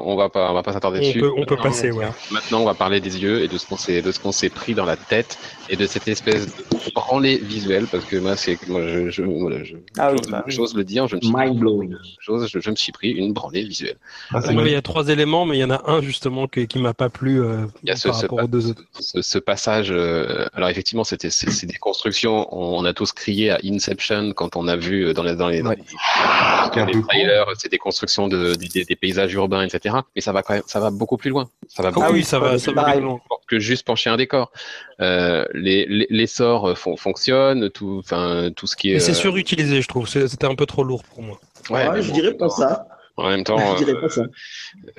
on 0.09 0.17
va 0.17 0.29
pas, 0.29 0.51
on 0.51 0.55
va 0.55 0.63
pas 0.63 0.73
s'attarder 0.73 1.01
dessus. 1.01 1.21
peut, 1.21 1.31
on 1.37 1.45
peut 1.45 1.57
passer, 1.57 1.91
ouais. 1.93 2.07
Maintenant, 2.31 2.61
on 2.61 2.65
va 2.65 2.75
parler 2.75 3.01
des 3.01 3.23
yeux 3.23 3.43
et 3.43 3.49
de 3.49 3.57
ce 3.59 3.67
qu'on 3.67 3.77
s'est, 3.77 4.03
de 4.03 4.11
ce 4.13 4.19
qu'on 4.21 4.33
s'est 4.33 4.49
pris 4.51 4.75
dans 4.75 4.85
la 4.85 4.97
tête 4.97 5.39
et 5.69 5.77
de 5.77 5.87
cette 5.87 6.09
espèce 6.09 6.47
de 6.47 6.53
branlée 6.95 7.39
visuelle, 7.39 7.87
parce 7.87 8.05
que 8.05 8.17
moi, 8.17 8.37
c'est, 8.37 8.59
moi, 8.69 8.83
je, 8.87 9.09
je, 9.11 9.23
je- 9.65 9.77
Ah 9.99 10.11
oui, 10.13 10.19
j'ose, 10.23 10.31
bah 10.31 10.43
oui. 10.47 10.53
j'ose 10.53 10.75
le 10.75 10.85
dire, 10.85 11.07
je 11.07 11.17
me 11.17 11.21
suis, 11.21 11.33
Mind 11.33 11.59
blowing. 11.59 11.95
j'ose- 12.21 12.49
je, 12.49 12.59
je 12.59 12.71
me 12.71 12.77
suis 12.77 12.93
pris 12.93 13.11
une 13.11 13.33
branlée 13.33 13.63
visuelle. 13.65 13.97
Ah, 14.33 14.41
Moi, 14.53 14.65
il 14.67 14.73
y 14.73 14.77
a 14.77 14.83
trois 14.83 15.09
éléments, 15.09 15.47
mais 15.47 15.57
il 15.59 15.61
y 15.61 15.65
en 15.65 15.71
a 15.71 15.83
un 15.91 16.01
justement 16.01 16.49
qui, 16.49 16.67
qui 16.67 16.79
m'a 16.81 16.95
pas 16.95 17.09
plu 17.09 17.41
euh, 17.43 17.67
Il 17.85 17.89
y 17.89 17.93
a 17.93 17.97
ce- 17.97 18.09
par 18.09 18.17
ce 18.17 18.23
rapport 18.23 18.39
pas- 18.39 18.45
aux 18.45 18.49
deux 18.49 18.71
autres. 18.71 18.83
ce, 18.99 19.23
ce 19.23 19.39
passage, 19.39 19.89
euh, 19.93 20.47
alors 20.55 20.69
effectivement, 20.69 21.05
c'était 21.05 21.31
c'est 21.31 21.51
c'est 21.51 21.67
des 21.67 21.79
constructions. 21.79 22.49
On, 22.53 22.81
on 22.81 22.85
a 22.85 22.93
tous 22.93 23.13
crié 23.13 23.51
à 23.51 23.59
Inception 23.65 24.33
quand 24.33 24.57
on 24.57 24.67
a 24.67 24.77
vu 24.77 25.07
euh, 25.07 25.13
dans 25.15 25.23
les 25.23 25.37
dans 25.37 25.49
les, 25.49 25.63
dans 25.63 25.71
Ouais. 25.71 25.77
les, 25.77 26.75
dans 26.75 26.83
un 26.83 26.87
les 26.87 26.93
peu 26.93 27.03
trailers, 27.03 27.47
c'est 27.59 27.71
des 27.71 27.79
constructions 27.79 28.27
de, 28.29 28.40
des- 28.57 28.69
des, 28.69 28.85
des 28.85 28.97
paysages 28.97 29.33
urbains, 29.35 29.63
etc. 29.63 29.97
Mais 30.15 30.21
ça 30.21 30.33
va 30.33 30.43
quand 30.43 30.55
même, 30.55 30.63
ça 30.67 30.81
va 30.81 30.91
beaucoup 30.91 31.17
plus 31.17 31.31
loin. 31.31 31.49
Ça 31.69 31.83
va 31.83 31.91
Ah 31.91 31.93
beaucoup 31.95 32.13
oui, 32.13 32.25
ça 32.25 32.39
va, 32.39 32.59
ça 32.59 32.73
bien 32.73 33.01
loin. 33.01 33.19
que 33.47 33.59
juste 33.59 33.87
pencher 33.87 34.11
un 34.11 34.17
décor. 34.17 34.53
Euh, 35.01 35.45
les, 35.55 35.87
les, 35.87 36.07
les 36.11 36.27
sorts 36.27 36.69
euh, 36.71 36.75
fon- 36.75 36.97
fonctionnent, 36.97 37.71
tout, 37.71 37.97
enfin 37.99 38.51
tout 38.55 38.67
ce 38.67 38.77
qui 38.77 38.91
est. 38.91 38.95
Mais 38.95 39.01
c'est 39.01 39.13
euh, 39.13 39.15
surutilisé, 39.15 39.83
je 39.83 39.89
trouve. 39.89 40.09
C'était 40.09 40.47
un 40.47 40.55
peu 40.55 40.67
trop 40.67 40.85
lourd 40.85 41.03
pour 41.05 41.23
moi. 41.23 41.39
ouais, 41.71 42.03
je 42.03 42.09
bon, 42.09 42.15
dirais 42.15 42.35
pas 42.35 42.49
ça. 42.49 42.87
En 43.17 43.29
même 43.29 43.45
temps, 43.45 43.59
Je 43.79 43.85
dirais 43.85 43.97
euh, 43.97 44.01
pas 44.01 44.09
ça. 44.09 44.23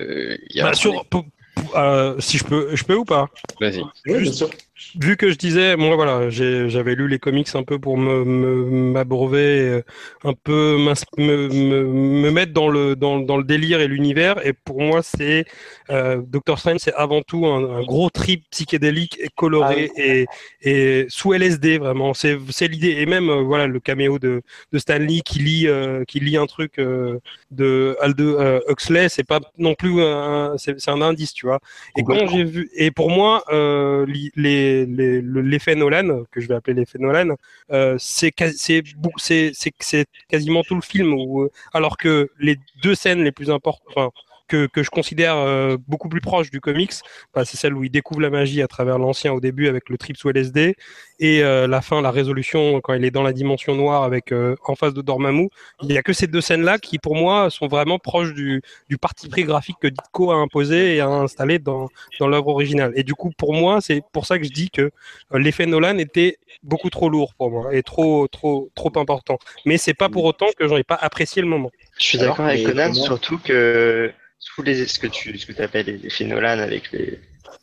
euh, 0.00 0.36
il 0.50 0.56
y 0.56 0.60
a 0.60 0.64
Bah, 0.64 0.74
sur, 0.74 1.04
euh, 1.74 2.16
si 2.18 2.38
je 2.38 2.44
peux, 2.44 2.74
je 2.74 2.84
peux 2.84 2.96
ou 2.96 3.04
pas? 3.04 3.28
Vas-y. 3.60 3.82
Oui, 4.06 4.22
bien 4.22 4.32
sûr. 4.32 4.48
Vu 5.00 5.16
que 5.16 5.30
je 5.30 5.36
disais, 5.36 5.76
moi 5.76 5.96
voilà, 5.96 6.28
j'avais 6.30 6.94
lu 6.94 7.08
les 7.08 7.18
comics 7.18 7.48
un 7.54 7.62
peu 7.62 7.78
pour 7.78 7.96
me 7.98 8.24
me- 8.24 8.64
m'abreuver, 8.92 9.60
euh, 9.60 9.82
un 10.24 10.34
peu 10.34 10.76
me, 10.78 10.92
me, 11.48 11.84
me 11.86 12.30
mettre 12.30 12.52
dans 12.52 12.68
le 12.68 12.96
dans, 12.96 13.18
dans 13.20 13.36
le 13.36 13.44
délire 13.44 13.80
et 13.80 13.88
l'univers. 13.88 14.44
Et 14.46 14.52
pour 14.52 14.80
moi, 14.80 15.02
c'est 15.02 15.44
euh, 15.90 16.20
Doctor 16.26 16.58
Strange, 16.58 16.80
c'est 16.80 16.94
avant 16.94 17.22
tout 17.22 17.46
un, 17.46 17.76
un 17.78 17.82
gros 17.82 18.10
trip 18.10 18.44
psychédélique 18.50 19.18
et 19.20 19.28
coloré 19.34 19.90
et, 19.96 20.26
et 20.62 21.06
sous 21.08 21.32
LSD 21.34 21.78
vraiment. 21.78 22.12
C'est 22.14 22.36
l'idée. 22.68 22.96
Et 23.00 23.06
même 23.06 23.30
euh, 23.30 23.42
voilà 23.42 23.66
le 23.66 23.80
caméo 23.80 24.18
de 24.18 24.42
de 24.72 24.78
Stanley 24.78 25.20
qui 25.24 25.38
lit 25.38 25.68
euh, 25.68 26.04
qui 26.04 26.20
lit 26.20 26.36
un 26.36 26.46
truc 26.46 26.78
de 27.50 27.96
euh, 28.38 28.60
Huxley, 28.68 29.08
c'est 29.08 29.24
pas 29.24 29.40
non 29.58 29.74
plus 29.74 30.00
un, 30.02 30.54
c'est 30.58 30.88
un 30.88 31.02
indice, 31.02 31.32
tu 31.32 31.46
vois. 31.46 31.60
Et 31.96 32.02
quand 32.02 32.26
j'ai 32.26 32.44
vu, 32.44 32.70
et 32.74 32.90
pour 32.90 33.10
moi, 33.10 33.44
euh, 33.52 34.06
li- 34.72 34.86
les, 34.86 34.86
les, 34.86 35.20
le- 35.22 35.40
l'effet 35.42 35.74
Nolan, 35.74 36.24
que 36.30 36.40
je 36.40 36.48
vais 36.48 36.54
appeler 36.54 36.74
l'effet 36.74 36.98
Nolan, 36.98 37.34
euh, 37.72 37.96
c'est 37.98 38.30
quasiment 40.28 40.62
tout 40.62 40.74
le 40.74 40.80
film. 40.80 41.12
Euh, 41.14 41.48
alors 41.72 41.96
que 41.96 42.30
les 42.38 42.56
deux 42.82 42.94
scènes 42.94 43.22
les 43.22 43.32
plus 43.32 43.50
importantes, 43.50 44.14
que, 44.52 44.66
que 44.66 44.82
je 44.82 44.90
considère 44.90 45.36
euh, 45.36 45.78
beaucoup 45.88 46.10
plus 46.10 46.20
proches 46.20 46.50
du 46.50 46.60
comics, 46.60 46.92
bah, 47.34 47.46
c'est 47.46 47.56
celle 47.56 47.74
où 47.74 47.84
il 47.84 47.90
découvre 47.90 48.20
la 48.20 48.28
magie 48.28 48.60
à 48.60 48.68
travers 48.68 48.98
l'ancien 48.98 49.32
au 49.32 49.40
début 49.40 49.66
avec 49.66 49.88
le 49.88 49.96
trip 49.96 50.18
sous 50.18 50.28
LSD 50.28 50.76
et 51.22 51.42
euh, 51.42 51.66
la 51.66 51.80
fin, 51.80 52.02
la 52.02 52.10
résolution 52.10 52.80
quand 52.82 52.92
il 52.94 53.04
est 53.04 53.10
dans 53.10 53.22
la 53.22 53.32
dimension 53.32 53.74
noire 53.74 54.02
avec 54.02 54.32
euh, 54.32 54.56
en 54.66 54.74
face 54.74 54.92
de 54.92 55.00
Dormammu. 55.00 55.48
Il 55.82 55.92
y 55.92 55.96
a 55.96 56.02
que 56.02 56.12
ces 56.12 56.26
deux 56.26 56.40
scènes-là 56.40 56.78
qui, 56.78 56.98
pour 56.98 57.14
moi, 57.14 57.48
sont 57.48 57.68
vraiment 57.68 57.98
proches 57.98 58.34
du, 58.34 58.60
du 58.90 58.98
parti 58.98 59.28
pris 59.28 59.44
graphique 59.44 59.76
que 59.80 59.86
Ditko 59.86 60.32
a 60.32 60.34
imposé 60.34 60.96
et 60.96 61.00
a 61.00 61.06
installé 61.06 61.58
dans, 61.58 61.88
dans 62.18 62.26
l'œuvre 62.26 62.48
originale. 62.48 62.92
Et 62.96 63.04
du 63.04 63.14
coup, 63.14 63.30
pour 63.38 63.54
moi, 63.54 63.80
c'est 63.80 64.02
pour 64.12 64.26
ça 64.26 64.38
que 64.38 64.44
je 64.44 64.50
dis 64.50 64.68
que 64.68 64.82
euh, 64.82 65.38
l'effet 65.38 65.64
Nolan 65.64 65.96
était 65.98 66.38
beaucoup 66.62 66.90
trop 66.90 67.08
lourd 67.08 67.34
pour 67.34 67.50
moi 67.50 67.72
et 67.72 67.82
trop, 67.82 68.26
trop, 68.28 68.70
trop 68.74 68.92
important. 68.96 69.38
Mais 69.64 69.78
c'est 69.78 69.94
pas 69.94 70.08
pour 70.08 70.24
autant 70.24 70.48
que 70.58 70.66
j'en 70.66 70.76
ai 70.76 70.84
pas 70.84 70.98
apprécié 71.00 71.40
le 71.40 71.48
moment. 71.48 71.70
Je 71.98 72.04
suis 72.04 72.18
d'accord 72.18 72.46
avec 72.46 72.64
Conan, 72.64 72.92
surtout 72.92 73.38
que 73.38 74.12
tous 74.54 74.62
les 74.62 74.86
ce 74.86 74.98
que 74.98 75.06
tu 75.06 75.38
ce 75.38 75.46
que 75.46 75.62
appelles 75.62 75.86
les 75.86 76.06
effets 76.06 76.24
Nolan 76.24 76.58
avec 76.58 76.90
les 76.92 77.20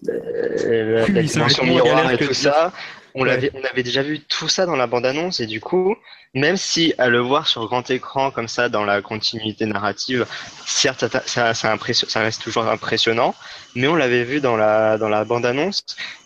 Oui, 0.08 1.14
la 1.14 1.24
dimension 1.24 1.64
miroir 1.66 2.12
et 2.12 2.18
tout 2.18 2.34
ça, 2.34 2.72
on 3.16 3.22
Ouais. 3.24 3.28
l'avait 3.28 3.52
on 3.56 3.64
avait 3.64 3.84
déjà 3.84 4.04
vu 4.04 4.20
tout 4.22 4.48
ça 4.48 4.66
dans 4.66 4.76
la 4.76 4.86
bande 4.88 5.06
annonce 5.06 5.40
et 5.40 5.48
du 5.48 5.60
coup 5.60 5.96
même 6.36 6.58
si 6.58 6.94
à 7.00 7.10
le 7.10 7.20
voir 7.20 7.48
sur 7.48 7.68
grand 7.68 7.90
écran 7.90 8.30
comme 8.30 8.48
ça 8.48 8.70
dans 8.70 8.86
la 8.86 9.02
continuité 9.02 9.66
narrative, 9.66 10.28
certes 10.68 11.06
ça, 11.08 11.24
ça, 11.26 11.54
ça, 11.56 11.76
ça 12.08 12.20
reste 12.20 12.44
toujours 12.44 12.68
impressionnant, 12.68 13.34
mais 13.74 13.88
on 13.88 13.96
l'avait 13.96 14.24
vu 14.24 14.40
dans 14.40 14.56
la 14.56 15.00
dans 15.00 15.10
la 15.10 15.26
bande 15.26 15.46
annonce 15.48 15.84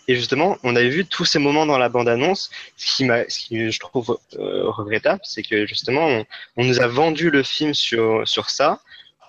et 0.08 0.14
justement 0.14 0.58
on 0.62 0.76
avait 0.76 0.90
vu 0.90 1.06
tous 1.06 1.24
ces 1.24 1.38
moments 1.38 1.64
dans 1.64 1.78
la 1.78 1.88
bande 1.88 2.08
annonce. 2.08 2.50
Ce 2.76 2.96
qui 2.96 3.04
m'a 3.06 3.24
ce 3.30 3.38
qui 3.38 3.70
je 3.72 3.80
trouve 3.80 4.18
euh, 4.38 4.68
regrettable, 4.68 5.20
c'est 5.24 5.42
que 5.42 5.66
justement 5.66 6.04
on, 6.06 6.26
on 6.58 6.64
nous 6.64 6.80
a 6.82 6.86
vendu 6.86 7.30
le 7.30 7.42
film 7.42 7.72
sur 7.72 8.28
sur 8.28 8.50
ça 8.50 8.80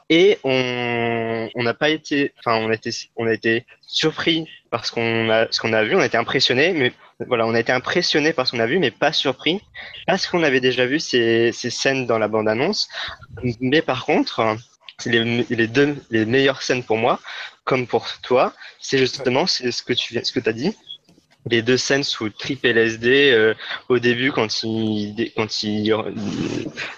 et 0.09 0.39
on 0.43 1.63
n'a 1.63 1.73
pas 1.73 1.89
été 1.89 2.33
enfin 2.39 2.57
on 2.57 2.69
a 2.69 2.73
été 2.73 2.91
on 3.15 3.25
a 3.27 3.33
été 3.33 3.65
surpris 3.81 4.47
par 4.69 4.85
ce 4.85 4.91
qu'on 4.91 5.29
a 5.29 5.47
ce 5.51 5.59
qu'on 5.59 5.73
a 5.73 5.83
vu 5.83 5.95
on 5.95 5.99
a 5.99 6.05
été 6.05 6.17
impressionné 6.17 6.73
mais 6.73 6.93
voilà 7.27 7.47
on 7.47 7.53
a 7.53 7.59
été 7.59 7.71
impressionné 7.71 8.33
par 8.33 8.45
ce 8.45 8.51
qu'on 8.51 8.59
a 8.59 8.65
vu 8.65 8.79
mais 8.79 8.91
pas 8.91 9.13
surpris. 9.13 9.61
Parce 10.07 10.27
qu'on 10.27 10.43
avait 10.43 10.59
déjà 10.59 10.85
vu 10.85 10.99
ces 10.99 11.51
ces 11.51 11.69
scènes 11.69 12.05
dans 12.05 12.19
la 12.19 12.27
bande 12.27 12.47
annonce 12.47 12.87
mais 13.61 13.81
par 13.81 14.05
contre 14.05 14.57
les, 15.05 15.45
les 15.49 15.67
deux 15.67 15.95
les 16.09 16.25
meilleures 16.25 16.61
scènes 16.61 16.83
pour 16.83 16.97
moi 16.97 17.19
comme 17.63 17.87
pour 17.87 18.07
toi. 18.21 18.53
C'est 18.79 18.97
justement 18.97 19.47
ce 19.47 19.81
que 19.81 19.93
tu 19.93 20.19
ce 20.23 20.31
que 20.31 20.49
as 20.49 20.53
dit 20.53 20.75
les 21.49 21.61
deux 21.61 21.77
scènes 21.77 22.03
sous 22.03 22.29
trip 22.29 22.63
LSD 22.65 23.31
euh, 23.31 23.53
au 23.89 23.99
début 23.99 24.31
quand 24.31 24.63
il 24.63 25.31
quand 25.35 25.63
il 25.63 25.93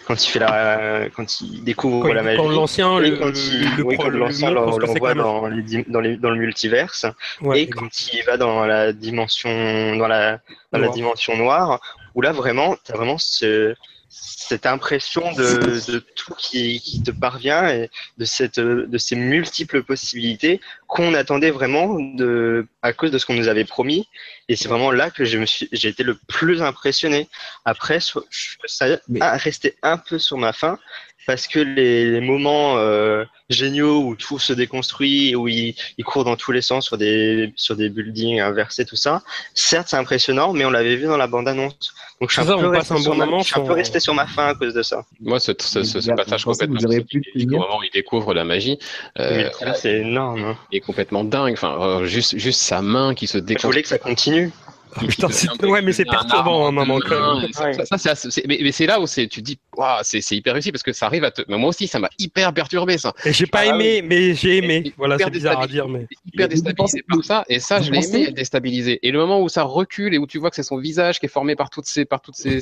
quand 0.05 0.23
il 0.25 0.29
fait 0.29 0.39
la 0.39 1.09
quand 1.15 1.41
il 1.41 1.63
découvre 1.63 2.07
Quand, 2.07 2.13
la 2.13 2.23
magie 2.23 2.37
quand 2.37 2.49
l'ancien, 2.49 2.99
le, 2.99 3.17
quand 3.17 3.27
le, 3.27 3.37
il, 3.37 3.75
le, 3.75 3.83
oui, 3.83 3.97
quand 3.97 4.07
le 4.09 4.19
l'ancien 4.19 4.51
l'envoie 4.51 5.13
même. 5.13 5.17
dans, 5.23 5.47
les, 5.47 5.83
dans, 5.87 5.99
les, 5.99 6.17
dans 6.17 6.29
le 6.29 6.37
multiverse 6.37 7.05
Ouais, 7.41 7.61
et 7.63 7.67
quand 7.69 7.89
il 8.13 8.23
va 8.23 8.37
dans 8.37 8.65
la 8.65 8.93
dimension 8.93 9.95
dans 9.97 10.07
la 10.07 10.39
dans 10.71 10.79
la 10.79 10.87
Noir. 10.87 10.93
dimension 10.93 11.37
noire 11.37 11.79
où 12.15 12.21
là 12.21 12.31
vraiment 12.31 12.77
t'as 12.83 12.95
vraiment 12.95 13.17
ce 13.17 13.75
cette 14.09 14.65
impression 14.65 15.33
de, 15.33 15.81
de 15.91 15.99
tout 15.99 16.33
qui, 16.37 16.79
qui 16.79 17.03
te 17.03 17.11
parvient 17.11 17.67
et 17.69 17.89
de 18.17 18.25
cette 18.25 18.59
de 18.59 18.97
ces 18.97 19.15
multiples 19.15 19.83
possibilités 19.83 20.61
qu'on 20.87 21.13
attendait 21.13 21.51
vraiment 21.51 21.99
de 21.99 22.65
à 22.81 22.93
cause 22.93 23.11
de 23.11 23.17
ce 23.17 23.25
qu'on 23.25 23.33
nous 23.33 23.49
avait 23.49 23.65
promis. 23.65 24.07
Et 24.47 24.55
c'est 24.55 24.69
vraiment 24.69 24.91
là 24.91 25.11
que 25.11 25.25
je 25.25 25.37
me 25.37 25.45
suis 25.45 25.67
j'ai 25.73 25.89
été 25.89 26.03
le 26.03 26.17
plus 26.27 26.61
impressionné. 26.61 27.27
Après 27.65 27.99
je- 27.99 28.19
ça 28.65 28.97
a 29.19 29.37
resté 29.37 29.75
un 29.83 29.97
peu 29.97 30.19
sur 30.19 30.37
ma 30.37 30.53
faim 30.53 30.79
parce 31.27 31.45
que 31.47 31.59
les, 31.59 32.09
les 32.09 32.21
moments 32.21 32.77
euh, 32.77 33.23
géniaux 33.49 33.99
où 34.03 34.15
tout 34.15 34.39
se 34.39 34.53
déconstruit, 34.53 35.35
où 35.35 35.47
il, 35.47 35.75
il 35.97 36.03
court 36.03 36.23
dans 36.23 36.35
tous 36.37 36.51
les 36.51 36.61
sens 36.63 36.85
sur 36.85 36.97
des 36.97 37.53
sur 37.55 37.75
des 37.75 37.89
buildings 37.89 38.39
inversés, 38.41 38.85
tout 38.85 38.95
ça. 38.95 39.21
Certes, 39.53 39.87
c'est 39.89 39.97
impressionnant, 39.97 40.53
mais 40.53 40.65
on 40.65 40.71
l'avait 40.71 40.95
vu 40.95 41.05
dans 41.05 41.17
la 41.17 41.27
bande 41.27 41.47
annonce. 41.47 41.93
Donc 42.19 42.31
je 42.31 42.41
suis 42.41 42.49
un 42.51 42.57
peu 42.57 42.71
passe 42.71 42.89
resté 42.89 42.93
un 42.95 42.97
sur 42.97 43.11
bon 43.11 43.17
ma- 43.17 43.25
moment 43.25 43.39
je 43.41 43.45
suis 43.47 43.55
un 43.55 43.63
peu 43.63 43.67
sans- 43.69 43.75
resté 43.75 43.99
sur 43.99 44.13
ma 44.15 44.25
faim 44.25 44.47
à 44.47 44.55
cause 44.55 44.73
de 44.73 44.81
ça. 44.81 45.05
Moi, 45.19 45.39
ce, 45.39 45.51
ce, 45.59 45.83
ce, 45.83 46.01
ce 46.01 46.11
passage 46.11 46.43
complètement 46.45 46.79
au 46.79 47.47
moment 47.59 47.77
où 47.79 47.83
il 47.83 47.91
découvre 47.93 48.33
la 48.33 48.43
magie, 48.43 48.79
euh, 49.19 49.49
c'est 49.75 49.97
énorme. 49.97 50.43
hein. 50.43 50.57
il 50.71 50.77
est 50.77 50.81
complètement 50.81 51.23
dingue. 51.23 51.53
Enfin, 51.53 51.77
euh, 51.79 52.05
juste, 52.05 52.37
juste 52.37 52.61
sa 52.61 52.81
main 52.81 53.13
qui 53.13 53.27
se 53.27 53.37
Je 53.37 53.43
déconstruit. 53.43 53.69
voulais 53.71 53.81
que 53.83 53.89
ça 53.89 53.99
continue? 53.99 54.51
Ouais, 55.67 55.81
mais 55.81 55.91
c'est 55.93 56.05
perturbant, 56.05 56.65
arbre 56.65 56.67
un 56.67 56.71
moment, 56.71 56.97
de 56.99 57.03
quand 57.03 57.35
même. 57.41 57.49
et 57.49 57.53
ça- 57.53 57.63
Ouais. 57.65 57.73
ça- 57.73 57.85
ça, 57.85 57.97
c'est 57.97 58.09
assez- 58.09 58.31
c'est- 58.31 58.47
mais, 58.47 58.59
mais 58.61 58.71
c'est 58.71 58.85
là 58.85 58.99
où 58.99 59.07
c'est, 59.07 59.27
tu 59.27 59.41
te 59.41 59.45
dis, 59.45 59.59
Waouh, 59.75 59.99
c'est, 60.03 60.21
c'est 60.21 60.35
hyper 60.35 60.53
réussi 60.53 60.71
parce 60.71 60.81
que 60.83 60.91
ça 60.93 61.05
arrive 61.05 61.23
à 61.23 61.29
te. 61.31 61.43
Mais 61.47 61.57
moi 61.57 61.69
aussi, 61.69 61.87
ça 61.87 61.99
m'a 61.99 62.09
hyper 62.17 62.51
perturbé 62.53 62.97
ça. 62.97 63.13
Et 63.25 63.33
j'ai 63.33 63.45
pas 63.45 63.59
Ah 63.59 63.65
aimé, 63.67 64.01
mais 64.03 64.33
j'ai 64.33 64.57
aimé. 64.57 64.81
et 64.85 64.93
Voilà, 64.97 65.17
c'est 65.19 65.29
bizarre 65.29 65.61
à 65.61 65.67
dire, 65.67 65.87
mais. 65.87 66.07
hyper 66.25 66.47
déstabilisé 66.47 67.03
par 67.07 67.23
ça 67.23 67.45
et 67.49 67.59
ça 67.59 67.81
je 67.81 67.91
l'ai 67.91 68.03
aimé 68.07 68.31
déstabilisé 68.31 68.99
et 69.03 69.11
le 69.11 69.19
moment 69.19 69.41
où 69.41 69.49
ça 69.49 69.63
recule 69.63 70.13
et 70.13 70.17
où 70.17 70.25
tu 70.27 70.37
vois 70.39 70.49
que 70.49 70.55
c'est 70.55 70.63
son 70.63 70.77
visage 70.77 71.19
qui 71.19 71.25
est 71.25 71.29
formé 71.29 71.55
par 71.55 71.69
toutes 71.69 71.85
ces 71.85 72.05
par 72.05 72.21
toutes 72.21 72.35
ces 72.35 72.61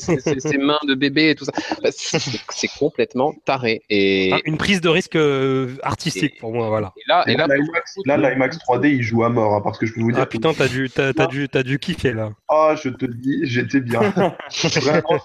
mains 0.59 0.79
de 0.87 0.93
bébé 0.95 1.29
et 1.31 1.35
tout 1.35 1.45
ça 1.45 1.51
bah, 1.83 1.89
c'est 1.91 2.19
c'est 2.49 2.67
complètement 2.79 3.33
taré 3.45 3.81
et, 3.89 4.29
Enfin, 4.33 4.41
une 4.45 4.57
prise 4.57 4.81
de 4.81 4.89
risque 4.89 5.15
euh, 5.15 5.75
artistique 5.83 6.37
pour 6.39 6.53
moi, 6.53 6.67
voilà. 6.69 6.93
et 6.97 7.01
là 7.07 7.23
et 7.27 7.35
là, 7.35 7.47
l'IMAX, 7.47 7.95
là, 8.05 8.17
l'IMAX 8.17 8.57
3D, 8.57 8.89
il 8.89 9.01
joue 9.03 9.23
à 9.23 9.29
mort, 9.29 9.53
hein, 9.55 9.61
parce 9.63 9.77
que 9.77 9.85
je 9.85 9.93
peux 9.93 10.01
vous 10.01 10.11
dire. 10.11 10.21
Ah 10.21 10.25
putain, 10.25 10.53
t'as 10.53 10.67
dû, 10.67 10.89
t'as, 10.89 11.13
t'as 11.13 11.27
dû, 11.27 11.47
t'as 11.49 11.63
dû 11.63 11.79
kiffer 11.79 12.13
là. 12.13 12.24
Ah, 12.49 12.75
je 12.81 12.89
te 12.89 13.05
dis, 13.05 13.39
j'étais 13.43 13.81
bien. 13.81 14.01
Vraiment, 14.81 15.19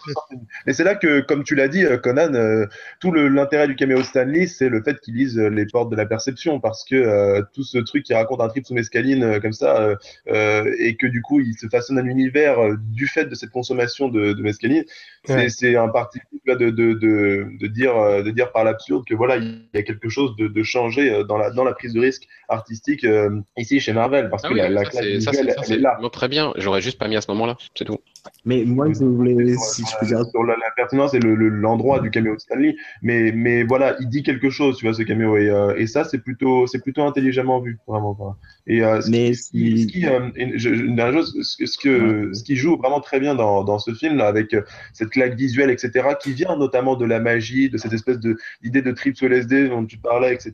Et 0.67 0.73
c'est 0.73 0.85
là 0.85 0.95
que, 0.95 1.21
comme 1.21 1.45
tu 1.45 1.55
l'as 1.55 1.69
dit, 1.69 1.85
euh, 1.85 1.97
Conan, 1.99 2.35
euh, 2.35 2.67
tout 3.01 3.13
l'intérêt 3.13 3.69
du 3.69 3.77
caméo 3.77 4.03
Stanley, 4.03 4.47
c'est 4.47 4.69
le 4.69 4.83
fait 4.83 4.99
qu'il 5.01 5.15
lise 5.15 5.39
euh, 5.39 5.49
les 5.49 5.67
portes 5.67 5.91
de 5.91 5.97
la 5.97 6.07
perception, 6.07 6.61
parce 6.61 6.85
que 6.85 6.97
euh, 6.97 7.43
tout 7.55 7.63
ce 7.63 7.79
truc 7.79 8.05
qui 8.05 8.15
raconte 8.15 8.41
un 8.41 8.49
trip 8.49 8.67
sous 8.67 8.75
mescaline 8.75 9.23
euh, 9.25 9.41
comme 9.41 9.53
ça, 9.53 9.81
euh, 9.81 9.97
euh, 10.29 10.75
et 10.79 10.97
que 10.97 11.07
du 11.07 11.23
coup, 11.23 11.41
il 11.41 11.55
se 11.59 11.67
façonne 11.69 11.99
un 11.99 12.07
univers 12.07 12.59
euh, 12.59 12.77
du 12.79 13.07
fait 13.07 13.27
de 13.27 13.35
cette 13.35 13.51
consommation 13.51 14.09
de, 14.09 14.33
de 14.33 14.43
mescaline, 14.43 14.85
c'est 15.25 15.31
Ouais. 15.35 15.49
c'est 15.49 15.77
un 15.77 15.89
parti 15.89 16.19
de, 16.47 16.55
de, 16.55 16.71
de, 16.71 17.47
de 17.61 17.67
dire, 17.67 17.97
euh, 17.97 18.23
de 18.23 18.31
dire 18.31 18.53
par 18.53 18.65
l'absurde 18.65 19.05
que 19.07 19.15
voilà, 19.15 19.37
il 19.37 19.69
y 19.75 19.79
a 19.79 19.83
quelque 19.83 20.09
chose 20.09 20.35
de, 20.37 20.49
de 20.49 20.63
changé 20.63 21.23
dans 21.29 21.37
la, 21.37 21.51
dans 21.51 21.65
la 21.65 21.73
prise 21.75 21.93
de 21.93 22.01
risque 22.01 22.23
artistique 22.49 23.05
euh, 23.05 23.41
ici 23.57 23.81
chez 23.81 23.93
Marvel, 23.93 24.29
parce 24.31 24.45
Ah 24.45 24.49
que 24.49 24.55
oui, 24.55 24.61
la, 24.61 24.85
classe 24.87 24.95
ça, 24.95 25.03
visuelle, 25.03 25.51
ça, 25.51 25.63
elle 25.69 25.73
est 25.75 25.79
là. 25.79 25.99
très 26.13 26.29
bien 26.29 26.53
j'aurais 26.57 26.80
juste 26.81 26.99
pas 26.99 27.09
mis 27.09 27.17
à 27.17 27.21
ce 27.21 27.31
moment 27.31 27.47
là 27.47 27.57
c'est 27.75 27.85
tout 27.85 27.99
Mais 28.45 28.65
moi, 28.65 28.87
je 28.93 29.05
voulais, 29.05 29.55
si 29.57 29.83
je 29.83 29.99
peux 29.99 30.07
dire, 30.07 30.25
sur 30.31 30.43
la, 30.45 30.55
la 30.57 30.71
pertinence 30.77 31.15
et 31.15 31.19
le- 31.21 31.35
le- 31.35 31.49
l'endroit 31.49 32.01
du 32.01 32.11
caméo 32.11 32.35
de 32.35 32.41
Stanley. 32.41 32.77
Mais, 33.03 33.33
mais 33.33 33.63
voilà, 33.65 33.97
il 34.01 34.09
dit 34.09 34.23
quelque 34.23 34.51
chose, 34.51 34.77
tu 34.77 34.85
vois, 34.87 34.95
ce 34.95 35.03
caméo. 35.03 35.37
Et, 35.39 35.49
euh, 35.49 35.75
et 35.77 35.87
ça, 35.87 36.05
c'est 36.05 36.19
plutôt, 36.19 36.67
c'est 36.67 36.83
plutôt 36.83 37.03
intelligemment 37.03 37.61
vu, 37.61 37.79
vraiment. 37.87 38.15
quoi. 38.15 38.37
Et 38.67 38.83
euh, 38.85 39.01
ce 39.01 39.11
Mais 39.11 39.31
qui, 39.31 39.35
ce 39.37 39.51
qui- 39.51 39.79
si- 39.79 39.83
ce 39.85 39.87
qui, 39.93 40.07
euh, 40.07 40.29
et 40.37 40.59
je- 40.59 40.75
je- 40.75 40.85
une 40.85 40.97
dernière 40.97 41.21
chose, 41.21 41.35
ce, 41.43 41.65
ce 41.67 41.79
que, 41.79 42.31
ce 42.35 42.43
qui 42.45 42.57
joue 42.57 42.77
vraiment 42.77 43.01
très 43.01 43.21
bien 43.21 43.35
dans, 43.35 43.65
dans 43.65 43.79
ce 43.79 43.93
film, 43.95 44.17
là, 44.19 44.27
avec 44.27 44.53
euh, 44.53 44.63
cette 44.93 45.11
claque 45.11 45.35
visuelle, 45.35 45.71
etc., 45.71 46.09
qui 46.21 46.33
vient 46.35 46.57
notamment 46.57 46.97
de 46.97 47.07
la 47.07 47.21
magie, 47.21 47.71
de 47.71 47.79
cette 47.79 47.93
espèce 47.95 48.19
de 48.21 48.37
d'idée 48.63 48.83
de 48.83 48.93
trip 48.93 49.17
sous 49.17 49.27
LSD 49.27 49.69
dont 49.69 49.85
tu 49.87 49.97
parlais, 49.99 50.35
etc., 50.35 50.53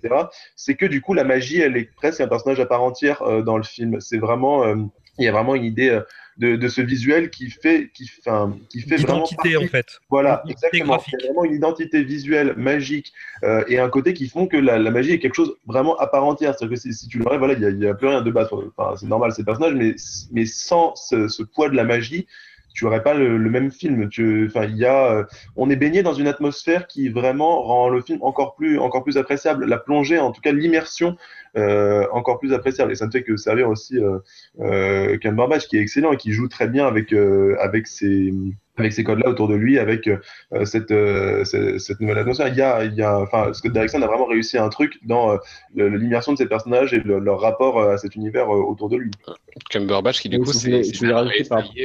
c'est 0.55 0.75
que 0.77 0.87
du 0.87 1.01
coup, 1.01 1.15
la 1.15 1.25
magie, 1.25 1.61
elle 1.61 1.77
est 1.77 1.91
presque 1.97 2.21
un 2.21 2.29
personnage 2.29 2.61
à 2.61 2.67
part 2.67 2.83
entière 2.83 3.23
euh, 3.23 3.43
dans 3.43 3.57
le 3.57 3.65
film. 3.65 4.01
C'est 4.01 4.19
vraiment, 4.19 4.65
euh, 4.65 4.77
il 5.19 5.25
y 5.25 5.29
a 5.29 5.33
vraiment 5.33 5.55
une 5.55 5.65
idée 5.65 5.89
euh, 5.89 6.01
de, 6.37 6.57
de 6.57 6.69
ce 6.69 6.83
visuel 6.83 7.31
qui 7.31 7.49
fait, 7.49 7.91
qui, 7.95 8.11
enfin, 8.21 8.57
qui 8.69 8.81
fait 8.83 8.97
vraiment 8.97 9.25
D'identité 9.25 9.53
partie 9.55 9.57
en 9.57 9.69
fait. 9.69 9.87
voilà, 10.11 10.43
identité 10.45 10.53
exactement. 10.53 10.95
graphique. 10.97 11.15
C'est 11.19 11.27
vraiment 11.27 11.45
une 11.45 11.55
identité 11.55 12.03
visuelle, 12.05 12.55
magique, 12.59 13.13
euh, 13.43 13.65
et 13.69 13.79
un 13.79 13.89
côté 13.89 14.13
qui 14.13 14.29
font 14.29 14.47
que 14.47 14.59
la, 14.59 14.79
la 14.79 14.91
magie 14.91 15.13
est 15.13 15.19
quelque 15.19 15.35
chose 15.35 15.57
vraiment 15.67 15.97
à 15.97 16.07
part 16.07 16.25
entière. 16.25 16.55
C'est-à-dire 16.55 16.77
que 16.77 16.81
si, 16.81 16.93
si 16.93 17.09
tu 17.09 17.19
le 17.19 17.27
rêves, 17.27 17.39
voilà, 17.39 17.55
il 17.55 17.61
n'y 17.61 17.67
a, 17.67 17.71
il 17.71 17.83
y 17.83 17.87
a 17.89 17.95
plus 17.95 18.09
rien 18.09 18.21
de 18.21 18.31
base. 18.31 18.49
Enfin, 18.53 18.95
c'est 18.97 19.07
normal, 19.07 19.33
c'est 19.33 19.43
le 19.43 19.47
personnage, 19.47 19.75
mais, 19.75 19.95
mais 20.31 20.45
sans 20.45 20.95
ce, 20.95 21.29
ce 21.29 21.43
poids 21.43 21.71
de 21.71 21.75
la 21.77 21.85
magie, 21.85 22.27
tu 22.75 22.85
aurais 22.85 23.03
pas 23.03 23.15
le, 23.15 23.39
le 23.39 23.49
même 23.51 23.71
film. 23.71 24.11
Tu, 24.11 24.49
enfin, 24.51 24.67
il 24.67 24.77
y 24.77 24.85
a, 24.85 25.11
euh, 25.11 25.25
on 25.57 25.71
est 25.71 25.77
baigné 25.77 26.03
dans 26.03 26.13
une 26.13 26.29
atmosphère 26.29 26.87
qui 26.87 27.09
vraiment 27.09 27.63
rend 27.63 27.89
le 27.89 28.03
film 28.03 28.19
encore 28.21 28.55
plus, 28.55 28.79
encore 28.79 29.03
plus 29.03 29.17
appréciable. 29.17 29.65
La 29.65 29.79
plongée, 29.79 30.19
en 30.19 30.31
tout 30.31 30.43
cas 30.43 30.53
l'immersion, 30.53 31.17
euh, 31.57 32.07
encore 32.13 32.39
plus 32.39 32.53
appréciable. 32.53 32.93
Et 32.93 32.95
ça 32.95 33.07
ne 33.07 33.11
fait 33.11 33.23
que 33.23 33.37
servir 33.37 33.69
aussi 33.69 33.99
euh, 33.99 34.19
euh, 34.61 35.17
qui 35.19 35.77
est 35.77 35.81
excellent 35.81 36.13
et 36.13 36.17
qui 36.17 36.33
joue 36.33 36.49
très 36.49 36.69
bien 36.69 36.87
avec 36.87 37.13
euh, 37.13 37.57
avec 37.61 37.87
ces 37.87 38.33
avec 38.79 38.93
ces 38.93 39.05
codes-là 39.05 39.31
autour 39.31 39.49
de 39.49 39.55
lui, 39.55 39.79
avec 39.79 40.07
euh, 40.07 40.19
cette, 40.67 40.91
euh, 40.91 41.45
cette 41.45 41.81
cette 41.81 41.99
nouvelle 41.99 42.19
atmosphère. 42.19 42.49
Il 42.49 42.57
y 42.57 42.61
a, 42.61 42.85
il 42.85 42.95
y 42.95 43.01
a, 43.01 43.19
enfin, 43.19 43.51
Scott 43.55 43.73
Derrickson 43.73 44.03
a 44.03 44.07
vraiment 44.07 44.27
réussi 44.27 44.59
un 44.59 44.69
truc 44.69 44.99
dans 45.03 45.33
euh, 45.33 45.39
l'immersion 45.75 46.33
de 46.33 46.37
ces 46.37 46.45
personnages 46.45 46.93
et 46.93 46.99
le- 46.99 47.19
leur 47.19 47.41
rapport 47.41 47.81
à 47.81 47.97
cet 47.97 48.17
univers 48.17 48.53
euh, 48.55 48.59
autour 48.59 48.91
de 48.91 48.97
lui. 48.99 49.11
Cumberbatch 49.71 50.21
qui 50.21 50.29
du 50.29 50.39
coup 50.39 50.53
c'est 50.53 50.83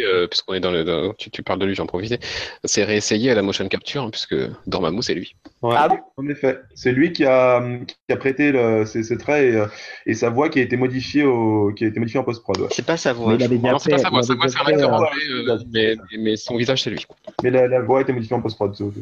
euh, 0.06 0.28
puisqu'on 0.28 0.54
est 0.54 0.60
dans 0.60 0.72
le 0.72 0.84
dans- 0.84 1.14
tu, 1.14 1.30
tu 1.30 1.42
parles 1.44 1.60
de 1.60 1.66
lui 1.66 1.76
j'en 1.76 1.86
profite 1.86 2.20
c'est 2.66 2.84
réessayé 2.84 3.32
à 3.32 3.36
la 3.36 3.42
motion 3.42 3.66
capture 3.70 4.04
hein, 4.04 4.10
puisque 4.12 4.36
Dormammu 4.68 5.02
c'est 5.02 5.14
lui 5.14 5.36
Ah 5.64 5.88
bon 5.88 6.00
En 6.18 6.28
effet, 6.28 6.60
c'est 6.76 6.92
lui 6.92 7.14
qui 7.14 7.24
a, 7.24 7.64
qui 7.88 7.96
a 8.14 8.18
prêté 8.18 8.52
le, 8.52 8.86
ses, 8.86 9.04
ses 9.04 9.18
traits 9.18 9.54
et, 9.54 9.61
euh, 9.62 9.68
et 10.06 10.14
sa 10.14 10.30
voix 10.30 10.50
qui 10.50 10.60
a 10.60 10.62
été 10.62 10.78
modifiée 10.78 11.24
au, 11.24 11.72
qui 11.74 11.86
a 11.86 11.88
été 11.88 12.00
modifiée 12.00 12.20
en 12.20 12.24
post-prod. 12.24 12.60
ouais. 12.60 12.68
C'est 12.72 12.86
pas 12.86 12.98
sa 12.98 13.14
voix. 13.14 13.38
c'est 13.40 13.92
pas 13.92 13.98
sa 13.98 14.10
voix 14.10 14.22
il 14.22 14.28
sa 14.28 14.34
voix 14.36 14.50
c'est 14.50 14.60
un 14.60 14.66
acteur 14.66 14.94
euh, 14.94 14.98
anglais 14.98 15.10
euh, 15.30 15.58
mais, 15.72 15.96
mais 16.18 16.36
son 16.36 16.58
visage 16.58 16.84
c'est 16.84 16.90
lui 16.90 17.06
Mais 17.44 17.50
la, 17.52 17.68
la 17.68 17.82
voix 17.82 18.00
a 18.00 18.02
été 18.02 18.14
modifiée 18.14 18.36
en 18.36 18.42
post-prod. 18.42 18.74
c'est 18.76 18.84
ok. 18.84 18.94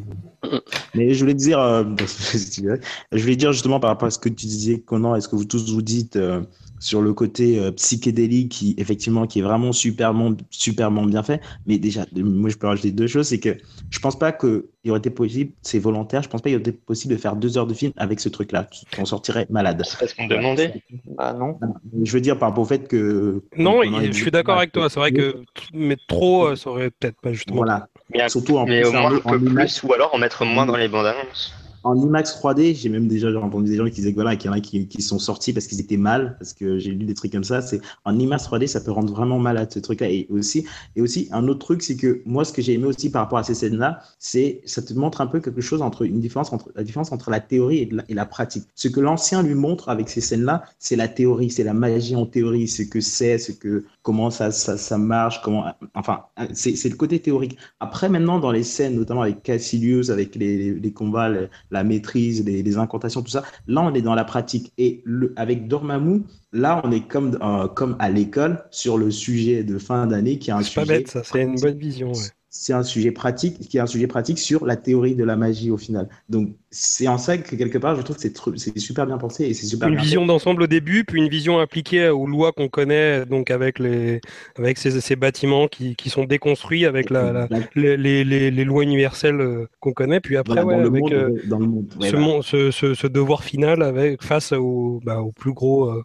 Mais 0.94 1.14
je 1.14 1.20
voulais 1.20 1.34
dire, 1.34 1.58
euh, 1.60 1.84
je 3.12 3.22
voulais 3.22 3.36
dire 3.36 3.52
justement 3.52 3.80
par 3.80 3.90
rapport 3.90 4.08
à 4.08 4.10
ce 4.10 4.18
que 4.18 4.28
tu 4.28 4.46
disais, 4.46 4.80
Conan, 4.80 5.14
est-ce 5.14 5.28
que 5.28 5.36
vous 5.36 5.44
tous 5.44 5.72
vous 5.72 5.82
dites 5.82 6.16
euh, 6.16 6.40
sur 6.80 7.00
le 7.02 7.14
côté 7.14 7.58
euh, 7.60 7.70
psychédélique 7.70 8.50
qui 8.50 8.74
effectivement 8.78 9.26
qui 9.28 9.38
est 9.38 9.42
vraiment 9.42 9.70
superment, 9.72 10.36
superment 10.50 11.06
bien 11.06 11.22
fait. 11.22 11.40
Mais 11.66 11.78
déjà, 11.78 12.06
moi 12.16 12.50
je 12.50 12.56
peux 12.56 12.66
rajouter 12.66 12.90
deux 12.90 13.06
choses, 13.06 13.28
c'est 13.28 13.38
que 13.38 13.56
je 13.90 13.98
pense 14.00 14.18
pas 14.18 14.32
que 14.32 14.70
il 14.82 14.90
aurait 14.90 14.98
été 14.98 15.10
possible, 15.10 15.52
c'est 15.60 15.78
volontaire, 15.78 16.22
je 16.22 16.28
pense 16.30 16.40
pas 16.40 16.48
qu'il 16.48 16.56
aurait 16.56 16.62
été 16.68 16.72
possible 16.72 17.14
de 17.14 17.20
faire 17.20 17.36
deux 17.36 17.58
heures 17.58 17.66
de 17.66 17.74
film 17.74 17.92
avec 17.98 18.18
ce 18.18 18.30
truc-là. 18.30 18.66
On 18.98 19.04
sortirait 19.04 19.46
malade. 19.50 19.82
C'est 19.84 19.98
parce 19.98 20.14
qu'on 20.14 20.26
demandait. 20.26 20.82
Bah 21.18 21.34
non. 21.34 21.58
Je 22.02 22.10
veux 22.12 22.20
dire 22.22 22.38
par 22.38 22.48
rapport 22.48 22.64
au 22.64 22.66
fait 22.66 22.88
que. 22.88 23.42
Non, 23.56 23.82
je 23.84 24.10
suis 24.12 24.30
d'accord 24.30 24.56
avec 24.56 24.72
toi. 24.72 24.88
C'est 24.88 24.98
vrai 24.98 25.12
que 25.12 25.36
mais 25.74 25.98
trop, 26.08 26.46
euh, 26.46 26.56
ça 26.56 26.70
aurait 26.70 26.90
peut-être 26.90 27.20
pas 27.20 27.32
justement. 27.32 27.58
Voilà. 27.58 27.88
Mais, 28.12 28.26
Surtout 28.28 28.56
en 28.56 28.64
mais 28.66 28.80
plus 28.80 28.88
au 28.88 28.92
moins 28.92 29.12
en- 29.24 29.34
un 29.34 29.38
peu 29.38 29.44
plus, 29.44 29.82
ou 29.82 29.92
alors 29.92 30.14
en 30.14 30.18
mettre 30.18 30.44
moins 30.46 30.64
dans 30.66 30.76
les 30.76 30.88
bandes 30.88 31.06
annonces. 31.06 31.52
En 31.82 31.96
IMAX 31.96 32.38
3D, 32.40 32.74
j'ai 32.74 32.88
même 32.88 33.08
déjà 33.08 33.28
entendu 33.40 33.70
des 33.70 33.76
gens 33.76 33.84
qui 33.84 33.92
disaient 33.92 34.10
que 34.10 34.16
voilà, 34.16 34.36
qu'il 34.36 34.50
y 34.50 34.54
en 34.54 34.56
a 34.56 34.60
qui, 34.60 34.86
qui 34.86 35.02
sont 35.02 35.18
sortis 35.18 35.52
parce 35.52 35.66
qu'ils 35.66 35.80
étaient 35.80 35.96
mal, 35.96 36.36
parce 36.38 36.52
que 36.52 36.78
j'ai 36.78 36.90
lu 36.90 37.04
des 37.04 37.14
trucs 37.14 37.32
comme 37.32 37.44
ça. 37.44 37.62
C'est 37.62 37.80
en 38.04 38.18
IMAX 38.18 38.48
3D, 38.48 38.66
ça 38.66 38.80
peut 38.80 38.90
rendre 38.90 39.12
vraiment 39.12 39.38
malade 39.38 39.70
ce 39.72 39.78
truc-là. 39.78 40.10
Et 40.10 40.26
aussi, 40.30 40.66
et 40.96 41.02
aussi 41.02 41.28
un 41.32 41.48
autre 41.48 41.60
truc, 41.60 41.82
c'est 41.82 41.96
que 41.96 42.22
moi, 42.26 42.44
ce 42.44 42.52
que 42.52 42.62
j'ai 42.62 42.74
aimé 42.74 42.86
aussi 42.86 43.10
par 43.10 43.22
rapport 43.22 43.38
à 43.38 43.44
ces 43.44 43.54
scènes-là, 43.54 44.00
c'est 44.18 44.60
ça 44.64 44.82
te 44.82 44.92
montre 44.92 45.20
un 45.20 45.26
peu 45.26 45.40
quelque 45.40 45.60
chose 45.60 45.82
entre 45.82 46.02
une 46.02 46.20
différence 46.20 46.52
entre 46.52 46.70
la 46.74 46.82
différence 46.82 47.12
entre 47.12 47.30
la 47.30 47.40
théorie 47.40 47.90
et 48.08 48.14
la, 48.14 48.26
pratique. 48.26 48.64
Ce 48.74 48.88
que 48.88 49.00
l'ancien 49.00 49.42
lui 49.42 49.54
montre 49.54 49.88
avec 49.88 50.08
ces 50.08 50.20
scènes-là, 50.20 50.64
c'est 50.78 50.96
la 50.96 51.08
théorie, 51.08 51.50
c'est 51.50 51.64
la 51.64 51.74
magie 51.74 52.16
en 52.16 52.26
théorie, 52.26 52.68
ce 52.68 52.82
que 52.82 53.00
c'est, 53.00 53.38
ce 53.38 53.52
que 53.52 53.84
comment 54.02 54.30
ça, 54.30 54.50
ça, 54.50 54.98
marche, 54.98 55.40
comment, 55.42 55.64
enfin, 55.94 56.24
c'est 56.52 56.88
le 56.88 56.96
côté 56.96 57.18
théorique. 57.20 57.56
Après, 57.80 58.08
maintenant, 58.08 58.38
dans 58.38 58.52
les 58.52 58.62
scènes, 58.62 58.96
notamment 58.96 59.22
avec 59.22 59.42
Cassilius, 59.42 60.10
avec 60.10 60.34
les, 60.36 60.92
combats, 60.94 61.30
la 61.70 61.84
maîtrise, 61.84 62.44
les, 62.44 62.62
les 62.62 62.76
incantations, 62.78 63.22
tout 63.22 63.30
ça, 63.30 63.44
là, 63.66 63.82
on 63.82 63.94
est 63.94 64.02
dans 64.02 64.14
la 64.14 64.24
pratique. 64.24 64.72
Et 64.78 65.02
le, 65.04 65.32
avec 65.36 65.68
Dormammu, 65.68 66.22
là, 66.52 66.80
on 66.84 66.90
est 66.92 67.06
comme, 67.06 67.38
euh, 67.42 67.68
comme 67.68 67.96
à 67.98 68.10
l'école 68.10 68.64
sur 68.70 68.98
le 68.98 69.10
sujet 69.10 69.64
de 69.64 69.78
fin 69.78 70.06
d'année 70.06 70.38
qui 70.38 70.50
est 70.50 70.52
un 70.54 70.62
C'est 70.62 70.72
pas 70.74 70.84
sujet. 70.84 70.86
bête, 70.86 71.08
ça. 71.08 71.22
C'est 71.24 71.42
une 71.42 71.60
bonne 71.60 71.78
vision. 71.78 72.12
ouais. 72.12 72.30
C'est 72.52 72.72
un 72.72 72.82
sujet 72.82 73.12
pratique, 73.12 73.60
qui 73.60 73.76
est 73.76 73.80
un 73.80 73.86
sujet 73.86 74.08
pratique 74.08 74.38
sur 74.38 74.66
la 74.66 74.76
théorie 74.76 75.14
de 75.14 75.22
la 75.24 75.36
magie 75.36 75.70
au 75.70 75.76
final. 75.78 76.08
Donc, 76.28 76.56
c'est 76.70 77.08
en 77.08 77.18
ça 77.18 77.38
que 77.38 77.56
quelque 77.56 77.78
part, 77.78 77.96
je 77.96 78.02
trouve 78.02 78.16
que 78.16 78.22
c'est 78.58 78.78
super 78.78 79.06
bien 79.06 79.18
pensé 79.18 79.44
et 79.44 79.54
c'est 79.54 79.66
super 79.66 79.88
Une 79.88 79.92
bien 79.92 80.04
vision 80.04 80.26
d'ensemble 80.26 80.62
au 80.64 80.66
début, 80.66 81.04
puis 81.04 81.20
une 81.22 81.30
vision 81.30 81.58
appliquée 81.58 82.10
aux 82.10 82.26
lois 82.26 82.52
qu'on 82.52 82.68
connaît, 82.68 83.24
donc 83.24 83.50
avec 83.50 83.78
les, 83.78 84.20
avec 84.58 84.76
ces, 84.76 85.00
ces 85.00 85.16
bâtiments 85.16 85.68
qui, 85.68 85.96
qui 85.96 86.10
sont 86.10 86.24
déconstruits 86.24 86.84
avec 86.84 87.08
la, 87.08 87.48
les, 87.74 87.96
les, 87.96 88.22
les, 88.24 88.50
les 88.50 88.64
lois 88.64 88.82
universelles 88.82 89.40
euh, 89.40 89.66
qu'on 89.80 89.94
connaît, 89.94 90.20
puis 90.20 90.36
après, 90.36 90.60
voilà, 90.60 90.66
ouais, 90.66 90.76
dans, 90.76 90.80
le 90.80 90.90
avec 90.90 90.90
monde, 90.90 91.14
euh, 91.14 91.30
dans 91.44 91.58
le 91.58 91.66
monde. 91.66 91.94
ouais, 91.96 92.10
ce, 92.10 92.16
voilà. 92.16 92.26
mon- 92.26 92.42
ce, 92.42 92.70
ce, 92.70 92.92
ce 92.92 93.06
devoir 93.06 93.42
final 93.42 93.82
avec 93.82 94.22
face 94.22 94.52
au, 94.52 95.00
bah, 95.02 95.20
au 95.22 95.32
plus 95.32 95.54
gros 95.54 95.88
euh, 95.90 96.04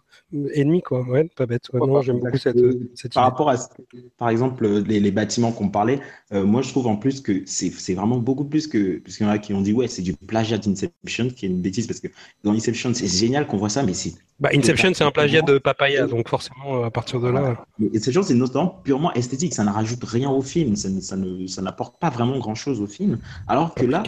ennemi, 0.54 0.80
quoi. 0.80 1.02
Ouais, 1.06 1.24
pas 1.36 1.44
bête. 1.44 1.68
Ouais, 1.74 1.80
non, 1.82 2.00
j'aime 2.00 2.18
beaucoup 2.20 2.38
cette, 2.38 2.56
Et 2.56 2.62
cette 2.94 3.12
Par 3.12 3.24
idée. 3.24 3.32
rapport 3.32 3.50
à, 3.50 3.56
par 4.18 4.28
exemple, 4.30 4.66
les, 4.66 5.10
bâtiments 5.10 5.52
qu'on 5.52 5.68
parlait, 5.68 6.00
euh, 6.32 6.44
moi 6.44 6.62
je 6.62 6.70
trouve 6.70 6.86
en 6.86 6.96
plus 6.96 7.20
que 7.20 7.42
c'est 7.46 7.70
c'est 7.70 7.94
vraiment 7.94 8.18
beaucoup 8.18 8.44
plus 8.44 8.66
que. 8.66 8.98
Parce 8.98 9.16
qu'il 9.16 9.26
y 9.26 9.28
en 9.28 9.32
a 9.32 9.38
qui 9.38 9.54
ont 9.54 9.60
dit, 9.62 9.72
ouais, 9.72 9.88
c'est 9.88 10.02
du 10.02 10.14
plagiat 10.14 10.55
d'Inception, 10.58 11.28
qui 11.30 11.46
est 11.46 11.48
une 11.48 11.60
bêtise, 11.60 11.86
parce 11.86 12.00
que 12.00 12.08
dans 12.44 12.52
Inception, 12.52 12.92
c'est 12.94 13.06
génial 13.06 13.46
qu'on 13.46 13.56
voit 13.56 13.68
ça, 13.68 13.82
mais 13.82 13.94
c'est. 13.94 14.14
Bah, 14.38 14.50
Inception, 14.54 14.92
c'est 14.94 15.04
un 15.04 15.10
plagiat 15.10 15.42
de 15.42 15.58
Papaya, 15.58 16.06
donc 16.06 16.28
forcément, 16.28 16.84
à 16.84 16.90
partir 16.90 17.20
de 17.20 17.28
là. 17.28 17.64
Mais 17.78 17.88
Inception, 17.94 18.22
c'est 18.22 18.34
notamment 18.34 18.80
purement 18.84 19.12
esthétique, 19.14 19.54
ça 19.54 19.64
ne 19.64 19.70
rajoute 19.70 20.04
rien 20.04 20.30
au 20.30 20.42
film, 20.42 20.76
ça 20.76 20.88
ne- 20.88 21.46
ça 21.46 21.62
n'apporte 21.62 21.98
pas 21.98 22.10
vraiment 22.10 22.38
grand-chose 22.38 22.80
au 22.80 22.86
film. 22.86 23.18
Alors 23.48 23.74
que 23.74 23.84
là, 23.86 24.02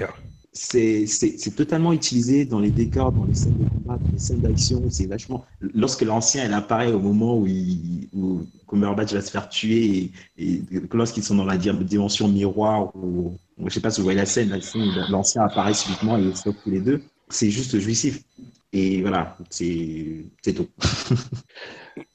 c'est 0.61 1.07
c'est- 1.07 1.39
c'est 1.39 1.55
totalement 1.55 1.93
utilisé 1.93 2.45
dans 2.45 2.59
les 2.59 2.71
décors, 2.71 3.13
dans 3.13 3.25
les 3.25 3.35
scènes 3.35 3.57
de 3.59 3.69
combat, 3.69 3.97
dans 3.99 4.13
les 4.13 4.19
scènes 4.19 4.41
d'action. 4.41 4.83
C'est 4.91 5.07
vachement. 5.07 5.45
Lorsque 5.61 6.03
l'ancien 6.03 6.53
apparaît 6.53 6.93
au 6.93 6.99
moment 6.99 7.39
où, 7.39 7.47
il, 7.47 8.09
où 8.13 8.41
Cumberbatch 8.69 9.13
va 9.13 9.21
se 9.21 9.31
faire 9.31 9.49
tuer 9.49 10.11
et, 10.37 10.45
et 10.47 10.61
que 10.89 10.97
lorsqu'ils 10.97 11.23
sont 11.23 11.37
dans 11.37 11.45
la 11.45 11.57
di- 11.57 11.71
dimension 11.85 12.27
miroir, 12.29 12.95
ou 12.97 13.37
je 13.65 13.73
sais 13.73 13.81
pas 13.81 13.91
si 13.91 14.01
vous 14.01 14.05
voyez 14.05 14.19
la 14.19 14.27
scène, 14.27 14.51
l'ancien 15.11 15.43
apparaît 15.45 15.75
subitement 15.75 16.19
et 16.19 16.23
ils 16.23 16.37
se 16.37 16.49
tous 16.49 16.71
les 16.71 16.81
deux, 16.81 17.03
c'est 17.29 17.51
juste 17.51 17.79
jouissif. 17.79 18.23
Et 18.73 19.01
voilà, 19.01 19.37
c'est 19.51 20.25
c'est 20.43 20.53
tout. 20.53 20.69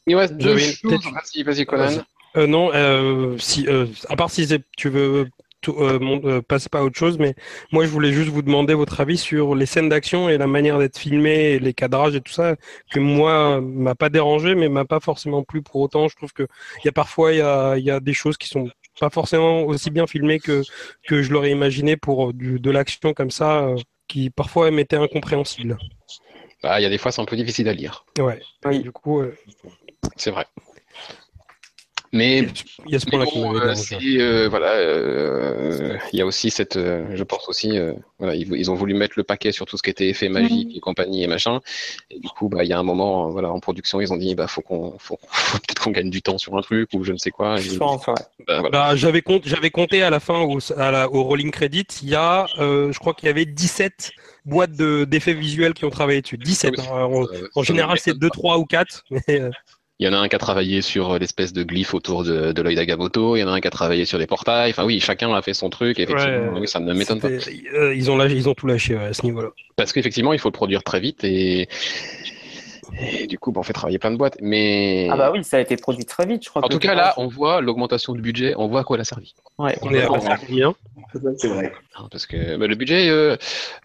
Il 0.05 0.15
reste 0.15 0.35
deux 0.37 0.57
choses. 0.57 0.91
Vas-y, 1.13 1.43
vas-y, 1.43 1.65
Conan. 1.65 1.89
Euh, 2.35 2.47
non, 2.47 2.71
euh, 2.73 3.37
si, 3.37 3.67
euh, 3.67 3.85
à 4.09 4.15
part 4.15 4.29
si 4.31 4.47
tu 4.75 4.89
veux 4.89 5.25
tout- 5.25 5.43
euh, 5.71 5.99
mon- 5.99 6.21
euh, 6.25 6.41
passer 6.41 6.69
pas 6.69 6.79
à 6.79 6.83
autre 6.83 6.97
chose, 6.97 7.17
mais 7.17 7.35
moi 7.71 7.85
je 7.85 7.89
voulais 7.89 8.11
juste 8.11 8.29
vous 8.29 8.41
demander 8.41 8.73
votre 8.73 8.99
avis 9.01 9.17
sur 9.17 9.55
les 9.55 9.65
scènes 9.65 9.89
d'action 9.89 10.29
et 10.29 10.37
la 10.37 10.47
manière 10.47 10.77
d'être 10.79 10.97
filmé, 10.97 11.59
les 11.59 11.73
cadrages 11.73 12.15
et 12.15 12.21
tout 12.21 12.33
ça, 12.33 12.55
que 12.91 12.99
moi 12.99 13.61
m'a 13.61 13.95
pas 13.95 14.09
dérangé, 14.09 14.55
mais 14.55 14.69
m'a 14.69 14.85
pas 14.85 14.99
forcément 14.99 15.43
plu 15.43 15.61
pour 15.61 15.77
autant. 15.81 16.07
Je 16.07 16.15
trouve 16.15 16.33
que 16.33 16.43
il 16.83 16.85
y 16.85 16.89
a 16.89 16.91
parfois 16.91 17.31
il 17.33 17.37
y 17.37 17.41
a, 17.41 17.75
il 17.77 17.83
y 17.83 17.91
a 17.91 17.99
des 17.99 18.13
choses 18.13 18.37
qui 18.37 18.47
sont 18.47 18.69
pas 18.99 19.09
forcément 19.09 19.61
aussi 19.63 19.89
bien 19.89 20.05
filmées 20.07 20.39
que 20.39 20.61
que 21.07 21.21
je 21.23 21.31
l'aurais 21.31 21.51
imaginé 21.51 21.97
pour 21.97 22.29
euh, 22.29 22.33
du- 22.33 22.59
de 22.59 22.71
l'action 22.71 23.13
comme 23.13 23.31
ça, 23.31 23.63
euh, 23.65 23.75
qui 24.07 24.29
parfois 24.29 24.69
m'était 24.71 24.97
incompréhensible. 24.97 25.77
Bah, 26.61 26.79
il 26.79 26.83
y 26.83 26.85
a 26.85 26.89
des 26.89 26.97
fois, 26.97 27.11
c'est 27.11 27.21
un 27.21 27.25
peu 27.25 27.35
difficile 27.35 27.67
à 27.67 27.73
lire. 27.73 28.05
Ouais. 28.19 28.39
Oui. 28.65 28.79
Du 28.79 28.91
coup, 28.91 29.19
euh, 29.21 29.35
C'est 30.15 30.31
vrai. 30.31 30.45
Mais 32.13 32.47
il 32.85 32.91
y 32.91 32.95
a 32.95 32.99
ce 32.99 33.07
point-là 33.07 33.25
bon, 33.25 33.55
euh, 33.55 33.73
euh, 34.19 34.47
voilà, 34.47 34.73
euh, 34.73 35.97
il 36.13 36.19
y 36.19 36.21
a 36.21 36.25
aussi 36.27 36.51
cette, 36.51 36.77
euh, 36.77 37.07
je 37.15 37.23
pense 37.23 37.49
aussi, 37.49 37.75
euh, 37.75 37.93
voilà, 38.19 38.35
ils, 38.35 38.53
ils 38.53 38.69
ont 38.69 38.75
voulu 38.75 38.93
mettre 38.93 39.15
le 39.17 39.23
paquet 39.23 39.51
sur 39.51 39.65
tout 39.65 39.77
ce 39.77 39.83
qui 39.83 39.89
était 39.89 40.07
effet 40.09 40.29
magique 40.29 40.77
et 40.77 40.79
compagnie 40.79 41.23
et 41.23 41.27
machin. 41.27 41.59
Et 42.11 42.19
du 42.19 42.27
coup, 42.29 42.49
bah, 42.49 42.63
il 42.63 42.69
y 42.69 42.73
a 42.73 42.77
un 42.77 42.83
moment, 42.83 43.27
euh, 43.27 43.31
voilà, 43.31 43.51
en 43.51 43.59
production, 43.59 43.99
ils 43.99 44.13
ont 44.13 44.17
dit, 44.17 44.35
bah, 44.35 44.45
faut 44.47 44.61
qu'on, 44.61 44.93
faut, 44.99 45.17
faut 45.31 45.57
peut-être 45.57 45.81
qu'on 45.81 45.89
gagne 45.89 46.11
du 46.11 46.21
temps 46.21 46.37
sur 46.37 46.55
un 46.55 46.61
truc 46.61 46.89
ou 46.93 47.03
je 47.03 47.13
ne 47.13 47.17
sais 47.17 47.31
quoi. 47.31 47.57
Je 47.57 47.75
pense, 47.77 48.05
ouais. 48.05 48.13
bah, 48.47 48.59
voilà. 48.59 48.69
Bah, 48.69 48.95
j'avais 48.95 49.23
compté, 49.23 49.49
j'avais 49.49 49.71
compté 49.71 50.03
à 50.03 50.11
la 50.11 50.19
fin 50.19 50.39
au, 50.41 50.59
à 50.77 50.91
la- 50.91 51.09
au 51.09 51.23
rolling 51.23 51.49
credit, 51.49 51.87
il 52.03 52.09
y 52.09 52.15
a, 52.15 52.45
euh, 52.59 52.91
je 52.91 52.99
crois 52.99 53.15
qu'il 53.15 53.25
y 53.25 53.29
avait 53.29 53.45
17 53.45 54.11
boîtes 54.45 54.73
de, 54.73 55.05
d'effets 55.05 55.33
visuels 55.33 55.73
qui 55.73 55.85
ont 55.85 55.89
travaillé 55.89 56.21
dessus. 56.21 56.37
17. 56.37 56.75
Oui, 56.77 56.83
hein. 56.87 56.91
En, 56.93 57.23
Euh, 57.23 57.63
général, 57.63 57.97
c'est 57.99 58.17
2, 58.17 58.29
3 58.29 58.59
ou 58.59 58.65
4. 58.65 59.03
Mais, 59.09 59.41
euh, 59.41 59.49
Il 60.03 60.07
y 60.07 60.09
en 60.09 60.13
a 60.13 60.17
un 60.17 60.27
qui 60.27 60.35
a 60.35 60.39
travaillé 60.39 60.81
sur 60.81 61.11
euh, 61.11 61.17
l'espèce 61.17 61.53
de 61.53 61.63
glyphe 61.63 61.93
autour 61.93 62.25
de, 62.25 62.51
de 62.51 62.61
l'œil 62.61 62.75
d'Agamotto, 62.75 63.37
il 63.37 63.39
y 63.39 63.43
en 63.45 63.47
a 63.47 63.51
un 63.51 63.61
qui 63.61 63.69
a 63.69 63.71
travaillé 63.71 64.03
sur 64.03 64.17
les 64.17 64.27
portails. 64.27 64.71
Enfin 64.71 64.83
oui, 64.83 64.99
chacun 64.99 65.33
a 65.33 65.41
fait 65.41 65.53
son 65.53 65.69
truc. 65.69 65.97
Et 65.97 66.01
effectivement, 66.01 66.51
Ouais. 66.51 66.59
oui, 66.59 66.67
ça 66.67 66.81
ne 66.81 66.93
m'étonne 66.93 67.21
pas. 67.21 67.29
euh, 67.29 67.95
ils 67.95 68.11
ont 68.11 68.17
lâché, 68.17 68.35
ils 68.35 68.49
ont 68.49 68.53
tout 68.53 68.67
lâché 68.67 68.95
ouais, 68.95 69.05
à 69.05 69.13
ce 69.13 69.23
niveau-là. 69.23 69.51
Parce 69.77 69.93
qu'effectivement, 69.93 70.33
il 70.33 70.39
faut 70.39 70.49
le 70.49 70.53
produire 70.53 70.83
très 70.83 70.99
vite 70.99 71.23
et, 71.23 71.69
et 72.99 73.27
du 73.27 73.39
coup, 73.39 73.51
bah, 73.51 73.59
on 73.59 73.63
fait 73.63 73.73
travailler 73.73 73.99
plein 73.99 74.11
de 74.11 74.17
boîtes. 74.17 74.37
Mais 74.41 75.07
Ah 75.11 75.17
bah 75.17 75.31
oui, 75.31 75.43
ça 75.43 75.57
a 75.57 75.59
été 75.59 75.75
produit 75.77 76.05
très 76.05 76.25
vite, 76.25 76.43
je 76.43 76.49
crois. 76.49 76.63
en 76.63 76.67
que 76.67 76.73
tout 76.73 76.79
cas, 76.79 76.93
là, 76.95 77.13
on 77.17 77.27
voit 77.27 77.61
l'augmentation 77.61 78.13
du 78.13 78.21
budget, 78.21 78.53
on 78.57 78.67
voit 78.67 78.81
à 78.81 78.83
quoi 78.83 78.97
elle 78.97 79.01
a 79.01 79.05
servi. 79.05 79.33
Ouais. 79.57 79.77
On 79.81 79.93
est 79.93 80.01
à 80.03 80.11
Ouais. 80.11 80.19
combien 80.47 80.73
C'est 81.37 81.47
vrai. 81.47 81.71
Hein, 81.95 82.07
Parce 82.11 82.25
que 82.25 82.55
bah, 82.57 82.67
le 82.67 82.75
budget, 82.75 83.09
euh, 83.09 83.35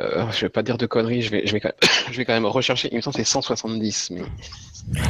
euh, 0.00 0.24
je 0.32 0.40
vais 0.46 0.48
pas 0.48 0.62
dire 0.62 0.78
de 0.78 0.86
conneries, 0.86 1.22
je 1.22 1.30
vais, 1.30 1.46
je 1.46 1.52
vais, 1.52 1.60
quand, 1.60 1.68
même, 1.68 1.90
je 2.12 2.16
vais 2.16 2.24
quand 2.24 2.32
même 2.34 2.46
rechercher. 2.46 2.88
Il 2.92 2.96
me 2.96 3.00
semble 3.00 3.16
que 3.16 3.22
c'est 3.22 3.28
170, 3.30 4.10
mais 4.12 4.22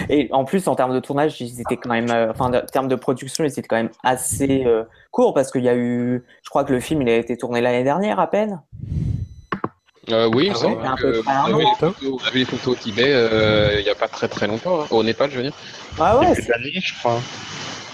Et 0.09 0.29
en 0.33 0.45
plus, 0.45 0.67
en 0.69 0.75
termes 0.75 0.95
de 0.95 1.01
tournage, 1.01 1.41
ils 1.41 1.61
étaient 1.61 1.77
quand 1.77 1.91
même, 1.91 2.11
euh, 2.11 2.31
enfin, 2.31 2.53
en 2.53 2.61
termes 2.67 2.89
de 2.89 2.97
production, 2.97 3.45
ils 3.45 3.51
étaient 3.51 3.63
quand 3.63 3.77
même 3.77 3.91
assez 4.03 4.65
euh, 4.67 4.83
courts 5.11 5.35
parce 5.35 5.51
qu'il 5.53 5.63
y 5.63 5.69
a 5.69 5.77
eu, 5.77 6.25
je 6.43 6.51
crois 6.51 6.65
que 6.65 6.73
le 6.73 6.81
film, 6.81 7.03
il 7.03 7.09
a 7.09 7.17
été 7.17 7.37
tourné 7.37 7.61
l'année 7.61 7.85
dernière 7.85 8.19
à 8.21 8.29
peine. 8.29 8.61
Euh, 10.11 10.29
oui, 10.35 10.51
Ah 10.55 10.67
ouais, 10.67 10.77
peu 11.01 11.23
un 11.27 11.43
vous 11.43 11.47
avez 11.47 11.55
an. 11.55 11.59
les 11.59 11.65
photos- 11.79 11.95
vous 12.21 12.27
avez 12.27 12.39
les 12.41 12.45
photos 12.45 12.69
au 12.69 12.75
Tibet 12.75 13.05
euh, 13.13 13.77
il 13.81 13.87
y 13.87 13.91
a 13.91 13.95
pas 13.95 14.09
très 14.09 14.29
très 14.29 14.47
longtemps, 14.47 14.83
hein, 14.83 14.87
au 14.91 15.03
Népal, 15.03 15.31
je 15.31 15.37
veux 15.37 15.43
dire. 15.43 15.53
Ah 15.99 16.19
ouais, 16.19 16.35
c'est- 16.35 16.47
de 16.47 16.51
l'année, 16.53 16.73
je 16.83 16.95
crois. 16.99 17.19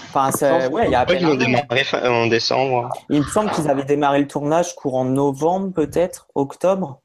enfin, 0.09 0.31
c'est- 0.31 0.67
ouais, 0.69 0.85
il 0.85 0.91
y 0.91 0.95
a 0.95 1.01
à 1.01 1.05
peine 1.05 1.25
ont 1.25 1.35
démarré 1.35 1.83
fin- 1.83 2.09
en 2.09 2.27
décembre. 2.27 2.89
Il 3.09 3.19
me 3.21 3.25
semble 3.27 3.51
qu'ils 3.51 3.69
avaient 3.69 3.83
démarré 3.83 4.19
le 4.19 4.27
tournage 4.27 4.75
courant 4.75 5.05
novembre, 5.05 5.71
peut-être, 5.73 6.27
octobre. 6.35 6.99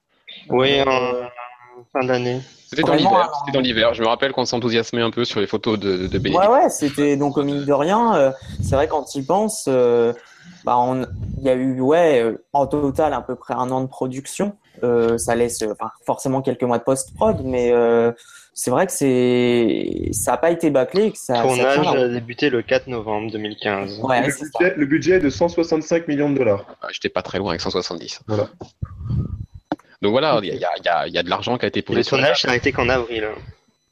Oui, 0.48 0.78
Euh, 0.80 0.84
en 0.86 1.84
fin 1.92 2.06
d'année. 2.06 2.40
C'était 2.68 2.82
dans 2.82 2.92
Vraiment, 2.92 3.11
l'hiver. 3.11 3.32
C'était 3.40 3.52
dans 3.58 3.62
l'hiver. 3.64 3.94
Je 3.94 4.02
me 4.02 4.06
rappelle 4.06 4.30
qu'on 4.30 4.44
s'enthousiasmait 4.44 5.02
un 5.02 5.11
peu 5.11 5.24
sur 5.24 5.40
les 5.40 5.48
photos 5.48 5.76
de, 5.76 6.06
de 6.06 6.18
Bénédicte. 6.18 6.38
Ouais, 6.38 6.46
ouais, 6.46 6.68
c'était 6.70 7.16
donc 7.16 7.36
au 7.36 7.42
mine 7.42 7.64
de 7.64 7.72
rien. 7.72 8.14
euh, 8.14 8.30
c'est 8.62 8.76
vrai 8.76 8.86
quand 8.86 9.12
il 9.16 9.26
pense, 9.26 9.64
euh, 9.66 10.12
bah, 10.64 10.76
on- 10.78 11.04
il 11.38 11.42
y 11.42 11.48
a 11.48 11.54
eu, 11.54 11.80
ouais, 11.80 12.20
euh, 12.22 12.44
en 12.52 12.68
total 12.68 13.12
à 13.12 13.22
peu 13.22 13.34
près 13.34 13.54
un 13.54 13.72
an 13.72 13.80
de 13.80 13.86
production. 13.88 14.52
Euh, 14.83 15.18
ça 15.18 15.35
laisse, 15.35 15.62
euh, 15.62 15.72
enfin, 15.72 15.91
forcément 16.05 16.43
quelques 16.43 16.62
mois 16.62 16.78
de 16.78 16.85
post-prod, 16.85 17.43
mais 17.45 17.72
euh, 17.72 18.12
c'est 18.55 18.70
vrai 18.70 18.87
que 18.87 18.93
c'est, 18.93 20.09
ça 20.12 20.33
n'a 20.33 20.37
pas 20.37 20.51
été 20.51 20.70
bâclé, 20.70 21.07
et 21.07 21.12
que 21.12 21.18
ça. 21.18 21.37
ça 21.37 21.43
Tournage 21.43 21.87
a 21.87 22.09
débuté 22.09 22.51
le 22.51 22.62
4 22.62 22.87
novembre 22.89 23.31
2015. 23.33 24.01
Ouais, 24.03 24.26
le, 24.26 24.31
ça. 24.31 24.45
budget, 24.45 24.74
le 24.76 24.87
budget 24.87 25.12
est 25.16 25.20
de 25.20 25.31
165 25.31 26.09
millions 26.09 26.31
de 26.31 26.39
dollars. 26.39 26.64
Ah, 26.83 26.89
J'étais 26.93 27.09
pas 27.09 27.22
très 27.22 27.39
loin 27.39 27.51
avec 27.51 27.61
170. 27.61 28.20
Voilà. 28.26 28.49
Donc 30.03 30.12
voilà, 30.12 30.41
il 30.43 30.49
y, 30.55 30.64
a, 30.64 31.07
y 31.07 31.11
y 31.11 31.22
de 31.22 31.28
l'argent 31.28 31.59
qui 31.59 31.66
a 31.66 31.68
été 31.68 31.83
posé 31.83 31.99
le 32.01 32.05
tournage 32.05 32.28
table. 32.28 32.39
s'est 32.39 32.49
arrêté 32.49 32.72
qu'en 32.72 32.89
avril. 32.89 33.28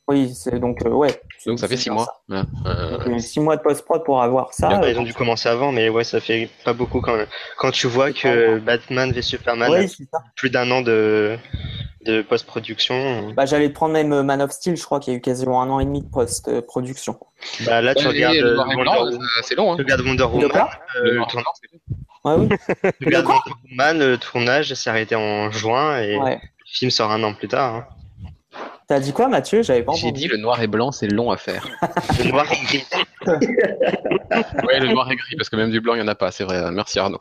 Oui, 0.09 0.33
c'est 0.35 0.59
donc 0.59 0.85
euh, 0.87 0.89
ouais. 0.91 1.21
Donc 1.47 1.59
ça 1.59 1.69
fait 1.69 1.77
six 1.77 1.91
mois. 1.91 2.23
Voilà. 2.29 2.47
Euh, 2.67 3.05
Donc, 3.05 3.21
six 3.21 3.41
mois 3.41 3.57
de 3.57 3.63
post-prod 3.63 4.03
pour 4.05 4.23
avoir 4.23 4.55
ça. 4.55 4.81
Euh, 4.83 4.91
ils 4.91 4.99
ont 4.99 5.03
dû 5.03 5.13
commencer 5.13 5.49
avant, 5.51 5.71
mais 5.71 5.91
ouais, 5.91 6.03
ça 6.05 6.19
fait 6.21 6.49
pas 6.65 6.73
beaucoup 6.73 7.01
quand 7.03 7.15
même. 7.17 7.27
Quand 7.59 7.71
tu 7.71 7.87
vois 7.89 8.11
que 8.13 8.59
Batman 8.59 9.13
v 9.13 9.21
Superman 9.21 9.73
a 9.75 9.79
oui, 9.81 9.89
c'est 9.89 10.05
ça. 10.11 10.19
plus 10.35 10.49
d'un 10.49 10.71
an 10.71 10.81
de, 10.81 11.37
de 12.07 12.23
post-production, 12.23 13.33
Bah, 13.37 13.45
j'allais 13.45 13.69
te 13.69 13.75
prendre 13.75 13.93
même 13.93 14.13
euh, 14.15 14.23
Man 14.23 14.41
of 14.41 14.51
Steel, 14.51 14.77
je 14.79 14.83
crois 14.85 14.99
qu'il 14.99 15.13
y 15.13 15.17
a 15.17 15.19
eu 15.19 15.21
quasiment 15.21 15.61
un 15.63 15.69
an 15.69 15.79
et 15.79 15.85
demi 15.85 16.01
de 16.03 16.09
post-production. 16.09 17.19
bah 17.67 17.83
là 17.83 17.95
tu 17.95 18.07
regardes 18.09 18.37
Wonder, 18.37 19.19
c'est 19.43 19.57
long. 19.57 19.73
Hein. 19.73 19.77
tu 19.77 19.83
regardes 19.83 20.01
Wonder 20.01 20.17
De 20.17 20.25
Woman, 20.25 20.41
Le 20.41 20.49
le, 20.49 20.55
noir 21.17 21.27
et 21.29 21.31
tourna- 21.31 21.43
blanc, 21.43 21.53
c'est 21.61 21.71
long. 21.73 21.81
Ouais, 22.25 22.49
oui. 22.51 22.91
tu 23.01 23.05
regardes 23.07 23.27
Wonder 23.27 23.41
Woman, 23.71 23.99
le 23.99 24.17
tournage 24.19 24.73
s'est 24.73 24.89
arrêté 24.91 25.15
en 25.17 25.51
juin 25.51 26.01
et 26.01 26.17
Ouais. 26.17 26.37
le 26.37 26.65
film 26.73 26.91
sort 26.91 27.11
un 27.13 27.23
an 27.25 27.35
plus 27.35 27.49
tard. 27.49 27.75
hein. 27.75 27.87
T'as 28.89 29.01
dit 29.01 29.13
quoi, 29.13 29.29
Mathieu? 29.29 29.63
J'avais 29.63 29.83
pas 29.83 29.93
J'ai 29.93 30.07
entendu. 30.07 30.23
dit 30.23 30.29
le 30.29 30.39
noir 30.39 30.63
et 30.63 30.67
blanc, 30.67 30.93
c'est 30.93 31.09
long 31.09 31.31
à 31.31 31.37
faire. 31.37 31.69
Le 32.25 32.31
noir 32.31 32.47
et 32.51 32.57
gris. 32.65 32.85
ouais, 34.67 34.81
le 34.81 34.89
noir 34.93 35.11
et 35.13 35.17
gris, 35.17 35.37
parce 35.37 35.51
que 35.51 35.57
même 35.57 35.71
du 35.71 35.81
blanc, 35.83 35.95
il 35.95 35.99
y 35.99 36.03
en 36.03 36.09
a 36.09 36.15
pas, 36.15 36.31
c'est 36.31 36.45
vrai. 36.45 36.71
Merci 36.73 36.99
Arnaud. 36.99 37.19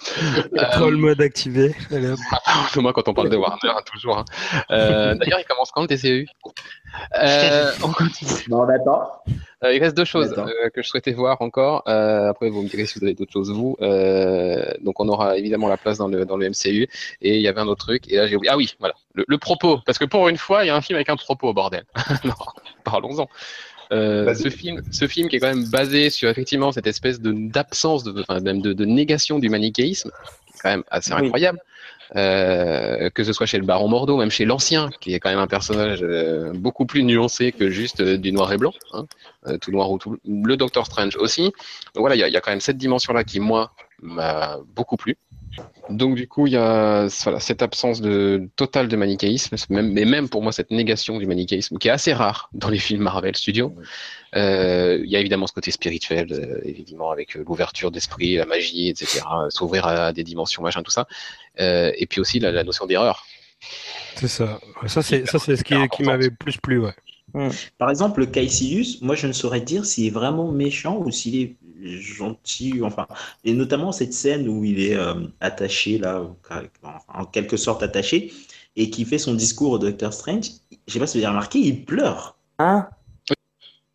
Euh, 0.55 0.63
Troll 0.71 0.95
mode 0.95 1.19
activé. 1.21 1.75
Allez, 1.91 2.09
hop. 2.11 2.19
moi, 2.77 2.93
quand 2.93 3.07
on 3.09 3.13
parle 3.13 3.29
de 3.29 3.35
Warner, 3.35 3.57
hein, 3.69 3.81
toujours. 3.85 4.17
hein. 4.19 4.25
Euh, 4.71 5.13
D'ailleurs, 5.15 5.39
il 5.39 5.45
commence 5.45 5.71
quand 5.71 5.81
le 5.81 5.87
TCU 5.87 6.27
euh, 7.21 7.71
On 7.83 7.91
continue. 7.91 8.31
Non, 8.49 8.61
on 8.61 8.69
attend. 8.69 9.09
Euh, 9.63 9.73
il 9.73 9.81
reste 9.81 9.97
deux 9.97 10.05
choses 10.05 10.29
D'accord. 10.29 10.47
euh, 10.47 10.69
que 10.69 10.81
je 10.83 10.87
souhaitais 10.87 11.13
voir 11.13 11.41
encore. 11.41 11.83
Euh, 11.87 12.29
après, 12.29 12.49
vous 12.49 12.61
me 12.61 12.67
direz 12.69 12.85
si 12.85 12.99
vous 12.99 13.05
avez 13.05 13.15
d'autres 13.15 13.31
choses, 13.33 13.51
vous. 13.51 13.75
Euh, 13.81 14.63
donc, 14.81 14.99
on 14.99 15.07
aura 15.09 15.37
évidemment 15.37 15.67
la 15.67 15.77
place 15.77 15.97
dans 15.97 16.07
le, 16.07 16.25
dans 16.25 16.37
le 16.37 16.49
MCU. 16.49 16.87
Et 17.21 17.35
il 17.37 17.41
y 17.41 17.47
avait 17.47 17.59
un 17.59 17.67
autre 17.67 17.85
truc. 17.85 18.11
Et 18.11 18.17
là, 18.17 18.27
j'ai 18.27 18.35
oublié. 18.35 18.51
Ah 18.53 18.57
oui, 18.57 18.75
voilà. 18.79 18.93
Le, 19.15 19.25
le 19.27 19.37
propos. 19.39 19.79
Parce 19.85 19.97
que 19.97 20.05
pour 20.05 20.27
une 20.29 20.37
fois, 20.37 20.63
il 20.63 20.67
y 20.67 20.69
a 20.69 20.75
un 20.75 20.81
film 20.81 20.95
avec 20.97 21.09
un 21.09 21.15
propos, 21.15 21.53
bordel. 21.53 21.83
non, 22.23 22.33
parlons-en. 22.83 23.27
Euh, 23.93 24.33
ce 24.35 24.49
film, 24.49 24.81
ce 24.91 25.07
film 25.07 25.29
qui 25.29 25.37
est 25.37 25.39
quand 25.39 25.47
même 25.47 25.69
basé 25.69 26.09
sur 26.09 26.29
effectivement 26.29 26.73
cette 26.73 26.87
espèce 26.87 27.21
de 27.21 27.31
d'absence, 27.31 28.03
de, 28.03 28.21
enfin, 28.21 28.41
même 28.41 28.61
de, 28.61 28.73
de 28.73 28.83
négation 28.83 29.39
du 29.39 29.47
manichéisme, 29.49 30.11
qui 30.45 30.53
est 30.53 30.59
quand 30.61 30.69
même 30.69 30.83
assez 30.91 31.13
Oui. 31.13 31.21
incroyable. 31.23 31.59
Euh, 32.15 33.09
que 33.09 33.23
ce 33.23 33.33
soit 33.33 33.45
chez 33.45 33.57
le 33.57 33.65
Baron 33.65 33.89
Mordo, 33.89 34.17
même 34.17 34.31
chez 34.31 34.45
l'ancien, 34.45 34.89
qui 35.01 35.13
est 35.13 35.19
quand 35.19 35.29
même 35.29 35.39
un 35.39 35.47
personnage 35.47 35.99
euh, 36.03 36.53
beaucoup 36.53 36.85
plus 36.85 37.03
nuancé 37.03 37.51
que 37.51 37.69
juste 37.69 37.99
euh, 37.99 38.17
du 38.17 38.31
noir 38.31 38.53
et 38.53 38.57
blanc, 38.57 38.73
hein, 38.93 39.05
tout 39.59 39.71
noir 39.71 39.91
ou 39.91 39.97
tout 39.97 40.17
le 40.25 40.55
Doctor 40.55 40.85
Strange 40.85 41.17
aussi. 41.17 41.43
Donc 41.43 42.01
voilà, 42.01 42.15
il 42.15 42.19
y, 42.19 42.23
a- 42.37 42.41
quand 42.41 42.51
même 42.51 42.61
cette 42.61 42.77
dimension-là 42.77 43.23
qui 43.23 43.39
moi 43.39 43.71
m'a 44.01 44.57
beaucoup 44.75 44.95
plu. 44.95 45.17
Donc 45.89 46.15
du 46.15 46.27
coup, 46.27 46.47
il 46.47 46.53
y 46.53 46.57
a 46.57 47.07
voilà, 47.23 47.39
cette 47.39 47.61
absence 47.61 48.01
totale 48.55 48.87
de 48.87 48.95
manichéisme, 48.95 49.55
mais 49.69 50.05
même 50.05 50.29
pour 50.29 50.43
moi 50.43 50.51
cette 50.51 50.71
négation 50.71 51.17
du 51.17 51.25
manichéisme 51.25 51.77
qui 51.77 51.87
est 51.87 51.91
assez 51.91 52.13
rare 52.13 52.49
dans 52.53 52.69
les 52.69 52.77
films 52.77 53.01
Marvel 53.03 53.35
Studios. 53.35 53.73
Euh, 54.37 55.01
il 55.03 55.09
y 55.09 55.15
a 55.15 55.19
évidemment 55.19 55.47
ce 55.47 55.53
côté 55.53 55.71
spirituel, 55.71 56.31
euh, 56.31 56.61
évidemment 56.63 57.11
avec 57.11 57.35
euh, 57.35 57.43
l'ouverture 57.45 57.91
d'esprit, 57.91 58.35
la 58.35 58.45
magie, 58.45 58.89
etc. 58.89 59.21
euh, 59.33 59.49
S'ouvrir 59.49 59.87
à 59.87 60.13
des 60.13 60.23
dimensions, 60.23 60.61
machin, 60.61 60.83
tout 60.83 60.91
ça. 60.91 61.07
Euh, 61.59 61.91
et 61.97 62.05
puis 62.05 62.21
aussi 62.21 62.39
la, 62.39 62.51
la 62.51 62.63
notion 62.63 62.85
d'erreur. 62.85 63.25
C'est 64.15 64.27
ça. 64.27 64.59
Ouais, 64.81 64.89
Ça, 64.89 65.01
c'est 65.01 65.25
ça, 65.27 65.39
c'est 65.39 65.55
ce 65.55 65.63
qui, 65.63 65.75
qui 65.89 66.03
m'avait 66.03 66.29
plus 66.29 66.57
plu. 66.57 66.79
Ouais. 66.79 66.93
Par 67.77 67.89
exemple, 67.89 68.21
le 68.21 68.25
Caecilius, 68.25 69.01
moi 69.01 69.15
je 69.15 69.27
ne 69.27 69.33
saurais 69.33 69.61
dire 69.61 69.85
s'il 69.85 70.05
est 70.07 70.11
vraiment 70.11 70.51
méchant 70.51 70.97
ou 70.97 71.11
s'il 71.11 71.35
est 71.41 71.55
gentil, 71.99 72.81
enfin, 72.83 73.05
et 73.43 73.53
notamment 73.53 73.91
cette 73.91 74.13
scène 74.13 74.47
où 74.47 74.63
il 74.63 74.79
est 74.79 74.95
euh, 74.95 75.13
attaché 75.41 75.97
là, 75.97 76.23
en 77.07 77.25
quelque 77.25 77.57
sorte 77.57 77.83
attaché, 77.83 78.31
et 78.75 78.89
qui 78.89 79.05
fait 79.05 79.17
son 79.17 79.33
discours 79.33 79.71
au 79.71 79.79
Docteur 79.79 80.13
Strange. 80.13 80.45
Je 80.87 80.93
sais 80.93 80.99
pas 80.99 81.07
si 81.07 81.17
vous 81.17 81.23
avez 81.25 81.31
remarqué, 81.33 81.59
il 81.59 81.83
pleure. 81.85 82.37
Hein? 82.59 82.87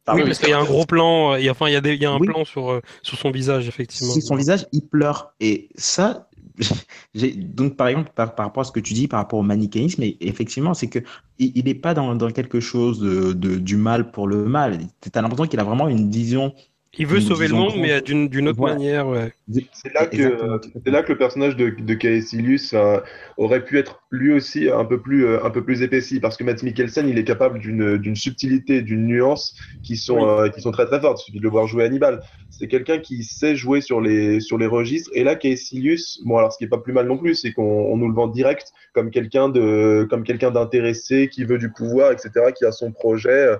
Oui, 0.09 0.14
oui, 0.16 0.24
parce 0.24 0.38
qu'il 0.40 0.48
y 0.48 0.53
a 0.53 0.59
un 0.59 0.64
gros 0.64 0.84
plan. 0.84 1.32
euh, 1.32 1.38
il 1.38 1.44
y 1.44 1.48
a- 1.48 1.53
Enfin, 1.53 1.68
il 1.68 1.72
y 1.72 1.76
a, 1.76 1.80
des, 1.80 1.94
il 1.94 2.03
y 2.03 2.07
a 2.07 2.12
un 2.12 2.18
Oui. 2.18 2.26
plan 2.26 2.44
sur, 2.44 2.70
euh, 2.70 2.80
sur 3.03 3.18
son 3.18 3.30
visage, 3.30 3.68
effectivement. 3.68 4.12
Si 4.12 4.22
son 4.22 4.34
visage, 4.36 4.66
il 4.72 4.82
pleure. 4.86 5.34
Et 5.40 5.68
ça, 5.76 6.28
donc 7.14 7.76
par 7.76 7.88
exemple, 7.88 8.11
par, 8.14 8.34
par 8.34 8.46
rapport 8.46 8.62
à 8.62 8.64
ce 8.64 8.72
que 8.72 8.80
tu 8.80 8.94
dis, 8.94 9.07
par 9.09 9.20
rapport 9.20 9.38
au 9.38 9.42
manichéisme, 9.42 10.03
et 10.03 10.16
effectivement, 10.20 10.74
c'est 10.74 10.88
que 10.88 10.98
il 11.38 11.53
il 11.57 11.64
n'est 11.64 11.74
pas 11.74 11.94
dans, 11.94 12.14
dans 12.16 12.30
quelque 12.30 12.61
chose 12.61 12.98
de, 13.00 13.32
de- 13.32 13.57
du 13.57 13.76
mal 13.76 14.11
pour 14.11 14.26
le 14.26 14.44
mal. 14.44 14.78
Tu 15.00 15.11
as 15.14 15.22
l'impression 15.22 15.46
qu'il 15.46 15.61
a 15.61 15.64
vraiment 15.64 15.88
une 15.88 16.11
vision 16.11 16.53
Il 16.99 17.07
veut 17.07 17.20
sauver 17.20 17.49
le 17.49 17.55
monde, 17.55 17.74
mais 17.78 18.03
d'une 18.03 18.28
d'une 18.28 18.49
autre 18.49 18.59
Voilà. 18.59 18.74
manière. 18.74 19.09
ouais. 19.09 19.32
C'est 19.72 19.95
là 19.95 20.07
que 20.07 20.90
là 20.90 21.03
que 21.03 21.12
le 21.12 21.16
personnage 21.18 21.57
de, 21.57 21.70
de 21.70 21.95
Caecilius 21.95 22.74
euh, 22.74 22.99
aurait 23.38 23.64
pu 23.64 23.78
être 23.78 24.03
lui 24.11 24.30
aussi 24.32 24.68
un 24.68 24.84
peu 24.84 25.01
plus 25.01 25.24
euh, 25.24 25.43
un 25.43 25.49
peu 25.49 25.64
plus 25.64 25.80
épaissi 25.82 26.20
parce 26.20 26.36
que 26.36 26.45
Matt 26.45 26.62
Mikkelsen 26.62 27.09
il 27.09 27.16
est 27.18 27.24
capable 27.24 27.61
d'une 27.61 27.97
d'une 27.97 28.14
subtilité 28.14 28.82
d'une 28.82 29.07
nuance 29.07 29.57
qui 29.82 29.97
sont 29.97 30.28
euh, 30.28 30.49
qui 30.51 30.61
sont 30.61 30.70
très 30.70 30.84
très 30.84 31.01
fortes. 31.01 31.20
Il 31.22 31.24
suffit 31.24 31.38
de 31.38 31.43
le 31.45 31.49
voir 31.49 31.66
jouer 31.66 31.84
Hannibal. 31.84 32.20
C'est 32.51 32.68
quelqu'un 32.68 32.99
qui 32.99 33.24
sait 33.24 33.57
jouer 33.57 33.80
sur 33.80 34.03
les 34.03 34.40
sur 34.40 34.59
les 34.59 34.66
registres 34.66 35.11
et 35.14 35.24
là 35.24 35.34
Caecilius 35.34 36.20
bon 36.26 36.36
alors 36.36 36.53
ce 36.53 36.59
qui 36.59 36.64
est 36.64 36.68
pas 36.68 36.76
plus 36.78 36.93
mal 36.93 37.07
non 37.07 37.16
plus 37.16 37.34
c'est 37.36 37.53
qu'on 37.53 37.62
on 37.62 37.97
nous 37.97 38.09
le 38.09 38.14
vend 38.14 38.28
direct 38.28 38.70
comme 38.93 39.11
quelqu'un 39.11 39.49
de 39.49 40.07
comme 40.11 40.24
quelqu'un 40.24 40.51
d'intéressé 40.51 41.28
qui 41.32 41.45
veut 41.45 41.57
du 41.59 41.72
pouvoir 41.72 42.12
etc 42.12 42.53
qui 42.55 42.66
a 42.66 42.72
son 42.72 42.93
projet 42.93 43.57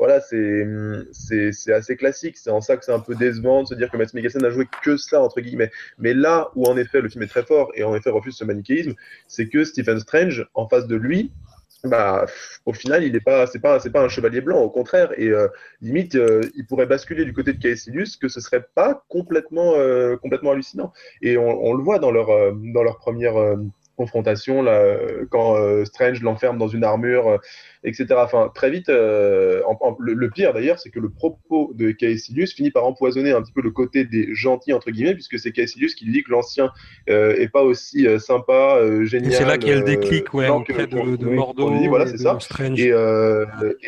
voilà, 0.00 0.22
c'est 0.22 1.72
assez 1.72 1.94
classique. 1.94 2.38
C'est 2.38 2.48
en 2.50 2.62
ça 2.62 2.78
que 2.78 2.86
c'est 2.86 2.92
un 2.92 3.00
peu 3.00 3.14
décevant 3.14 3.64
de 3.64 3.68
se 3.68 3.74
dire 3.74 3.90
que 3.90 3.98
Matt 3.98 4.14
Mikkelsen 4.14 4.42
a 4.46 4.48
joué 4.48 4.66
que 4.82 4.96
ça 4.96 5.20
entre 5.20 5.42
guillemets. 5.42 5.70
Mais 5.98 6.14
là 6.14 6.48
où 6.56 6.64
en 6.64 6.78
effet 6.78 7.02
le 7.02 7.10
film 7.10 7.22
est 7.22 7.26
très 7.26 7.42
fort 7.44 7.70
et 7.74 7.84
en 7.84 7.94
effet 7.94 8.08
refuse 8.08 8.34
ce 8.34 8.44
manichéisme, 8.44 8.94
c'est 9.28 9.50
que 9.50 9.62
Stephen 9.62 10.00
Strange 10.00 10.48
en 10.54 10.66
face 10.68 10.86
de 10.86 10.96
lui, 10.96 11.32
bah 11.84 12.24
au 12.64 12.72
final 12.72 13.04
il 13.04 13.14
est 13.14 13.20
pas 13.20 13.46
c'est 13.46 13.58
pas 13.58 13.78
c'est 13.78 13.90
pas 13.90 14.02
un 14.02 14.08
chevalier 14.08 14.40
blanc 14.40 14.60
au 14.60 14.70
contraire 14.70 15.12
et 15.18 15.28
euh, 15.28 15.48
limite 15.82 16.14
euh, 16.14 16.42
il 16.54 16.66
pourrait 16.66 16.86
basculer 16.86 17.24
du 17.26 17.32
côté 17.32 17.54
de 17.54 17.58
Caecilius 17.58 18.16
que 18.16 18.28
ce 18.28 18.40
serait 18.40 18.66
pas 18.74 19.04
complètement 19.08 19.74
euh, 19.76 20.16
complètement 20.16 20.52
hallucinant. 20.52 20.94
Et 21.20 21.36
on, 21.36 21.62
on 21.62 21.74
le 21.74 21.82
voit 21.82 21.98
dans 21.98 22.10
leur 22.10 22.28
dans 22.54 22.82
leur 22.82 22.96
première 22.96 23.36
confrontation 24.00 24.62
là 24.62 24.72
euh, 24.72 25.26
quand 25.30 25.56
euh, 25.56 25.84
Strange 25.84 26.22
l'enferme 26.22 26.58
dans 26.58 26.68
une 26.76 26.84
armure 26.84 27.28
euh, 27.28 27.36
etc. 27.82 28.06
Enfin, 28.18 28.50
très 28.54 28.70
vite, 28.70 28.88
euh, 28.90 29.62
en- 29.66 29.78
en- 29.80 29.96
le, 29.98 30.12
le 30.12 30.28
pire 30.30 30.52
d'ailleurs, 30.52 30.78
c'est 30.78 30.90
que 30.90 31.00
le 31.00 31.08
propos 31.08 31.72
de 31.74 31.90
Caecilius 31.92 32.52
finit 32.54 32.70
par 32.70 32.84
empoisonner 32.84 33.32
un 33.32 33.40
petit 33.42 33.52
peu 33.52 33.62
le 33.62 33.70
côté 33.70 34.04
des 34.04 34.34
gentils, 34.34 34.74
entre 34.74 34.90
guillemets, 34.90 35.14
puisque 35.14 35.38
c'est 35.38 35.50
Caecilius 35.52 35.94
qui 35.94 36.04
dit 36.10 36.22
que 36.22 36.30
l'ancien 36.30 36.70
est 37.06 37.50
pas 37.50 37.62
aussi 37.62 38.06
sympa, 38.18 38.78
génial. 39.04 39.32
c'est 39.32 39.44
là 39.46 39.56
qu'il 39.56 39.70
y 39.70 39.72
a 39.72 39.76
le 39.76 39.82
déclic, 39.84 40.32
ouais, 40.34 40.46
que- 40.46 40.52
auprès 40.52 40.86
de, 40.86 41.16
de 41.16 41.26
Mordo, 41.26 41.70
dit, 41.78 41.88
voilà, 41.88 42.04
et 42.04 42.08
c'est 42.08 42.18
ça. 42.18 42.36
Strange. 42.38 42.78
Et, 42.80 42.92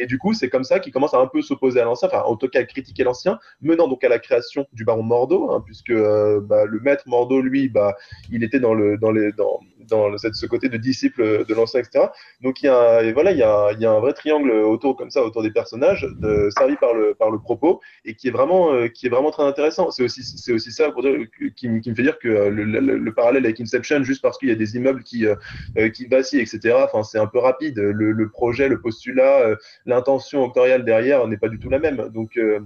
et 0.00 0.06
du 0.06 0.16
coup, 0.18 0.32
c'est 0.32 0.48
comme 0.48 0.64
ça 0.64 0.78
qu'il 0.80 0.90
commence 0.92 1.12
à 1.14 1.18
un 1.18 1.26
peu 1.26 1.42
s'opposer 1.42 1.78
à 1.80 1.84
l'ancien, 1.84 2.08
enfin, 2.08 2.22
en 2.24 2.36
tout 2.36 2.48
cas, 2.48 2.60
à 2.60 2.64
critiquer 2.64 3.04
l'ancien, 3.04 3.38
menant 3.60 3.88
donc 3.88 4.02
à 4.04 4.08
la 4.08 4.18
création 4.18 4.66
du 4.72 4.84
baron 4.84 5.02
Mordo, 5.02 5.50
hein, 5.50 5.62
puisque 5.66 5.92
bah, 5.92 6.64
le 6.66 6.80
maître 6.80 7.04
Mordo, 7.06 7.40
lui, 7.42 7.68
bah, 7.68 7.94
il 8.30 8.42
était 8.42 8.60
dans 8.60 8.72
le 8.74 8.96
dans 8.96 9.10
les 9.12 9.32
dans 9.32 9.60
dans 9.88 10.16
ce 10.18 10.46
côté 10.46 10.68
de 10.68 10.76
disciple 10.76 11.44
de 11.46 11.54
l'ancien, 11.54 11.80
etc. 11.80 12.12
Donc 12.40 12.62
il 12.62 12.66
y 12.66 12.68
a 12.68 12.76
un- 12.98 13.00
et 13.02 13.12
voilà, 13.12 13.32
il 13.32 13.38
y 13.38 13.42
a, 13.42 13.68
un 13.68 14.00
vrai 14.00 14.12
triangle 14.12 14.50
autour 14.50 14.96
comme 14.96 15.10
ça 15.10 15.22
autour 15.24 15.42
des 15.42 15.50
personnages, 15.50 16.06
servi 16.56 16.76
par 16.76 16.94
le 16.94 17.38
propos 17.38 17.80
et 18.04 18.14
qui 18.14 18.28
est 18.28 18.30
vraiment 18.30 18.72
euh, 18.72 18.88
très 19.32 19.42
intéressant. 19.44 19.90
C'est 19.90 20.04
aussi 20.04 20.72
ça 20.72 20.90
pour 20.90 21.02
dire, 21.02 21.14
qui, 21.56 21.68
me- 21.68 21.80
fait 21.82 22.02
dire 22.02 22.18
que 22.18 22.28
euh, 22.28 22.50
le, 22.50 22.64
le- 22.64 22.96
le 22.98 23.14
parallèle 23.14 23.44
avec 23.44 23.60
Inception, 23.60 24.02
juste 24.04 24.22
parce 24.22 24.38
qu'il 24.38 24.48
y 24.48 24.52
a 24.52 24.54
des 24.54 24.76
immeubles 24.76 25.02
qui 25.02 25.26
euh, 25.26 25.34
euh, 25.78 25.88
vacillent, 26.10 26.40
etc. 26.40 26.76
Enfin, 26.84 27.02
c'est 27.02 27.18
un 27.18 27.26
peu 27.26 27.38
rapide. 27.38 27.78
Le, 27.78 28.12
projet, 28.28 28.68
le 28.68 28.80
postulat, 28.80 29.40
euh, 29.40 29.56
l'intention 29.86 30.42
octoriale 30.44 30.84
derrière 30.84 31.26
n'est 31.28 31.36
pas 31.36 31.48
du 31.48 31.58
tout 31.58 31.68
la 31.70 31.78
même. 31.78 32.08
Donc 32.10 32.36
euh, 32.36 32.60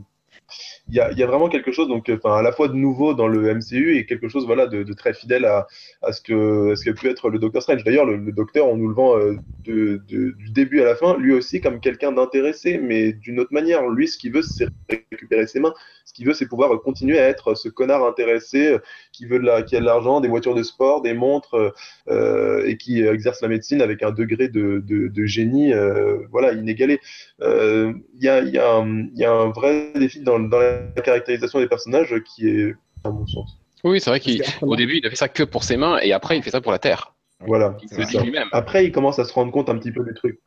il 0.89 0.95
y 0.95 1.01
a, 1.01 1.11
il 1.11 1.19
y 1.19 1.23
a 1.23 1.27
vraiment 1.27 1.49
quelque 1.49 1.73
chose 1.73 1.89
donc 1.89 2.11
enfin 2.13 2.37
à 2.37 2.43
la 2.43 2.53
fois 2.53 2.69
de 2.69 2.75
nouveau 2.75 3.15
dans 3.15 3.27
le 3.27 3.53
MCU 3.53 3.97
et 3.97 4.07
quelque 4.07 4.29
chose 4.29 4.47
voilà 4.47 4.67
de, 4.67 4.93
très 4.93 5.13
fidèle 5.13 5.45
à, 5.45 5.67
à 6.03 6.13
ce 6.13 6.21
que 6.21 6.73
à 6.73 6.77
ce 6.77 6.85
qu'a 6.85 6.93
pu 6.93 7.09
être 7.09 7.29
le 7.29 7.39
Docteur 7.39 7.63
Strange. 7.63 7.83
D'ailleurs 7.85 8.07
le, 8.07 8.33
Docteur 8.33 8.69
on 8.69 8.77
nous 8.77 8.89
le 8.89 8.95
vend 8.95 9.19
euh, 9.19 9.37
de, 9.65 9.97
du 10.07 10.51
début 10.51 10.81
à 10.81 10.85
la 10.85 10.95
fin 10.95 11.17
lui 11.19 11.33
aussi 11.33 11.61
comme 11.61 11.81
quelqu'un 11.81 12.13
d'intéressé 12.13 12.79
mais 12.79 13.13
d'une 13.13 13.41
autre 13.41 13.53
manière. 13.53 13.89
Lui 13.89 14.09
ce 14.09 14.19
qu'il 14.19 14.33
veut 14.33 14.43
c'est 14.43 14.69
récupérer 15.11 15.47
ses 15.47 15.61
mains. 15.61 15.75
Ce 16.05 16.13
qu'il 16.13 16.27
veut 16.27 16.35
c'est 16.35 16.47
pouvoir 16.47 16.81
continuer 16.83 17.19
à 17.19 17.29
être 17.29 17.55
ce 17.55 17.69
connard 17.69 18.05
intéressé 18.07 18.75
euh, 18.75 18.79
qui 19.13 19.27
veut 19.27 19.39
la 19.39 19.63
qui 19.63 19.77
a 19.77 19.81
de 19.81 19.85
l'argent, 19.85 20.21
des 20.21 20.29
voitures 20.29 20.55
de 20.55 20.63
sport, 20.63 21.03
des 21.03 21.15
montres 21.15 21.55
euh, 21.55 21.71
euh, 22.09 22.65
et 22.67 22.77
qui 22.77 23.03
exerce 23.03 23.41
la 23.41 23.49
médecine 23.49 23.83
avec 23.83 24.03
un 24.03 24.13
degré 24.13 24.49
de, 24.49 24.83
génie 25.27 25.73
euh, 25.73 26.19
voilà 26.31 26.53
inégalé. 26.53 27.01
Euh, 27.43 27.93
Il 28.15 28.25
y, 28.25 28.29
a, 28.29 28.41
y, 28.43 28.53
y 28.53 29.25
a 29.25 29.33
un 29.33 29.51
vrai 29.51 29.93
défi 29.95 30.16
dans, 30.23 30.39
dans 30.39 30.59
la 30.59 31.03
caractérisation 31.03 31.61
des 31.61 31.69
personnages 31.69 32.15
qui 32.25 32.49
est, 32.49 32.75
à 33.05 33.11
mon 33.11 33.27
sens. 33.27 33.59
Oui, 33.85 34.01
c'est 34.01 34.11
vrai 34.11 34.21
qu'au 34.21 34.77
début, 34.77 34.99
il 34.99 35.07
a 35.07 35.11
fait 35.11 35.17
ça 35.17 35.29
que 35.29 35.43
pour 35.43 35.65
ses 35.65 35.77
mains 35.77 35.99
et 36.03 36.13
après, 36.13 36.37
il 36.37 36.43
fait 36.43 36.51
ça 36.51 36.61
pour 36.61 36.73
la 36.73 36.79
terre. 36.79 37.15
Voilà. 37.47 37.77
Il 37.83 37.99
le 37.99 38.05
dit. 38.05 38.39
Après, 38.53 38.87
il 38.87 38.93
commence 38.93 39.19
à 39.19 39.25
se 39.25 39.33
rendre 39.33 39.53
compte 39.53 39.69
un 39.69 39.77
petit 39.79 39.93
peu 39.93 40.03
du 40.03 40.15
truc. 40.15 40.41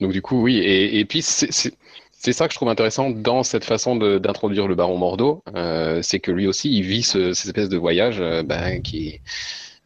Donc 0.00 0.12
du 0.12 0.22
coup, 0.22 0.42
oui, 0.42 0.58
et, 0.58 0.98
et 0.98 1.04
puis 1.04 1.20
c'est 1.22 2.32
ça 2.32 2.46
que 2.46 2.52
je 2.52 2.56
trouve 2.56 2.70
intéressant 2.70 3.10
dans 3.10 3.42
cette 3.42 3.64
façon 3.64 3.94
de- 3.96 4.18
d'introduire 4.18 4.66
le 4.66 4.74
baron 4.74 4.96
Mordo, 4.96 5.42
euh, 5.54 6.00
c'est 6.02 6.18
que 6.18 6.32
lui 6.32 6.46
aussi, 6.46 6.74
il 6.76 6.82
vit 6.82 7.02
ce, 7.02 7.34
cette 7.34 7.46
espèce 7.48 7.68
de 7.68 7.76
voyage 7.76 8.20
euh, 8.20 8.42
ben, 8.42 8.80
qui 8.82 9.08
est 9.08 9.20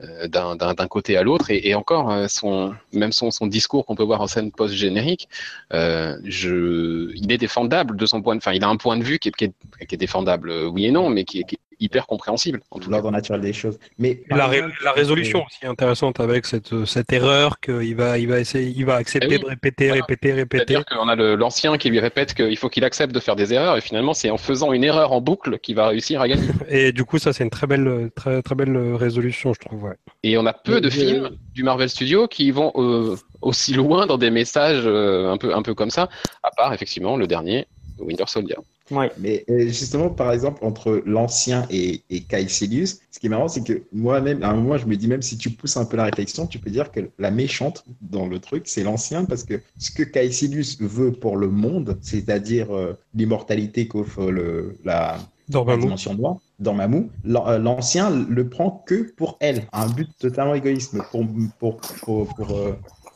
d'un 0.00 0.56
d'un- 0.56 0.74
d'un 0.74 0.88
côté 0.88 1.16
à 1.16 1.22
l'autre, 1.22 1.50
et, 1.50 1.68
et 1.68 1.74
encore, 1.74 2.10
euh, 2.10 2.26
son, 2.28 2.74
même 2.92 3.12
son, 3.12 3.30
son 3.30 3.46
discours 3.46 3.86
qu'on 3.86 3.94
peut 3.94 4.02
voir 4.02 4.20
en 4.20 4.26
scène 4.26 4.50
post-générique, 4.52 5.28
euh, 5.72 6.18
je, 6.24 7.12
il 7.14 7.30
est 7.32 7.38
défendable 7.38 7.96
de 7.96 8.06
son 8.06 8.22
point 8.22 8.34
de 8.34 8.38
Enfin, 8.38 8.52
il 8.52 8.64
a 8.64 8.68
un 8.68 8.76
point 8.76 8.96
de 8.96 9.04
vue 9.04 9.18
qui 9.18 9.28
est, 9.28 9.32
qui 9.32 9.44
est, 9.44 9.86
qui 9.86 9.94
est 9.94 9.98
défendable, 9.98 10.50
euh, 10.50 10.66
oui 10.68 10.86
et 10.86 10.90
non, 10.90 11.08
mais 11.10 11.24
qui 11.24 11.44
qui 11.44 11.54
est 11.56 11.58
hyper 11.80 12.06
compréhensible. 12.06 12.60
En 12.70 12.78
tout 12.78 12.86
cas. 12.90 12.96
L'ordre 12.96 13.10
naturel 13.10 13.40
des 13.40 13.52
choses. 13.52 13.78
Mais 13.98 14.22
la, 14.30 14.46
ré- 14.46 14.58
exemple, 14.58 14.74
la 14.84 14.92
résolution 14.92 15.40
euh, 15.40 15.42
aussi 15.46 15.58
est 15.64 15.66
intéressante 15.68 16.20
avec 16.20 16.46
cette, 16.46 16.84
cette 16.86 17.12
erreur 17.12 17.60
qu'il 17.60 17.94
va, 17.96 18.18
il 18.18 18.28
va 18.28 18.40
essayer, 18.40 18.72
il 18.76 18.84
va 18.86 18.96
accepter 18.96 19.28
Eh 19.30 19.34
oui. 19.36 19.40
de 19.42 19.46
répéter, 19.46 19.86
Voilà. 19.88 20.02
répéter, 20.02 20.32
répéter. 20.32 20.64
C'est-à-dire 20.74 20.84
qu'on 20.86 21.08
a 21.08 21.16
l'ancien 21.16 21.76
qui 21.78 21.90
lui 21.90 22.00
répète 22.00 22.34
qu'il 22.34 22.56
faut 22.56 22.68
qu'il 22.68 22.84
accepte 22.84 23.14
de 23.14 23.20
faire 23.20 23.36
des 23.36 23.52
erreurs, 23.52 23.76
et 23.76 23.80
finalement, 23.80 24.14
c'est 24.14 24.30
en 24.30 24.38
faisant 24.38 24.72
une 24.72 24.84
erreur 24.84 25.12
en 25.12 25.20
boucle 25.20 25.58
qu'il 25.58 25.74
va 25.76 25.88
réussir 25.88 26.20
à 26.20 26.28
gagner. 26.28 26.46
Et 26.68 26.92
du 26.92 27.04
coup, 27.04 27.18
ça, 27.18 27.32
c'est 27.32 27.44
une 27.44 27.50
très 27.50 27.66
belle, 27.66 28.10
très, 28.14 28.42
très 28.42 28.54
belle 28.54 28.76
résolution, 28.94 29.52
je 29.54 29.60
trouve. 29.60 29.84
Ouais. 29.84 29.94
Et 30.22 30.36
on 30.38 30.46
a 30.46 30.52
peu 30.52 30.74
Mais 30.74 30.80
de 30.80 30.90
films 30.90 31.30
du 31.54 31.62
Marvel 31.62 31.88
Studios 31.88 32.28
qui 32.28 32.50
vont 32.50 32.72
euh, 32.76 33.16
aussi 33.42 33.74
loin 33.74 34.06
dans 34.06 34.18
des 34.18 34.30
messages 34.30 34.82
euh, 34.86 35.30
un 35.30 35.36
peu 35.36 35.54
un 35.54 35.62
peu 35.62 35.74
comme 35.74 35.90
ça, 35.90 36.08
à 36.42 36.50
part 36.56 36.72
effectivement 36.72 37.16
le 37.16 37.26
dernier 37.26 37.66
Winter 37.98 38.24
Soldier. 38.26 38.56
Ouais. 38.90 39.10
Mais 39.18 39.44
euh, 39.48 39.60
justement, 39.60 40.10
par 40.10 40.32
exemple, 40.32 40.64
entre 40.64 41.02
l'ancien 41.06 41.66
et, 41.70 42.02
et 42.10 42.20
Caecilius, 42.20 43.00
ce 43.10 43.18
qui 43.18 43.26
est 43.26 43.30
marrant, 43.30 43.48
c'est 43.48 43.64
que 43.64 43.82
moi-même, 43.92 44.42
à 44.42 44.50
un 44.50 44.54
moment, 44.54 44.76
je 44.76 44.86
me 44.86 44.96
dis, 44.96 45.08
même 45.08 45.22
si 45.22 45.38
tu 45.38 45.50
pousses 45.50 45.76
un 45.76 45.86
peu 45.86 45.96
la 45.96 46.04
réflexion, 46.04 46.46
tu 46.46 46.58
peux 46.58 46.70
dire 46.70 46.90
que 46.90 47.00
la 47.18 47.30
méchante 47.30 47.84
dans 48.02 48.26
le 48.26 48.38
truc, 48.38 48.64
c'est 48.66 48.82
l'ancien, 48.82 49.24
parce 49.24 49.44
que 49.44 49.60
ce 49.78 49.90
que 49.90 50.02
Caecilius 50.02 50.80
veut 50.80 51.12
pour 51.12 51.36
le 51.36 51.48
monde, 51.48 51.98
c'est-à-dire 52.02 52.74
euh, 52.74 52.92
l'immortalité 53.14 53.88
qu'offre 53.88 54.30
le, 54.30 54.76
la, 54.84 55.18
dimension 55.48 56.14
noire, 56.14 56.36
dans 56.58 56.74
Mamou, 56.74 57.10
euh, 57.26 57.58
l'ancien 57.58 58.10
le 58.10 58.48
prend 58.48 58.84
que 58.86 59.12
pour 59.12 59.38
elle, 59.40 59.66
un 59.72 59.88
but 59.88 60.10
totalement 60.18 60.54
égoïste, 60.54 60.94
pour, 61.10 61.26
pour, 61.58 61.76
pour, 62.02 62.26
pour, 62.34 62.58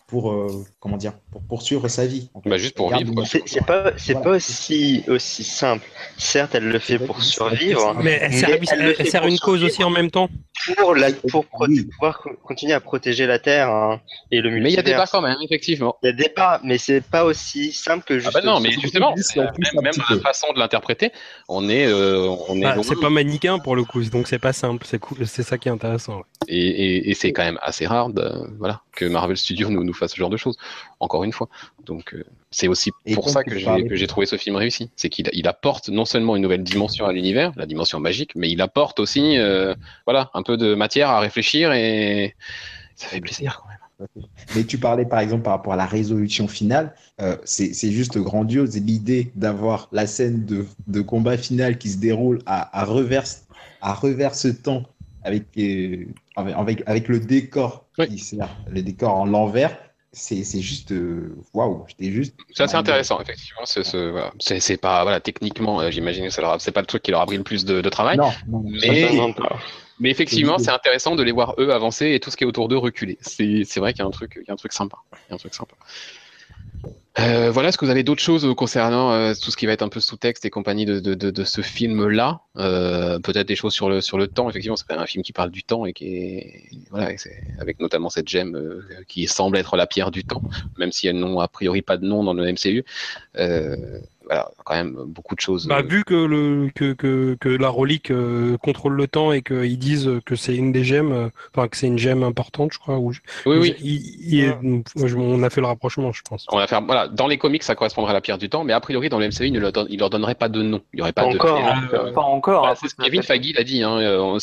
pour, 0.09 0.33
euh, 0.33 0.64
comment 0.81 0.97
dire, 0.97 1.12
pour 1.39 1.59
poursuivre 1.59 1.89
sa 1.89 2.07
vie. 2.07 2.30
en 2.34 2.41
fait. 2.41 2.49
Bah, 2.51 2.59
juste 2.59 2.74
pour 2.76 2.95
vivre, 2.97 3.12
quoi. 3.14 3.24
C'est 3.24 3.64
pas, 3.66 3.93
c'est 3.97 4.12
Voilà. 4.12 4.24
pas 4.30 4.36
aussi, 4.36 5.05
aussi 5.09 5.45
simple. 5.45 5.84
Certes, 6.16 6.55
elle 6.55 6.68
le 6.68 6.78
fait 6.78 6.99
pour 6.99 7.22
survivre. 7.22 7.95
Mais 8.03 8.18
elle 8.22 8.30
Mais 8.30 8.36
sert, 8.36 8.49
elle 8.51 8.95
elle 9.14 9.28
une 9.28 9.39
cause 9.39 9.62
aussi 9.64 9.82
en 9.84 9.91
même 9.91 10.11
temps. 10.11 10.28
pour, 10.76 10.95
la, 10.95 11.12
pour 11.30 11.45
Oui. 11.61 11.84
pouvoir 11.84 12.18
co- 12.18 12.30
continuer 12.43 12.72
à 12.74 12.80
protéger 12.80 13.26
la 13.26 13.39
Terre 13.39 13.68
hein, 13.70 14.01
et 14.30 14.41
le 14.41 14.51
multivers. 14.51 14.62
Mais 14.62 14.70
il 14.70 14.76
y 14.76 14.78
a 14.78 14.82
des 14.82 14.91
débats 14.91 15.07
quand 15.11 15.22
même, 15.22 15.36
effectivement. 15.43 15.97
Il 16.03 16.07
y 16.07 16.09
a 16.11 16.12
des 16.12 16.24
débats, 16.24 16.61
mais 16.64 16.78
c'est 16.78 17.01
pas 17.01 17.24
aussi 17.24 17.72
simple 17.72 18.05
que 18.05 18.14
Ah 18.14 18.18
juste. 18.18 18.34
bah 18.34 18.41
non, 18.45 18.61
mais 18.61 18.72
justement, 18.72 19.14
euh, 19.36 19.47
même, 19.82 19.93
la 20.11 20.18
façon 20.20 20.53
de 20.53 20.59
l'interpréter, 20.59 21.12
on 21.49 21.68
est, 21.68 21.86
euh, 21.86 22.28
on 22.49 22.57
est 22.57 22.62
Bah, 22.62 22.76
c'est 22.82 23.01
pas 23.01 23.11
manichéen 23.11 23.59
pour 23.61 23.76
le 23.76 23.84
coup, 23.84 24.03
donc 24.05 24.26
c'est 24.28 24.39
pas 24.41 24.53
simple. 24.53 24.84
C'est 24.89 24.99
cool, 24.99 25.26
c'est 25.26 25.43
ça 25.43 25.59
qui 25.59 25.68
est 25.68 25.72
intéressant. 25.72 26.16
ouais. 26.18 26.22
Et, 26.51 26.57
et, 26.57 27.11
et 27.11 27.14
c'est 27.14 27.32
quand 27.32 27.45
même 27.45 27.59
assez 27.62 27.86
rare 27.86 28.09
de, 28.09 28.30
voilà, 28.59 28.80
que 28.93 29.05
Marvel 29.05 29.36
Studios 29.36 29.68
nous, 29.68 29.84
nous 29.84 29.93
fasse 29.93 30.12
ce 30.12 30.16
genre 30.16 30.30
de 30.30 30.36
choses, 30.39 30.57
encore 30.99 31.22
une 31.24 31.28
fois. 31.33 31.49
Donc 31.85 32.14
euh, 32.14 32.24
c'est 32.51 32.68
aussi 32.68 32.91
Et 33.07 33.14
pour 33.14 33.29
ça 33.31 33.45
que 33.45 33.59
j'ai, 33.59 34.07
trouvé 34.07 34.26
ce 34.26 34.37
film 34.37 34.57
réussi. 34.57 34.91
C'est 34.97 35.09
qu'il 35.09 35.29
il 35.33 35.49
apporte 35.49 35.89
non 35.89 36.05
seulement 36.05 36.37
une 36.37 36.43
nouvelle 36.43 36.62
dimension 36.62 37.07
à 37.07 37.12
l'univers, 37.12 37.53
la 37.57 37.66
dimension 37.66 38.01
magique, 38.01 38.33
mais 38.35 38.51
il 38.51 38.61
apporte 38.61 39.01
aussi 39.01 39.39
euh, 39.39 39.74
voilà, 40.07 40.31
un 40.35 40.43
peu 40.43 40.57
de 40.57 40.74
matière 40.74 41.11
à 41.11 41.20
réfléchir 41.20 41.72
et 41.72 42.35
ça 42.97 43.09
fait 43.09 43.20
plaisir 43.20 43.61
quand 43.62 43.68
même. 43.68 43.79
Mais 44.55 44.62
tu 44.62 44.79
parlais 44.79 45.07
par 45.07 45.18
exemple 45.18 45.43
par 45.43 45.55
rapport 45.55 45.72
à 45.72 45.76
la 45.76 45.87
résolution 45.87 46.47
finale, 46.47 46.95
euh, 47.20 47.37
c'est 47.45 47.91
juste 47.91 48.16
grandiose 48.16 48.76
et 48.76 48.81
l'idée 48.81 49.33
d'avoir 49.35 49.89
la 49.91 50.07
scène 50.07 50.45
de, 50.45 50.66
de 50.87 51.01
combat 51.01 51.37
final 51.37 51.79
qui 51.79 51.91
se 51.91 51.99
déroule 51.99 52.39
à, 52.47 52.81
à 52.81 52.85
reverse 52.85 53.49
à 53.81 53.95
reverse 53.95 54.47
temps 54.62 54.85
avec, 55.22 55.45
euh, 55.59 56.07
avec, 56.37 56.83
avec 56.87 57.09
le 57.09 57.20
décor 57.20 57.87
Oui. 57.99 58.09
qui 58.09 58.18
sert, 58.18 58.49
le 58.70 58.83
décor 58.83 59.14
en 59.14 59.26
l'envers, 59.26 59.76
c'est 60.13 60.45
c'est 60.45 60.61
juste 60.61 60.93
euh, 60.93 61.37
waouh, 61.53 61.85
j'étais 61.89 62.11
juste 62.11 62.35
C'est 62.53 62.63
assez 62.63 62.77
intéressant, 62.77 63.21
effectivement. 63.21 63.63
C'est, 63.65 63.85
c'est, 63.85 64.11
voilà. 64.11 64.33
c'est, 64.39 64.61
c'est 64.61 64.77
pas, 64.77 65.03
voilà, 65.03 65.21
techniquement, 65.21 65.81
euh, 65.81 65.91
j'imagine 65.91 66.25
que 66.25 66.31
ça 66.31 66.41
leur 66.41 66.61
c'est 66.61 66.73
pas 66.73 66.81
le 66.81 66.87
truc 66.87 67.03
qui 67.03 67.11
leur 67.11 67.21
a 67.21 67.27
pris 67.27 67.37
le 67.37 67.43
plus 67.43 67.65
de, 67.65 67.81
de 67.81 67.89
travail. 67.89 68.17
Non, 68.17 68.33
non, 68.49 68.63
Mais-. 68.65 69.35
Mais 70.01 70.11
effectivement, 70.11 70.59
C'est 70.59 70.67
c'est 70.67 70.71
intéressant 70.71 71.17
de 71.17 71.23
les 71.25 71.33
voir 71.33 71.55
eux 71.59 71.73
avancer 71.73 72.13
et 72.13 72.21
tout 72.21 72.31
ce 72.31 72.37
qui 72.37 72.45
est 72.45 72.47
autour 72.47 72.69
d'eux 72.69 72.79
reculer. 72.79 73.19
C'est 73.21 73.65
c'est 73.65 73.81
vrai 73.81 73.93
qu'il 73.93 74.01
y 74.01 74.05
a 74.05 74.07
un 74.07 74.13
truc, 74.13 74.39
il 74.41 74.47
y 74.47 74.51
a 74.51 74.53
un 74.53 74.57
truc 74.57 74.73
sympa. 74.73 74.99
Il 75.13 75.31
y 75.31 75.33
a 75.33 75.35
un 75.35 75.39
truc 75.39 75.55
sympa. 75.55 75.75
Euh, 77.19 77.51
voilà, 77.51 77.71
est-ce 77.71 77.79
que 77.79 77.85
vous 77.85 77.91
avez 77.91 78.05
d'autres 78.05 78.23
choses 78.23 78.47
concernant 78.57 79.12
euh, 79.12 79.33
tout 79.35 79.51
ce 79.51 79.57
qui 79.57 79.66
va 79.66 79.73
être 79.73 79.83
un 79.83 79.89
peu 79.89 79.99
sous-texte 79.99 80.45
et 80.45 80.51
compagnie 80.51 80.85
de, 80.85 81.01
de, 81.01 81.45
ce 81.45 81.62
film-là? 81.62 82.41
Euh, 82.57 83.19
Peut-être 83.19 83.49
des 83.49 83.57
choses 83.57 83.73
sur 83.73 83.89
le, 83.89 84.01
sur 84.01 84.19
le 84.19 84.29
temps, 84.29 84.49
effectivement, 84.49 84.77
c'est 84.77 84.93
un 84.93 85.07
film 85.07 85.25
qui 85.25 85.33
parle 85.33 85.51
du 85.51 85.64
temps 85.64 85.85
et 85.85 85.93
qui 85.93 86.16
est, 86.16 86.71
voilà, 86.91 87.11
avec 87.59 87.81
notamment 87.81 88.09
cette 88.09 88.29
gemme 88.29 88.55
euh, 88.55 88.85
qui 89.09 89.27
semble 89.27 89.57
être 89.57 89.77
la 89.77 89.87
pierre 89.87 90.11
du 90.12 90.25
temps, 90.25 90.43
même 90.79 90.93
si 90.93 91.09
elles 91.09 91.19
n'ont 91.19 91.41
a 91.41 91.49
priori 91.49 91.83
pas 91.83 91.97
de 91.97 92.07
nom 92.07 92.23
dans 92.23 92.35
le 92.35 92.53
MCU. 92.53 92.85
Voilà, 94.29 94.51
quand 94.64 94.74
même 94.74 94.95
beaucoup 95.07 95.35
de 95.35 95.41
choses. 95.41 95.66
Bah, 95.66 95.79
euh, 95.79 95.83
vu 95.83 96.05
que, 96.05 96.12
le, 96.14 96.68
que, 96.74 96.93
que, 96.93 97.37
que 97.41 97.49
la 97.49 97.70
relique 97.70 98.11
euh, 98.11 98.59
contrôle 98.59 98.93
le 98.95 99.09
temps 99.09 99.33
et 99.33 99.41
qu'ils 99.41 99.79
disent 99.79 100.11
que 100.26 100.37
c'est 100.37 100.55
une 100.55 100.70
des 100.70 100.85
gemmes, 100.85 101.12
euh, 101.12 101.29
enfin 101.55 101.66
que 101.66 101.76
c'est 101.79 101.87
une 101.87 101.99
gemme 101.99 102.22
importante, 102.22 102.72
je 102.74 102.79
crois. 102.79 102.99
Ou, 102.99 103.12
oui, 103.47 103.57
oui. 103.59 103.74
il- 103.81 104.35
il 104.35 104.45
est- 104.45 104.57
on 105.16 105.43
a 105.43 105.49
fait 105.51 105.62
le 105.62 105.66
rapprochement, 105.66 106.12
je 106.12 106.20
pense. 106.29 106.45
On 106.53 106.59
va 106.59 106.66
faire, 106.66 106.83
voilà, 106.83 107.09
dans 107.09 107.26
les 107.26 107.39
comics, 107.39 107.62
ça 107.62 107.74
correspondrait 107.74 108.11
à 108.11 108.14
la 108.14 108.20
pierre 108.20 108.37
du 108.39 108.49
temps, 108.51 108.64
mais 108.64 108.72
a 108.74 108.81
priori, 108.81 109.09
dans 109.09 109.18
le 109.18 109.26
MCU, 109.29 109.47
il 109.47 109.53
ne 109.53 109.61
leur, 109.61 109.72
donne- 109.72 109.87
il 109.89 109.99
leur 109.99 110.11
donnerait 110.11 110.35
pas 110.35 110.49
de 110.51 110.61
nom. 110.62 110.83
Il 110.93 110.99
y 110.99 111.03
aurait 111.03 111.12
pas, 111.12 111.22
Pas 111.24 111.31
de. 111.33 111.37
encore, 111.37 111.59
Euh, 111.59 112.09
hein. 112.09 112.12
Pas 112.14 112.20
encore. 112.20 112.62
Bah, 112.64 112.70
hein, 112.72 112.74
c'est 112.79 112.89
ce 112.89 112.95
Kevin 112.97 113.22
Feige 113.22 113.55
l'a 113.57 113.64
dit. 113.64 113.83
Hein, 113.83 113.99
euh, 113.99 114.39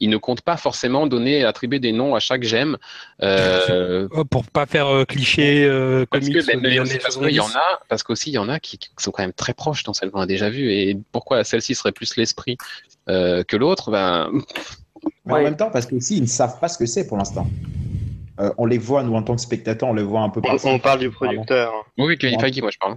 il 0.00 0.10
ne 0.10 0.16
compte 0.18 0.42
pas 0.42 0.56
forcément 0.58 1.06
donner, 1.06 1.44
attribuer 1.44 1.78
des 1.78 1.92
noms 1.92 2.14
à 2.14 2.20
chaque 2.20 2.42
gemme. 2.42 2.76
Euh, 3.22 4.06
Oh, 4.14 4.24
pour 4.24 4.44
pas 4.44 4.66
faire 4.66 4.88
euh, 4.88 5.04
cliché 5.04 5.64
euh, 5.64 6.04
parce 6.10 6.28
que, 6.28 6.38
aussi 6.38 6.98
parce 6.98 7.16
qu'il 7.16 7.30
y 7.30 7.40
en 7.40 7.44
70. 7.46 7.56
a, 7.56 7.80
parce 7.88 8.02
qu'aussi 8.02 8.30
il 8.30 8.34
y 8.34 8.38
en 8.38 8.48
a 8.48 8.58
qui, 8.60 8.78
qui 8.96 9.02
sont 9.04 9.10
quand 9.10 9.22
même 9.22 9.32
très 9.32 9.54
proches 9.54 9.82
dans 9.84 9.92
celle 9.94 10.10
qu'on 10.10 10.20
a 10.20 10.26
déjà 10.26 10.50
vue. 10.50 10.70
Et 10.72 10.96
pourquoi 11.12 11.44
celle-ci 11.44 11.74
serait 11.74 11.92
plus 11.92 12.16
l'esprit 12.16 12.56
euh, 13.08 13.42
que 13.44 13.56
l'autre? 13.56 13.90
Ben, 13.90 14.30
Mais 15.24 15.32
Ouais. 15.34 15.40
en 15.40 15.42
même 15.44 15.56
temps, 15.56 15.70
parce 15.70 15.86
que 15.86 15.94
aussi, 15.96 16.16
ils 16.18 16.22
ne 16.22 16.26
savent 16.26 16.58
pas 16.60 16.68
ce 16.68 16.78
que 16.78 16.86
c'est 16.86 17.06
pour 17.06 17.16
l'instant. 17.16 17.46
Euh, 18.40 18.50
on 18.58 18.66
les 18.66 18.78
voit, 18.78 19.02
nous, 19.02 19.14
en 19.14 19.22
tant 19.22 19.34
que 19.36 19.40
spectateurs, 19.42 19.88
on 19.90 19.94
les 19.94 20.02
voit 20.02 20.20
un 20.20 20.30
peu 20.30 20.40
On, 20.40 20.42
partout. 20.42 20.66
on 20.66 20.78
parle 20.78 21.00
du 21.00 21.10
producteur. 21.10 21.72
oui, 21.98 22.16
Kevin. 22.18 22.40
Feige, 22.40 22.60
moi 22.60 22.70
je 22.72 22.78
parle. 22.78 22.96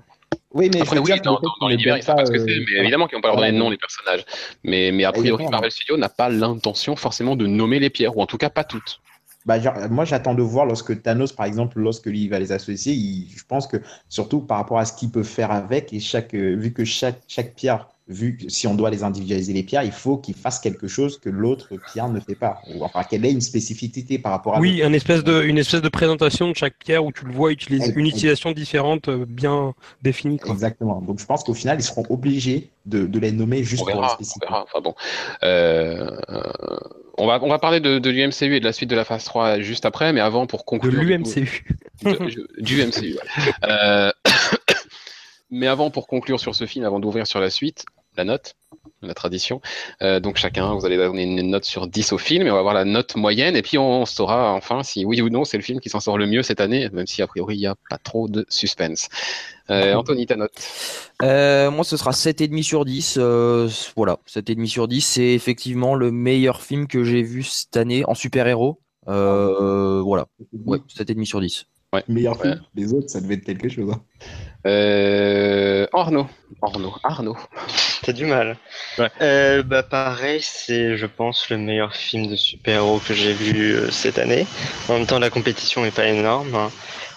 Oui, 0.53 0.69
mais 0.73 0.81
Après, 0.81 0.97
oui, 0.97 1.03
dire 1.05 1.17
que 1.17 1.23
dans, 1.23 1.39
dans- 1.59 1.67
l'univers, 1.67 1.97
ils 1.97 2.03
savent 2.03 2.15
pas 2.15 2.25
ce 2.25 2.31
que 2.31 2.37
euh, 2.37 2.45
c'est, 2.47 2.59
mais 2.73 2.79
évidemment 2.79 3.07
qu'ils 3.07 3.17
n'ont 3.17 3.21
pas 3.21 3.27
leur 3.27 3.37
donner 3.37 3.51
de 3.51 3.57
nom 3.57 3.69
les 3.69 3.77
personnages. 3.77 4.23
Mais, 4.63 4.91
mais 4.93 5.03
a 5.03 5.11
priori. 5.11 5.45
Marvel 5.49 5.69
Studios 5.71 5.97
n'a 5.97 6.07
pas 6.09 6.29
l'intention 6.29 6.95
forcément 6.95 7.35
de 7.35 7.45
nommer 7.45 7.79
les 7.79 7.89
pierres, 7.89 8.15
ou 8.15 8.21
en 8.21 8.25
tout 8.25 8.37
cas 8.37 8.49
pas 8.49 8.63
toutes. 8.63 9.01
Bah, 9.45 9.59
genre, 9.59 9.75
moi, 9.91 10.05
j'attends 10.05 10.33
de 10.33 10.41
voir 10.41 10.65
lorsque 10.65 11.01
Thanos, 11.03 11.31
par 11.31 11.45
exemple, 11.45 11.79
lorsque 11.79 12.07
lui 12.07 12.23
il 12.23 12.29
va 12.29 12.39
les 12.39 12.51
associer, 12.51 12.93
il- 12.93 13.29
je 13.35 13.43
pense 13.47 13.67
que 13.67 13.77
surtout 14.09 14.39
par 14.41 14.57
rapport 14.57 14.79
à 14.79 14.85
ce 14.85 14.93
qu'il 14.93 15.11
peut 15.11 15.23
faire 15.23 15.51
avec, 15.51 15.93
et 15.93 15.99
chaque, 15.99 16.33
euh, 16.33 16.55
vu 16.55 16.73
que 16.73 16.83
chaque, 16.83 17.21
chaque 17.27 17.53
pierre, 17.53 17.87
vu 18.07 18.37
que 18.37 18.49
si 18.49 18.67
on 18.67 18.75
doit 18.75 18.91
les 18.91 19.03
individualiser 19.03 19.51
les 19.53 19.63
pierres, 19.63 19.83
il 19.83 19.91
faut 19.91 20.17
qu'il 20.17 20.35
fasse 20.35 20.59
quelque 20.59 20.87
chose 20.87 21.19
que 21.19 21.29
l'autre 21.29 21.77
pierre 21.77 22.07
ne 22.09 22.19
fait 22.19 22.35
pas, 22.35 22.61
ou 22.67 22.83
enfin 22.83 23.03
qu'elle 23.03 23.25
ait 23.25 23.31
une 23.31 23.41
spécificité 23.41 24.19
par 24.19 24.31
rapport 24.31 24.55
à 24.55 24.59
Oui, 24.59 24.83
un 24.83 24.93
espèce 24.93 25.23
de, 25.23 25.43
une 25.43 25.57
espèce 25.57 25.81
de 25.81 25.89
présentation 25.89 26.49
de 26.49 26.55
chaque 26.55 26.77
pierre 26.77 27.03
où 27.03 27.11
tu 27.11 27.25
le 27.25 27.33
vois 27.33 27.51
utiliser 27.51 27.93
une 27.95 28.05
utilisation 28.05 28.51
différente 28.51 29.09
euh, 29.09 29.25
bien 29.27 29.73
définie. 30.03 30.37
Quoi. 30.37 30.51
Exactement. 30.53 31.01
Donc, 31.01 31.19
je 31.19 31.25
pense 31.25 31.43
qu'au 31.43 31.55
final, 31.55 31.79
ils 31.79 31.83
seront 31.83 32.05
obligés 32.09 32.69
de, 32.85 33.07
de 33.07 33.19
les 33.19 33.31
nommer 33.31 33.63
juste 33.63 33.83
On 33.87 33.91
pour 33.91 34.01
les 34.01 34.07
spécifier. 34.09 34.41
verra. 34.41 34.63
Enfin 34.63 34.81
bon. 34.81 34.93
Euh, 35.43 36.11
on 37.17 37.27
va, 37.27 37.39
on 37.43 37.49
va 37.49 37.59
parler 37.59 37.79
de, 37.79 37.99
de 37.99 38.09
l'UMCU 38.09 38.55
et 38.55 38.59
de 38.59 38.65
la 38.65 38.73
suite 38.73 38.89
de 38.89 38.95
la 38.95 39.05
phase 39.05 39.23
3 39.25 39.59
juste 39.59 39.85
après, 39.85 40.13
mais 40.13 40.21
avant 40.21 40.45
pour 40.47 40.65
conclure. 40.65 41.01
l'UMCU. 41.01 41.65
de- 42.03 42.29
je- 42.29 42.61
du 42.61 42.81
MCU. 42.83 43.13
ouais. 43.15 43.51
Euh, 43.69 44.11
mais 45.51 45.67
avant, 45.67 45.89
pour 45.91 46.07
conclure 46.07 46.39
sur 46.39 46.55
ce 46.55 46.65
film, 46.65 46.85
avant 46.85 46.99
d'ouvrir 46.99 47.27
sur 47.27 47.39
la 47.39 47.49
suite, 47.49 47.85
la 48.17 48.23
note, 48.23 48.55
la 49.01 49.13
tradition. 49.13 49.61
Euh, 50.01 50.19
donc 50.19 50.37
chacun, 50.37 50.73
vous 50.73 50.85
allez 50.85 50.97
donner 50.97 51.23
une 51.23 51.49
note 51.49 51.65
sur 51.65 51.87
10 51.87 52.13
au 52.13 52.17
film 52.17 52.47
et 52.47 52.51
on 52.51 52.55
va 52.55 52.61
voir 52.61 52.73
la 52.73 52.85
note 52.85 53.15
moyenne 53.15 53.55
et 53.55 53.61
puis 53.61 53.77
on 53.77 54.05
saura 54.05 54.53
enfin 54.53 54.83
si 54.83 55.03
oui 55.05 55.21
ou 55.21 55.29
non 55.29 55.43
c'est 55.43 55.57
le 55.57 55.63
film 55.63 55.79
qui 55.81 55.89
s'en 55.89 55.99
sort 55.99 56.17
le 56.17 56.25
mieux 56.25 56.41
cette 56.41 56.61
année, 56.61 56.89
même 56.93 57.07
si 57.07 57.21
a 57.21 57.27
priori 57.27 57.55
il 57.55 57.59
n'y 57.59 57.67
a 57.67 57.75
pas 57.89 57.97
trop 57.97 58.27
de 58.29 58.45
suspense. 58.49 59.09
Euh, 59.71 59.95
Anthony, 59.95 60.25
ta 60.27 60.35
note 60.35 60.51
Euh, 61.23 61.71
moi, 61.71 61.83
ce 61.83 61.97
sera 61.97 62.11
7,5 62.11 62.61
sur 62.63 62.85
10. 62.85 63.15
euh, 63.17 63.67
voilà, 63.95 64.17
7,5 64.27 64.67
sur 64.67 64.87
10. 64.87 65.01
C'est 65.01 65.33
effectivement 65.33 65.95
le 65.95 66.11
meilleur 66.11 66.61
film 66.61 66.87
que 66.87 67.03
j'ai 67.03 67.23
vu 67.23 67.43
cette 67.43 67.75
année 67.77 68.03
en 68.05 68.13
super-héros. 68.13 68.79
Euh, 69.07 70.01
voilà, 70.01 70.25
ouais, 70.65 70.79
7,5 70.95 71.25
sur 71.25 71.41
10. 71.41 71.65
Meilleur 72.09 72.35
Ouais. 72.41 72.41
film. 72.51 72.61
Les 72.75 72.93
autres, 72.93 73.09
ça 73.09 73.21
devait 73.21 73.35
être 73.35 73.45
quelque 73.45 73.69
chose. 73.69 73.89
hein. 73.91 74.01
euh, 74.67 75.87
Arnaud. 75.93 76.27
Arnaud. 76.61 76.93
Arnaud. 77.03 77.37
T'as 78.05 78.11
du 78.13 78.27
mal. 78.27 78.55
Ouais. 78.99 79.09
Euh, 79.21 79.63
bah 79.63 79.81
pareil, 79.81 80.39
c'est 80.39 80.95
je 80.95 81.07
pense 81.07 81.49
le 81.49 81.57
meilleur 81.57 81.95
film 81.95 82.27
de 82.27 82.35
super-héros 82.35 82.99
que 82.99 83.15
j'ai 83.15 83.33
vu 83.33 83.73
euh, 83.73 83.89
cette 83.89 84.19
année. 84.19 84.45
En 84.87 84.93
même 84.93 85.07
temps, 85.07 85.17
la 85.17 85.31
compétition 85.31 85.83
est 85.85 85.95
pas 85.95 86.05
énorme, 86.05 86.53
hein. 86.53 86.69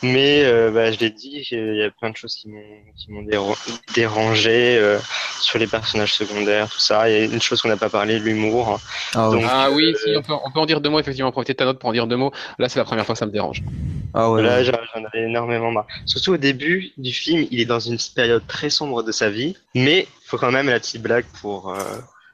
mais 0.02 0.44
euh, 0.44 0.70
bah, 0.70 0.90
je 0.90 0.98
l'ai 0.98 1.10
dit, 1.10 1.46
il 1.50 1.76
y 1.76 1.82
a 1.82 1.90
plein 1.90 2.08
de 2.08 2.16
choses 2.16 2.34
qui 2.34 2.48
m'ont 2.48 3.22
déra- 3.22 3.58
dérangé 3.94 4.78
euh, 4.78 4.98
sur 5.42 5.58
les 5.58 5.66
personnages 5.66 6.14
secondaires, 6.14 6.70
tout 6.70 6.80
ça. 6.80 7.10
Il 7.10 7.12
y 7.12 7.20
a 7.20 7.24
une 7.26 7.42
chose 7.42 7.60
qu'on 7.60 7.68
n'a 7.68 7.76
pas 7.76 7.90
parlé, 7.90 8.18
l'humour. 8.18 8.80
Ah. 9.14 9.28
Donc, 9.30 9.44
Ah 9.46 9.68
oui, 9.70 9.92
euh, 9.92 9.98
si, 10.02 10.16
on 10.16 10.22
peut, 10.22 10.32
on 10.42 10.50
peut 10.50 10.60
en 10.60 10.66
dire 10.66 10.80
deux 10.80 10.88
mots, 10.88 11.00
effectivement, 11.00 11.32
profiter 11.32 11.52
de 11.52 11.58
ta 11.58 11.66
note 11.66 11.78
pour 11.78 11.90
en 11.90 11.92
dire 11.92 12.06
deux 12.06 12.16
mots. 12.16 12.32
Là, 12.58 12.70
c'est 12.70 12.78
la 12.78 12.86
première 12.86 13.04
fois 13.04 13.14
que 13.14 13.18
ça 13.18 13.26
me 13.26 13.32
dérange. 13.32 13.62
Ah 14.14 14.30
ouais, 14.30 14.42
Là, 14.42 14.62
j'en 14.62 14.72
avais 14.72 15.24
énormément 15.24 15.70
marre. 15.70 15.86
Surtout 16.06 16.32
au 16.32 16.36
début 16.36 16.92
du 16.96 17.12
film, 17.12 17.46
il 17.50 17.60
est 17.60 17.66
dans 17.66 17.80
une 17.80 17.98
période 18.14 18.46
très 18.46 18.70
sombre 18.70 19.02
de 19.02 19.12
sa 19.12 19.30
vie, 19.30 19.56
mais 19.74 20.06
il 20.22 20.26
faut 20.26 20.38
quand 20.38 20.50
même 20.50 20.68
la 20.68 20.80
petite 20.80 21.02
blague 21.02 21.26
pour, 21.40 21.72
euh, 21.74 21.78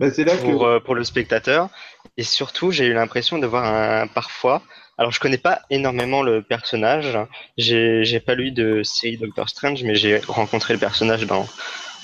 Bah, 0.01 0.11
c'est 0.11 0.25
là 0.25 0.37
que. 0.37 0.43
pour, 0.43 0.67
euh, 0.67 0.81
pour 0.81 0.95
le 0.95 1.05
spectateur. 1.05 1.69
Et 2.17 2.23
surtout, 2.23 2.71
j'ai 2.71 2.87
eu 2.87 2.93
l'impression 2.95 3.39
de 3.39 3.47
voir 3.47 3.65
un, 3.65 4.07
parfois. 4.07 4.63
Alors, 4.99 5.11
je 5.11 5.19
connais 5.19 5.39
pas 5.39 5.61
énormément 5.71 6.23
le 6.23 6.43
personnage. 6.43 7.19
J'ai 7.59 8.05
j'ai 8.05 8.21
pas 8.21 8.35
lu 8.35 8.53
de 8.53 8.83
série 8.85 9.17
Doctor 9.17 9.49
Strange, 9.49 9.83
mais 9.83 9.97
j'ai 9.97 10.19
rencontré 10.19 10.75
le 10.75 10.81
personnage 10.81 11.27
dans 11.27 11.49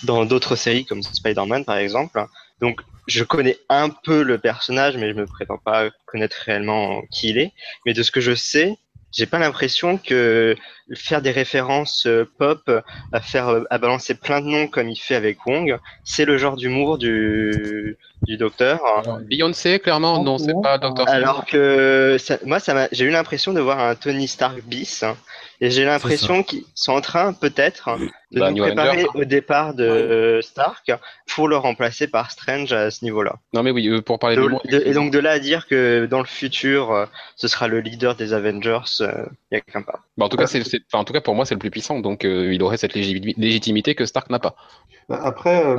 dans 0.03 0.25
d'autres 0.25 0.57
séries 0.57 0.85
comme 0.87 1.03
Spider-Man 1.03 1.65
par 1.65 1.77
exemple. 1.77 2.25
Donc, 2.61 2.81
je 3.07 3.23
connais 3.25 3.59
un 3.69 3.91
peu 3.91 4.23
le 4.23 4.39
personnage, 4.39 4.97
mais 4.97 5.11
je 5.11 5.15
me 5.15 5.27
prétends 5.27 5.59
pas 5.59 5.91
connaître 6.07 6.37
réellement 6.45 7.03
qui 7.11 7.31
il 7.31 7.39
est. 7.39 7.53
Mais 7.87 7.93
de 7.93 8.03
ce 8.03 8.11
que 8.11 8.21
je 8.21 8.35
sais, 8.35 8.77
j'ai 9.13 9.27
pas 9.27 9.39
l'impression 9.39 9.99
que 9.99 10.57
faire 10.95 11.23
des 11.23 11.31
références 11.31 12.07
euh, 12.07 12.25
pop, 12.39 12.71
à 13.13 13.21
faire 13.21 13.49
euh, 13.49 13.65
à 13.71 13.79
balancer 13.79 14.15
plein 14.15 14.41
de 14.41 14.47
noms 14.47 14.67
comme 14.69 14.89
il 14.89 14.97
fait 14.97 15.15
avec 15.15 15.45
Wong, 15.47 15.79
c'est 16.05 16.25
le 16.25 16.39
genre 16.39 16.57
d'humour 16.57 16.99
du 16.99 17.97
du 18.27 18.37
docteur. 18.37 18.81
Beyoncé, 19.29 19.79
clairement, 19.81 20.23
non, 20.23 20.39
c'est 20.39 20.55
pas 20.63 20.79
Doctor 20.79 21.09
Strange. 21.09 21.23
Alors 21.23 21.47
que 21.47 22.17
ça- 22.19 22.39
moi, 22.45 22.61
ça 22.61 22.75
m'a, 22.75 22.89
j'ai 22.93 23.05
eu 23.07 23.11
l'impression 23.11 23.53
de 23.53 23.61
voir 23.61 23.81
un 23.81 23.95
Tony 23.95 24.29
Stark 24.29 24.61
bis, 24.63 25.03
hein, 25.03 25.17
et 25.61 25.71
j'ai 25.71 25.85
l'impression 25.85 26.43
qu'ils 26.43 26.65
sont 26.75 26.93
en 26.93 27.01
train 27.01 27.33
peut-être 27.33 27.91
de 28.33 28.39
Bah, 28.41 28.51
nous 28.51 28.63
préparer 28.63 29.07
au 29.15 29.25
départ 29.25 29.75
de 29.75 29.85
euh, 29.85 30.41
Stark 30.43 30.91
pour 31.27 31.49
le 31.49 31.57
remplacer 31.57 32.07
par 32.07 32.31
Strange 32.31 32.73
à 32.73 32.91
ce 32.91 33.05
niveau-là. 33.05 33.35
Non, 33.53 33.63
mais 33.63 33.71
oui, 33.71 33.89
euh, 33.89 34.01
pour 34.01 34.19
parler 34.19 34.37
de 34.37 34.41
De- 34.41 34.47
l'humour, 34.47 34.63
de- 34.65 34.83
et 34.87 34.93
donc 34.93 35.13
de 35.13 35.19
là 35.19 35.33
à 35.33 35.39
dire 35.39 35.67
que 35.67 36.07
dans 36.07 36.21
le 36.21 36.27
futur, 36.27 36.93
euh, 36.93 37.07
ce 37.37 37.49
sera 37.49 37.67
le 37.69 37.81
leader 37.81 38.15
des 38.15 38.33
Avengers, 38.33 38.81
il 39.01 39.07
y 39.53 39.57
a 39.57 39.61
qu'un 39.61 39.83
pas. 39.83 40.01
Bah, 40.17 40.27
en 40.27 40.29
tout 40.29 40.37
cas, 40.37 40.47
c'est, 40.47 40.63
en 40.93 41.05
tout 41.05 41.13
cas, 41.13 41.21
pour 41.21 41.35
moi, 41.35 41.45
c'est 41.45 41.55
le 41.55 41.61
plus 41.61 41.71
puissant, 41.71 41.99
donc 42.01 42.25
euh, 42.25 42.55
il 42.55 42.63
aurait 42.63 42.77
cette 42.77 42.95
légitimité 42.95 43.95
que 43.95 44.07
Stark 44.07 44.31
n'a 44.31 44.39
pas. 44.39 44.55
Bah, 45.11 45.21
Après, 45.25 45.67
euh, 45.67 45.77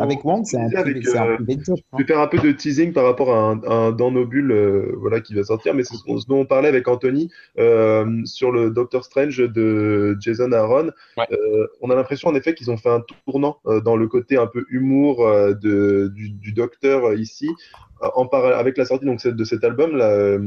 avec 0.00 0.24
Wong, 0.24 0.44
c'est 0.44 0.56
un, 0.56 0.66
disais 0.66 0.76
avec, 0.76 0.94
privé- 0.98 1.10
c'est 1.10 1.18
un 1.18 1.26
euh, 1.30 1.34
privé 1.34 1.58
job. 1.64 1.76
hein. 1.78 1.82
Je 1.98 2.02
vais 2.04 2.06
faire 2.06 2.20
un 2.20 2.28
peu 2.28 2.38
de 2.38 2.52
teasing 2.52 2.92
par 2.92 3.02
rapport 3.04 3.34
à 3.34 3.38
un, 3.50 3.60
un 3.64 3.90
dans 3.90 4.12
nos 4.12 4.24
bulles 4.24 4.52
euh, 4.52 4.94
voilà, 4.98 5.20
qui 5.20 5.34
va 5.34 5.42
sortir, 5.42 5.74
mais 5.74 5.82
c'est 5.82 5.96
ce, 5.96 6.02
ce 6.20 6.26
dont 6.28 6.38
on 6.38 6.46
parlait 6.46 6.68
avec 6.68 6.86
Anthony 6.86 7.28
euh, 7.58 8.06
sur 8.24 8.52
le 8.52 8.70
Doctor 8.70 9.04
Strange 9.04 9.38
de 9.38 10.16
Jason 10.20 10.52
Aaron. 10.52 10.90
Ouais. 11.16 11.24
Euh, 11.32 11.66
on 11.80 11.90
a 11.90 11.96
l'impression 11.96 12.28
en 12.28 12.36
effet 12.36 12.54
qu'ils 12.54 12.70
ont 12.70 12.76
fait 12.76 12.88
un 12.90 13.02
tournant 13.26 13.56
euh, 13.66 13.80
dans 13.80 13.96
le 13.96 14.06
côté 14.06 14.36
un 14.36 14.46
peu 14.46 14.64
humour 14.70 15.26
euh, 15.26 15.52
de, 15.52 16.12
du, 16.14 16.30
du 16.30 16.52
Docteur 16.52 17.14
ici, 17.14 17.50
en 18.00 18.26
avec 18.28 18.78
la 18.78 18.84
sortie 18.84 19.06
donc, 19.06 19.26
de 19.26 19.44
cet 19.44 19.64
album. 19.64 19.96
Là, 19.96 20.38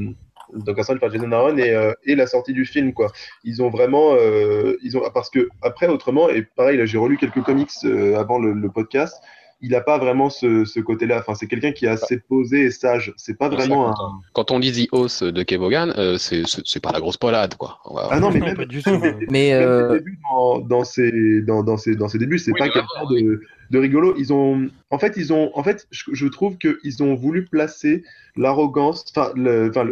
Strange 0.81 0.99
par 0.99 1.11
Jason 1.11 1.31
Aaron 1.31 1.57
et, 1.57 1.71
euh, 1.71 1.93
et 2.05 2.15
la 2.15 2.27
sortie 2.27 2.53
du 2.53 2.65
film 2.65 2.93
quoi. 2.93 3.11
Ils 3.43 3.61
ont 3.61 3.69
vraiment 3.69 4.13
euh, 4.13 4.77
ils 4.83 4.97
ont 4.97 5.01
parce 5.13 5.29
que 5.29 5.49
après 5.61 5.87
autrement 5.87 6.29
et 6.29 6.43
pareil 6.43 6.77
là 6.77 6.85
j'ai 6.85 6.97
relu 6.97 7.17
quelques 7.17 7.41
comics 7.41 7.71
euh, 7.85 8.17
avant 8.17 8.39
le 8.39 8.69
podcast 8.69 9.21
il 9.61 9.71
n'a 9.71 9.81
pas 9.81 9.97
vraiment 9.97 10.29
ce, 10.29 10.63
ce 10.65 10.79
côté-là. 10.79 11.19
Enfin, 11.19 11.35
c'est 11.35 11.47
quelqu'un 11.47 11.71
qui 11.71 11.85
est 11.85 11.89
assez 11.89 12.17
posé 12.19 12.61
et 12.65 12.71
sage. 12.71 13.13
C'est 13.17 13.37
pas 13.37 13.49
vraiment 13.49 13.89
un. 13.89 14.19
Quand 14.33 14.51
on 14.51 14.59
dit 14.59 14.71
The 14.87 14.93
House 14.93 15.21
de 15.23 15.43
Kev 15.43 15.63
Hogan, 15.63 15.93
euh, 15.97 16.17
c'est, 16.17 16.43
pas 16.81 16.91
la 16.91 16.99
grosse 16.99 17.17
polade, 17.17 17.55
quoi. 17.55 17.79
Va- 17.91 18.07
Ah 18.11 18.19
non, 18.19 18.31
mais 18.31 18.39
Non, 18.39 18.45
même, 18.47 18.55
pas 18.57 18.65
du 18.65 18.81
tout. 18.81 18.97
même 18.97 19.19
Mais 19.29 19.53
euh, 19.53 19.99
dans, 20.31 20.59
dans 20.59 20.83
ses 20.83 21.41
dans, 21.41 21.63
dans 21.63 21.77
ses 21.77 21.95
dans 21.95 22.07
ses 22.07 22.17
débuts, 22.19 22.39
c'est 22.39 22.51
Oui, 22.51 22.59
pas 22.59 22.69
quelqu'un 22.69 22.87
oui. 23.11 23.23
de, 23.23 23.41
de 23.71 23.77
rigolo. 23.79 24.15
Ils 24.17 24.31
ont, 24.33 24.69
en 24.91 24.97
fait, 24.97 25.13
ils 25.17 25.33
ont, 25.33 25.51
en 25.53 25.63
fait, 25.63 25.87
je, 25.91 26.03
je 26.13 26.27
trouve 26.27 26.57
que 26.57 26.79
ils 26.83 27.03
ont 27.03 27.15
voulu 27.15 27.45
placer 27.45 28.03
l'arrogance, 28.37 29.03
enfin, 29.15 29.31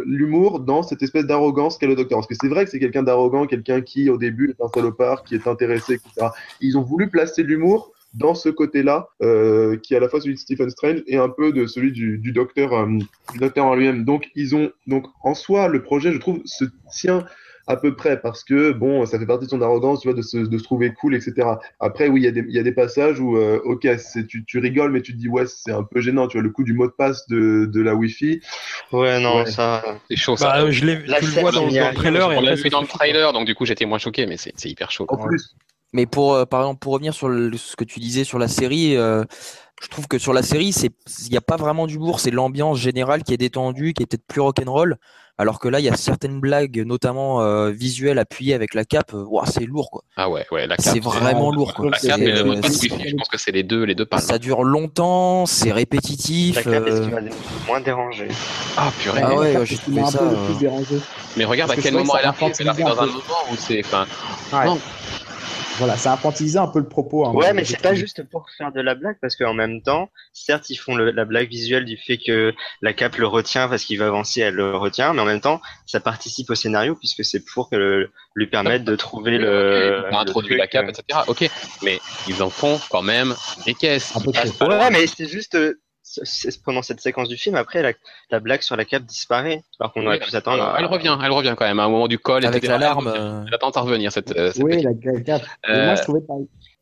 l'humour 0.06 0.60
dans 0.60 0.82
cette 0.82 1.02
espèce 1.02 1.26
d'arrogance 1.26 1.76
qu'est 1.76 1.86
le 1.86 1.94
docteur. 1.96 2.18
Parce 2.18 2.26
que 2.28 2.34
c'est 2.40 2.48
vrai 2.48 2.64
que 2.64 2.70
c'est 2.70 2.78
quelqu'un 2.80 3.02
d'arrogant, 3.02 3.46
quelqu'un 3.46 3.82
qui, 3.82 4.08
au 4.08 4.16
début, 4.16 4.50
est 4.58 4.62
un 4.64 4.68
salopard, 4.68 5.24
qui 5.24 5.34
est 5.34 5.46
intéressé, 5.46 5.94
etc. 5.94 6.28
Ils 6.62 6.78
ont 6.78 6.82
voulu 6.82 7.08
placer 7.10 7.42
l'humour 7.42 7.92
dans 8.14 8.34
ce 8.34 8.48
côté-là, 8.48 9.08
euh, 9.22 9.76
qui 9.76 9.94
est 9.94 9.96
à 9.96 10.00
la 10.00 10.08
fois 10.08 10.20
celui 10.20 10.34
de 10.34 10.38
Stephen 10.38 10.70
Strange 10.70 11.02
et 11.06 11.16
un 11.16 11.28
peu 11.28 11.52
de 11.52 11.66
celui 11.66 11.92
du, 11.92 12.18
du 12.18 12.32
docteur, 12.32 12.72
euh, 12.72 12.86
du 13.32 13.38
docteur 13.38 13.66
en 13.66 13.74
lui-même. 13.74 14.04
Donc, 14.04 14.28
ils 14.34 14.56
ont, 14.56 14.70
donc, 14.86 15.06
en 15.22 15.34
soi, 15.34 15.68
le 15.68 15.82
projet, 15.82 16.12
je 16.12 16.18
trouve, 16.18 16.40
se 16.44 16.64
tient 16.92 17.24
à 17.70 17.76
peu 17.76 17.94
près, 17.94 18.18
parce 18.18 18.44
que 18.44 18.72
bon, 18.72 19.04
ça 19.04 19.18
fait 19.18 19.26
partie 19.26 19.44
de 19.44 19.50
son 19.50 19.60
arrogance, 19.60 20.00
tu 20.00 20.08
vois, 20.08 20.16
de 20.16 20.22
se, 20.22 20.38
de 20.38 20.56
se 20.56 20.64
trouver 20.64 20.94
cool, 20.98 21.14
etc. 21.14 21.46
Après, 21.80 22.08
oui, 22.08 22.22
il 22.22 22.24
y, 22.24 22.26
a 22.26 22.30
des- 22.30 22.46
il 22.48 22.54
y 22.54 22.58
a 22.58 22.62
des 22.62 22.72
passages 22.72 23.20
où, 23.20 23.36
euh, 23.36 23.60
ok, 23.62 23.86
c'est, 23.98 24.26
tu, 24.26 24.42
tu 24.46 24.58
rigoles, 24.58 24.90
mais 24.90 25.02
tu 25.02 25.12
te 25.12 25.18
dis, 25.18 25.28
ouais, 25.28 25.44
c'est 25.46 25.72
un 25.72 25.82
peu 25.82 26.00
gênant, 26.00 26.28
tu 26.28 26.38
vois, 26.38 26.42
le 26.44 26.48
coup 26.48 26.64
du 26.64 26.72
mot 26.72 26.86
de 26.86 26.92
passe 26.92 27.28
de, 27.28 27.66
de 27.66 27.80
la 27.82 27.94
Wi-Fi. 27.94 28.40
Ouais, 28.90 29.20
non, 29.20 29.40
Ouais. 29.40 29.50
ça. 29.50 29.84
C'est 30.08 30.16
chaud 30.16 30.34
ça. 30.38 30.46
Bah, 30.62 30.70
je 30.70 30.86
l'ai, 30.86 30.96
La 31.06 31.18
tu 31.18 31.26
le 31.26 31.32
vois 31.42 31.52
dans, 31.52 31.66
le 31.66 31.94
trailer 31.94 32.32
et 32.32 32.36
On 32.38 32.40
l'a 32.40 32.52
après, 32.52 32.62
vu 32.62 32.70
dans 32.70 32.80
le 32.80 32.86
trailer, 32.86 33.34
donc 33.34 33.44
du 33.44 33.54
coup 33.54 33.66
j'étais 33.66 33.84
moins 33.84 33.98
choqué, 33.98 34.24
mais 34.24 34.38
c'est 34.38 34.54
c'est 34.56 34.70
hyper 34.70 34.90
chaud. 34.90 35.04
En 35.10 35.18
plus, 35.18 35.54
Mais 35.92 36.06
pour, 36.06 36.34
euh, 36.34 36.44
par 36.44 36.60
exemple, 36.60 36.80
pour 36.80 36.92
revenir 36.92 37.14
sur 37.14 37.28
le- 37.28 37.56
ce 37.56 37.74
que 37.76 37.84
tu 37.84 37.98
disais 38.00 38.24
sur 38.24 38.38
la 38.38 38.48
série, 38.48 38.96
euh, 38.96 39.24
je 39.82 39.88
trouve 39.88 40.06
que 40.06 40.18
sur 40.18 40.32
la 40.32 40.42
série, 40.42 40.72
c'est, 40.72 40.90
il 41.24 41.30
n'y 41.30 41.36
a 41.36 41.40
pas 41.40 41.56
vraiment 41.56 41.86
d'humour, 41.86 42.20
c'est 42.20 42.30
l'ambiance 42.30 42.78
générale 42.78 43.22
qui 43.22 43.32
est 43.32 43.38
détendue, 43.38 43.94
qui 43.94 44.02
est 44.02 44.06
peut-être 44.06 44.26
plus 44.26 44.40
rock'n'roll. 44.40 44.96
Alors 45.40 45.60
que 45.60 45.68
là, 45.68 45.78
il 45.78 45.84
y 45.84 45.88
a 45.88 45.94
certaines 45.96 46.40
blagues, 46.40 46.82
notamment 46.84 47.40
euh, 47.42 47.70
visuelles, 47.70 48.18
appuyées 48.18 48.54
avec 48.54 48.74
la 48.74 48.84
cape. 48.84 49.14
euh, 49.14 49.22
ouah, 49.28 49.46
c'est 49.46 49.64
lourd, 49.66 49.88
quoi. 49.88 50.02
Ah 50.16 50.28
ouais, 50.28 50.44
ouais, 50.50 50.66
la 50.66 50.74
C'est 50.80 50.94
cape. 50.94 51.04
vraiment 51.04 51.52
lourd, 51.52 51.74
quoi. 51.74 51.90
La 51.90 51.98
C'est, 51.98 52.08
cape 52.08 52.18
et 52.22 52.32
le 52.32 52.40
euh, 52.40 52.44
mot 52.44 52.54
de 52.56 52.60
passe 52.60 52.72
c'est- 52.72 52.90
Wi-Fi, 52.92 53.08
je 53.10 53.14
pense 53.14 53.28
que 53.28 53.38
c'est 53.38 53.52
les 53.52 53.62
deux, 53.62 53.84
les 53.84 53.94
deux 53.94 54.04
palmes. 54.04 54.20
ça 54.20 54.38
dure 54.40 54.64
longtemps, 54.64 55.46
c'est 55.46 55.70
répétitif. 55.70 56.56
La 56.56 56.62
cape 56.64 56.84
euh, 56.88 57.20
moins 57.68 57.80
dérangé. 57.80 58.26
Ah 58.76 58.90
purée. 59.00 59.20
Ah 59.24 59.36
ouais, 59.36 59.64
j'ai 59.64 59.76
c'est 59.76 59.82
trouvé 59.82 60.04
ça, 60.06 60.22
euh. 60.22 60.98
Mais 61.36 61.44
regarde 61.44 61.68
Parce 61.68 61.78
à 61.78 61.82
que 61.82 61.86
quel 61.88 61.94
moment 61.94 62.16
elle 62.18 62.24
arrive. 62.26 62.52
Elle 62.58 62.68
arrive 62.68 62.84
dans 62.86 63.00
un 63.00 63.06
moment 63.06 63.18
où 63.52 63.56
c'est. 63.56 63.80
Enfin, 63.84 64.06
Voilà, 65.78 65.96
ça 65.96 66.12
infantilisait 66.12 66.58
un 66.58 66.66
peu 66.66 66.78
le 66.80 66.88
propos. 66.88 67.24
hein, 67.24 67.32
Ouais, 67.32 67.52
mais 67.52 67.64
c'est 67.64 67.80
pas 67.80 67.94
juste 67.94 68.22
pour 68.30 68.46
faire 68.56 68.72
de 68.72 68.80
la 68.80 68.94
blague, 68.94 69.16
parce 69.20 69.36
qu'en 69.36 69.54
même 69.54 69.80
temps, 69.82 70.10
certes, 70.32 70.70
ils 70.70 70.76
font 70.76 70.94
le- 70.96 71.10
la 71.12 71.24
blague 71.24 71.48
visuelle 71.48 71.84
du 71.84 71.96
fait 71.96 72.18
que 72.18 72.52
la 72.82 72.92
cape 72.92 73.16
le 73.16 73.26
retient 73.26 73.68
parce 73.68 73.84
qu'il 73.84 73.98
va 73.98 74.06
avancer, 74.06 74.40
elle 74.40 74.54
le 74.54 74.76
retient, 74.76 75.12
mais 75.14 75.20
en 75.20 75.24
même 75.24 75.40
temps, 75.40 75.60
ça 75.86 76.00
participe 76.00 76.50
au 76.50 76.54
scénario 76.54 76.94
puisque 76.96 77.24
c'est 77.24 77.44
pour 77.44 77.70
que 77.70 77.76
le- 77.76 78.10
lui 78.34 78.46
permettre 78.46 78.84
de 78.84 78.96
trouver 78.96 79.38
le. 79.38 80.04
on 80.10 80.14
a 80.16 80.20
introduit 80.20 80.54
le 80.54 80.58
la 80.58 80.66
cape, 80.66 80.86
euh. 80.86 80.90
etc. 80.90 81.20
Ok, 81.26 81.48
mais 81.82 81.98
ils 82.28 82.42
en 82.42 82.50
font 82.50 82.78
quand 82.90 83.02
même 83.02 83.34
des 83.64 83.74
caisses. 83.74 84.14
Un 84.16 84.20
peu 84.20 84.30
Ouais, 84.66 84.90
mais 84.90 85.06
c'est 85.06 85.28
juste 85.28 85.54
euh, 85.54 85.80
pendant 86.64 86.82
cette 86.82 87.00
séquence 87.00 87.28
du 87.28 87.36
film. 87.36 87.56
Après, 87.56 87.82
la, 87.82 87.92
la 88.30 88.40
blague 88.40 88.62
sur 88.62 88.76
la 88.76 88.84
cape 88.84 89.04
disparaît, 89.04 89.62
alors 89.80 89.92
qu'on 89.92 90.06
aurait 90.06 90.18
Oui, 90.18 90.24
pu 90.24 90.30
s'attendre. 90.30 90.62
à- 90.62 90.76
Elle 90.78 90.86
revient, 90.86 91.16
elle 91.22 91.30
revient 91.30 91.54
quand 91.56 91.64
même 91.66 91.80
à 91.80 91.84
un 91.84 91.88
moment 91.88 92.08
du 92.08 92.18
col, 92.18 92.44
avec 92.44 92.66
l'alarme. 92.66 93.06
Elle 93.14 93.20
revient. 93.20 93.32
euh, 93.34 93.44
Elle 93.48 93.54
attend 93.54 93.70
à 93.70 93.80
revenir 93.80 94.12
cette. 94.12 94.36
euh, 94.36 94.52
cette 94.52 94.62
Oui, 94.62 94.82
petite- 94.82 95.04
la 95.04 95.20
cape. 95.22 95.42
Euh, 95.68 95.84
moi, 95.86 95.94
je 95.96 96.02
trouvais 96.02 96.20
pas. 96.20 96.34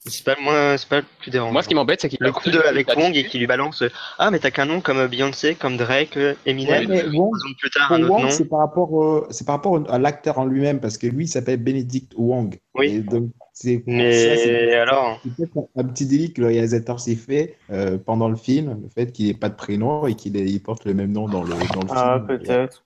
C'est 0.08 0.24
pas 0.24 0.34
le 0.38 0.42
moins, 0.44 0.76
c'est 0.76 0.88
pas 0.88 0.98
le 1.00 1.04
plus 1.18 1.30
dérangeant. 1.30 1.52
Moi, 1.52 1.62
ce 1.62 1.68
qui 1.68 1.74
m'embête, 1.74 2.00
c'est 2.00 2.08
qu'il 2.08 2.18
le 2.20 2.30
coup 2.32 2.48
de 2.50 2.58
avec 2.60 2.88
Wong 2.96 3.14
et 3.16 3.24
qui 3.24 3.38
lui 3.38 3.46
balance 3.46 3.82
ah 4.18 4.30
mais 4.30 4.38
t'as 4.38 4.50
qu'un 4.50 4.64
nom 4.66 4.80
comme 4.80 5.06
Beyoncé, 5.06 5.54
comme 5.56 5.76
Drake, 5.76 6.18
Eminem. 6.46 6.88
Ouais, 6.90 7.04
mais 7.08 7.16
Wong, 7.16 7.32
plus 7.58 7.70
tard 7.70 7.92
un 7.92 8.02
Wong, 8.02 8.22
nom. 8.24 8.30
c'est 8.30 8.44
par 8.48 8.60
rapport, 8.60 9.26
c'est 9.30 9.46
par 9.46 9.56
rapport 9.56 9.82
à 9.90 9.98
l'acteur 9.98 10.38
en 10.38 10.44
lui-même, 10.44 10.80
parce 10.80 10.96
que 10.98 11.06
lui, 11.06 11.24
il 11.24 11.28
s'appelle 11.28 11.62
Benedict 11.62 12.12
Wong. 12.16 12.58
Oui. 12.74 12.86
Et 12.96 13.00
donc, 13.00 13.30
c'est 13.52 13.82
Mais 13.86 14.12
ça, 14.36 14.42
c'est 14.42 14.74
alors, 14.74 15.18
c'est 15.24 15.34
peut-être 15.34 15.56
un, 15.76 15.80
un 15.80 15.84
petit 15.84 16.06
délit 16.06 16.32
que 16.32 16.40
le 16.42 16.48
réalisateur 16.48 17.00
s'est 17.00 17.16
fait 17.16 17.56
euh, 17.72 17.96
pendant 17.98 18.28
le 18.28 18.36
film, 18.36 18.78
le 18.82 18.88
fait 18.90 19.10
qu'il 19.12 19.26
n'ait 19.28 19.34
pas 19.34 19.48
de 19.48 19.54
prénom 19.56 20.06
et 20.06 20.14
qu'il 20.14 20.36
ait- 20.36 20.44
il 20.46 20.60
porte 20.62 20.84
le 20.84 20.94
même 20.94 21.10
nom 21.12 21.26
dans 21.26 21.42
le, 21.42 21.48
dans 21.50 21.56
le 21.56 21.86
Ah, 21.90 22.16
film. 22.24 22.26
peut-être. 22.38 22.84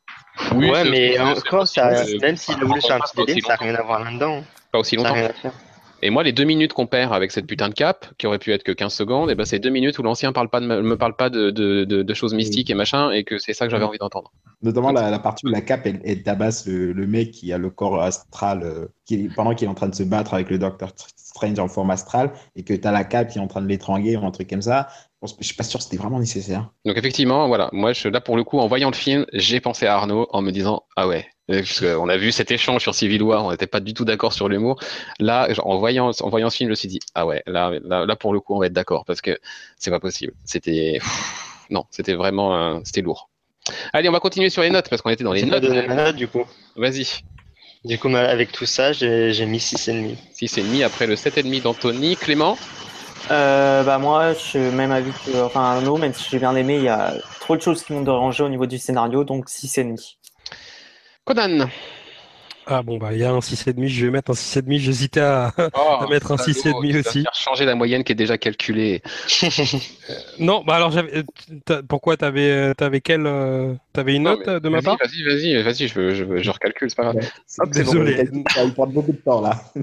Oui, 0.54 0.70
ouais, 0.70 0.88
mais 0.88 1.18
encore, 1.18 1.66
ça, 1.66 2.04
même 2.22 2.36
s'il 2.36 2.54
a 2.54 2.64
voulu 2.64 2.80
faire 2.80 2.96
un 2.96 3.00
petit 3.00 3.26
délire, 3.26 3.44
ça 3.46 3.54
n'a 3.54 3.56
rien 3.56 3.74
à 3.74 3.82
voir 3.82 4.02
là-dedans. 4.04 4.42
Pas 4.72 4.78
aussi 4.78 4.96
Ça 4.96 5.02
n'a 5.02 5.08
longtemps. 5.08 5.20
rien 5.20 5.30
à 5.30 5.32
faire. 5.34 5.52
Et 6.02 6.10
moi, 6.10 6.22
les 6.22 6.32
deux 6.32 6.44
minutes 6.44 6.72
qu'on 6.72 6.86
perd 6.86 7.12
avec 7.12 7.30
cette 7.30 7.46
putain 7.46 7.68
de 7.68 7.74
cape, 7.74 8.06
qui 8.16 8.26
aurait 8.26 8.38
pu 8.38 8.52
être 8.52 8.62
que 8.62 8.72
15 8.72 8.92
secondes, 8.92 9.30
et 9.30 9.34
ben 9.34 9.44
c'est 9.44 9.58
deux 9.58 9.70
minutes 9.70 9.98
où 9.98 10.02
l'ancien 10.02 10.32
parle 10.32 10.48
pas 10.48 10.60
de, 10.60 10.66
me 10.66 10.96
parle 10.96 11.14
pas 11.14 11.28
de, 11.28 11.50
de, 11.50 11.84
de, 11.84 12.02
de 12.02 12.14
choses 12.14 12.34
mystiques 12.34 12.70
et 12.70 12.74
machin, 12.74 13.10
et 13.10 13.24
que 13.24 13.38
c'est 13.38 13.52
ça 13.52 13.66
que 13.66 13.70
j'avais 13.70 13.84
envie 13.84 13.98
d'entendre. 13.98 14.32
Notamment 14.62 14.92
la, 14.92 15.10
la 15.10 15.18
partie 15.18 15.46
où 15.46 15.50
la 15.50 15.60
cape, 15.60 15.86
elle, 15.86 16.00
elle 16.04 16.22
tabasse 16.22 16.66
le, 16.66 16.92
le 16.92 17.06
mec 17.06 17.32
qui 17.32 17.52
a 17.52 17.58
le 17.58 17.70
corps 17.70 18.02
astral, 18.02 18.62
euh, 18.62 18.86
qui 19.04 19.28
pendant 19.28 19.54
qu'il 19.54 19.66
est 19.66 19.70
en 19.70 19.74
train 19.74 19.88
de 19.88 19.94
se 19.94 20.02
battre 20.02 20.34
avec 20.34 20.50
le 20.50 20.58
Docteur 20.58 20.92
Strange 21.16 21.58
en 21.58 21.68
forme 21.68 21.90
astrale, 21.90 22.32
et 22.56 22.62
que 22.62 22.72
tu 22.74 22.86
as 22.86 22.92
la 22.92 23.04
cape 23.04 23.28
qui 23.28 23.38
est 23.38 23.42
en 23.42 23.46
train 23.46 23.62
de 23.62 23.68
l'étrangler 23.68 24.16
ou 24.16 24.24
un 24.24 24.30
truc 24.30 24.48
comme 24.48 24.62
ça. 24.62 24.88
Je 25.22 25.32
je 25.38 25.46
suis 25.46 25.54
pas 25.54 25.64
sûr 25.64 25.78
que 25.78 25.84
c'était 25.84 25.98
vraiment 25.98 26.18
nécessaire. 26.18 26.70
Donc 26.86 26.96
effectivement, 26.96 27.46
voilà, 27.46 27.68
moi 27.72 27.92
je, 27.92 28.08
là 28.08 28.22
pour 28.22 28.36
le 28.36 28.44
coup, 28.44 28.58
en 28.58 28.66
voyant 28.66 28.88
le 28.90 28.96
film, 28.96 29.26
j'ai 29.34 29.60
pensé 29.60 29.86
à 29.86 29.94
Arnaud 29.94 30.26
en 30.30 30.40
me 30.40 30.50
disant 30.50 30.84
ah 30.96 31.06
ouais, 31.06 31.26
parce 31.58 31.80
qu'on 31.80 32.08
a 32.08 32.16
vu 32.16 32.32
cet 32.32 32.50
échange 32.50 32.82
sur 32.82 32.94
Civil 32.94 33.22
War, 33.22 33.44
on 33.44 33.50
n'était 33.50 33.66
pas 33.66 33.80
du 33.80 33.94
tout 33.94 34.04
d'accord 34.04 34.32
sur 34.32 34.48
l'humour. 34.48 34.80
Là, 35.18 35.48
en 35.62 35.78
voyant 35.78 36.10
en 36.20 36.28
voyant 36.28 36.50
ce 36.50 36.56
film, 36.56 36.68
je 36.68 36.70
me 36.70 36.74
suis 36.76 36.88
dit 36.88 37.00
ah 37.14 37.26
ouais, 37.26 37.42
là 37.46 37.72
là, 37.82 38.06
là 38.06 38.16
pour 38.16 38.32
le 38.32 38.40
coup, 38.40 38.54
on 38.54 38.60
va 38.60 38.66
être 38.66 38.72
d'accord 38.72 39.04
parce 39.04 39.20
que 39.20 39.38
c'est 39.76 39.90
pas 39.90 40.00
possible. 40.00 40.32
C'était 40.44 41.00
non, 41.70 41.84
c'était 41.90 42.14
vraiment 42.14 42.56
euh, 42.56 42.80
c'était 42.84 43.02
lourd. 43.02 43.28
Allez, 43.92 44.08
on 44.08 44.12
va 44.12 44.20
continuer 44.20 44.50
sur 44.50 44.62
les 44.62 44.70
notes 44.70 44.88
parce 44.88 45.02
qu'on 45.02 45.10
était 45.10 45.24
dans 45.24 45.32
les 45.32 45.44
notes. 45.44 45.62
donné 45.62 45.86
ma 45.86 45.94
note 45.94 46.16
du 46.16 46.28
coup. 46.28 46.44
Vas-y. 46.76 47.06
Du 47.84 47.98
coup, 47.98 48.14
avec 48.14 48.52
tout 48.52 48.66
ça, 48.66 48.92
j'ai 48.92 49.32
j'ai 49.32 49.46
mis 49.46 49.58
6,5. 49.58 50.16
6,5 50.34 50.84
après 50.84 51.06
le 51.06 51.14
7,5 51.14 51.62
d'Anthony. 51.62 52.16
Clément? 52.16 52.58
Euh, 53.30 53.84
bah 53.84 53.98
moi, 53.98 54.32
je 54.32 54.38
suis 54.38 54.58
même 54.58 54.90
avis 54.90 55.12
que 55.12 55.42
enfin 55.42 55.60
Arnaud, 55.60 55.96
même 55.96 56.12
si 56.12 56.28
j'ai 56.30 56.38
bien 56.38 56.54
aimé, 56.56 56.76
il 56.76 56.82
y 56.84 56.88
a 56.88 57.14
trop 57.40 57.56
de 57.56 57.62
choses 57.62 57.82
qui 57.82 57.92
m'ont 57.92 58.02
dérangé 58.02 58.42
au 58.42 58.48
niveau 58.48 58.66
du 58.66 58.78
scénario, 58.78 59.24
donc 59.24 59.48
6,5. 59.48 60.16
Conan 61.30 61.70
Ah 62.72 62.82
bon, 62.82 62.98
bah, 62.98 63.12
il 63.12 63.18
y 63.18 63.24
a 63.24 63.32
un 63.32 63.40
6,5, 63.40 63.88
je 63.88 64.04
vais 64.06 64.12
mettre 64.12 64.30
un 64.30 64.34
6,5. 64.34 64.78
J'hésitais 64.78 65.20
à, 65.20 65.46
à 65.74 66.06
mettre 66.08 66.30
un 66.30 66.36
salaud, 66.36 66.52
6,5 66.54 66.86
tu 66.86 66.92
vas 66.92 66.98
aussi. 67.00 67.22
faire 67.22 67.34
changer 67.34 67.64
la 67.64 67.74
moyenne 67.74 68.04
qui 68.04 68.12
est 68.12 68.14
déjà 68.16 68.38
calculée. 68.38 69.02
Non, 70.38 70.62
bah 70.66 70.76
alors, 70.76 70.96
euh, 70.96 71.82
pourquoi 71.88 72.16
t'avais, 72.16 72.50
euh, 72.50 72.74
t'avais 72.74 73.00
quelle, 73.00 73.26
euh, 73.26 73.74
t'avais 73.92 74.14
une 74.16 74.22
note 74.24 74.46
euh, 74.48 74.58
de 74.58 74.68
ma 74.68 74.80
part? 74.80 74.96
Vas-y, 74.98 75.22
vas-y, 75.22 75.62
vas-y, 75.62 75.88
je, 75.88 75.94
veux- 75.94 76.14
je, 76.14 76.24
veux- 76.24 76.38
je 76.42 76.50
recalcule, 76.50 76.88
c'est 76.90 76.96
pas 76.96 77.02
grave. 77.04 77.16
Ouais, 77.16 77.22
Hop, 77.58 77.66
bon, 77.66 77.74
désolé. 77.74 78.16
ça, 78.54 78.64
il 78.64 78.72
prend 78.72 78.86
beaucoup 78.86 79.12
de 79.12 79.18
temps 79.18 79.40
là. 79.40 79.62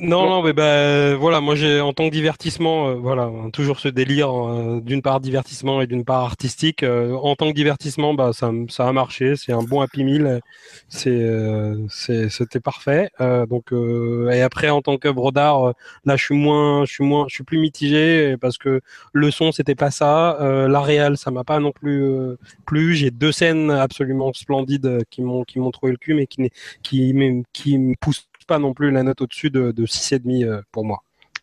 Non, 0.00 0.26
non, 0.28 0.42
mais 0.42 0.52
bah, 0.52 0.62
euh, 0.62 1.16
voilà, 1.18 1.40
moi 1.40 1.54
j'ai 1.54 1.80
en 1.80 1.92
tant 1.92 2.06
que 2.08 2.12
divertissement, 2.12 2.88
euh, 2.88 2.94
voilà, 2.94 3.24
hein, 3.24 3.50
toujours 3.50 3.78
ce 3.78 3.88
délire 3.88 4.30
euh, 4.30 4.80
d'une 4.80 5.02
part 5.02 5.20
divertissement 5.20 5.80
et 5.80 5.86
d'une 5.86 6.04
part 6.04 6.24
artistique. 6.24 6.82
euh, 6.82 7.12
en 7.14 7.34
tant 7.36 7.48
que 7.48 7.54
divertissement, 7.54 8.14
bah 8.14 8.32
ça, 8.32 8.50
ça 8.68 8.88
a 8.88 8.92
marché, 8.92 9.34
c'est 9.36 9.52
un 9.52 9.62
bon 9.62 9.80
happy 9.80 10.04
meal, 10.04 10.40
c'est, 10.88 12.25
c'était 12.30 12.60
parfait. 12.60 13.10
Euh, 13.20 13.46
donc 13.46 13.72
euh, 13.72 14.30
et 14.30 14.42
après 14.42 14.70
en 14.70 14.82
tant 14.82 14.98
qu'œuvre 14.98 15.32
d'art, 15.32 15.68
euh, 15.68 15.72
là 16.04 16.16
je 16.16 16.24
suis 16.24 16.34
moins, 16.36 16.84
je 16.84 16.92
suis 16.92 17.04
moins, 17.04 17.26
je 17.28 17.34
suis 17.34 17.44
plus 17.44 17.58
mitigé 17.58 18.36
parce 18.40 18.58
que 18.58 18.80
le 19.12 19.30
son 19.30 19.52
c'était 19.52 19.74
pas 19.74 19.90
ça, 19.90 20.40
euh, 20.40 20.68
la 20.68 20.80
réal 20.80 21.16
ça 21.16 21.30
m'a 21.30 21.44
pas 21.44 21.60
non 21.60 21.72
plus 21.72 22.02
euh, 22.02 22.38
plu. 22.66 22.94
J'ai 22.94 23.10
deux 23.10 23.32
scènes 23.32 23.70
absolument 23.70 24.32
splendides 24.32 25.04
qui 25.10 25.22
m'ont 25.22 25.44
qui 25.44 25.58
m'ont 25.58 25.70
trouvé 25.70 25.92
le 25.92 25.98
cul, 25.98 26.14
mais 26.14 26.26
qui 26.26 26.50
qui 26.82 27.14
qui 27.52 27.78
me 27.78 27.94
poussent 28.00 28.28
pas 28.46 28.58
non 28.58 28.72
plus 28.72 28.90
la 28.90 29.02
note 29.02 29.20
au-dessus 29.20 29.50
de, 29.50 29.72
de 29.72 29.86
6,5 29.86 30.44
euh, 30.44 30.62
pour 30.72 30.84
moi. 30.84 31.02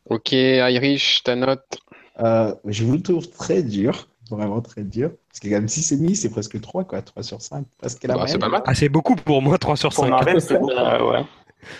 Ok, 0.09 0.31
Irish, 0.31 1.23
ta 1.23 1.35
note? 1.35 1.79
Euh, 2.19 2.53
je 2.65 2.83
vous 2.83 2.93
le 2.93 3.01
trouve 3.01 3.29
très 3.29 3.63
dur, 3.63 4.07
vraiment 4.29 4.61
très 4.61 4.83
dur. 4.83 5.11
Parce 5.29 5.39
que 5.39 5.47
quand 5.47 5.55
même 5.55 5.65
6,5, 5.67 6.15
c'est 6.15 6.29
presque 6.29 6.59
3, 6.61 6.83
quoi. 6.83 7.01
3 7.01 7.23
sur 7.23 7.41
5, 7.41 7.65
presque 7.77 8.03
la 8.03 8.15
Bah, 8.15 8.25
c'est 8.27 8.39
pas 8.39 8.49
mal. 8.49 8.61
Ah, 8.65 8.73
c'est 8.73 8.89
beaucoup 8.89 9.15
pour 9.15 9.41
moi, 9.41 9.57
3 9.57 9.75
sur 9.75 9.89
Pour 9.93 10.03
5. 10.05 10.09
Marvel, 10.09 10.41
c'est 10.41 10.57
beaucoup. 10.59 10.71
Ah 10.75 11.05
ouais, 11.05 11.23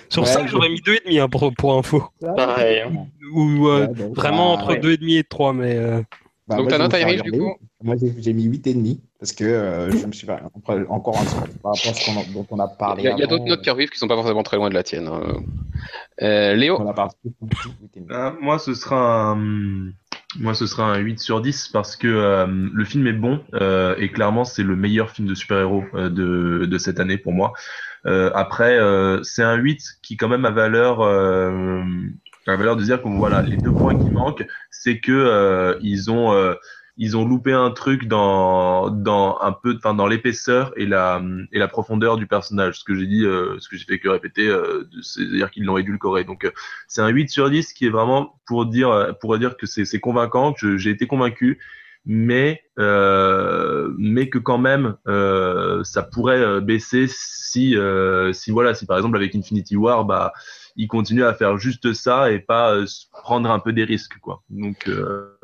Sur 0.10 0.24
Ouais, 0.24 0.28
5, 0.28 0.46
je- 0.46 0.52
j'aurais 0.52 0.70
mis 0.70 0.82
2,5 0.82 1.20
hein, 1.20 1.30
pour, 1.30 1.54
pour 1.54 1.78
info. 1.78 2.04
pareil. 2.36 2.82
hein. 2.82 3.06
Ou 3.34 3.68
euh, 3.68 3.88
Ouais, 3.88 3.94
donc, 3.94 4.16
vraiment 4.16 4.56
bah, 4.56 4.64
entre 4.64 4.74
ouais. 4.74 4.80
2,5 4.80 5.18
et 5.20 5.24
3, 5.24 5.54
mais 5.54 5.76
euh, 5.76 6.02
bah, 6.48 6.58
Donc 6.58 6.70
ta 6.70 6.78
note 6.78 6.94
Irish, 6.94 7.22
du 7.24 7.32
coup? 7.32 7.56
Moi, 7.82 7.96
j'ai 8.00 8.14
j'ai 8.18 8.32
mis 8.34 8.46
8,5 8.48 8.98
parce 9.20 9.34
que 9.34 9.44
euh, 9.44 9.92
je 9.92 10.06
me 10.06 10.12
suis 10.14 10.26
fait 10.26 10.38
encore- 10.90 11.18
un 11.18 11.26
truc 11.26 11.62
par 11.62 11.74
rapport 11.74 11.92
à 11.92 11.94
ce 11.94 12.06
qu'on 12.06 12.20
a- 12.20 12.24
dont 12.34 12.46
on 12.52 12.60
a 12.60 12.68
parlé. 12.70 13.04
Il 13.04 13.06
y 13.06 13.10
a, 13.10 13.16
a 13.26 13.28
d'autres 13.28 13.44
notes 13.46 13.62
qui 13.62 13.70
arrivent 13.70 13.90
qui 13.90 13.98
sont 14.00 14.08
pas 14.08 14.16
forcément 14.16 14.44
très 14.44 14.56
loin 14.58 14.70
de 14.70 14.74
la 14.74 14.84
tienne. 14.84 15.08
hein. 15.08 15.22
Euh, 16.22 16.54
Léo? 16.56 16.78
On 16.80 16.88
a 16.88 16.94
parlé 16.94 17.12
de 17.26 17.32
8,5. 17.42 18.12
Euh, 18.12 18.32
moi, 18.42 18.58
ce 18.60 18.74
sera 18.74 19.32
un... 19.32 19.90
Moi, 20.40 20.54
ce 20.56 20.66
sera 20.66 20.92
un 20.92 20.98
8 20.98 21.20
sur 21.20 21.42
10 21.42 21.70
parce 21.70 21.96
que 21.96 22.08
euh, 22.08 22.48
le 22.48 22.86
film 22.86 23.06
est 23.08 23.14
bon 23.14 23.44
euh, 23.54 23.96
et 23.98 24.10
clairement, 24.10 24.46
c'est 24.46 24.64
le 24.64 24.76
meilleur 24.76 25.12
film 25.12 25.28
de 25.28 25.36
super-héros 25.36 25.84
euh, 25.94 26.10
de, 26.10 26.66
de 26.66 26.78
cette 26.78 27.00
année 27.00 27.18
pour 27.18 27.34
moi. 27.34 27.54
Euh, 28.06 28.32
après, 28.34 28.78
euh, 28.80 29.22
c'est 29.24 29.44
un 29.44 29.56
8 29.56 30.00
qui 30.02 30.18
quand 30.18 30.30
même 30.30 30.46
a 30.46 30.52
valeur, 30.52 31.02
euh, 31.02 31.84
a 32.48 32.56
valeur 32.56 32.76
de 32.76 32.84
dire 32.84 33.02
que 33.02 33.08
voilà, 33.08 33.42
les 33.42 33.58
deux 33.58 33.72
points 33.72 33.96
qui 33.96 34.10
manquent, 34.10 34.46
c'est 34.72 35.00
que 35.00 35.78
ils 35.82 36.10
ont 36.10 36.56
ils 36.98 37.18
ont 37.18 37.26
loupé 37.26 37.52
un 37.54 37.72
truc 37.72 38.08
dans 38.08 38.90
dans 38.90 39.40
un 39.42 39.52
peu 39.52 39.76
enfin 39.78 39.94
dans 39.94 40.08
l'épaisseur 40.08 40.72
et 40.78 40.86
la 40.86 41.22
et 41.52 41.60
la 41.60 41.68
profondeur 41.68 42.18
du 42.18 42.28
personnage. 42.28 42.80
Ce 42.80 42.84
que 42.84 42.96
j'ai 42.96 43.08
dit 43.08 43.26
euh, 43.26 43.58
ce 43.60 43.68
que 43.68 43.78
j'ai 43.78 43.86
fait 43.86 44.00
que 44.00 44.10
répéter 44.10 44.48
euh, 44.48 44.84
c'est-à-dire 45.02 45.50
qu'ils 45.50 45.66
l'ont 45.66 45.78
édulcoré. 45.78 46.24
Donc 46.24 46.46
euh, 46.46 46.52
c'est 46.88 47.02
un 47.02 47.10
8 47.10 47.30
sur 47.30 47.50
10 47.50 47.74
qui 47.74 47.88
est 47.88 47.90
vraiment 47.90 48.40
pour 48.46 48.66
dire 48.68 49.16
pour 49.20 49.38
dire 49.40 49.58
que 49.58 49.66
c'est 49.66 49.86
c'est 49.86 50.00
convaincant 50.00 50.54
que 50.54 50.78
j'ai 50.78 50.92
été 50.92 51.08
convaincu 51.08 51.60
mais 52.06 52.64
euh, 52.80 53.94
mais 53.98 54.30
que 54.30 54.38
quand 54.38 54.58
même 54.58 54.96
euh, 55.08 55.84
ça 55.84 56.04
pourrait 56.04 56.40
euh, 56.42 56.60
baisser 56.60 57.06
si 57.08 57.78
euh, 57.78 58.34
si 58.34 58.52
voilà 58.52 58.74
si 58.74 58.86
par 58.86 58.98
exemple 58.98 59.16
avec 59.16 59.36
Infinity 59.36 59.78
War 59.78 60.04
bah 60.04 60.34
il 60.76 60.88
continue 60.88 61.24
à 61.24 61.34
faire 61.34 61.58
juste 61.58 61.94
ça 61.94 62.32
et 62.32 62.40
pas 62.40 62.74
euh, 62.74 62.86
prendre 63.24 63.50
un 63.52 63.60
peu 63.60 63.74
des 63.74 63.84
risques, 63.84 64.18
quoi. 64.22 64.42
Donc, 64.50 64.88
euh, 64.88 65.38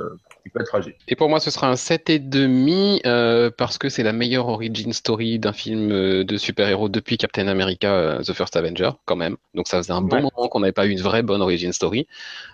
il 0.45 0.51
peut 0.51 0.61
être 0.61 0.68
fragile. 0.69 0.93
Et 1.07 1.15
pour 1.15 1.30
moi, 1.30 1.39
ce 1.39 1.51
sera 1.51 1.69
un 1.69 1.76
7,5 1.76 3.01
euh, 3.06 3.51
parce 3.56 3.77
que 3.77 3.89
c'est 3.89 4.03
la 4.03 4.14
meilleure 4.14 4.47
origin 4.47 4.91
story 4.93 5.38
d'un 5.39 5.53
film 5.53 5.91
euh, 5.91 6.23
de 6.23 6.38
super-héros 6.38 6.89
depuis 6.89 7.18
Captain 7.18 7.47
America 7.47 7.91
euh, 7.93 8.22
The 8.23 8.34
First 8.34 8.56
Avenger, 8.56 8.91
quand 9.06 9.15
même. 9.15 9.38
Donc 9.53 9.68
ça 9.68 9.77
faisait 9.77 9.93
un 9.93 10.01
bon 10.01 10.18
Ouais. 10.18 10.22
moment 10.22 10.47
qu'on 10.49 10.61
n'avait 10.61 10.72
pas 10.72 10.88
eu 10.88 10.89
une 10.91 11.01
vraie 11.01 11.22
bonne 11.23 11.41
origin 11.41 11.72
story. 11.73 12.07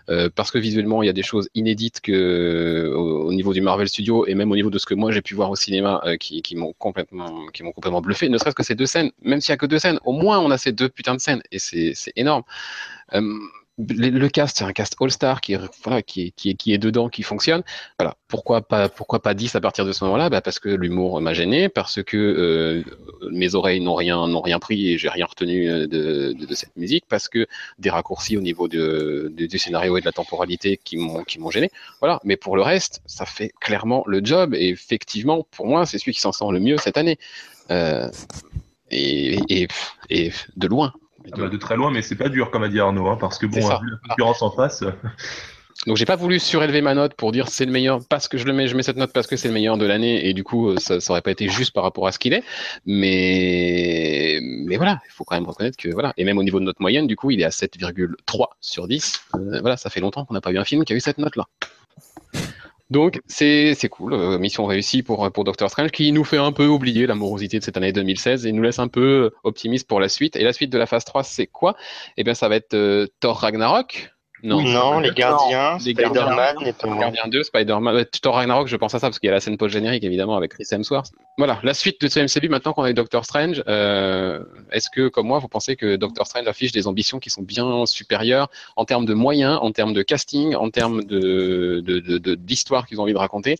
Euh, 0.09 0.29
parce 0.35 0.51
que 0.51 0.59
visuellement, 0.59 1.01
il 1.01 1.07
y 1.07 1.09
a 1.09 1.13
des 1.13 1.23
choses 1.23 1.49
inédites 1.55 1.99
que, 2.01 2.91
au, 2.95 3.27
au 3.27 3.33
niveau 3.33 3.53
du 3.53 3.61
Marvel 3.61 3.87
Studio 3.89 4.25
et 4.27 4.35
même 4.35 4.51
au 4.51 4.55
niveau 4.55 4.69
de 4.69 4.77
ce 4.77 4.85
que 4.85 4.93
moi 4.93 5.11
j'ai 5.11 5.21
pu 5.21 5.33
voir 5.33 5.49
au 5.49 5.55
cinéma 5.55 6.01
euh, 6.05 6.17
qui, 6.17 6.41
qui 6.43 6.55
m'ont 6.55 6.73
complètement, 6.77 7.47
qui 7.53 7.63
m'ont 7.63 7.71
complètement 7.71 8.01
bluffé. 8.01 8.29
Ne 8.29 8.37
serait-ce 8.37 8.55
que 8.55 8.63
ces 8.63 8.75
deux 8.75 8.85
scènes, 8.85 9.11
même 9.23 9.41
s'il 9.41 9.51
y 9.51 9.53
a 9.53 9.57
que 9.57 9.65
deux 9.65 9.79
scènes, 9.79 9.99
au 10.05 10.11
moins 10.11 10.39
on 10.39 10.51
a 10.51 10.57
ces 10.57 10.71
deux 10.73 10.89
putains 10.89 11.15
de 11.15 11.19
scènes 11.21 11.41
et 11.51 11.57
c'est 11.59 11.93
c'est 11.95 12.13
énorme. 12.15 12.43
Euh, 13.13 13.21
le, 13.77 14.27
cast, 14.29 14.57
c'est 14.57 14.63
un 14.63 14.71
cast 14.71 14.95
all-star 15.01 15.41
qui, 15.41 15.53
est- 15.53 16.77
dedans, 16.77 17.09
qui 17.09 17.23
fonctionne. 17.23 17.61
Voilà. 17.99 18.15
Pourquoi 18.29 18.61
pas, 18.61 18.87
pourquoi 18.87 19.21
pas 19.21 19.33
10 19.33 19.53
à 19.55 19.61
partir 19.61 19.85
de 19.85 19.91
ce 19.91 20.03
moment-là? 20.05 20.29
Bah 20.29 20.39
Parce 20.39 20.59
que 20.59 20.69
l'humour 20.69 21.19
m'a 21.19 21.33
gêné, 21.33 21.67
parce 21.67 22.01
que 22.01 22.15
euh, 22.15 22.83
mes 23.31 23.53
oreilles 23.53 23.81
n'ont 23.81 23.95
rien, 23.95 24.25
rien 24.41 24.59
pris 24.59 24.91
et 24.91 24.97
j'ai 24.97 25.09
rien 25.09 25.25
retenu 25.25 25.69
euh, 25.69 25.87
de, 25.87 26.55
cette 26.55 26.75
musique, 26.77 27.03
parce 27.09 27.27
que 27.27 27.47
des 27.77 27.89
raccourcis 27.89 28.37
au 28.37 28.41
niveau 28.41 28.69
de, 28.69 29.31
du 29.35 29.59
scénario 29.59 29.97
et 29.97 29.99
de 29.99 30.05
la 30.05 30.13
temporalité 30.13 30.79
qui 30.81 30.95
m'ont, 30.95 31.23
qui 31.25 31.39
gêné. 31.51 31.69
Voilà. 31.99 32.21
Mais 32.23 32.37
pour 32.37 32.55
le 32.55 32.61
reste, 32.61 33.01
ça 33.05 33.25
fait 33.25 33.51
clairement 33.59 34.03
le 34.07 34.23
job 34.23 34.53
et 34.53 34.69
effectivement, 34.69 35.45
pour 35.51 35.67
moi, 35.67 35.85
c'est 35.85 35.97
celui 35.97 36.13
qui 36.13 36.21
s'en 36.21 36.31
sort 36.31 36.53
le 36.53 36.61
mieux 36.61 36.77
cette 36.77 36.97
année. 36.97 37.17
Et 38.89 39.37
de 40.55 40.67
loin. 40.67 40.93
Ah 41.31 41.37
bah, 41.37 41.49
de 41.49 41.57
très 41.57 41.75
loin, 41.75 41.91
mais 41.91 42.01
c'est 42.01 42.15
pas 42.15 42.29
dur, 42.29 42.51
comme 42.51 42.63
a 42.63 42.69
dit 42.69 42.79
Arnaud, 42.79 43.07
hein, 43.07 43.17
parce 43.19 43.37
que 43.37 43.45
bon, 43.45 43.59
vu 43.59 43.89
la 43.91 43.97
concurrence 44.09 44.41
en 44.41 44.51
face, 44.51 44.81
euh, 44.83 44.91
Donc 45.87 45.97
j'ai 45.97 46.05
pas 46.05 46.15
voulu 46.15 46.39
surélever 46.39 46.81
ma 46.81 46.95
note 46.95 47.15
pour 47.15 47.31
dire 47.33 47.49
c'est 47.49 47.65
le 47.65 47.71
meilleur 47.71 47.99
parce 48.09 48.27
que 48.29 48.37
je 48.37 48.45
le 48.45 48.53
mets, 48.53 48.67
je 48.67 48.75
mets 48.77 48.81
cette 48.81 48.95
note 48.95 49.11
parce 49.11 49.27
que 49.27 49.35
c'est 49.35 49.49
le 49.49 49.53
meilleur 49.53 49.77
de 49.77 49.85
l'année 49.85 50.25
et 50.27 50.33
du 50.33 50.43
coup 50.43 50.69
euh, 50.69 50.77
ça, 50.77 51.01
ça 51.01 51.11
aurait 51.11 51.21
pas 51.21 51.31
été 51.31 51.49
juste 51.49 51.73
par 51.73 51.83
rapport 51.83 52.07
à 52.07 52.11
ce 52.13 52.17
qu'il 52.17 52.33
est. 52.33 52.43
Mais 52.85 54.39
mais 54.41 54.77
voilà, 54.77 55.01
il 55.05 55.11
faut 55.11 55.25
quand 55.25 55.35
même 55.35 55.45
reconnaître 55.45 55.77
que 55.77 55.89
voilà 55.89 56.13
et 56.17 56.23
même 56.23 56.37
au 56.37 56.43
niveau 56.43 56.59
de 56.59 56.65
notre 56.65 56.81
moyenne 56.81 57.07
du 57.07 57.17
coup 57.17 57.29
il 57.29 57.41
est 57.41 57.43
à 57.43 57.49
7,3 57.49 58.45
sur 58.61 58.87
10. 58.87 59.21
Euh, 59.35 59.59
voilà, 59.59 59.75
ça 59.75 59.89
fait 59.89 59.99
longtemps 59.99 60.23
qu'on 60.23 60.33
n'a 60.33 60.41
pas 60.41 60.51
eu 60.51 60.57
un 60.57 60.63
film 60.63 60.85
qui 60.85 60.93
a 60.93 60.95
eu 60.95 61.01
cette 61.01 61.17
note 61.17 61.35
là. 61.35 61.45
Donc 62.91 63.19
c'est 63.25 63.73
c'est 63.73 63.89
cool, 63.89 64.13
euh, 64.13 64.37
mission 64.37 64.65
réussie 64.65 65.01
pour 65.01 65.31
pour 65.31 65.43
Doctor 65.43 65.69
Strange 65.71 65.89
qui 65.91 66.11
nous 66.11 66.23
fait 66.23 66.37
un 66.37 66.51
peu 66.51 66.67
oublier 66.67 67.07
la 67.07 67.15
morosité 67.15 67.57
de 67.57 67.63
cette 67.63 67.77
année 67.77 67.91
2016 67.91 68.45
et 68.45 68.51
nous 68.51 68.61
laisse 68.61 68.77
un 68.79 68.87
peu 68.87 69.31
optimiste 69.43 69.87
pour 69.87 69.99
la 69.99 70.07
suite. 70.07 70.35
Et 70.35 70.43
la 70.43 70.53
suite 70.53 70.71
de 70.71 70.77
la 70.77 70.85
phase 70.85 71.03
3 71.03 71.23
c'est 71.23 71.47
quoi? 71.47 71.75
Eh 72.17 72.23
bien 72.23 72.35
ça 72.35 72.47
va 72.47 72.55
être 72.57 72.75
euh, 72.75 73.07
Thor 73.19 73.39
Ragnarok. 73.39 74.14
Non, 74.45 74.61
Non, 74.61 74.99
les 74.99 75.09
gardiens, 75.11 75.77
Les 75.83 75.93
Gardiens. 75.95 76.21
Spider-Man 76.21 76.55
et 76.67 76.73
pas 76.73 76.87
Gardien 76.99 77.23
2, 77.27 77.41
Spider-Man, 77.43 78.05
Thor 78.21 78.35
Ragnarok, 78.35 78.67
je 78.67 78.75
pense 78.75 78.93
à 78.93 78.99
ça 78.99 79.07
parce 79.07 79.17
qu'il 79.17 79.25
y 79.27 79.31
a 79.31 79.33
la 79.33 79.39
scène 79.39 79.57
post-générique 79.57 80.03
évidemment 80.03 80.37
avec 80.37 80.51
Chris 80.51 80.65
Hemsworth. 80.71 81.11
Voilà, 81.39 81.59
la 81.63 81.73
suite 81.73 81.99
de 81.99 82.07
ce 82.07 82.19
MCU 82.19 82.47
maintenant 82.47 82.71
qu'on 82.73 82.83
a 82.83 82.91
eu 82.91 82.93
Doctor 82.93 83.25
Strange, 83.25 83.63
euh, 83.67 84.43
est-ce 84.71 84.89
que 84.91 85.07
comme 85.07 85.25
moi 85.27 85.39
vous 85.39 85.47
pensez 85.47 85.75
que 85.75 85.95
Doctor 85.95 86.27
Strange 86.27 86.47
affiche 86.47 86.71
des 86.71 86.85
ambitions 86.87 87.17
qui 87.19 87.31
sont 87.31 87.41
bien 87.41 87.85
supérieures 87.87 88.49
en 88.75 88.85
termes 88.85 89.05
de 89.05 89.15
moyens, 89.15 89.57
en 89.61 89.71
termes 89.71 89.93
de 89.93 90.03
casting, 90.03 90.53
en 90.55 90.69
termes 90.69 91.03
de 91.03 91.81
de- 91.83 91.99
de- 91.99 92.17
de- 92.19 92.35
d'histoire 92.35 92.85
qu'ils 92.85 92.99
ont 92.99 93.03
envie 93.03 93.13
de 93.13 93.17
raconter 93.17 93.57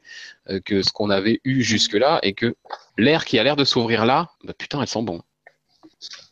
euh, 0.51 0.59
que 0.63 0.83
ce 0.83 0.91
qu'on 0.91 1.09
avait 1.09 1.41
eu 1.43 1.63
jusque-là 1.63 2.19
et 2.21 2.33
que 2.33 2.55
l'air 2.99 3.25
qui 3.25 3.39
a 3.39 3.43
l'air 3.43 3.55
de 3.55 3.63
s'ouvrir 3.65 4.05
là, 4.05 4.29
bah, 4.43 4.53
putain 4.55 4.79
elles 4.81 4.87
sont 4.87 5.01
bons. 5.03 5.21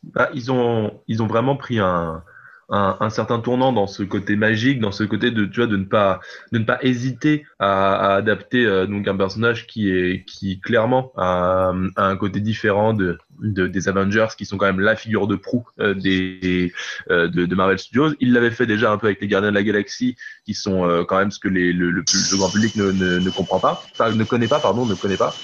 bah, 0.04 0.30
ils 0.36 0.52
ont, 0.52 0.92
ils 1.08 1.24
ont 1.24 1.28
vraiment 1.28 1.56
pris 1.56 1.80
un, 1.80 2.24
un, 2.70 3.10
certain 3.10 3.40
tournant 3.40 3.72
dans 3.74 3.88
ce 3.88 4.04
côté 4.04 4.36
magique, 4.36 4.80
dans 4.80 4.92
ce 4.92 5.04
côté 5.04 5.32
de, 5.32 5.46
tu 5.46 5.60
vois, 5.60 5.68
de 5.68 5.78
ne 5.78 5.84
pas, 5.84 6.20
ne 6.52 6.60
pas 6.60 6.80
hésiter 6.82 7.46
à, 7.60 8.16
adapter 8.16 8.66
euh, 8.66 8.86
donc 8.86 9.08
un 9.08 9.16
personnage 9.16 9.68
qui 9.68 9.92
est, 9.92 10.26
qui 10.26 10.60
clairement 10.60 11.12
a, 11.18 11.74
un 11.98 12.16
côté 12.16 12.40
différent 12.40 12.94
de, 12.94 13.18
de, 13.40 13.68
des 13.68 13.88
Avengers, 13.88 14.28
qui 14.38 14.46
sont 14.46 14.58
quand 14.58 14.66
même 14.66 14.80
la 14.80 14.96
figure 14.96 15.28
de 15.28 15.36
proue 15.36 15.68
euh, 15.80 15.94
des, 15.94 16.74
euh, 17.12 17.28
de, 17.28 17.56
Marvel 17.56 17.80
Studios. 17.80 18.14
Il 18.20 18.34
l'avait 18.34 18.52
fait 18.52 18.66
déjà 18.66 18.92
un 18.92 18.98
peu 18.98 19.08
avec 19.08 19.22
les 19.22 19.28
Gardiens 19.28 19.50
de 19.50 19.56
la 19.56 19.64
Galaxie, 19.64 20.16
qui 20.46 20.54
sont 20.54 20.88
euh, 20.88 21.04
quand 21.04 21.18
même 21.18 21.32
ce 21.32 21.40
que 21.40 21.48
le, 21.48 22.04
grand 22.38 22.50
public 22.50 22.76
ne, 22.76 22.92
ne, 22.92 23.30
comprend 23.30 23.60
pas, 23.60 23.84
enfin 23.92 24.12
ne 24.12 24.24
connaît 24.24 24.48
pas, 24.48 24.60
pardon, 24.60 24.86
ne 24.86 24.96
connaît 24.96 25.18
pas. 25.18 25.36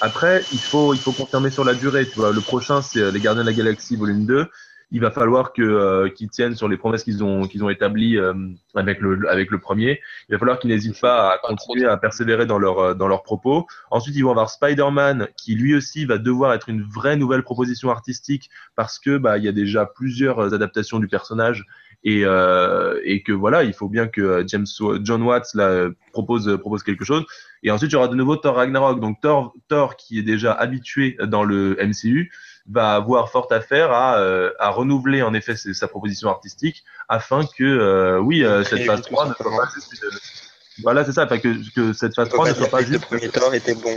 Après, 0.00 0.42
il 0.52 0.58
faut, 0.58 0.92
il 0.92 1.00
faut 1.00 1.12
confirmer 1.12 1.50
sur 1.50 1.64
la 1.64 1.72
durée. 1.72 2.06
Tu 2.06 2.16
vois, 2.16 2.32
le 2.32 2.40
prochain, 2.40 2.82
c'est 2.82 3.10
les 3.10 3.20
Gardiens 3.20 3.42
de 3.42 3.48
la 3.48 3.54
Galaxie 3.54 3.96
volume 3.96 4.26
2. 4.26 4.46
Il 4.90 5.00
va 5.00 5.10
falloir 5.10 5.52
que 5.52 5.62
euh, 5.62 6.08
qu'ils 6.08 6.30
tiennent 6.30 6.54
sur 6.54 6.68
les 6.68 6.76
promesses 6.76 7.04
qu'ils 7.04 7.24
ont 7.24 7.46
qu'ils 7.46 7.64
ont 7.64 7.70
établies 7.70 8.16
euh, 8.16 8.34
avec 8.74 9.00
le 9.00 9.28
avec 9.28 9.50
le 9.50 9.58
premier. 9.58 10.00
Il 10.28 10.32
va 10.32 10.38
falloir 10.38 10.58
qu'ils 10.58 10.70
n'hésitent 10.70 11.00
pas 11.00 11.32
à 11.32 11.38
continuer 11.38 11.86
à 11.86 11.96
persévérer 11.96 12.46
dans 12.46 12.58
leur 12.58 12.78
euh, 12.78 12.94
dans 12.94 13.08
leurs 13.08 13.22
propos. 13.22 13.66
Ensuite, 13.90 14.14
ils 14.16 14.22
vont 14.22 14.30
avoir 14.30 14.50
Spider-Man 14.50 15.28
qui 15.36 15.54
lui 15.54 15.74
aussi 15.74 16.04
va 16.04 16.18
devoir 16.18 16.52
être 16.52 16.68
une 16.68 16.82
vraie 16.82 17.16
nouvelle 17.16 17.42
proposition 17.42 17.90
artistique 17.90 18.50
parce 18.76 18.98
que 18.98 19.16
bah 19.16 19.38
il 19.38 19.44
y 19.44 19.48
a 19.48 19.52
déjà 19.52 19.86
plusieurs 19.86 20.38
euh, 20.38 20.54
adaptations 20.54 20.98
du 20.98 21.08
personnage 21.08 21.64
et 22.04 22.22
euh, 22.24 23.00
et 23.04 23.22
que 23.22 23.32
voilà, 23.32 23.64
il 23.64 23.72
faut 23.72 23.88
bien 23.88 24.06
que 24.06 24.20
euh, 24.20 24.44
James 24.46 24.66
John 25.02 25.22
Watts 25.22 25.54
là 25.54 25.88
propose 26.12 26.58
propose 26.60 26.82
quelque 26.82 27.04
chose. 27.04 27.24
Et 27.62 27.70
ensuite, 27.70 27.90
il 27.90 27.94
y 27.94 27.96
aura 27.96 28.08
de 28.08 28.14
nouveau 28.14 28.36
Thor 28.36 28.56
Ragnarok. 28.56 29.00
Donc 29.00 29.20
Thor, 29.22 29.54
Thor 29.68 29.96
qui 29.96 30.18
est 30.18 30.22
déjà 30.22 30.52
habitué 30.52 31.16
dans 31.26 31.44
le 31.44 31.76
MCU, 31.80 32.30
va 32.70 32.94
avoir 32.94 33.30
fort 33.30 33.46
à 33.50 33.60
faire 33.60 33.92
à, 33.92 34.18
euh, 34.18 34.50
à 34.58 34.70
renouveler 34.70 35.22
en 35.22 35.34
effet 35.34 35.54
sa 35.56 35.86
proposition 35.88 36.30
artistique 36.30 36.82
afin 37.08 37.42
que, 37.58 37.62
euh, 37.64 38.18
oui, 38.18 38.42
euh, 38.44 38.64
cette 38.64 38.80
Et 38.80 38.84
phase 38.86 39.02
tout 39.02 39.12
3 39.12 39.28
ne 39.28 39.34
soit 39.34 39.44
pas 39.50 39.68
juste 39.74 39.92
une- 40.02 40.82
Voilà, 40.82 41.04
c'est 41.04 41.12
ça, 41.12 41.24
enfin, 41.24 41.38
que, 41.38 41.54
que 41.74 41.92
cette 41.92 42.14
phase 42.14 42.28
On 42.28 42.30
peut 42.30 42.36
3 42.36 42.44
pas 42.46 42.50
ne 42.50 42.54
soit 42.56 42.62
dire 42.64 42.70
pas 42.70 42.78
que 42.78 43.14
le 43.16 43.20
juste... 43.20 43.38
premier 43.38 43.56
était 43.58 43.74
bon. 43.74 43.94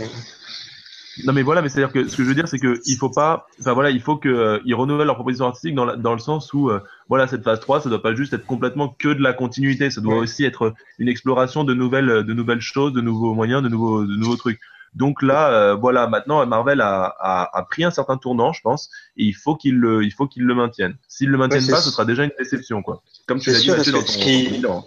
Non 1.24 1.32
mais 1.32 1.42
voilà, 1.42 1.62
mais 1.62 1.68
c'est-à-dire 1.68 1.92
que 1.92 2.06
ce 2.08 2.16
que 2.16 2.22
je 2.22 2.28
veux 2.28 2.34
dire, 2.36 2.46
c'est 2.46 2.60
que 2.60 2.80
il 2.86 2.94
faut 2.96 3.10
pas, 3.10 3.48
enfin 3.60 3.72
voilà, 3.72 3.90
il 3.90 4.00
faut 4.00 4.16
que 4.16 4.28
euh, 4.28 4.60
ils 4.64 4.74
renouvellent 4.76 5.06
leur 5.08 5.16
proposition 5.16 5.46
artistique 5.46 5.74
dans, 5.74 5.84
la- 5.84 5.96
dans 5.96 6.12
le 6.12 6.20
sens 6.20 6.52
où, 6.52 6.70
euh, 6.70 6.78
voilà, 7.08 7.26
cette 7.26 7.42
phase 7.42 7.58
3, 7.58 7.80
ça 7.80 7.88
doit 7.88 8.00
pas 8.02 8.14
juste 8.14 8.34
être 8.34 8.46
complètement 8.46 8.94
que 8.96 9.08
de 9.08 9.20
la 9.20 9.32
continuité, 9.32 9.90
ça 9.90 10.00
doit 10.00 10.14
aussi 10.14 10.44
être 10.44 10.74
une 11.00 11.08
exploration 11.08 11.64
de 11.64 11.74
nouvelles, 11.74 12.22
de 12.22 12.32
nouvelles 12.34 12.60
choses, 12.60 12.92
de 12.92 13.00
nouveaux 13.00 13.34
moyens, 13.34 13.64
de 13.64 13.68
nouveaux, 13.68 14.04
de 14.04 14.14
nouveaux 14.14 14.36
trucs. 14.36 14.60
Donc 14.94 15.22
là, 15.22 15.50
euh, 15.50 15.74
voilà, 15.74 16.06
maintenant 16.06 16.44
Marvel 16.46 16.80
a, 16.80 17.14
a, 17.20 17.58
a 17.58 17.62
pris 17.64 17.84
un 17.84 17.90
certain 17.90 18.16
tournant, 18.16 18.52
je 18.52 18.60
pense, 18.62 18.90
et 19.16 19.24
il 19.24 19.34
faut 19.34 19.54
qu'il 19.56 19.76
le, 19.76 20.02
il 20.04 20.10
faut 20.12 20.26
qu'il 20.26 20.44
le 20.44 20.54
maintienne. 20.54 20.96
S'il 21.08 21.28
le 21.28 21.38
maintiennent 21.38 21.62
c'est 21.62 21.72
pas, 21.72 21.80
ce 21.80 21.90
sera 21.90 22.04
déjà 22.04 22.24
une 22.24 22.32
déception, 22.38 22.82
quoi. 22.82 23.02
Comme 23.26 23.38
tu 23.38 23.50
l'as 23.52 23.58
dit, 23.60 23.66
dans 23.68 23.76
ton, 24.00 24.06
ce 24.06 24.18
qui- 24.18 24.44
ton 24.46 24.50
bilan. 24.52 24.86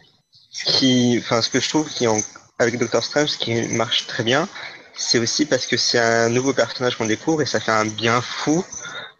Ce 0.53 0.65
qui, 0.65 1.17
enfin, 1.19 1.41
ce 1.41 1.49
que 1.49 1.59
je 1.59 1.69
trouve 1.69 1.87
qui 1.89 2.07
en, 2.07 2.17
avec 2.59 2.77
Doctor 2.77 3.03
Strange, 3.03 3.29
ce 3.29 3.37
qui 3.37 3.53
marche 3.75 4.07
très 4.07 4.23
bien, 4.23 4.47
c'est 4.93 5.17
aussi 5.19 5.45
parce 5.45 5.65
que 5.65 5.77
c'est 5.77 5.97
un 5.99 6.29
nouveau 6.29 6.53
personnage 6.53 6.97
qu'on 6.97 7.05
découvre 7.05 7.41
et 7.41 7.45
ça 7.45 7.59
fait 7.59 7.71
un 7.71 7.85
bien 7.85 8.19
fou 8.21 8.65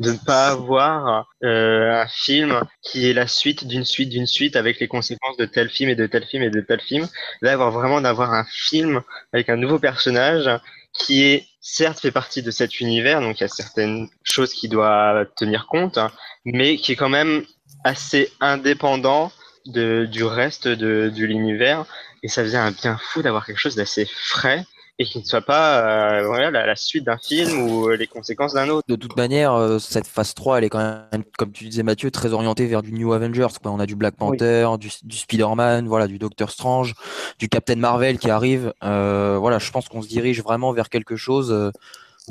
de 0.02 0.11
ne 0.11 0.18
pas 0.18 0.48
avoir 0.48 1.28
euh, 1.44 2.02
un 2.02 2.07
film 2.07 2.61
qui 2.82 3.10
est 3.10 3.14
la 3.14 3.28
suite 3.28 3.68
d'une 3.68 3.86
suite 3.86 4.10
d'une 4.10 4.26
suite 4.26 4.56
avec 4.56 4.80
les 4.80 4.88
conséquences 4.88 5.38
de 5.38 5.45
tel 5.45 5.69
film 5.69 5.90
et 5.90 5.95
de 5.95 6.07
tel 6.07 6.26
film 6.26 6.44
et 6.44 6.49
de 6.49 6.61
tel 6.61 6.82
film. 6.82 7.07
Là, 7.41 7.53
avoir 7.53 7.72
vraiment 7.72 8.02
d'avoir 8.02 8.34
un 8.34 8.45
film 8.45 9.02
avec 9.32 9.49
un 9.49 9.57
nouveau 9.57 9.78
personnage 9.78 10.49
qui 10.94 11.23
est 11.23 11.48
certes 11.61 11.99
fait 11.99 12.11
partie 12.11 12.41
de 12.41 12.52
cet 12.52 12.80
univers, 12.80 13.22
donc 13.22 13.40
il 13.40 13.41
y 13.41 13.45
a 13.45 13.48
certaines 13.48 14.10
choses 14.23 14.53
qui 14.53 14.68
doit 14.68 15.26
tenir 15.38 15.68
compte, 15.68 15.99
mais 16.44 16.78
qui 16.78 16.94
est 16.94 16.95
quand 16.95 17.10
même 17.10 17.45
assez 17.84 18.32
indépendant 18.41 19.32
de, 19.68 20.07
du 20.11 20.23
reste 20.23 20.68
de, 20.68 21.11
de 21.15 21.26
l'univers 21.26 21.86
et 22.23 22.28
ça 22.28 22.44
faisait 22.44 22.57
un 22.57 22.72
bien 22.72 22.98
fou 22.98 23.22
d'avoir 23.22 23.45
quelque 23.45 23.60
chose 23.60 23.76
d'assez 23.76 24.06
frais 24.06 24.65
et 25.02 25.06
qui 25.06 25.18
ne 25.18 25.23
soit 25.23 25.41
pas 25.41 26.19
euh, 26.19 26.28
voilà, 26.28 26.52
la, 26.52 26.68
la 26.68 26.76
suite 26.76 27.06
d'un 27.06 27.18
film 27.18 27.68
ou 27.68 27.90
euh, 27.90 27.95
les 27.95 28.06
conséquences 28.06 28.53
d'un 28.53 28.69
autre. 28.69 28.86
De 28.88 28.95
toute 28.95 29.18
manière, 29.18 29.53
euh, 29.56 29.80
cette 29.80 30.06
phase 30.06 30.36
3, 30.36 30.60
elle 30.60 30.64
est 30.65 30.69
quand 30.69 30.78
même, 31.11 31.23
comme 31.40 31.52
tu 31.52 31.65
disais 31.65 31.82
Mathieu, 31.82 32.11
très 32.11 32.34
orientée 32.34 32.68
vers 32.68 32.84
du 32.84 32.94
New 32.94 33.11
Avengers. 33.11 33.48
Quoi. 33.61 33.72
On 33.72 33.80
a 33.80 33.88
du 33.88 33.95
Black 33.95 34.15
Panther, 34.15 34.69
du, 34.80 34.91
du 35.03 35.18
Spider-Man, 35.18 35.88
voilà, 35.88 36.06
du 36.06 36.19
Doctor 36.19 36.52
Strange, 36.52 36.94
du 37.40 37.49
Captain 37.49 37.78
Marvel 37.78 38.19
qui 38.19 38.30
arrive. 38.30 38.73
Euh, 38.84 39.38
voilà, 39.40 39.57
je 39.57 39.72
pense 39.72 39.90
qu'on 39.90 40.03
se 40.03 40.07
dirige 40.07 40.44
vraiment 40.44 40.72
vers 40.72 40.90
quelque 40.90 41.15
chose 41.15 41.52
euh, 41.52 41.72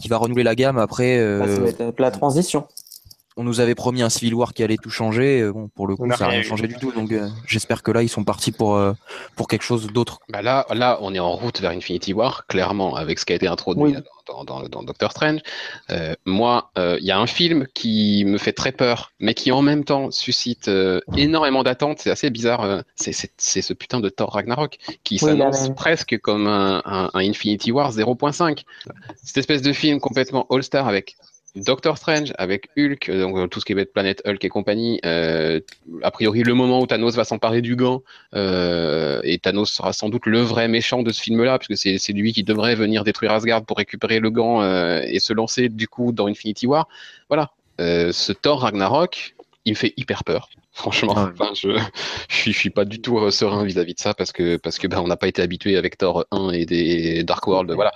qui 0.01 0.07
va 0.07 0.19
renouveler 0.19 0.45
la 0.45 0.55
gamme. 0.55 0.79
Après, 0.79 1.19
Bah, 1.39 1.49
ça 1.49 1.61
va 1.61 1.89
être 1.89 2.01
la 2.01 2.13
transition. 2.13 2.69
On 3.41 3.45
nous 3.45 3.61
avait 3.61 3.75
promis 3.75 4.03
un 4.03 4.11
Civil 4.11 4.35
War 4.35 4.53
qui 4.53 4.63
allait 4.63 4.77
tout 4.77 4.91
changer. 4.91 5.41
Euh, 5.41 5.53
Bon, 5.53 5.69
pour 5.69 5.87
le 5.87 5.97
coup, 5.97 6.05
On 6.07 6.11
ça 6.15 6.25
n'a 6.25 6.31
rien 6.33 6.41
eu. 6.41 6.45
changé 6.45 6.69
du 6.69 6.75
tout. 6.77 6.93
Donc, 6.93 7.11
euh, 7.11 7.29
j'espère 7.47 7.83
que 7.83 7.91
là, 7.91 8.03
ils 8.03 8.09
sont 8.09 8.23
partis 8.23 8.53
pour 8.53 8.77
euh, 8.77 8.93
pour 9.35 9.49
quelque 9.49 9.63
chose 9.65 9.87
d'autre. 9.89 10.19
Bah 10.29 10.43
là, 10.43 10.67
là, 10.75 10.99
on 11.01 11.15
est 11.15 11.19
en 11.19 11.33
route 11.35 11.61
vers 11.61 11.71
Infinity 11.71 12.13
War, 12.13 12.47
clairement, 12.47 12.95
avec 12.97 13.19
ce 13.19 13.25
qui 13.25 13.33
a 13.33 13.37
été 13.37 13.47
introduit 13.49 13.83
Oui. 13.83 13.97
dans, 14.29 14.45
dans, 14.45 14.63
dans 14.69 14.83
Doctor 14.83 15.11
Strange. 15.11 15.41
Euh, 15.91 16.15
moi, 16.27 16.71
euh, 16.79 16.99
il 17.01 17.07
y 17.07 17.11
a 17.11 17.19
un 17.19 17.27
film 17.27 17.67
qui 17.75 18.25
me 18.27 18.37
fait 18.39 18.53
très 18.53 18.73
peur, 18.73 19.13
mais 19.21 19.33
qui 19.35 19.51
en 19.53 19.63
même 19.63 19.85
temps 19.85 20.11
suscite 20.11 20.69
euh, 20.69 21.01
énormément 21.17 21.63
d'attentes. 21.63 21.99
C'est 22.01 22.11
assez 22.11 22.29
bizarre. 22.31 22.83
c'est, 22.97 23.13
c'est, 23.13 23.33
c'est 23.39 23.63
ce 23.63 23.73
putain 23.73 24.01
de 24.01 24.09
Thor 24.11 24.33
Ragnarok 24.35 24.79
qui 25.03 25.15
Oui, 25.15 25.19
s'annonce 25.31 25.71
presque 25.75 26.19
comme 26.19 26.47
un, 26.47 26.83
un, 26.85 27.11
un 27.15 27.21
Infinity 27.21 27.73
War 27.73 27.91
0.5. 27.91 28.65
Cette 29.25 29.39
espèce 29.39 29.63
de 29.63 29.73
film 29.73 29.99
complètement 29.99 30.47
all-star 30.51 30.87
avec 30.87 31.17
Doctor 31.57 31.99
Strange 31.99 32.33
avec 32.39 32.69
Hulk, 32.77 33.09
euh, 33.09 33.23
donc 33.23 33.37
euh, 33.37 33.47
tout 33.49 33.61
ce 33.61 33.65
qui 33.65 33.75
va 33.75 33.81
être 33.83 33.93
planète 33.93 34.23
Hulk 34.25 34.45
et 34.45 34.49
compagnie, 34.49 35.01
euh, 35.05 35.61
a 36.03 36.11
priori 36.11 36.43
le 36.43 36.55
moment 36.55 36.81
où 36.81 36.87
Thanos 36.87 37.17
va 37.17 37.25
s'emparer 37.25 37.61
du 37.61 37.75
gant, 37.77 38.03
euh, 38.35 39.21
et 39.25 39.39
Thanos 39.39 39.71
sera 39.71 39.93
sans 39.93 40.09
doute 40.09 40.27
le 40.27 40.41
vrai 40.41 40.69
méchant 40.69 41.03
de 41.03 41.11
ce 41.13 41.21
film-là, 41.21 41.59
puisque 41.59 41.81
c'est 41.81 41.99
c'est 41.99 42.13
lui 42.13 42.33
qui 42.33 42.45
devrait 42.45 42.77
venir 42.77 43.03
détruire 43.05 43.33
Asgard 43.33 43.65
pour 43.65 43.77
récupérer 43.79 44.21
le 44.21 44.31
gant 44.31 44.63
euh, 44.63 45.03
et 45.05 45.19
se 45.19 45.33
lancer 45.33 45.69
du 45.69 45.89
coup 45.89 46.13
dans 46.13 46.27
Infinity 46.27 46.67
War. 46.67 46.89
Voilà, 47.29 47.51
Euh, 47.81 48.13
ce 48.13 48.33
Thor 48.33 48.61
Ragnarok, 48.61 49.35
il 49.65 49.73
me 49.73 49.77
fait 49.77 49.93
hyper 49.97 50.25
peur. 50.25 50.49
Franchement, 50.73 51.15
Ah 51.17 51.25
ouais. 51.25 51.31
Enfin, 51.33 51.51
je, 51.55 51.77
je 52.29 52.35
suis, 52.37 52.53
je 52.53 52.59
suis 52.59 52.71
pas 52.71 52.85
du 52.85 53.01
tout 53.01 53.19
euh, 53.19 53.31
serein 53.31 53.65
vis-à-vis 53.65 53.95
de 53.95 54.01
ça 54.01 54.15
parce 54.15 54.33
que 54.33 54.57
parce 54.57 54.79
que 54.79 54.87
ben 54.87 55.01
on 55.01 55.09
n'a 55.09 55.17
pas 55.17 55.29
été 55.29 55.43
habitué 55.43 55.77
avec 55.77 55.99
Thor 55.99 56.25
1 56.31 56.51
et 56.51 56.65
des 56.65 57.25
Dark 57.25 57.47
World. 57.47 57.73
Voilà, 57.73 57.93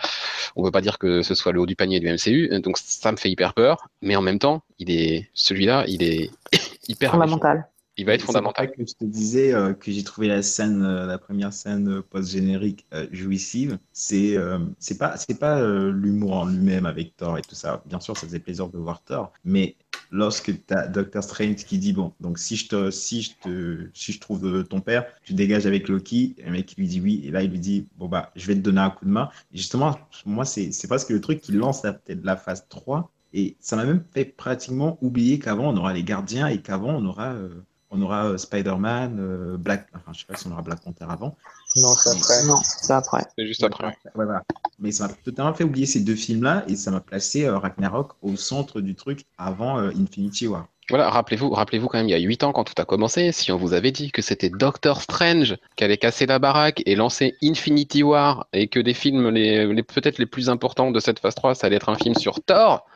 on 0.56 0.64
veut 0.64 0.70
pas 0.70 0.80
dire 0.80 0.98
que 0.98 1.22
ce 1.22 1.34
soit 1.34 1.52
le 1.52 1.60
haut 1.60 1.66
du 1.66 1.76
panier 1.76 2.00
du 2.00 2.08
MCU, 2.10 2.50
donc 2.60 2.76
ça 2.78 3.12
me 3.12 3.16
fait 3.16 3.30
hyper 3.30 3.54
peur. 3.54 3.88
Mais 4.02 4.16
en 4.16 4.22
même 4.22 4.38
temps, 4.38 4.62
il 4.78 4.90
est 4.90 5.30
celui-là, 5.34 5.84
il 5.86 6.02
est 6.02 6.30
hyper 6.88 7.12
Fondamental. 7.12 7.68
Il 7.96 8.06
va 8.06 8.14
être 8.14 8.24
fondamental. 8.24 8.72
que 8.72 8.84
je 8.86 8.94
te 8.94 9.04
disais 9.04 9.54
euh, 9.54 9.72
que 9.72 9.92
j'ai 9.92 10.02
trouvé 10.02 10.26
la 10.26 10.42
scène, 10.42 10.82
euh, 10.82 11.06
la 11.06 11.18
première 11.18 11.52
scène 11.52 11.88
euh, 11.88 12.02
post-générique 12.02 12.86
euh, 12.92 13.06
jouissive. 13.12 13.78
C'est 13.92 14.36
c'est 14.78 14.98
pas 14.98 15.16
c'est 15.16 15.38
pas 15.38 15.62
l'humour 15.90 16.34
en 16.34 16.46
lui-même 16.46 16.86
avec 16.86 17.16
Thor 17.16 17.38
et 17.38 17.42
tout 17.42 17.54
ça. 17.54 17.82
Bien 17.86 18.00
sûr, 18.00 18.16
ça 18.16 18.26
faisait 18.26 18.40
plaisir 18.40 18.68
de 18.68 18.78
voir 18.78 19.02
Thor, 19.02 19.32
mais 19.44 19.76
lorsque 20.10 20.66
tu 20.66 20.74
as 20.74 20.88
Doctor 20.88 21.22
Strange 21.22 21.64
qui 21.64 21.78
dit 21.78 21.92
bon, 21.92 22.12
donc 22.20 22.38
si 22.38 22.56
je 22.56 22.68
te 22.68 22.90
si 22.90 23.22
je 23.22 23.32
te 23.42 23.88
si 23.94 24.12
je 24.12 24.20
trouve 24.20 24.64
ton 24.64 24.80
père, 24.80 25.06
tu 25.22 25.34
dégages 25.34 25.66
avec 25.66 25.88
Loki. 25.88 26.34
Et 26.38 26.44
le 26.44 26.52
mec 26.52 26.74
lui 26.76 26.88
dit 26.88 27.00
oui, 27.00 27.22
et 27.24 27.30
là 27.30 27.42
il 27.42 27.50
lui 27.50 27.60
dit 27.60 27.86
bon 27.96 28.08
bah 28.08 28.32
je 28.34 28.46
vais 28.46 28.54
te 28.54 28.60
donner 28.60 28.80
un 28.80 28.90
coup 28.90 29.04
de 29.04 29.10
main. 29.10 29.30
Et 29.52 29.58
justement, 29.58 29.96
moi 30.26 30.44
c'est 30.44 30.72
c'est 30.72 30.88
presque 30.88 31.10
le 31.10 31.20
truc 31.20 31.40
qui 31.40 31.52
lance 31.52 31.84
la 31.84 31.92
peut-être 31.92 32.24
la 32.24 32.36
phase 32.36 32.66
3 32.68 33.10
et 33.34 33.56
ça 33.60 33.76
m'a 33.76 33.84
même 33.84 34.04
fait 34.14 34.24
pratiquement 34.24 34.96
oublier 35.02 35.38
qu'avant 35.40 35.72
on 35.72 35.76
aura 35.76 35.92
les 35.92 36.04
gardiens 36.04 36.46
et 36.46 36.62
qu'avant 36.62 36.94
on 36.94 37.04
aura 37.04 37.32
euh, 37.32 37.64
on 37.94 38.02
aura 38.02 38.26
euh, 38.26 38.38
Spider-Man, 38.38 39.16
euh, 39.20 39.56
Black, 39.56 39.86
enfin 39.94 40.12
je 40.12 40.20
sais 40.20 40.26
pas 40.26 40.36
si 40.36 40.46
on 40.46 40.52
aura 40.52 40.62
Black 40.62 40.80
Panther 40.82 41.06
avant. 41.08 41.36
Non, 41.76 41.94
c'est 41.94 42.10
après. 42.10 42.46
Non, 42.46 42.56
c'est 42.62 42.92
après. 42.92 43.22
C'est 43.38 43.46
juste 43.46 43.62
après. 43.64 43.86
Ouais, 44.14 44.24
voilà. 44.24 44.42
Mais 44.78 44.92
ça 44.92 45.08
m'a 45.08 45.14
totalement 45.14 45.54
fait 45.54 45.64
oublier 45.64 45.86
ces 45.86 46.00
deux 46.00 46.14
films-là 46.14 46.64
et 46.68 46.76
ça 46.76 46.90
m'a 46.90 47.00
placé 47.00 47.44
euh, 47.44 47.58
Ragnarok 47.58 48.12
au 48.22 48.36
centre 48.36 48.80
du 48.80 48.94
truc 48.94 49.24
avant 49.38 49.78
euh, 49.78 49.90
Infinity 49.98 50.46
War. 50.46 50.66
Voilà, 50.90 51.08
rappelez-vous, 51.08 51.48
rappelez-vous 51.48 51.88
quand 51.88 51.96
même, 51.96 52.08
il 52.08 52.12
y 52.12 52.14
a 52.14 52.18
8 52.18 52.42
ans 52.44 52.52
quand 52.52 52.64
tout 52.64 52.74
a 52.76 52.84
commencé, 52.84 53.32
si 53.32 53.50
on 53.50 53.56
vous 53.56 53.72
avait 53.72 53.90
dit 53.90 54.10
que 54.12 54.20
c'était 54.20 54.50
Doctor 54.50 55.00
Strange 55.00 55.56
qui 55.76 55.84
allait 55.84 55.96
casser 55.96 56.26
la 56.26 56.38
baraque 56.38 56.82
et 56.84 56.94
lancer 56.94 57.36
Infinity 57.42 58.02
War 58.02 58.46
et 58.52 58.68
que 58.68 58.78
des 58.80 58.92
films 58.92 59.30
les, 59.30 59.66
les- 59.72 59.82
peut-être 59.82 60.18
les 60.18 60.26
plus 60.26 60.50
importants 60.50 60.90
de 60.90 61.00
cette 61.00 61.20
phase 61.20 61.34
3, 61.36 61.54
ça 61.54 61.68
allait 61.68 61.76
être 61.76 61.88
un 61.88 61.94
film 61.96 62.14
sur 62.14 62.42
Thor, 62.44 62.86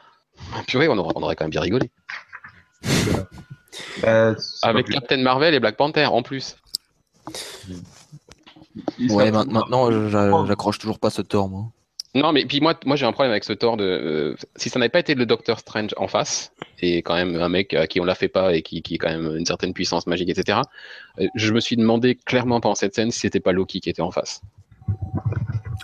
purée, 0.66 0.88
on 0.88 0.98
aurait, 0.98 1.14
on 1.16 1.22
aurait 1.22 1.34
quand 1.34 1.44
même 1.44 1.50
bien 1.50 1.62
rigolé. 1.62 1.90
Bah, 4.02 4.34
Avec 4.62 4.86
plus- 4.86 4.94
Captain 4.94 5.18
Marvel 5.18 5.54
et 5.54 5.60
Black 5.60 5.76
Panther 5.76 6.06
en 6.06 6.22
plus. 6.22 6.56
il 8.98 9.10
Ouais, 9.12 9.30
ma- 9.30 9.44
maintenant, 9.44 9.90
j'a- 10.08 10.46
j'accroche 10.46 10.78
toujours 10.78 10.98
pas 10.98 11.10
ce 11.10 11.22
Thor, 11.22 11.48
moi. 11.48 11.64
Non, 12.14 12.32
mais 12.32 12.46
puis 12.46 12.60
moi, 12.60 12.74
moi 12.86 12.96
j'ai 12.96 13.04
un 13.04 13.12
problème 13.12 13.32
avec 13.32 13.44
ce 13.44 13.52
Thor 13.52 13.76
de. 13.76 13.84
euh, 13.84 14.36
si 14.56 14.70
ça 14.70 14.78
n'avait 14.78 14.88
pas 14.88 14.98
été 15.00 15.14
le 15.14 15.26
Doctor 15.26 15.58
Strange 15.58 15.90
en 15.98 16.08
face, 16.08 16.52
et 16.80 17.02
quand 17.02 17.14
même 17.14 17.36
un 17.36 17.48
mec 17.50 17.74
à 17.74 17.86
qui 17.86 18.00
on 18.00 18.04
la 18.04 18.14
fait 18.14 18.28
pas 18.28 18.54
et 18.54 18.62
qui, 18.62 18.80
qui 18.82 18.94
a 18.94 18.98
quand 18.98 19.10
même 19.10 19.36
une 19.36 19.44
certaine 19.44 19.74
puissance 19.74 20.06
magique, 20.06 20.30
etc., 20.30 20.60
euh, 21.20 21.26
je 21.34 21.52
me 21.52 21.60
suis 21.60 21.76
demandé 21.76 22.14
clairement 22.14 22.60
pendant 22.60 22.74
cette 22.74 22.94
scène 22.94 23.10
si 23.10 23.20
c'était 23.20 23.40
pas 23.40 23.52
Loki 23.52 23.80
qui 23.80 23.90
était 23.90 24.00
en 24.02 24.10
face. 24.10 24.40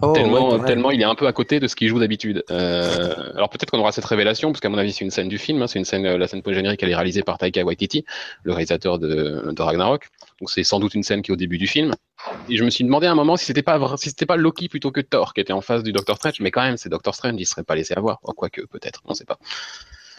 Oh, 0.02 0.12
tellement, 0.12 0.50
ouais, 0.50 0.66
tellement 0.66 0.90
il 0.90 1.00
est 1.00 1.04
un 1.04 1.14
peu 1.14 1.26
à 1.26 1.32
côté 1.32 1.60
de 1.60 1.68
ce 1.68 1.76
qu'il 1.76 1.88
joue 1.88 2.00
d'habitude. 2.00 2.44
Euh, 2.50 3.14
alors 3.34 3.48
peut-être 3.48 3.70
qu'on 3.70 3.78
aura 3.78 3.92
cette 3.92 4.04
révélation, 4.04 4.50
parce 4.50 4.60
qu'à 4.60 4.68
mon 4.68 4.78
avis 4.78 4.92
c'est 4.92 5.04
une 5.04 5.10
scène 5.10 5.28
du 5.28 5.38
film, 5.38 5.62
hein, 5.62 5.66
c'est 5.68 5.78
une 5.78 5.84
scène, 5.84 6.04
euh, 6.04 6.18
la 6.18 6.26
scène 6.26 6.42
post-générique, 6.42 6.82
elle 6.82 6.90
est 6.90 6.96
réalisée 6.96 7.22
par 7.22 7.38
Taika 7.38 7.62
Waititi, 7.64 8.04
le 8.42 8.52
réalisateur 8.52 8.98
de, 8.98 9.52
de 9.52 9.62
Ragnarok. 9.62 10.08
Donc 10.40 10.50
c'est 10.50 10.64
sans 10.64 10.80
doute 10.80 10.94
une 10.94 11.04
scène 11.04 11.22
qui 11.22 11.30
est 11.30 11.34
au 11.34 11.36
début 11.36 11.58
du 11.58 11.66
film. 11.68 11.92
Et 12.48 12.56
je 12.56 12.64
me 12.64 12.70
suis 12.70 12.82
demandé 12.84 13.06
à 13.06 13.12
un 13.12 13.14
moment 13.14 13.36
si 13.36 13.44
c'était 13.44 13.62
pas 13.62 13.78
si 13.96 14.08
c'était 14.08 14.26
pas 14.26 14.36
Loki 14.36 14.68
plutôt 14.68 14.90
que 14.90 15.00
Thor 15.00 15.32
qui 15.32 15.40
était 15.40 15.52
en 15.52 15.60
face 15.60 15.82
du 15.82 15.92
Doctor 15.92 16.16
Strange, 16.16 16.40
mais 16.40 16.50
quand 16.50 16.62
même 16.62 16.76
c'est 16.76 16.88
Doctor 16.88 17.14
Strange, 17.14 17.34
il 17.38 17.46
serait 17.46 17.64
pas 17.64 17.74
laissé 17.76 17.94
avoir. 17.94 18.18
Oh, 18.24 18.32
Quoique 18.32 18.62
peut-être, 18.62 19.00
on 19.04 19.14
sait 19.14 19.24
pas. 19.26 19.38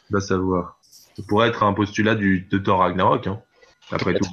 va 0.10 0.22
savoir. 0.22 0.78
Ça 1.18 1.24
pourrait 1.28 1.50
être 1.50 1.64
un 1.64 1.74
postulat 1.74 2.16
du, 2.16 2.48
de 2.50 2.58
Thor 2.58 2.80
Ragnarok. 2.80 3.28
Hein. 3.28 3.40
Après 3.92 4.14
tout, 4.14 4.26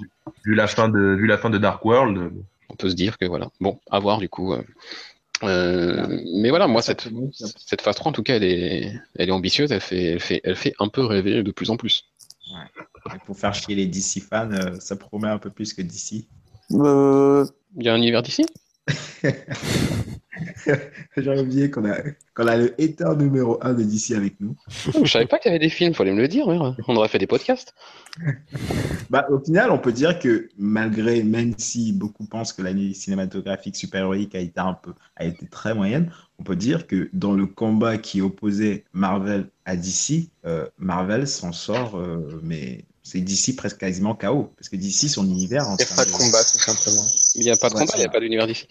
vu 0.45 0.55
la 0.55 0.67
fin 0.67 0.89
de, 0.89 1.15
vu 1.15 1.27
la 1.27 1.37
fin 1.39 1.51
de 1.51 1.59
Dark 1.59 1.85
World, 1.85 2.17
euh, 2.19 2.31
On 2.71 2.75
peut 2.77 2.89
se 2.91 2.95
dire 2.95 3.19
que 3.19 3.25
voilà. 3.27 3.49
Bon, 3.61 3.79
à 3.91 3.99
voir 3.99 4.19
du 4.19 4.29
coup. 4.29 4.53
euh. 4.53 4.63
Euh, 5.43 6.21
mais 6.41 6.51
voilà, 6.51 6.67
moi 6.69 6.83
cette, 6.83 7.09
cette 7.57 7.83
phase 7.83 7.97
3 7.97 8.11
en 8.11 8.13
tout 8.13 8.23
cas 8.23 8.37
elle 8.37 8.45
est, 8.45 8.93
elle 9.17 9.29
est 9.29 9.33
ambitieuse, 9.33 9.73
elle 9.73 9.81
fait, 9.81 10.05
elle 10.05 10.21
fait, 10.21 10.41
elle 10.45 10.57
fait 10.57 10.75
un 10.79 10.89
peu 10.89 11.05
rêver 11.05 11.43
de 11.43 11.51
plus 11.51 11.71
en 11.71 11.77
plus. 11.77 12.05
Et 13.15 13.19
pour 13.27 13.37
faire 13.37 13.55
chier 13.55 13.75
les 13.75 13.87
DC 13.87 14.23
fans, 14.29 14.51
euh, 14.53 14.79
ça 14.79 14.97
promet 14.97 15.29
un 15.29 15.39
peu 15.39 15.51
plus 15.51 15.73
que 15.75 15.83
DC. 15.83 16.27
Euh, 16.73 17.45
Il 17.77 17.85
y 17.85 17.89
a 17.89 17.95
un 17.95 17.97
univers 17.97 18.23
d'ici 18.23 18.47
J'ai 21.17 21.41
oublié 21.41 21.71
qu'on 21.71 21.85
a, 21.85 21.99
qu'on 22.35 22.47
a 22.47 22.57
le 22.57 22.75
hater 22.81 23.17
numéro 23.19 23.59
1 23.63 23.75
de 23.75 23.83
DC 23.83 24.13
avec 24.17 24.41
nous. 24.41 24.57
Je 24.69 25.05
savais 25.05 25.27
pas 25.27 25.39
qu'il 25.39 25.51
y 25.51 25.55
avait 25.55 25.65
des 25.65 25.69
films, 25.69 25.95
fallait 25.95 26.13
me 26.13 26.21
le 26.21 26.29
dire. 26.29 26.47
ouais. 26.47 26.57
On 26.89 26.97
aurait 26.97 27.09
fait 27.09 27.19
des 27.19 27.27
podcasts. 27.27 27.75
Bah, 29.11 29.27
au 29.31 29.39
final, 29.39 29.71
on 29.71 29.79
peut 29.79 29.93
dire 29.93 30.19
que 30.19 30.49
malgré, 30.57 31.23
même 31.23 31.53
si 31.59 31.93
beaucoup 31.93 32.25
pensent 32.25 32.55
que 32.55 32.63
l'année 32.63 32.95
cinématographique 32.95 33.77
super-héroïque 33.77 34.35
a 34.35 34.39
été 34.39 34.59
un 34.59 34.73
peu, 34.73 34.95
a 35.17 35.27
été 35.27 35.47
très 35.47 35.75
moyenne, 35.75 36.11
on 36.39 36.43
peut 36.43 36.57
dire 36.57 36.87
que 36.87 37.11
dans 37.13 37.33
le 37.33 37.45
combat 37.47 37.99
qui 37.99 38.23
opposait 38.23 38.85
Marvel 38.95 39.51
à 39.67 39.77
DC, 39.77 40.31
euh, 40.47 40.67
Marvel 40.79 41.29
s'en 41.29 41.53
sort, 41.53 41.99
euh, 41.99 42.41
mais 42.43 42.87
c'est 43.03 43.21
DC 43.21 43.57
presque 43.57 43.79
quasiment 43.79 44.15
KO. 44.15 44.53
Parce 44.57 44.69
que 44.69 44.77
DC, 44.77 45.09
son 45.09 45.25
univers. 45.25 45.67
en 45.69 45.77
Il 45.77 45.85
n'y 45.85 45.93
a 45.93 45.97
pas 45.97 46.05
de 46.05 46.11
combat, 46.13 46.39
tout 46.45 46.59
simplement. 46.59 47.05
Il 47.35 47.43
n'y 47.43 47.51
a 47.51 47.57
pas 47.57 47.69
de 47.69 47.75
Ouais, 47.75 47.81
combat, 47.81 47.93
il 47.97 48.01
n'y 48.01 48.07
a 48.07 48.09
pas 48.09 48.21
d'univers 48.21 48.47
d'ici. 48.47 48.67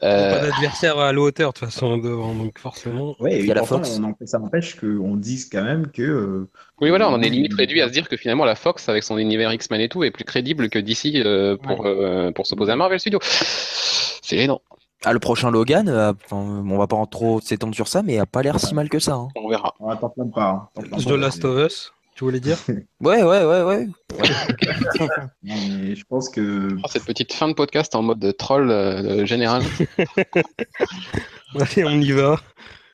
Pas 0.00 0.06
Euh, 0.06 0.42
d'adversaire 0.50 0.98
à 0.98 1.12
la 1.12 1.20
hauteur, 1.20 1.52
de 1.52 1.58
toute 1.58 1.68
façon, 1.68 1.96
devant, 1.98 2.34
donc 2.34 2.58
forcément. 2.58 3.16
Il 3.20 3.26
et 3.28 3.46
y 3.46 3.50
a 3.50 3.54
la 3.54 3.60
pourtant, 3.60 3.78
Fox. 3.78 3.98
on 3.98 4.04
en- 4.04 4.26
ça 4.26 4.38
n'empêche 4.38 4.76
qu'on 4.78 5.16
dise 5.16 5.48
quand 5.50 5.62
même 5.64 5.86
que. 5.90 6.02
euh, 6.02 6.48
oui, 6.80 6.90
voilà, 6.90 7.08
on 7.08 7.12
en 7.14 7.22
est 7.22 7.28
limite 7.30 7.54
réduit 7.54 7.80
à 7.82 7.88
se 7.88 7.92
dire 7.92 8.08
que 8.08 8.16
finalement 8.16 8.44
la 8.44 8.54
Fox, 8.54 8.88
avec 8.88 9.02
son 9.02 9.16
univers 9.18 9.52
X-Men 9.52 9.80
et 9.80 9.88
tout, 9.88 10.04
est 10.04 10.10
plus 10.10 10.24
crédible 10.24 10.68
que 10.68 10.78
DC 10.78 11.12
euh, 11.16 11.56
pour, 11.56 11.86
euh, 11.86 12.30
pour 12.32 12.46
s'opposer 12.46 12.72
à 12.72 12.76
Marvel 12.76 13.00
Studios. 13.00 13.20
C'est 13.22 14.36
gênant. 14.36 14.60
Ah, 15.04 15.14
le 15.14 15.18
prochain 15.18 15.50
Logan, 15.50 15.88
euh, 15.88 16.12
on 16.30 16.76
va 16.76 16.86
pas 16.86 16.96
en 16.96 17.06
trop 17.06 17.40
s'étendre 17.40 17.74
sur 17.74 17.88
ça, 17.88 18.02
mais 18.02 18.14
il 18.16 18.18
a 18.20 18.26
pas 18.26 18.42
l'air 18.42 18.60
si 18.60 18.74
mal 18.74 18.90
que 18.90 18.98
ça. 18.98 19.14
hein. 19.14 19.28
On 19.34 19.48
verra. 19.48 19.74
on 19.80 19.96
t'en 19.96 20.10
plaint 20.10 20.32
pas. 20.34 20.70
hein, 20.76 20.82
The 20.98 21.04
pas. 21.08 21.16
Last 21.16 21.44
of 21.46 21.58
Us, 21.66 21.92
tu 22.20 22.24
voulais 22.24 22.40
dire? 22.40 22.58
Ouais, 23.00 23.22
ouais, 23.22 23.44
ouais, 23.44 23.62
ouais. 23.62 23.88
Je 25.42 26.02
pense 26.04 26.28
que. 26.28 26.68
Oh, 26.84 26.86
cette 26.86 27.06
petite 27.06 27.32
fin 27.32 27.48
de 27.48 27.54
podcast 27.54 27.94
en 27.94 28.02
mode 28.02 28.36
troll 28.36 28.70
euh, 28.70 29.24
général. 29.24 29.62
Allez, 31.58 31.84
on 31.84 31.98
y 31.98 32.12
va. 32.12 32.38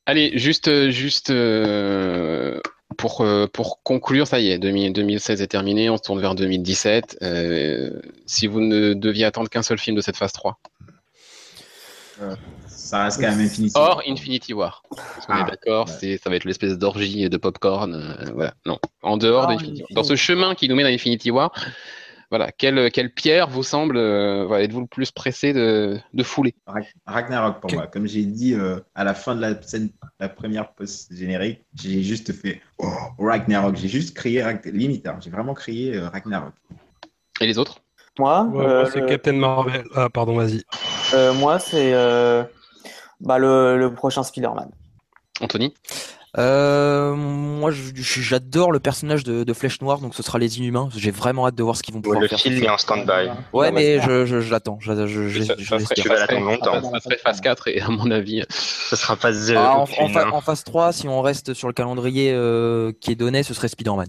Allez, 0.06 0.38
juste, 0.38 0.68
euh, 0.68 0.90
juste 0.92 1.30
euh, 1.30 2.60
pour, 2.96 3.22
euh, 3.22 3.48
pour 3.48 3.82
conclure, 3.82 4.28
ça 4.28 4.38
y 4.38 4.52
est, 4.52 4.58
2000 4.58 4.92
2016 4.92 5.42
est 5.42 5.48
terminé, 5.48 5.90
on 5.90 5.96
se 5.96 6.02
tourne 6.04 6.20
vers 6.20 6.36
2017. 6.36 7.18
Euh, 7.22 8.00
si 8.26 8.46
vous 8.46 8.60
ne 8.60 8.94
deviez 8.94 9.24
attendre 9.24 9.50
qu'un 9.50 9.62
seul 9.62 9.78
film 9.78 9.96
de 9.96 10.02
cette 10.02 10.16
phase 10.16 10.30
3, 10.34 10.60
Ça 12.86 13.02
reste 13.04 13.20
quand 13.20 13.28
même 13.28 13.40
Infinity. 13.46 13.72
hors 13.74 14.00
Infinity 14.06 14.52
War. 14.52 14.82
Parce 14.90 15.26
qu'on 15.26 15.34
Ah, 15.34 15.40
est 15.40 15.50
d'accord, 15.50 15.86
ouais. 15.88 15.92
c'est, 15.98 16.16
ça 16.18 16.30
va 16.30 16.36
être 16.36 16.44
l'espèce 16.44 16.78
d'orgie 16.78 17.28
de 17.28 17.36
popcorn. 17.36 17.94
euh, 17.94 18.30
voilà, 18.32 18.54
non. 18.64 18.78
En 19.02 19.16
dehors 19.16 19.44
Ah, 19.48 19.52
d'Infinity 19.52 19.82
War. 19.82 19.88
Dans 19.90 20.04
ce 20.04 20.14
chemin 20.14 20.54
qui 20.54 20.68
nous 20.68 20.76
mène 20.76 20.86
à 20.86 20.90
Infinity 20.90 21.30
War, 21.32 21.50
voilà, 22.30 22.52
quelle, 22.52 22.90
quelle 22.92 23.12
pierre 23.12 23.48
vous 23.48 23.62
semble, 23.64 23.96
euh, 23.96 24.48
êtes-vous 24.58 24.80
le 24.82 24.86
plus 24.86 25.10
pressé 25.10 25.52
de, 25.52 25.98
de 26.14 26.22
fouler? 26.22 26.54
Rag- 26.66 26.92
Ragnarok 27.06 27.60
pour 27.60 27.70
Que- 27.70 27.76
moi. 27.76 27.86
Comme 27.88 28.06
j'ai 28.06 28.24
dit 28.24 28.54
euh, 28.54 28.78
à 28.94 29.02
la 29.04 29.14
fin 29.14 29.34
de 29.34 29.40
la 29.40 29.60
scène, 29.62 29.90
la 30.20 30.28
première 30.28 30.72
post-générique, 30.74 31.62
j'ai 31.74 32.02
juste 32.04 32.32
fait 32.32 32.60
oh, 32.78 32.88
Ragnarok. 33.18 33.76
J'ai 33.76 33.88
juste 33.88 34.16
crié 34.16 34.44
limite. 34.64 35.06
hein, 35.08 35.18
j'ai 35.20 35.30
vraiment 35.30 35.54
crié 35.54 35.96
euh, 35.96 36.08
Ragnarok. 36.08 36.54
Et 37.40 37.46
les 37.46 37.58
autres? 37.58 37.80
Moi, 38.18 38.44
Ouais, 38.44 38.64
euh, 38.64 38.80
moi, 38.82 38.90
c'est 38.90 39.00
le- 39.00 39.06
Captain 39.06 39.32
Marvel. 39.34 39.84
Ah, 39.94 40.08
pardon, 40.08 40.36
vas-y. 40.36 40.62
euh, 41.14 41.34
moi, 41.34 41.58
c'est 41.58 41.92
euh, 41.92 42.44
bah, 43.20 43.38
le, 43.38 43.76
le 43.78 43.92
prochain 43.94 44.22
Spider-Man. 44.22 44.70
Anthony 45.40 45.74
Euh, 46.38 47.14
moi, 47.14 47.70
j'adore 47.72 48.70
le 48.72 48.78
personnage 48.80 49.24
de, 49.24 49.42
de 49.44 49.52
Flèche 49.54 49.80
Noire, 49.80 50.00
donc 50.00 50.14
ce 50.14 50.22
sera 50.22 50.38
les 50.38 50.58
Inhumains. 50.58 50.88
J'ai 50.94 51.10
vraiment 51.10 51.46
hâte 51.46 51.54
de 51.54 51.62
voir 51.62 51.76
ce 51.76 51.82
qu'ils 51.82 51.94
vont 51.94 52.02
pouvoir 52.02 52.20
le 52.20 52.28
faire. 52.28 52.38
film 52.38 52.62
est 52.62 52.68
en 52.68 52.76
stand-by. 52.76 53.30
Ouais, 53.54 53.70
mais 53.72 54.00
je, 54.02 54.26
je, 54.26 54.40
je 54.40 54.50
l'attends. 54.50 54.78
Je, 54.80 55.06
je, 55.06 55.28
je- 55.28 55.42
ça, 55.42 55.54
je 55.58 55.64
ça 55.64 55.78
serait. 55.78 55.94
Tu 55.94 56.08
vas 56.08 56.16
ça 56.16 56.20
l'attendre 56.26 56.46
longtemps. 56.46 56.90
ça 56.92 57.00
serait 57.00 57.16
phase 57.18 57.40
4 57.40 57.68
et 57.68 57.80
à 57.80 57.88
mon 57.88 58.10
avis, 58.10 58.42
Ce 58.50 58.96
sera 58.96 59.16
pas 59.16 59.32
The 59.32 59.54
Ah, 59.56 59.76
en, 59.76 59.80
en 59.80 59.82
aucune, 59.84 60.08
fa- 60.10 60.26
hein. 60.26 60.30
en 60.32 60.40
phase 60.42 60.62
3, 60.64 60.92
si 60.92 61.08
on 61.08 61.22
reste 61.22 61.54
sur 61.54 61.68
le 61.68 61.74
calendrier 61.74 62.32
euh, 62.34 62.92
qui 63.00 63.12
est 63.12 63.16
donné, 63.16 63.42
ce 63.42 63.54
serait 63.54 63.68
Spider-Man. 63.68 64.08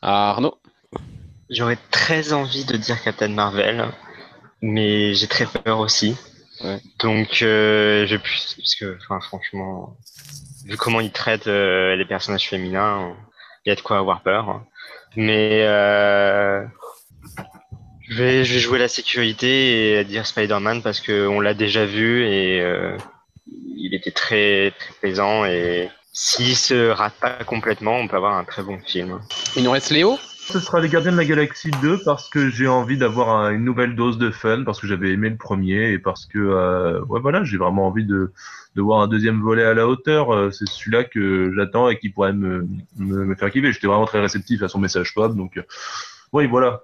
Arnaud 0.00 0.58
J'aurais 1.50 1.78
très 1.90 2.32
envie 2.32 2.64
de 2.64 2.76
dire 2.76 3.00
Captain 3.02 3.28
Marvel, 3.28 3.84
mais 4.62 5.14
j'ai 5.14 5.26
très 5.26 5.46
peur 5.46 5.80
aussi. 5.80 6.16
Ouais. 6.62 6.80
Donc, 7.00 7.42
euh, 7.42 8.06
je 8.06 8.16
plus 8.16 8.54
parce 8.56 8.74
que, 8.76 8.96
enfin, 9.02 9.20
franchement, 9.20 9.96
vu 10.64 10.76
comment 10.76 11.00
il 11.00 11.10
traite 11.10 11.46
euh, 11.46 11.96
les 11.96 12.04
personnages 12.04 12.48
féminins, 12.48 13.14
il 13.64 13.70
y 13.70 13.72
a 13.72 13.74
de 13.74 13.80
quoi 13.80 13.98
avoir 13.98 14.22
peur. 14.22 14.62
Mais 15.16 15.62
euh, 15.66 16.64
je, 18.08 18.14
vais, 18.14 18.44
je 18.44 18.54
vais 18.54 18.60
jouer 18.60 18.78
la 18.78 18.88
sécurité 18.88 19.98
et 19.98 20.04
dire 20.04 20.26
Spider-Man 20.26 20.82
parce 20.82 21.00
qu'on 21.00 21.40
l'a 21.40 21.54
déjà 21.54 21.84
vu 21.84 22.26
et 22.26 22.60
euh, 22.60 22.96
il 23.76 23.94
était 23.94 24.10
très, 24.12 24.72
très 24.78 24.94
plaisant. 25.00 25.44
Et 25.44 25.90
s'il 26.12 26.56
se 26.56 26.90
rate 26.90 27.14
pas 27.20 27.44
complètement, 27.44 27.98
on 27.98 28.08
peut 28.08 28.16
avoir 28.16 28.34
un 28.34 28.44
très 28.44 28.62
bon 28.62 28.78
film. 28.86 29.20
Il 29.56 29.64
nous 29.64 29.70
reste 29.70 29.90
Léo? 29.90 30.18
Ce 30.52 30.60
sera 30.60 30.80
Les 30.80 30.88
Gardiens 30.90 31.12
de 31.12 31.16
la 31.16 31.24
Galaxie 31.24 31.70
2 31.80 32.00
parce 32.04 32.28
que 32.28 32.50
j'ai 32.50 32.68
envie 32.68 32.98
d'avoir 32.98 33.30
un- 33.30 33.52
une 33.52 33.64
nouvelle 33.64 33.94
dose 33.96 34.18
de 34.18 34.30
fun, 34.30 34.64
parce 34.64 34.78
que 34.80 34.86
j'avais 34.86 35.10
aimé 35.10 35.30
le 35.30 35.36
premier 35.38 35.92
et 35.92 35.98
parce 35.98 36.26
que 36.26 36.38
euh, 36.38 37.00
ouais 37.06 37.20
voilà, 37.20 37.42
j'ai 37.42 37.56
vraiment 37.56 37.86
envie 37.86 38.04
de, 38.04 38.32
de 38.76 38.82
voir 38.82 39.00
un 39.00 39.08
deuxième 39.08 39.40
volet 39.40 39.64
à 39.64 39.72
la 39.72 39.88
hauteur. 39.88 40.30
Euh, 40.34 40.50
C'est 40.50 40.68
celui-là 40.68 41.04
que 41.04 41.52
j'attends 41.56 41.88
et 41.88 41.98
qui 41.98 42.10
pourrait 42.10 42.34
me, 42.34 42.66
me, 42.98 43.34
faire 43.34 43.50
kiffer. 43.50 43.72
J'étais 43.72 43.86
vraiment 43.86 44.04
très 44.04 44.20
réceptif 44.20 44.62
à 44.62 44.68
son 44.68 44.78
message 44.78 45.14
pop, 45.14 45.34
donc 45.34 45.56
euh, 45.56 45.62
oui 46.34 46.46
voilà. 46.46 46.82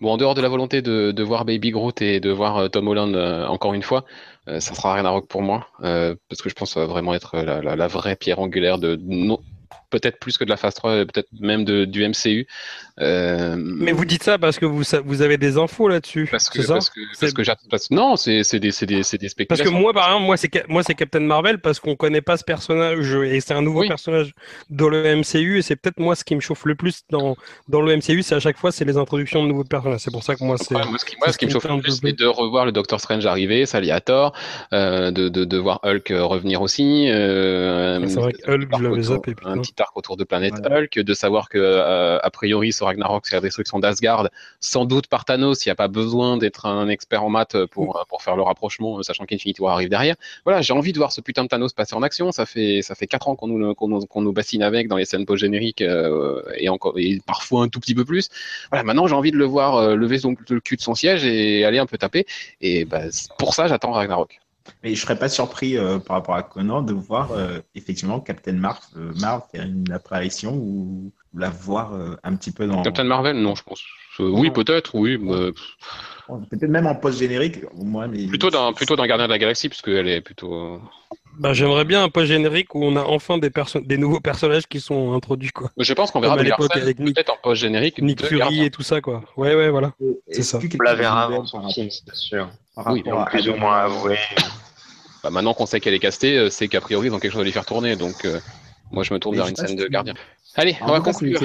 Bon, 0.00 0.10
en 0.12 0.16
dehors 0.16 0.34
de 0.34 0.40
la 0.42 0.48
volonté 0.48 0.82
de, 0.82 1.12
de 1.12 1.22
voir 1.22 1.44
Baby 1.44 1.70
Groot 1.70 2.02
et 2.02 2.18
de 2.20 2.30
voir 2.30 2.68
Tom 2.70 2.88
Holland 2.88 3.14
encore 3.48 3.74
une 3.74 3.82
fois, 3.82 4.04
ça 4.46 4.60
sera 4.60 4.92
Ragnarok 4.92 5.26
pour 5.26 5.42
moi, 5.42 5.66
parce 5.80 6.40
que 6.42 6.48
je 6.48 6.54
pense 6.54 6.70
que 6.70 6.74
ça 6.74 6.80
va 6.80 6.86
vraiment 6.86 7.14
être 7.14 7.36
la, 7.36 7.60
la, 7.74 7.86
vraie 7.88 8.14
pierre 8.14 8.38
angulaire 8.38 8.78
de 8.78 8.96
non, 9.02 9.40
peut-être 9.90 10.18
plus 10.18 10.36
que 10.38 10.44
de 10.44 10.50
la 10.50 10.56
phase 10.56 10.74
3, 10.74 11.04
peut-être 11.06 11.28
même 11.40 11.64
de, 11.64 11.84
du 11.84 12.06
MCU. 12.06 12.46
Euh, 13.00 13.54
Mais 13.58 13.92
vous 13.92 14.04
dites 14.04 14.22
ça 14.24 14.38
parce 14.38 14.58
que 14.58 14.66
vous, 14.66 14.82
vous 15.04 15.22
avez 15.22 15.36
des 15.38 15.56
infos 15.56 15.88
là-dessus. 15.88 16.28
parce 16.30 16.50
que 16.50 16.62
ça 16.62 16.74
parce 16.74 16.90
que 16.90 17.00
parce 17.20 17.32
que 17.32 17.68
parce- 17.70 17.90
non, 17.90 18.16
c'est 18.16 18.42
des 18.58 18.58
des 18.70 18.86
des 18.86 18.96
Parce 18.98 19.30
spéculations. 19.30 19.64
que 19.70 19.70
moi, 19.76 19.92
par 19.92 20.06
exemple, 20.08 20.24
moi 20.26 20.36
c'est 20.36 20.50
Ca- 20.52 20.64
moi 20.68 20.82
c'est 20.82 20.94
Captain 20.94 21.20
Marvel 21.20 21.60
parce 21.60 21.78
qu'on 21.80 21.94
connaît 21.96 22.20
pas 22.20 22.36
ce 22.36 22.44
personnage 22.44 23.14
et 23.14 23.40
c'est 23.40 23.54
un 23.54 23.62
nouveau 23.62 23.80
Oui. 23.82 23.88
personnage 23.88 24.32
dans 24.70 24.88
le 24.88 25.04
MCU 25.16 25.58
et 25.58 25.62
c'est 25.62 25.76
peut-être 25.76 26.00
moi 26.00 26.16
ce 26.16 26.24
qui 26.24 26.34
me 26.34 26.40
chauffe 26.40 26.64
le 26.64 26.74
plus 26.74 27.02
dans 27.10 27.36
dans 27.68 27.80
le 27.82 27.92
MCU, 27.96 28.22
c'est 28.22 28.34
à 28.34 28.40
chaque 28.40 28.58
fois 28.58 28.72
c'est 28.72 28.84
les 28.84 28.96
introductions 28.96 29.42
de 29.44 29.48
nouveaux 29.48 29.64
personnages. 29.64 30.00
C'est 30.00 30.10
pour 30.10 30.22
ça 30.24 30.34
que 30.34 30.42
moi 30.42 30.56
c'est 30.58 30.72
moi, 30.74 30.82
ce 30.98 31.04
qui, 31.04 31.16
moi, 31.16 31.26
c'est 31.26 31.32
ce 31.32 31.38
qui 31.38 31.46
me 31.46 31.50
chauffe 31.50 31.64
le 31.68 31.80
plus, 31.80 32.00
c'est 32.02 32.12
de 32.18 32.26
revoir 32.26 32.66
le 32.66 32.72
Doctor 32.72 33.00
Strange 33.00 33.24
arriver, 33.26 33.64
Saliator, 33.66 34.34
euh, 34.72 35.10
de, 35.12 35.28
de, 35.28 35.44
de 35.44 35.56
voir 35.58 35.80
Hulk 35.84 36.10
euh, 36.10 36.24
revenir 36.24 36.62
aussi. 36.62 37.08
Euh, 37.08 38.00
C'est 38.08 38.20
vrai 38.20 38.32
que 38.32 38.50
Hulk, 38.50 38.68
je 38.78 38.82
l'avais 38.82 39.02
zappé, 39.02 39.34
un 39.44 39.58
petit 39.58 39.77
arc 39.80 39.96
autour 39.96 40.16
de 40.16 40.24
Planète. 40.24 40.54
Hulk, 40.64 40.98
de 40.98 41.14
savoir 41.14 41.48
que 41.48 41.58
euh, 41.58 42.18
a 42.22 42.30
priori 42.30 42.72
sur 42.72 42.86
Ragnarok 42.86 43.26
c'est 43.26 43.36
la 43.36 43.40
destruction 43.40 43.78
d'Asgard, 43.78 44.28
sans 44.60 44.84
doute 44.84 45.06
par 45.06 45.24
Thanos, 45.24 45.64
il 45.64 45.68
n'y 45.68 45.72
a 45.72 45.76
pas 45.76 45.88
besoin 45.88 46.36
d'être 46.36 46.66
un 46.66 46.88
expert 46.88 47.22
en 47.24 47.30
maths 47.30 47.64
pour, 47.66 47.96
euh, 47.96 48.02
pour 48.08 48.22
faire 48.22 48.36
le 48.36 48.42
rapprochement, 48.42 48.98
euh, 48.98 49.02
sachant 49.02 49.24
qu'Infinity 49.24 49.60
War 49.60 49.74
arrive 49.74 49.88
derrière. 49.88 50.16
Voilà, 50.44 50.62
j'ai 50.62 50.72
envie 50.72 50.92
de 50.92 50.98
voir 50.98 51.12
ce 51.12 51.20
putain 51.20 51.44
de 51.44 51.48
Thanos 51.48 51.72
passer 51.72 51.94
en 51.94 52.02
action. 52.02 52.32
Ça 52.32 52.46
fait 52.46 52.82
ça 52.82 52.94
fait 52.94 53.06
quatre 53.06 53.28
ans 53.28 53.36
qu'on 53.36 53.48
nous 53.48 53.74
qu'on 53.74 54.22
nous, 54.22 54.32
bassine 54.32 54.62
avec 54.62 54.88
dans 54.88 54.96
les 54.96 55.04
scènes 55.04 55.26
post 55.26 55.40
génériques 55.40 55.82
euh, 55.82 56.42
et 56.56 56.68
encore 56.68 56.98
et 56.98 57.20
parfois 57.26 57.62
un 57.62 57.68
tout 57.68 57.80
petit 57.80 57.94
peu 57.94 58.04
plus. 58.04 58.28
Voilà, 58.70 58.84
maintenant 58.84 59.06
j'ai 59.06 59.14
envie 59.14 59.30
de 59.30 59.36
le 59.36 59.44
voir 59.44 59.96
lever 59.96 60.18
son, 60.18 60.34
le 60.48 60.60
cul 60.60 60.76
de 60.76 60.82
son 60.82 60.94
siège 60.94 61.24
et 61.24 61.64
aller 61.64 61.78
un 61.78 61.86
peu 61.86 61.98
taper. 61.98 62.26
Et 62.60 62.84
bah, 62.84 63.02
pour 63.38 63.54
ça, 63.54 63.66
j'attends 63.68 63.92
Ragnarok. 63.92 64.40
Mais 64.82 64.94
je 64.94 65.00
serais 65.00 65.18
pas 65.18 65.28
surpris 65.28 65.76
euh, 65.76 65.98
par 65.98 66.16
rapport 66.16 66.34
à 66.34 66.42
Conan 66.42 66.82
de 66.82 66.92
voir 66.92 67.32
euh, 67.32 67.58
effectivement 67.74 68.20
Captain 68.20 68.52
Marvel, 68.52 68.82
euh, 68.96 69.12
Marvel 69.20 69.46
faire 69.52 69.66
une 69.66 69.90
apparition 69.92 70.54
ou, 70.54 71.12
ou 71.34 71.38
la 71.38 71.50
voir 71.50 71.94
euh, 71.94 72.16
un 72.22 72.34
petit 72.36 72.50
peu 72.50 72.66
dans. 72.66 72.82
Captain 72.82 73.04
Marvel, 73.04 73.36
non, 73.36 73.54
je 73.54 73.62
pense. 73.62 73.82
Euh, 74.20 74.28
oui, 74.30 74.50
peut-être, 74.50 74.94
oui. 74.94 75.16
mais 75.20 75.52
Peut-être 76.50 76.70
même 76.70 76.86
en 76.86 76.94
post-générique, 76.94 77.60
moi, 77.74 78.06
mais. 78.08 78.26
plutôt 78.26 78.50
d'un 78.50 78.72
plutôt 78.72 78.96
d'un 78.96 79.06
gardien 79.06 79.26
de 79.26 79.32
la 79.32 79.38
galaxie, 79.38 79.68
puisque 79.68 79.88
elle 79.88 80.08
est 80.08 80.20
plutôt. 80.20 80.80
Bah, 81.38 81.52
j'aimerais 81.52 81.84
bien 81.84 82.02
un 82.02 82.08
post 82.08 82.26
générique 82.26 82.74
où 82.74 82.82
on 82.82 82.96
a 82.96 83.02
enfin 83.02 83.38
des 83.38 83.50
des 83.84 83.96
nouveaux 83.96 84.18
personnages 84.18 84.66
qui 84.66 84.80
sont 84.80 85.14
introduits 85.14 85.50
quoi. 85.52 85.70
Je 85.78 85.92
pense 85.94 86.10
qu'on 86.10 86.18
verra 86.20 86.34
Comme 86.34 86.40
à 86.40 86.42
Brie 86.42 86.50
l'époque 86.50 86.76
avec 86.76 86.98
Nick- 86.98 87.14
peut-être 87.14 87.30
en 87.32 87.36
post 87.40 87.60
générique. 87.60 88.02
Nick 88.02 88.26
Fury 88.26 88.64
et 88.64 88.70
tout 88.70 88.82
ça 88.82 89.00
quoi. 89.00 89.22
Ouais 89.36 89.54
ouais 89.54 89.70
voilà. 89.70 89.92
C'est 90.28 90.42
ça. 90.42 90.58
On 90.58 90.82
la 90.82 90.94
verra 90.96 91.24
avant 91.24 91.46
son 91.46 91.68
film, 91.70 91.88
c'est 91.90 92.14
sûr. 92.14 92.50
Oui, 92.86 93.02
ont 93.06 93.24
plus 93.24 93.48
ou 93.48 93.56
moins 93.56 93.84
avoué. 93.84 94.18
Bah, 95.24 95.30
maintenant 95.30 95.52
qu'on 95.52 95.66
sait 95.66 95.80
qu'elle 95.80 95.94
est 95.94 95.98
castée, 95.98 96.38
euh, 96.38 96.48
c'est 96.48 96.68
qu'a 96.68 96.80
priori 96.80 97.08
ils 97.08 97.12
ont 97.12 97.18
quelque 97.18 97.32
chose 97.32 97.40
à 97.40 97.44
lui 97.44 97.50
faire 97.50 97.66
tourner. 97.66 97.96
Donc 97.96 98.24
euh, 98.24 98.38
moi 98.90 99.02
je 99.02 99.14
me 99.14 99.18
tourne 99.18 99.36
Mais 99.36 99.42
vers 99.42 99.48
une 99.48 99.56
scène 99.56 99.76
de 99.76 99.86
gardien. 99.86 100.14
Allez, 100.58 100.76
on 100.80 100.86
va 100.86 101.00
conclure. 101.00 101.38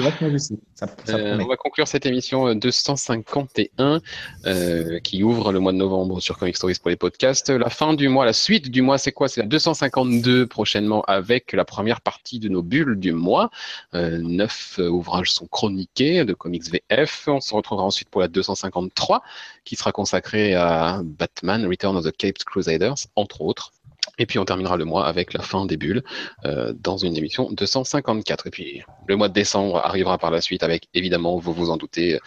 Ça, 0.74 0.88
ça 1.04 1.14
Euh, 1.14 1.38
on 1.38 1.46
va 1.46 1.56
conclure 1.56 1.86
cette 1.86 2.04
émission 2.04 2.48
euh, 2.48 2.54
251 2.54 4.00
euh, 4.46 4.98
qui 5.00 5.22
ouvre 5.22 5.52
le 5.52 5.60
mois 5.60 5.72
de 5.72 5.76
novembre 5.76 6.20
sur 6.20 6.36
Comic 6.36 6.56
Stories 6.56 6.78
pour 6.80 6.90
les 6.90 6.96
podcasts. 6.96 7.50
La 7.50 7.70
fin 7.70 7.94
du 7.94 8.08
mois, 8.08 8.24
la 8.24 8.32
suite 8.32 8.70
du 8.70 8.82
mois, 8.82 8.98
c'est 8.98 9.12
quoi? 9.12 9.28
C'est 9.28 9.42
la 9.42 9.46
252 9.46 10.46
prochainement 10.46 11.02
avec 11.02 11.52
la 11.52 11.64
première 11.64 12.00
partie 12.00 12.40
de 12.40 12.48
nos 12.48 12.62
bulles 12.62 12.96
du 12.98 13.12
mois. 13.12 13.50
Euh, 13.94 14.18
neuf 14.18 14.80
euh, 14.80 14.88
ouvrages 14.88 15.30
sont 15.30 15.46
chroniqués 15.46 16.24
de 16.24 16.32
Comics 16.32 16.70
VF. 16.70 17.28
On 17.28 17.40
se 17.40 17.54
retrouvera 17.54 17.84
ensuite 17.84 18.08
pour 18.08 18.20
la 18.20 18.28
253 18.28 19.22
qui 19.64 19.76
sera 19.76 19.92
consacrée 19.92 20.54
à 20.54 21.02
Batman 21.04 21.66
Return 21.66 21.96
of 21.96 22.04
the 22.04 22.16
Caped 22.16 22.42
Crusaders, 22.44 23.06
entre 23.14 23.42
autres. 23.42 23.72
Et 24.18 24.26
puis 24.26 24.38
on 24.38 24.44
terminera 24.44 24.76
le 24.76 24.84
mois 24.84 25.06
avec 25.06 25.32
la 25.32 25.42
fin 25.42 25.66
des 25.66 25.76
bulles 25.76 26.02
euh, 26.44 26.72
dans 26.78 26.96
une 26.96 27.16
émission 27.16 27.50
254. 27.50 28.46
Et 28.46 28.50
puis 28.50 28.82
le 29.06 29.16
mois 29.16 29.28
de 29.28 29.34
décembre 29.34 29.78
arrivera 29.78 30.18
par 30.18 30.30
la 30.30 30.40
suite 30.40 30.62
avec 30.62 30.88
évidemment, 30.94 31.38
vous 31.38 31.52
vous 31.52 31.70
en 31.70 31.76
doutez, 31.76 32.18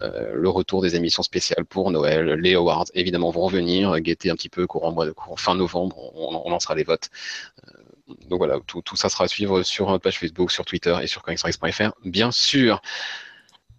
euh, 0.00 0.32
le 0.34 0.48
retour 0.48 0.82
des 0.82 0.96
émissions 0.96 1.22
spéciales 1.22 1.64
pour 1.64 1.90
Noël. 1.90 2.32
Les 2.34 2.54
awards 2.54 2.86
évidemment 2.94 3.30
vont 3.30 3.42
revenir, 3.42 3.98
guetter 4.00 4.30
un 4.30 4.36
petit 4.36 4.48
peu 4.48 4.66
courant 4.66 4.92
mois 4.92 5.06
de 5.06 5.12
courant 5.12 5.36
fin 5.36 5.54
novembre, 5.54 6.12
on, 6.14 6.42
on 6.44 6.50
lancera 6.50 6.74
les 6.74 6.84
votes. 6.84 7.08
Euh, 7.68 7.72
donc 8.28 8.38
voilà, 8.38 8.58
tout, 8.66 8.82
tout 8.82 8.96
ça 8.96 9.08
sera 9.08 9.24
à 9.24 9.28
suivre 9.28 9.62
sur 9.62 9.88
notre 9.88 10.02
page 10.02 10.18
Facebook, 10.18 10.50
sur 10.50 10.64
Twitter 10.64 10.96
et 11.02 11.06
sur 11.06 11.22
comicsstories.fr, 11.22 11.92
bien 12.04 12.30
sûr. 12.30 12.82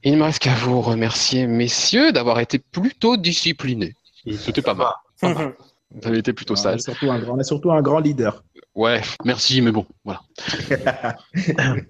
Il 0.03 0.13
ne 0.13 0.17
me 0.17 0.23
reste 0.23 0.39
qu'à 0.39 0.53
vous 0.55 0.81
remercier, 0.81 1.47
messieurs, 1.47 2.11
d'avoir 2.11 2.39
été 2.39 2.59
plutôt 2.59 3.15
disciplinés. 3.15 3.95
C'était 4.37 4.61
pas 4.61 4.73
mal. 4.73 4.87
Pas 5.21 5.33
mal. 5.33 5.55
Vous 5.93 6.07
avez 6.07 6.19
été 6.19 6.33
plutôt 6.33 6.53
on, 6.53 6.57
a 6.57 6.61
sage. 6.61 6.81
surtout 6.81 7.11
un 7.11 7.19
grand, 7.19 7.35
on 7.35 7.39
a 7.39 7.43
surtout 7.43 7.71
un 7.71 7.81
grand 7.81 7.99
leader. 7.99 8.43
Ouais, 8.75 9.01
merci, 9.23 9.61
mais 9.61 9.71
bon, 9.71 9.85
voilà. 10.03 10.21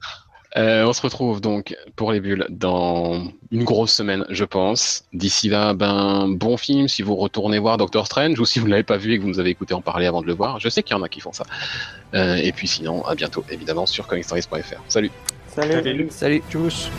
Euh, 0.55 0.85
on 0.85 0.93
se 0.93 1.01
retrouve 1.01 1.41
donc 1.41 1.75
pour 1.95 2.11
les 2.11 2.19
bulles 2.19 2.45
dans 2.49 3.23
une 3.49 3.63
grosse 3.63 3.91
semaine, 3.91 4.23
je 4.29 4.45
pense. 4.45 5.05
D'ici 5.11 5.49
là, 5.49 5.73
ben 5.73 6.27
bon 6.29 6.57
film 6.57 6.87
si 6.87 7.01
vous 7.01 7.15
retournez 7.15 7.57
voir 7.57 7.77
Doctor 7.77 8.05
Strange 8.05 8.39
ou 8.39 8.45
si 8.45 8.59
vous 8.59 8.67
ne 8.67 8.71
l'avez 8.71 8.83
pas 8.83 8.97
vu 8.97 9.13
et 9.13 9.17
que 9.17 9.23
vous 9.23 9.29
nous 9.29 9.39
avez 9.39 9.49
écouté 9.49 9.73
en 9.73 9.81
parler 9.81 10.05
avant 10.05 10.21
de 10.21 10.27
le 10.27 10.33
voir. 10.33 10.59
Je 10.59 10.69
sais 10.69 10.83
qu'il 10.83 10.95
y 10.95 10.99
en 10.99 11.01
a 11.01 11.09
qui 11.09 11.21
font 11.21 11.33
ça. 11.33 11.45
Euh, 12.13 12.35
et 12.35 12.51
puis 12.51 12.67
sinon, 12.67 13.03
à 13.05 13.15
bientôt 13.15 13.43
évidemment 13.49 13.87
sur 13.87 14.05
comicstories.fr. 14.05 14.83
Salut. 14.87 15.11
Salut. 15.47 16.07
Salut. 16.11 16.43
Tchuss. 16.51 16.89